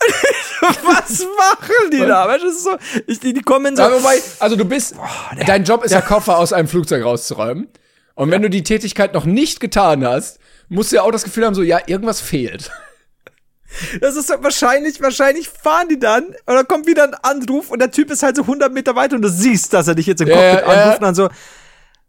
Was 0.60 1.20
machen 1.20 1.90
die 1.92 1.98
da? 1.98 2.26
Weißt 2.26 2.42
du, 2.42 2.50
so, 2.50 2.76
ich, 3.06 3.20
die, 3.20 3.34
die 3.34 3.42
kommen 3.42 3.76
so. 3.76 3.82
Ja, 3.82 3.92
wobei, 3.92 4.20
also 4.40 4.56
du 4.56 4.64
bist, 4.64 4.94
dein 5.46 5.64
Job 5.64 5.84
ist 5.84 5.92
ja 5.92 6.00
Koffer 6.00 6.38
aus 6.38 6.52
einem 6.52 6.68
Flugzeug 6.68 7.04
rauszuräumen. 7.04 7.68
Und 8.16 8.30
wenn 8.30 8.42
du 8.42 8.50
die 8.50 8.64
Tätigkeit 8.64 9.14
noch 9.14 9.26
nicht 9.26 9.60
getan 9.60 10.04
hast, 10.04 10.40
musst 10.68 10.90
du 10.90 10.96
ja 10.96 11.02
auch 11.02 11.12
das 11.12 11.22
Gefühl 11.22 11.44
haben, 11.44 11.54
so, 11.54 11.62
ja, 11.62 11.78
irgendwas 11.86 12.20
fehlt. 12.20 12.72
Das 14.00 14.16
ist 14.16 14.28
so, 14.28 14.34
wahrscheinlich, 14.42 15.02
wahrscheinlich 15.02 15.48
fahren 15.48 15.88
die 15.88 15.98
dann 15.98 16.24
und 16.24 16.34
dann 16.46 16.68
kommt 16.68 16.86
wieder 16.86 17.02
ein 17.02 17.14
Anruf 17.14 17.70
und 17.70 17.80
der 17.80 17.90
Typ 17.90 18.10
ist 18.12 18.22
halt 18.22 18.36
so 18.36 18.42
100 18.42 18.72
Meter 18.72 18.94
weiter 18.94 19.16
und 19.16 19.22
du 19.22 19.28
siehst, 19.28 19.72
dass 19.72 19.88
er 19.88 19.96
dich 19.96 20.06
jetzt 20.06 20.22
im 20.22 20.28
Cockpit 20.28 20.60
ja. 20.60 20.66
anruft 20.66 20.98
und 20.98 21.02
dann 21.02 21.14
so, 21.16 21.28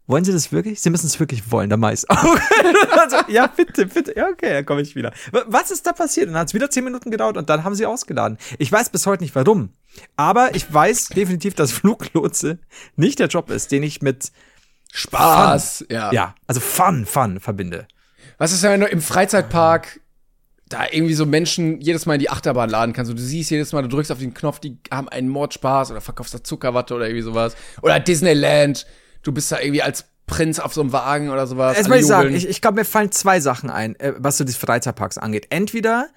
Wollen 0.08 0.24
Sie 0.24 0.32
das 0.32 0.50
wirklich? 0.52 0.80
Sie 0.80 0.88
müssen 0.88 1.06
es 1.06 1.20
wirklich 1.20 1.52
wollen, 1.52 1.68
der 1.68 1.76
Mais. 1.76 2.06
also, 2.08 3.16
ja, 3.28 3.46
bitte, 3.46 3.84
bitte. 3.84 4.16
Ja, 4.16 4.28
okay, 4.28 4.54
dann 4.54 4.64
komme 4.64 4.80
ich 4.80 4.96
wieder. 4.96 5.12
Was 5.46 5.70
ist 5.70 5.86
da 5.86 5.92
passiert? 5.92 6.28
Und 6.28 6.32
dann 6.32 6.40
hat 6.40 6.48
es 6.48 6.54
wieder 6.54 6.70
zehn 6.70 6.82
Minuten 6.82 7.10
gedauert 7.10 7.36
und 7.36 7.50
dann 7.50 7.62
haben 7.62 7.74
sie 7.74 7.84
ausgeladen. 7.84 8.38
Ich 8.56 8.72
weiß 8.72 8.88
bis 8.88 9.06
heute 9.06 9.22
nicht 9.22 9.34
warum. 9.34 9.74
Aber 10.16 10.54
ich 10.54 10.72
weiß 10.72 11.08
definitiv, 11.08 11.54
dass 11.54 11.72
Fluglotse 11.72 12.58
nicht 12.96 13.18
der 13.18 13.26
Job 13.26 13.50
ist, 13.50 13.70
den 13.70 13.82
ich 13.82 14.00
mit 14.00 14.32
Spaß, 14.92 15.78
Fun, 15.78 15.86
ja. 15.90 16.12
ja, 16.12 16.34
also 16.46 16.60
Fun, 16.60 17.06
Fun 17.06 17.40
verbinde. 17.40 17.86
Was 18.38 18.52
ist, 18.52 18.62
wenn 18.62 18.80
du 18.80 18.86
im 18.86 19.00
Freizeitpark 19.00 20.00
da 20.68 20.86
irgendwie 20.90 21.14
so 21.14 21.26
Menschen 21.26 21.80
jedes 21.80 22.06
Mal 22.06 22.14
in 22.14 22.20
die 22.20 22.30
Achterbahn 22.30 22.68
laden 22.68 22.92
kannst 22.92 23.10
und 23.10 23.18
du 23.18 23.22
siehst 23.22 23.50
jedes 23.50 23.72
Mal, 23.72 23.82
du 23.82 23.88
drückst 23.88 24.12
auf 24.12 24.18
den 24.18 24.34
Knopf, 24.34 24.60
die 24.60 24.78
haben 24.90 25.08
einen 25.08 25.28
Mordspaß 25.28 25.90
oder 25.90 26.00
verkaufst 26.00 26.34
da 26.34 26.44
Zuckerwatte 26.44 26.94
oder 26.94 27.06
irgendwie 27.06 27.22
sowas. 27.22 27.56
Oder 27.82 28.00
Disneyland, 28.00 28.86
du 29.22 29.32
bist 29.32 29.50
da 29.50 29.60
irgendwie 29.60 29.82
als 29.82 30.04
Prinz 30.26 30.58
auf 30.58 30.74
so 30.74 30.82
einem 30.82 30.92
Wagen 30.92 31.30
oder 31.30 31.46
sowas. 31.46 31.76
Jetzt 31.76 31.88
muss 31.88 31.98
ich 31.98 32.06
sagen, 32.06 32.34
ich, 32.34 32.46
ich 32.46 32.60
glaube, 32.60 32.76
mir 32.76 32.84
fallen 32.84 33.10
zwei 33.10 33.40
Sachen 33.40 33.70
ein, 33.70 33.98
äh, 33.98 34.12
was 34.18 34.36
so 34.36 34.44
die 34.44 34.52
Freizeitparks 34.52 35.16
angeht. 35.16 35.46
Entweder 35.50 36.08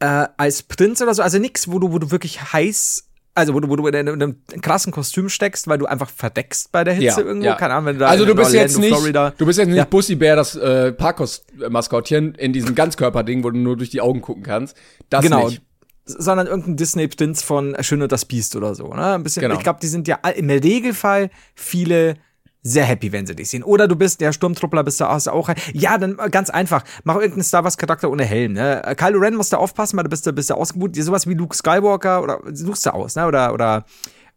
äh, 0.00 0.26
als 0.36 0.62
Prinz 0.62 1.00
oder 1.00 1.14
so, 1.14 1.22
also 1.22 1.38
nix, 1.38 1.68
wo 1.68 1.78
du, 1.78 1.92
wo 1.92 1.98
du 1.98 2.10
wirklich 2.10 2.52
heiß, 2.52 3.05
also 3.36 3.54
wo 3.54 3.60
du, 3.60 3.68
wo 3.68 3.76
du 3.76 3.86
in 3.86 3.94
einem, 3.94 4.14
in 4.14 4.22
einem 4.22 4.36
krassen 4.62 4.92
Kostüm 4.92 5.28
steckst, 5.28 5.68
weil 5.68 5.78
du 5.78 5.86
einfach 5.86 6.08
verdeckst 6.10 6.72
bei 6.72 6.84
der 6.84 6.94
Hitze 6.94 7.20
Ja, 7.20 7.26
irgendwo. 7.26 7.46
ja. 7.46 7.54
Keine 7.54 7.74
Ahnung, 7.74 7.86
wenn 7.86 7.94
du 7.96 8.00
da 8.00 8.08
also 8.08 8.24
in 8.24 8.28
du 8.30 8.34
bist 8.34 8.52
jetzt 8.52 8.76
Orlando, 8.76 9.24
nicht, 9.26 9.40
du 9.40 9.46
bist 9.46 9.58
jetzt 9.58 9.68
nicht 9.68 9.76
Ja. 9.76 9.84
Bussi 9.84 10.14
Bär, 10.16 10.36
das 10.36 10.56
äh, 10.56 10.92
Parkhaus-Maskottchen 10.92 12.34
in 12.34 12.52
diesem 12.52 12.74
Ganzkörperding, 12.74 13.44
wo 13.44 13.50
du 13.50 13.58
nur 13.58 13.76
durch 13.76 13.90
die 13.90 14.00
Augen 14.00 14.20
gucken 14.20 14.42
kannst. 14.42 14.76
Das 15.10 15.22
genau. 15.22 15.48
nicht. 15.48 15.62
Sondern 16.06 16.46
irgendein 16.46 16.76
Disney-Prinz 16.76 17.42
von 17.42 17.76
Schön 17.80 18.00
und 18.00 18.12
das 18.12 18.24
Biest 18.24 18.54
oder 18.56 18.74
so. 18.74 18.88
Ne? 18.94 19.14
Ein 19.14 19.22
bisschen, 19.22 19.40
Genau. 19.42 19.56
Ich 19.56 19.62
glaube, 19.62 19.80
die 19.82 19.88
sind 19.88 20.06
ja 20.08 20.16
im 20.16 20.48
Regelfall 20.48 21.30
viele 21.54 22.14
sehr 22.66 22.84
happy, 22.84 23.12
wenn 23.12 23.26
sie 23.26 23.34
dich 23.34 23.48
sehen. 23.50 23.62
Oder 23.62 23.88
du 23.88 23.96
bist 23.96 24.20
der 24.20 24.32
Sturmtruppler, 24.32 24.82
bist 24.84 25.00
du 25.00 25.04
du 25.04 25.30
auch. 25.32 25.50
Ja, 25.72 25.98
dann 25.98 26.18
äh, 26.18 26.28
ganz 26.30 26.50
einfach. 26.50 26.84
Mach 27.04 27.14
irgendeinen 27.16 27.44
Star 27.44 27.64
Wars 27.64 27.76
Charakter 27.78 28.10
ohne 28.10 28.24
Helm. 28.24 28.52
Ne? 28.54 28.84
Äh, 28.84 28.94
Kylo 28.94 29.18
Ren 29.18 29.34
musst 29.36 29.52
du 29.52 29.56
aufpassen, 29.56 29.96
weil 29.96 30.04
du 30.04 30.10
bist, 30.10 30.34
bist 30.34 30.50
du 30.50 30.54
ausgebucht. 30.54 30.96
Sowas 30.96 31.26
wie 31.26 31.34
Luke 31.34 31.56
Skywalker 31.56 32.22
oder 32.22 32.40
suchst 32.52 32.86
du 32.86 32.90
aus, 32.94 33.14
ne? 33.16 33.26
Oder 33.26 33.52
oder 33.54 33.84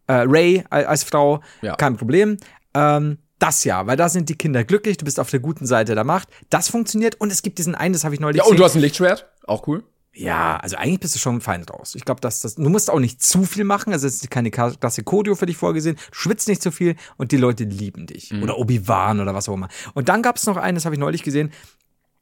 äh, 0.06 0.12
Ray 0.26 0.64
als, 0.70 0.86
als 0.86 1.04
Frau, 1.04 1.40
Ja. 1.62 1.76
kein 1.76 1.96
Problem. 1.96 2.36
Ähm, 2.74 3.18
das 3.38 3.64
ja, 3.64 3.86
weil 3.86 3.96
da 3.96 4.08
sind 4.10 4.28
die 4.28 4.36
Kinder 4.36 4.64
glücklich, 4.64 4.98
du 4.98 5.04
bist 5.06 5.18
auf 5.18 5.30
der 5.30 5.40
guten 5.40 5.66
Seite 5.66 5.94
der 5.94 6.04
Macht. 6.04 6.28
Das 6.50 6.68
funktioniert 6.68 7.14
und 7.20 7.32
es 7.32 7.40
gibt 7.42 7.58
diesen 7.58 7.74
einen, 7.74 7.94
das 7.94 8.04
habe 8.04 8.14
ich 8.14 8.20
neulich 8.20 8.36
Ja, 8.38 8.42
und 8.44 8.50
gesehen. 8.50 8.58
du 8.58 8.64
hast 8.64 8.74
ein 8.74 8.80
Lichtschwert, 8.82 9.30
auch 9.46 9.66
cool. 9.66 9.82
Ja, 10.12 10.56
also 10.56 10.76
eigentlich 10.76 11.00
bist 11.00 11.14
du 11.14 11.18
schon 11.20 11.40
fein 11.40 11.62
raus. 11.64 11.94
Ich 11.94 12.04
glaube, 12.04 12.20
dass 12.20 12.40
das, 12.40 12.56
du 12.56 12.68
musst 12.68 12.90
auch 12.90 12.98
nicht 12.98 13.22
zu 13.22 13.44
viel 13.44 13.64
machen. 13.64 13.92
Also 13.92 14.06
es 14.08 14.16
ist 14.16 14.30
keine 14.30 14.50
Klasse 14.50 15.04
Kodio 15.04 15.36
für 15.36 15.46
dich 15.46 15.56
vorgesehen. 15.56 15.96
Du 15.96 16.02
schwitzt 16.14 16.48
nicht 16.48 16.62
zu 16.62 16.72
viel 16.72 16.96
und 17.16 17.30
die 17.30 17.36
Leute 17.36 17.64
lieben 17.64 18.06
dich. 18.06 18.32
Oder 18.42 18.58
Obi-Wan 18.58 19.20
oder 19.20 19.34
was 19.34 19.48
auch 19.48 19.54
immer. 19.54 19.68
Und 19.94 20.08
dann 20.08 20.22
gab 20.22 20.36
es 20.36 20.46
noch 20.46 20.56
einen, 20.56 20.74
das 20.74 20.84
habe 20.84 20.96
ich 20.96 21.00
neulich 21.00 21.22
gesehen. 21.22 21.52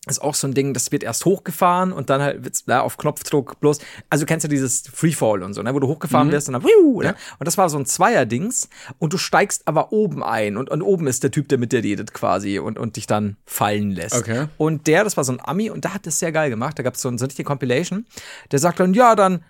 Ist 0.06 0.22
auch 0.22 0.34
so 0.34 0.46
ein 0.46 0.54
Ding, 0.54 0.72
das 0.72 0.90
wird 0.90 1.02
erst 1.02 1.24
hochgefahren 1.26 1.92
und 1.92 2.08
dann 2.08 2.22
halt 2.22 2.42
wird's, 2.44 2.64
ja, 2.66 2.80
auf 2.80 2.96
Knopfdruck 2.96 3.60
bloß. 3.60 3.80
Also 4.08 4.24
du 4.24 4.26
kennst 4.26 4.44
ja 4.44 4.48
dieses 4.48 4.84
Freefall 4.90 5.42
und 5.42 5.52
so, 5.52 5.62
ne, 5.62 5.74
wo 5.74 5.80
du 5.80 5.88
hochgefahren 5.88 6.30
wirst 6.32 6.48
und 6.48 6.54
dann, 6.54 6.62
wiu, 6.62 7.02
ne? 7.02 7.14
Und 7.38 7.46
das 7.46 7.58
war 7.58 7.68
so 7.68 7.76
ein 7.78 7.84
Zweierdings 7.84 8.70
und 8.98 9.12
du 9.12 9.18
steigst 9.18 9.62
aber 9.66 9.92
oben 9.92 10.22
ein 10.22 10.56
und, 10.56 10.70
und 10.70 10.80
oben 10.82 11.08
ist 11.08 11.24
der 11.24 11.30
Typ, 11.30 11.48
der 11.48 11.58
mit 11.58 11.72
dir 11.72 11.82
redet 11.82 12.14
quasi 12.14 12.58
und, 12.58 12.78
und 12.78 12.96
dich 12.96 13.06
dann 13.06 13.36
fallen 13.44 13.90
lässt. 13.90 14.14
Okay. 14.16 14.46
Und 14.56 14.86
der, 14.86 15.04
das 15.04 15.16
war 15.18 15.24
so 15.24 15.32
ein 15.32 15.40
Ami 15.44 15.68
und 15.68 15.84
der 15.84 15.92
hat 15.92 16.06
das 16.06 16.18
sehr 16.18 16.32
geil 16.32 16.48
gemacht. 16.48 16.78
Da 16.78 16.82
gab 16.84 16.94
es 16.94 17.02
so, 17.02 17.08
ein- 17.10 17.18
so 17.18 17.24
eine 17.24 17.30
richtige 17.30 17.46
Compilation. 17.46 18.06
Der 18.50 18.60
sagt 18.60 18.80
dann, 18.80 18.94
ja, 18.94 19.14
dann, 19.14 19.44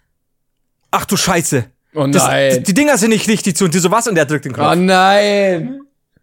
ach 0.91 1.05
du 1.05 1.17
Scheiße. 1.17 1.67
Oh 1.95 2.07
Das, 2.09 2.25
nein. 2.27 2.65
die 2.65 2.75
Dinger 2.75 2.99
sind 2.99 3.11
nicht 3.11 3.29
richtig 3.29 3.55
zu 3.57 3.65
und 3.67 3.75
die 3.75 3.79
so 3.79 3.91
was 3.93 4.09
und 4.09 4.15
der 4.17 4.25
drückt 4.25 4.45
den 4.47 4.55
Knopf. 4.55 4.73
oh 4.73 4.75
nein. 4.75 5.81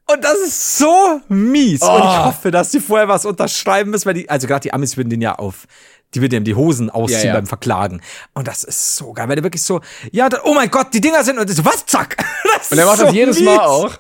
Und 0.08 0.24
das 0.24 0.38
ist 0.38 0.78
so 0.78 1.22
mies. 1.30 1.82
Und 1.82 1.90
Oh. 1.90 1.98
ich 1.98 2.26
hoffe, 2.26 2.52
dass 2.52 2.70
die 2.70 2.80
vorher 2.80 3.08
was 3.08 3.26
unterschreiben 3.26 3.92
müssen, 3.92 4.06
weil 4.06 4.14
die, 4.14 4.30
also 4.30 4.46
gerade 4.48 4.62
die 4.62 4.74
Amis 4.74 4.98
würden 4.98 5.10
den 5.10 5.22
ja 5.22 5.36
auf, 5.36 5.66
die 6.14 6.22
würden 6.22 6.36
ihm 6.36 6.44
die 6.44 6.54
Hosen 6.56 6.90
ausziehen 6.92 7.22
Ja, 7.22 7.28
ja. 7.28 7.34
beim 7.34 7.48
Verklagen. 7.48 8.02
Und 8.34 8.48
das 8.48 8.64
ist 8.64 8.96
so 8.98 9.14
geil, 9.14 9.28
weil 9.28 9.36
der 9.36 9.44
wirklich 9.44 9.64
so, 9.64 9.82
ja, 10.12 10.30
dann, 10.30 10.42
oh 10.44 10.54
mein 10.54 10.70
Gott, 10.70 10.94
die 10.94 11.02
Dinger 11.02 11.24
sind, 11.24 11.40
und 11.40 11.50
so, 11.50 11.66
was, 11.66 11.86
zack. 11.88 12.18
Das 12.58 12.72
Und 12.72 12.78
er 12.78 12.86
macht 12.86 13.00
ist 13.00 13.04
das 13.06 13.14
jedes 13.14 13.40
Mal 13.42 13.60
auch. 13.60 13.92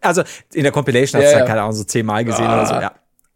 Also 0.00 0.22
in 0.52 0.64
der 0.64 0.72
Compilation 0.72 1.20
du 1.20 1.26
ja. 1.30 1.38
ja, 1.38 1.44
keine 1.46 1.60
Ahnung, 1.62 1.72
so 1.74 1.84
zehnmal 1.84 2.24
gesehen 2.24 2.46
Ah. 2.46 2.54
oder 2.54 2.66
so, 2.66 2.74
ja. 2.74 2.92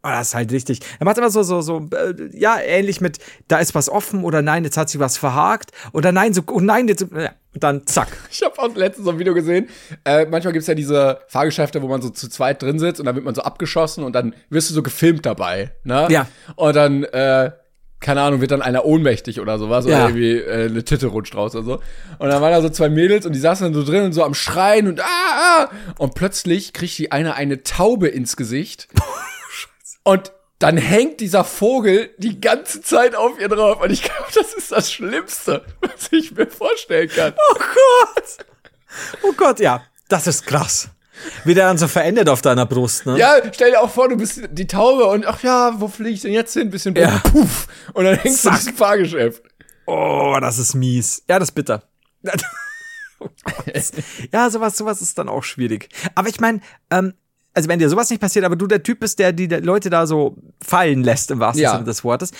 Aber 0.06 0.14
das 0.14 0.28
ist 0.28 0.34
halt 0.36 0.52
richtig. 0.52 0.78
Er 1.00 1.04
macht 1.04 1.18
immer 1.18 1.30
so, 1.30 1.42
so, 1.42 1.62
so, 1.62 1.88
äh, 1.92 2.14
ja, 2.32 2.60
ähnlich 2.64 3.00
mit, 3.00 3.18
da 3.48 3.58
ist 3.58 3.74
was 3.74 3.88
offen 3.88 4.22
oder 4.22 4.40
nein, 4.40 4.62
jetzt 4.62 4.76
hat 4.76 4.88
sich 4.88 5.00
was 5.00 5.18
verhakt 5.18 5.72
oder 5.92 6.12
nein, 6.12 6.32
so, 6.32 6.42
oh 6.48 6.60
nein, 6.60 6.86
jetzt, 6.86 7.02
und 7.02 7.28
dann 7.54 7.84
zack. 7.88 8.06
Ich 8.30 8.40
habe 8.44 8.56
auch 8.56 8.72
letztens 8.76 9.04
so 9.06 9.10
ein 9.10 9.18
Video 9.18 9.34
gesehen. 9.34 9.68
Äh, 10.04 10.26
manchmal 10.26 10.52
gibt's 10.52 10.68
ja 10.68 10.74
diese 10.74 11.18
Fahrgeschäfte, 11.26 11.82
wo 11.82 11.88
man 11.88 12.02
so 12.02 12.10
zu 12.10 12.28
zweit 12.28 12.62
drin 12.62 12.78
sitzt 12.78 13.00
und 13.00 13.06
dann 13.06 13.16
wird 13.16 13.24
man 13.24 13.34
so 13.34 13.42
abgeschossen 13.42 14.04
und 14.04 14.12
dann 14.12 14.32
wirst 14.48 14.70
du 14.70 14.74
so 14.74 14.82
gefilmt 14.84 15.26
dabei. 15.26 15.72
Ne? 15.82 16.06
Ja. 16.08 16.28
Und 16.54 16.76
dann, 16.76 17.02
äh, 17.02 17.50
keine 17.98 18.20
Ahnung, 18.20 18.40
wird 18.40 18.52
dann 18.52 18.62
einer 18.62 18.84
ohnmächtig 18.84 19.40
oder 19.40 19.58
sowas 19.58 19.86
Ja. 19.86 19.96
oder 19.96 20.08
irgendwie 20.10 20.34
äh, 20.36 20.66
eine 20.66 20.84
Titte 20.84 21.08
rutscht 21.08 21.34
raus 21.34 21.56
oder 21.56 21.64
so. 21.64 21.74
Und 22.20 22.28
dann 22.28 22.40
waren 22.40 22.52
da 22.52 22.62
so 22.62 22.68
zwei 22.68 22.90
Mädels 22.90 23.26
und 23.26 23.32
die 23.32 23.40
saßen 23.40 23.64
dann 23.64 23.74
so 23.74 23.90
drin 23.90 24.04
und 24.04 24.12
so 24.12 24.22
am 24.22 24.34
Schreien 24.34 24.86
und 24.86 25.00
ah, 25.00 25.04
ah. 25.04 25.68
Und 25.98 26.14
plötzlich 26.14 26.72
kriegt 26.72 26.96
die 26.96 27.10
eine 27.10 27.34
eine 27.34 27.64
Taube 27.64 28.06
ins 28.06 28.36
Gesicht. 28.36 28.86
und 30.06 30.32
dann 30.60 30.76
hängt 30.78 31.20
dieser 31.20 31.44
Vogel 31.44 32.10
die 32.16 32.40
ganze 32.40 32.80
Zeit 32.80 33.14
auf 33.14 33.38
ihr 33.40 33.48
drauf. 33.48 33.82
Und 33.82 33.90
ich 33.90 34.02
glaube, 34.04 34.24
das 34.34 34.54
ist 34.54 34.72
das 34.72 34.90
Schlimmste, 34.92 35.66
was 35.80 36.10
ich 36.12 36.30
mir 36.32 36.46
vorstellen 36.46 37.08
kann. 37.10 37.34
Oh 37.50 37.54
Gott. 37.58 38.36
Oh 39.22 39.32
Gott, 39.36 39.60
ja. 39.60 39.82
Das 40.08 40.26
ist 40.26 40.46
krass. 40.46 40.88
Wie 41.44 41.54
der 41.54 41.66
dann 41.66 41.76
so 41.76 41.88
verendet 41.88 42.28
auf 42.28 42.40
deiner 42.40 42.66
Brust, 42.66 43.04
ne? 43.04 43.18
Ja, 43.18 43.34
stell 43.52 43.72
dir 43.72 43.80
auch 43.80 43.90
vor, 43.90 44.08
du 44.08 44.16
bist 44.16 44.40
die 44.52 44.66
Taube 44.66 45.06
und 45.06 45.26
ach 45.26 45.42
ja, 45.42 45.74
wo 45.78 45.88
fliege 45.88 46.10
ich 46.14 46.22
denn 46.22 46.32
jetzt 46.32 46.52
hin? 46.52 46.70
Bisschen 46.70 46.94
Ja. 46.94 47.18
puff. 47.18 47.66
Und 47.92 48.04
dann 48.04 48.16
hängst 48.16 48.44
du 48.44 48.50
Zack. 48.50 48.58
diesem 48.60 48.76
Fahrgeschäft. 48.76 49.42
Oh, 49.86 50.36
das 50.40 50.58
ist 50.58 50.74
mies. 50.74 51.24
Ja, 51.28 51.38
das 51.38 51.48
ist 51.48 51.54
bitter. 51.54 51.82
Oh 53.18 53.28
ja, 54.30 54.50
sowas, 54.50 54.76
sowas 54.76 55.00
ist 55.00 55.16
dann 55.16 55.30
auch 55.30 55.42
schwierig. 55.42 55.88
Aber 56.14 56.28
ich 56.28 56.38
meine, 56.38 56.60
ähm, 56.90 57.14
also 57.56 57.68
wenn 57.68 57.78
dir 57.78 57.88
sowas 57.88 58.10
nicht 58.10 58.20
passiert, 58.20 58.44
aber 58.44 58.54
du 58.56 58.66
der 58.66 58.82
Typ 58.82 59.00
bist, 59.00 59.18
der 59.18 59.32
die 59.32 59.46
Leute 59.46 59.90
da 59.90 60.06
so 60.06 60.36
fallen 60.64 61.02
lässt, 61.02 61.30
im 61.30 61.40
wahrsten 61.40 61.62
Ja. 61.62 61.72
Sinne 61.72 61.84
des 61.84 62.04
Wortes, 62.04 62.30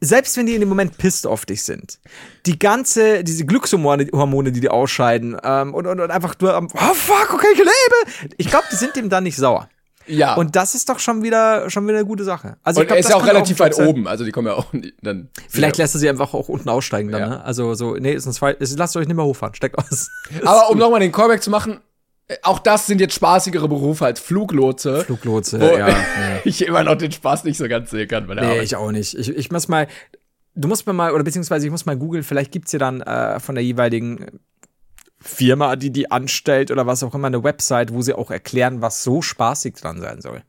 selbst 0.00 0.36
wenn 0.36 0.46
die 0.46 0.54
in 0.54 0.60
dem 0.60 0.68
Moment 0.68 0.96
pisst 0.98 1.26
auf 1.26 1.44
dich 1.46 1.62
sind, 1.64 1.98
die 2.46 2.58
ganze, 2.58 3.24
diese 3.24 3.44
Glückshormone, 3.44 4.08
Hormone, 4.12 4.52
die 4.52 4.60
die 4.60 4.68
ausscheiden, 4.68 5.36
ähm, 5.42 5.74
und, 5.74 5.86
und, 5.86 5.98
und 6.00 6.10
einfach 6.10 6.34
nur 6.40 6.54
am, 6.54 6.68
oh 6.72 6.94
fuck, 6.94 7.34
okay, 7.34 7.48
ich 7.52 7.58
lebe. 7.58 8.34
Ich 8.36 8.48
glaube, 8.48 8.66
die 8.70 8.76
sind 8.76 8.94
dem 8.96 9.08
dann 9.08 9.24
nicht 9.24 9.36
sauer. 9.36 9.68
Ja. 10.06 10.34
Und 10.34 10.56
das 10.56 10.74
ist 10.74 10.88
doch 10.88 10.98
schon 10.98 11.22
wieder, 11.22 11.70
schon 11.70 11.86
wieder 11.86 11.98
eine 11.98 12.06
gute 12.06 12.24
Sache. 12.24 12.56
Also 12.64 12.80
und 12.80 12.84
ich 12.84 12.88
glaub, 12.88 12.96
er 12.96 13.00
ist 13.00 13.10
ja 13.10 13.16
auch 13.16 13.26
relativ 13.26 13.60
ein 13.60 13.64
weit 13.66 13.74
sein. 13.74 13.86
oben. 13.88 14.08
Also 14.08 14.24
die 14.24 14.32
kommen 14.32 14.48
ja 14.48 14.54
auch 14.54 14.72
nie- 14.72 14.92
dann. 15.02 15.28
Vielleicht 15.48 15.76
lässt 15.76 15.94
er 15.94 15.98
sie 16.00 16.08
einfach 16.08 16.34
auch 16.34 16.48
unten 16.48 16.68
aussteigen 16.68 17.10
dann, 17.12 17.20
Ja. 17.20 17.28
ne? 17.28 17.44
Also 17.44 17.74
so, 17.74 17.94
nee, 17.94 18.12
ist 18.14 18.26
ein 18.26 18.32
zwei, 18.32 18.52
ist, 18.52 18.76
lasst 18.78 18.96
euch 18.96 19.06
nicht 19.06 19.14
mehr 19.16 19.24
hochfahren, 19.24 19.54
steckt 19.54 19.78
aus. 19.78 20.08
Aber 20.44 20.70
um 20.70 20.78
nochmal 20.78 21.00
den 21.00 21.12
Callback 21.12 21.42
zu 21.42 21.50
machen, 21.50 21.78
auch 22.42 22.58
das 22.58 22.86
sind 22.86 23.00
jetzt 23.00 23.14
spaßigere 23.14 23.68
Berufe 23.68 24.04
als 24.04 24.20
Fluglotse. 24.20 25.04
Fluglotse, 25.04 25.58
ja. 25.58 25.88
Nee. 25.88 25.94
ich 26.44 26.64
immer 26.66 26.84
noch 26.84 26.96
den 26.96 27.12
Spaß 27.12 27.44
nicht 27.44 27.56
so 27.56 27.68
ganz 27.68 27.90
sehen 27.90 28.08
kann 28.08 28.26
bei 28.26 28.34
der 28.34 28.44
nee, 28.44 28.50
Arbeit. 28.50 28.64
ich 28.64 28.76
auch 28.76 28.92
nicht. 28.92 29.14
Ich, 29.18 29.28
ich 29.28 29.50
muss 29.50 29.68
mal, 29.68 29.88
du 30.54 30.68
musst 30.68 30.86
mir 30.86 30.92
mal, 30.92 31.12
oder 31.12 31.24
beziehungsweise 31.24 31.66
ich 31.66 31.72
muss 31.72 31.86
mal 31.86 31.96
googeln, 31.96 32.22
vielleicht 32.22 32.52
gibt's 32.52 32.70
hier 32.70 32.80
dann 32.80 33.00
äh, 33.00 33.40
von 33.40 33.54
der 33.54 33.64
jeweiligen 33.64 34.40
Firma, 35.18 35.76
die 35.76 35.90
die 35.90 36.10
anstellt 36.10 36.70
oder 36.70 36.86
was 36.86 37.02
auch 37.02 37.14
immer, 37.14 37.26
eine 37.26 37.44
Website, 37.44 37.92
wo 37.92 38.02
sie 38.02 38.14
auch 38.14 38.30
erklären, 38.30 38.80
was 38.80 39.02
so 39.02 39.22
spaßig 39.22 39.74
dran 39.74 40.00
sein 40.00 40.20
soll. 40.20 40.42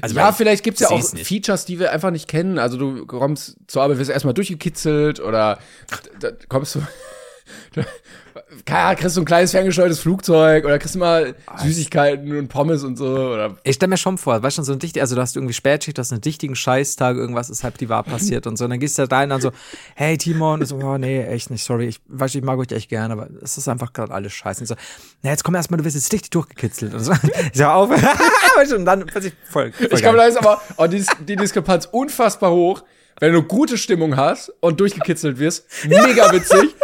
Also 0.00 0.16
ja, 0.16 0.32
vielleicht 0.32 0.62
gibt's 0.62 0.80
ja 0.80 0.90
auch. 0.90 1.02
Features, 1.02 1.64
die 1.64 1.78
wir 1.78 1.92
einfach 1.92 2.10
nicht 2.10 2.28
kennen. 2.28 2.58
Also 2.58 2.76
du 2.76 3.06
kommst 3.06 3.56
zur 3.66 3.82
Arbeit, 3.82 3.98
wirst 3.98 4.10
erstmal 4.10 4.34
durchgekitzelt 4.34 5.20
oder 5.20 5.58
kommst 6.48 6.74
du. 6.76 6.82
Keine 8.64 8.80
Ahnung, 8.80 8.96
kriegst 8.96 9.16
du 9.16 9.22
ein 9.22 9.24
kleines 9.24 9.50
ferngesteuertes 9.50 10.00
Flugzeug 10.00 10.64
oder 10.64 10.78
kriegst 10.78 10.94
du 10.94 10.98
mal 10.98 11.34
Süßigkeiten 11.58 12.36
und 12.36 12.48
Pommes 12.48 12.84
und 12.84 12.96
so 12.96 13.06
oder 13.06 13.56
Ich 13.64 13.76
stell 13.76 13.88
mir 13.88 13.96
schon 13.96 14.18
vor, 14.18 14.42
weißt 14.42 14.58
du, 14.58 14.62
so 14.62 14.72
ein 14.72 14.78
dicht, 14.78 14.98
also 14.98 15.14
du 15.14 15.20
hast 15.20 15.36
irgendwie 15.36 15.54
Spätschicht, 15.54 15.98
du 15.98 16.00
hast 16.00 16.12
einen 16.12 16.20
dichtigen 16.20 16.54
Scheißtag, 16.54 17.16
irgendwas 17.16 17.50
ist 17.50 17.64
halb 17.64 17.78
privat 17.78 18.06
passiert 18.06 18.46
und 18.46 18.56
so. 18.56 18.64
Und 18.64 18.70
dann 18.70 18.80
gehst 18.80 18.98
du 18.98 19.06
da 19.06 19.16
rein 19.16 19.24
und 19.24 19.30
dann 19.30 19.40
so, 19.40 19.52
hey 19.94 20.16
Timon, 20.16 20.60
und 20.60 20.66
so, 20.66 20.76
oh 20.76 20.98
nee, 20.98 21.22
echt 21.22 21.50
nicht, 21.50 21.64
sorry, 21.64 21.86
ich 21.86 22.00
weiß, 22.08 22.34
ich 22.34 22.42
mag 22.42 22.58
euch 22.58 22.70
echt 22.72 22.88
gerne, 22.88 23.12
aber 23.12 23.28
es 23.42 23.58
ist 23.58 23.68
einfach 23.68 23.92
gerade 23.92 24.12
alles 24.12 24.32
scheiße. 24.32 24.60
Und 24.60 24.66
so, 24.66 24.74
na 25.22 25.30
jetzt 25.30 25.44
komm 25.44 25.54
erst 25.54 25.70
mal, 25.70 25.76
du 25.76 25.84
wirst 25.84 25.96
jetzt 25.96 26.12
richtig 26.12 26.30
durchgekitzelt. 26.30 26.94
Und 26.94 27.00
so, 27.00 27.12
ich 27.12 27.58
sag 27.58 27.74
auf, 27.74 27.90
und 28.76 28.84
dann 28.84 29.06
plötzlich 29.06 29.34
voll, 29.48 29.72
voll 29.72 29.88
Ich 29.92 30.00
glaube, 30.00 30.18
da 30.18 30.24
ist 30.24 30.36
aber 30.36 30.60
oh, 30.76 30.86
die, 30.86 31.04
die 31.26 31.36
Diskrepanz 31.36 31.86
unfassbar 31.90 32.52
hoch, 32.52 32.82
wenn 33.20 33.32
du 33.32 33.42
gute 33.42 33.78
Stimmung 33.78 34.16
hast 34.16 34.52
und 34.60 34.80
durchgekitzelt 34.80 35.38
wirst. 35.38 35.66
Mega 35.84 36.32
witzig. 36.32 36.74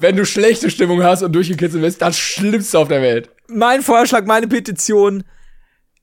Wenn 0.00 0.16
du 0.16 0.24
schlechte 0.24 0.70
Stimmung 0.70 1.02
hast 1.02 1.22
und 1.22 1.32
durchgekitzelt 1.32 1.82
wirst, 1.82 2.02
das 2.02 2.18
Schlimmste 2.18 2.78
auf 2.78 2.88
der 2.88 3.02
Welt. 3.02 3.30
Mein 3.48 3.82
Vorschlag, 3.82 4.24
meine 4.26 4.48
Petition, 4.48 5.24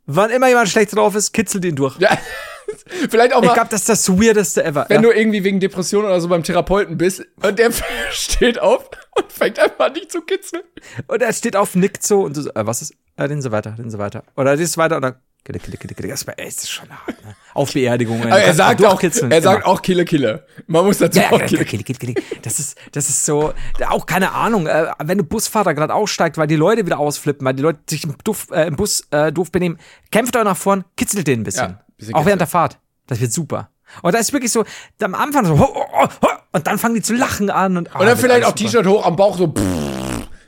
wann 0.05 0.29
immer 0.29 0.47
jemand 0.49 0.69
schlecht 0.69 0.95
drauf 0.95 1.15
ist, 1.15 1.31
kitzelt 1.33 1.65
ihn 1.65 1.75
durch. 1.75 1.97
Ja. 1.99 2.17
Vielleicht 3.09 3.33
auch 3.33 3.41
Ich 3.41 3.47
mal, 3.47 3.53
glaube, 3.53 3.69
das 3.69 3.81
ist 3.81 3.89
das 3.89 4.09
Weirdeste 4.09 4.63
ever. 4.63 4.85
wenn 4.87 5.03
ja. 5.03 5.09
du 5.09 5.17
irgendwie 5.17 5.43
wegen 5.43 5.59
Depression 5.59 6.05
oder 6.05 6.19
so 6.21 6.29
beim 6.29 6.43
Therapeuten 6.43 6.97
bist 6.97 7.25
und 7.41 7.59
der 7.59 7.71
steht 8.11 8.59
auf 8.59 8.89
und 9.15 9.31
fängt 9.31 9.59
einfach 9.59 9.87
an, 9.87 9.93
dich 9.93 10.09
zu 10.09 10.21
kitzeln. 10.21 10.63
Und 11.07 11.21
er 11.21 11.33
steht 11.33 11.55
auf, 11.55 11.75
nickt 11.75 12.03
so 12.03 12.21
und 12.21 12.35
so, 12.35 12.49
äh, 12.49 12.65
was 12.65 12.81
ist? 12.81 12.93
Äh, 13.17 13.27
den 13.27 13.41
so 13.41 13.51
weiter, 13.51 13.71
den 13.71 13.89
so 13.89 13.97
weiter. 13.97 14.23
Oder 14.37 14.55
den 14.55 14.65
so 14.67 14.77
weiter 14.77 14.95
und 14.95 15.01
dann. 15.01 15.15
Kille, 15.43 15.57
kille, 15.57 15.77
kille, 15.77 15.95
kille. 15.95 16.07
Das, 16.09 16.27
war, 16.27 16.35
ey, 16.37 16.45
das 16.45 16.57
ist 16.57 16.69
schon 16.69 16.87
hart, 16.89 17.25
ne? 17.25 17.35
Auf 17.55 17.73
Beerdigungen. 17.73 18.31
Aber 18.31 18.39
er 18.39 18.53
sagt 18.53 18.83
auch, 18.85 18.89
Durchkitzeln, 18.91 19.31
er 19.31 19.41
sagt 19.41 19.63
immer. 19.63 19.73
auch 19.73 19.81
Kille 19.81 20.05
Kille. 20.05 20.45
Man 20.67 20.85
muss 20.85 20.99
dazu 20.99 21.19
Ja, 21.19 21.31
auch 21.31 21.43
Kille 21.45 21.65
kille, 21.65 21.83
kille, 21.83 21.97
kille. 21.97 22.13
Das 22.43 22.59
ist, 22.59 22.77
das 22.91 23.09
ist 23.09 23.25
so, 23.25 23.51
auch 23.89 24.05
keine 24.05 24.33
Ahnung, 24.33 24.67
äh, 24.67 24.91
wenn 24.99 25.17
du 25.17 25.23
Busfahrer 25.23 25.73
gerade 25.73 25.95
aussteigt, 25.95 26.37
weil 26.37 26.45
die 26.45 26.55
Leute 26.57 26.85
wieder 26.85 26.99
ausflippen, 26.99 27.43
weil 27.45 27.55
die 27.55 27.63
Leute 27.63 27.79
sich 27.89 28.03
im, 28.03 28.15
Duft, 28.23 28.51
äh, 28.51 28.67
im 28.67 28.75
Bus 28.75 29.07
äh, 29.09 29.31
doof 29.31 29.51
benehmen, 29.51 29.79
kämpft 30.11 30.35
euch 30.35 30.43
nach 30.43 30.57
vorn, 30.57 30.85
kitzelt 30.95 31.25
den 31.25 31.41
ein 31.41 31.43
bisschen. 31.43 31.71
Ja, 31.71 31.81
bisschen 31.97 32.13
auch 32.13 32.25
während 32.25 32.41
der 32.41 32.47
Fahrt. 32.47 32.77
Das 33.07 33.19
wird 33.19 33.33
super. 33.33 33.71
Und 34.03 34.13
da 34.13 34.19
ist 34.19 34.31
wirklich 34.33 34.51
so, 34.51 34.63
am 35.01 35.15
Anfang 35.15 35.45
so, 35.45 35.57
ho, 35.57 35.65
ho, 35.65 36.07
ho, 36.21 36.27
und 36.51 36.67
dann 36.67 36.77
fangen 36.77 36.95
die 36.95 37.01
zu 37.01 37.13
lachen 37.15 37.49
an. 37.49 37.77
Und, 37.77 37.89
ah, 37.89 37.99
Und 37.99 37.99
dann 38.01 38.09
wird 38.09 38.19
vielleicht 38.19 38.45
auch. 38.45 38.53
T-Shirt 38.53 38.85
hoch 38.85 39.05
am 39.05 39.15
Bauch 39.15 39.37
so. 39.37 39.53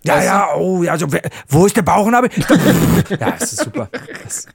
Ja, 0.06 0.22
ja, 0.22 0.56
oh, 0.56 0.84
ja, 0.84 0.98
so, 0.98 1.08
wo 1.48 1.66
ist 1.66 1.78
der 1.78 1.82
Bauchnabel? 1.82 2.30
ja, 3.10 3.32
das 3.32 3.54
ist 3.54 3.64
super. 3.64 3.90
Das, 4.24 4.48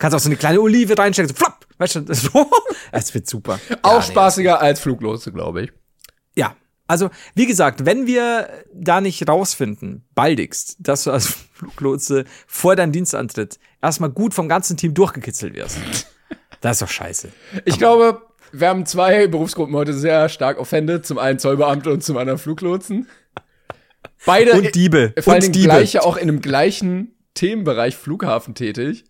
kannst 0.00 0.16
auch 0.16 0.20
so 0.20 0.28
eine 0.28 0.36
kleine 0.36 0.60
Olive 0.60 0.98
reinstecken, 0.98 1.28
so 1.28 1.34
flapp, 1.34 1.66
weißt 1.78 1.94
du, 1.96 2.00
das, 2.00 2.28
das 2.90 3.14
wird 3.14 3.28
super. 3.28 3.60
Auch 3.82 3.92
Ja, 3.92 3.98
nee. 4.00 4.04
spaßiger 4.06 4.60
als 4.60 4.80
Fluglose, 4.80 5.30
glaube 5.32 5.62
ich. 5.62 5.72
Ja, 6.34 6.56
also 6.88 7.10
wie 7.34 7.46
gesagt, 7.46 7.86
wenn 7.86 8.06
wir 8.08 8.48
da 8.74 9.00
nicht 9.00 9.28
rausfinden, 9.28 10.04
baldigst, 10.14 10.76
dass 10.80 11.04
du 11.04 11.12
als 11.12 11.26
Fluglotse 11.52 12.24
vor 12.48 12.74
deinem 12.76 12.92
Dienstantritt 12.92 13.58
erstmal 13.80 14.10
gut 14.10 14.34
vom 14.34 14.48
ganzen 14.48 14.76
Team 14.76 14.94
durchgekitzelt 14.94 15.54
wirst, 15.54 15.78
das 16.60 16.72
ist 16.76 16.82
doch 16.82 16.88
scheiße. 16.88 17.28
Ich 17.64 17.78
glaube, 17.78 18.22
wir 18.52 18.68
haben 18.68 18.84
zwei 18.86 19.28
Berufsgruppen 19.28 19.74
heute 19.76 19.94
sehr 19.94 20.28
stark 20.28 20.58
offended. 20.58 21.06
Zum 21.06 21.18
einen 21.18 21.38
Zollbeamte 21.38 21.90
und 21.92 22.02
zum 22.02 22.16
anderen 22.16 22.38
Fluglotsen. 22.38 23.06
Beide 24.26 24.52
Und 24.52 24.74
Diebe. 24.74 25.14
vor 25.20 25.34
allem 25.34 25.44
Und 25.44 25.54
Diebe. 25.54 25.64
gleiche 25.68 26.02
auch 26.02 26.16
in 26.16 26.26
dem 26.26 26.40
gleichen 26.40 27.14
Themenbereich 27.34 27.96
Flughafen 27.96 28.54
tätig. 28.54 29.04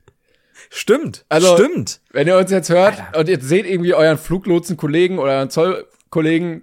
Stimmt, 0.68 1.24
Also- 1.28 1.56
stimmt. 1.56 2.00
Wenn 2.12 2.26
ihr 2.26 2.36
uns 2.36 2.50
jetzt 2.50 2.68
hört 2.68 2.94
und 3.16 3.28
ihr 3.28 3.40
seht 3.40 3.66
irgendwie 3.66 3.94
euren 3.94 4.18
Fluglotsen-Kollegen 4.18 5.18
oder 5.18 5.32
euren 5.38 5.50
Zollkollegen, 5.50 6.62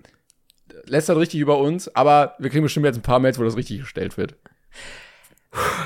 lästert 0.86 1.18
richtig 1.18 1.40
über 1.40 1.58
uns, 1.58 1.94
aber 1.96 2.36
wir 2.40 2.50
kriegen 2.50 2.64
bestimmt 2.64 2.86
jetzt 2.86 2.98
ein 2.98 3.02
paar 3.02 3.20
Mails, 3.20 3.40
wo 3.40 3.44
das 3.44 3.58
richtig 3.58 3.80
gestellt 3.80 4.18
wird. 4.18 4.36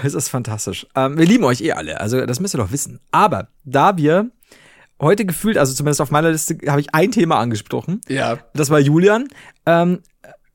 Es 0.03 0.13
ist 0.13 0.27
fantastisch. 0.29 0.85
Ähm, 0.95 1.17
wir 1.17 1.25
lieben 1.25 1.43
euch 1.43 1.61
eh 1.61 1.71
alle, 1.73 1.99
also 1.99 2.25
das 2.25 2.39
müsst 2.39 2.53
ihr 2.55 2.57
doch 2.57 2.71
wissen. 2.71 2.99
Aber 3.11 3.47
da 3.63 3.95
wir 3.97 4.29
heute 4.99 5.25
gefühlt, 5.25 5.57
also 5.57 5.73
zumindest 5.73 6.01
auf 6.01 6.11
meiner 6.11 6.29
Liste, 6.31 6.57
habe 6.67 6.81
ich 6.81 6.93
ein 6.93 7.11
Thema 7.11 7.37
angesprochen. 7.39 8.01
Ja. 8.07 8.39
Das 8.53 8.69
war 8.69 8.79
Julian. 8.79 9.27
Ähm, 9.65 10.01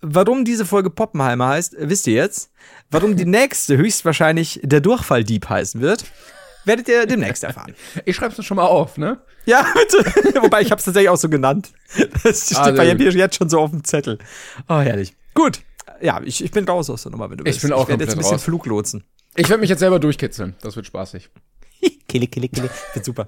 warum 0.01 0.45
diese 0.45 0.67
Folge 0.67 0.91
Poppenheimer 0.91 1.49
heißt, 1.49 1.77
wisst 1.79 2.07
ihr 2.07 2.15
jetzt. 2.15 2.51
Warum 2.91 3.17
die 3.17 3.25
nächste 3.27 3.77
höchstwahrscheinlich 3.77 4.61
der 4.63 4.81
Durchfalldieb 4.81 5.49
heißen 5.49 5.81
wird, 5.81 6.05
werdet 6.67 6.89
ihr 6.89 7.07
demnächst 7.07 7.45
erfahren. 7.45 7.75
Ich 8.05 8.17
schreib's 8.17 8.37
mir 8.37 8.45
schon 8.45 8.57
mal 8.57 8.67
auf, 8.67 8.99
ne? 8.99 9.21
Ja, 9.47 9.65
bitte. 9.75 10.43
Wobei 10.43 10.61
ich 10.63 10.71
habe 10.71 10.79
es 10.79 10.85
tatsächlich 10.85 11.09
auch 11.09 11.17
so 11.17 11.29
genannt. 11.29 11.71
Das 12.23 12.47
steht 12.47 12.59
Ah, 12.59 12.71
bei 12.73 12.95
mir 12.95 13.11
jetzt 13.13 13.37
schon 13.37 13.49
so 13.49 13.61
auf 13.61 13.71
dem 13.71 13.85
Zettel. 13.85 14.19
Oh, 14.69 14.79
herrlich. 14.81 15.17
Gut. 15.35 15.61
Ja, 16.01 16.21
ich, 16.23 16.45
ich 16.45 16.51
bin 16.51 16.69
raus 16.69 16.91
aus 16.91 17.05
der 17.05 17.13
Nummer, 17.13 17.31
wenn 17.31 17.39
du 17.39 17.45
willst. 17.45 17.63
bin 17.63 17.73
auch 17.73 17.83
ich 17.85 17.89
werde 17.89 18.05
jetzt 18.05 18.13
ein 18.13 18.19
bisschen 18.19 18.35
raus. 18.35 18.43
Fluglotsen. 18.43 19.05
Ich 19.37 19.49
werde 19.49 19.61
mich 19.61 19.71
jetzt 19.71 19.81
selber 19.81 19.99
durchkitzeln. 19.99 20.55
Das 20.61 20.77
wird 20.77 20.87
spaßig. 20.87 21.31
Kille, 22.09 22.27
kille, 22.27 22.49
kille. 22.49 22.71
Wird 22.95 23.05
super. 23.05 23.27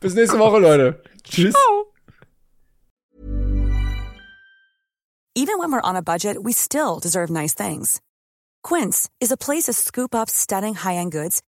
Bis 0.00 0.14
nächste 0.14 0.38
Woche, 0.38 0.58
Leute. 0.58 1.02
Tschüss. 1.24 1.54
Even 5.34 5.58
when 5.58 5.70
we're 5.70 5.82
on 5.84 5.96
a 5.96 6.02
budget, 6.02 6.42
we 6.42 6.52
still 6.52 6.98
deserve 6.98 7.30
nice 7.30 7.54
things. 7.54 8.00
Quince 8.62 9.08
is 9.20 9.30
a 9.30 9.36
place 9.36 9.64
to 9.64 9.72
scoop 9.72 10.14
up 10.14 10.30
stunning 10.30 10.74
high-end 10.74 11.12
goods 11.12 11.40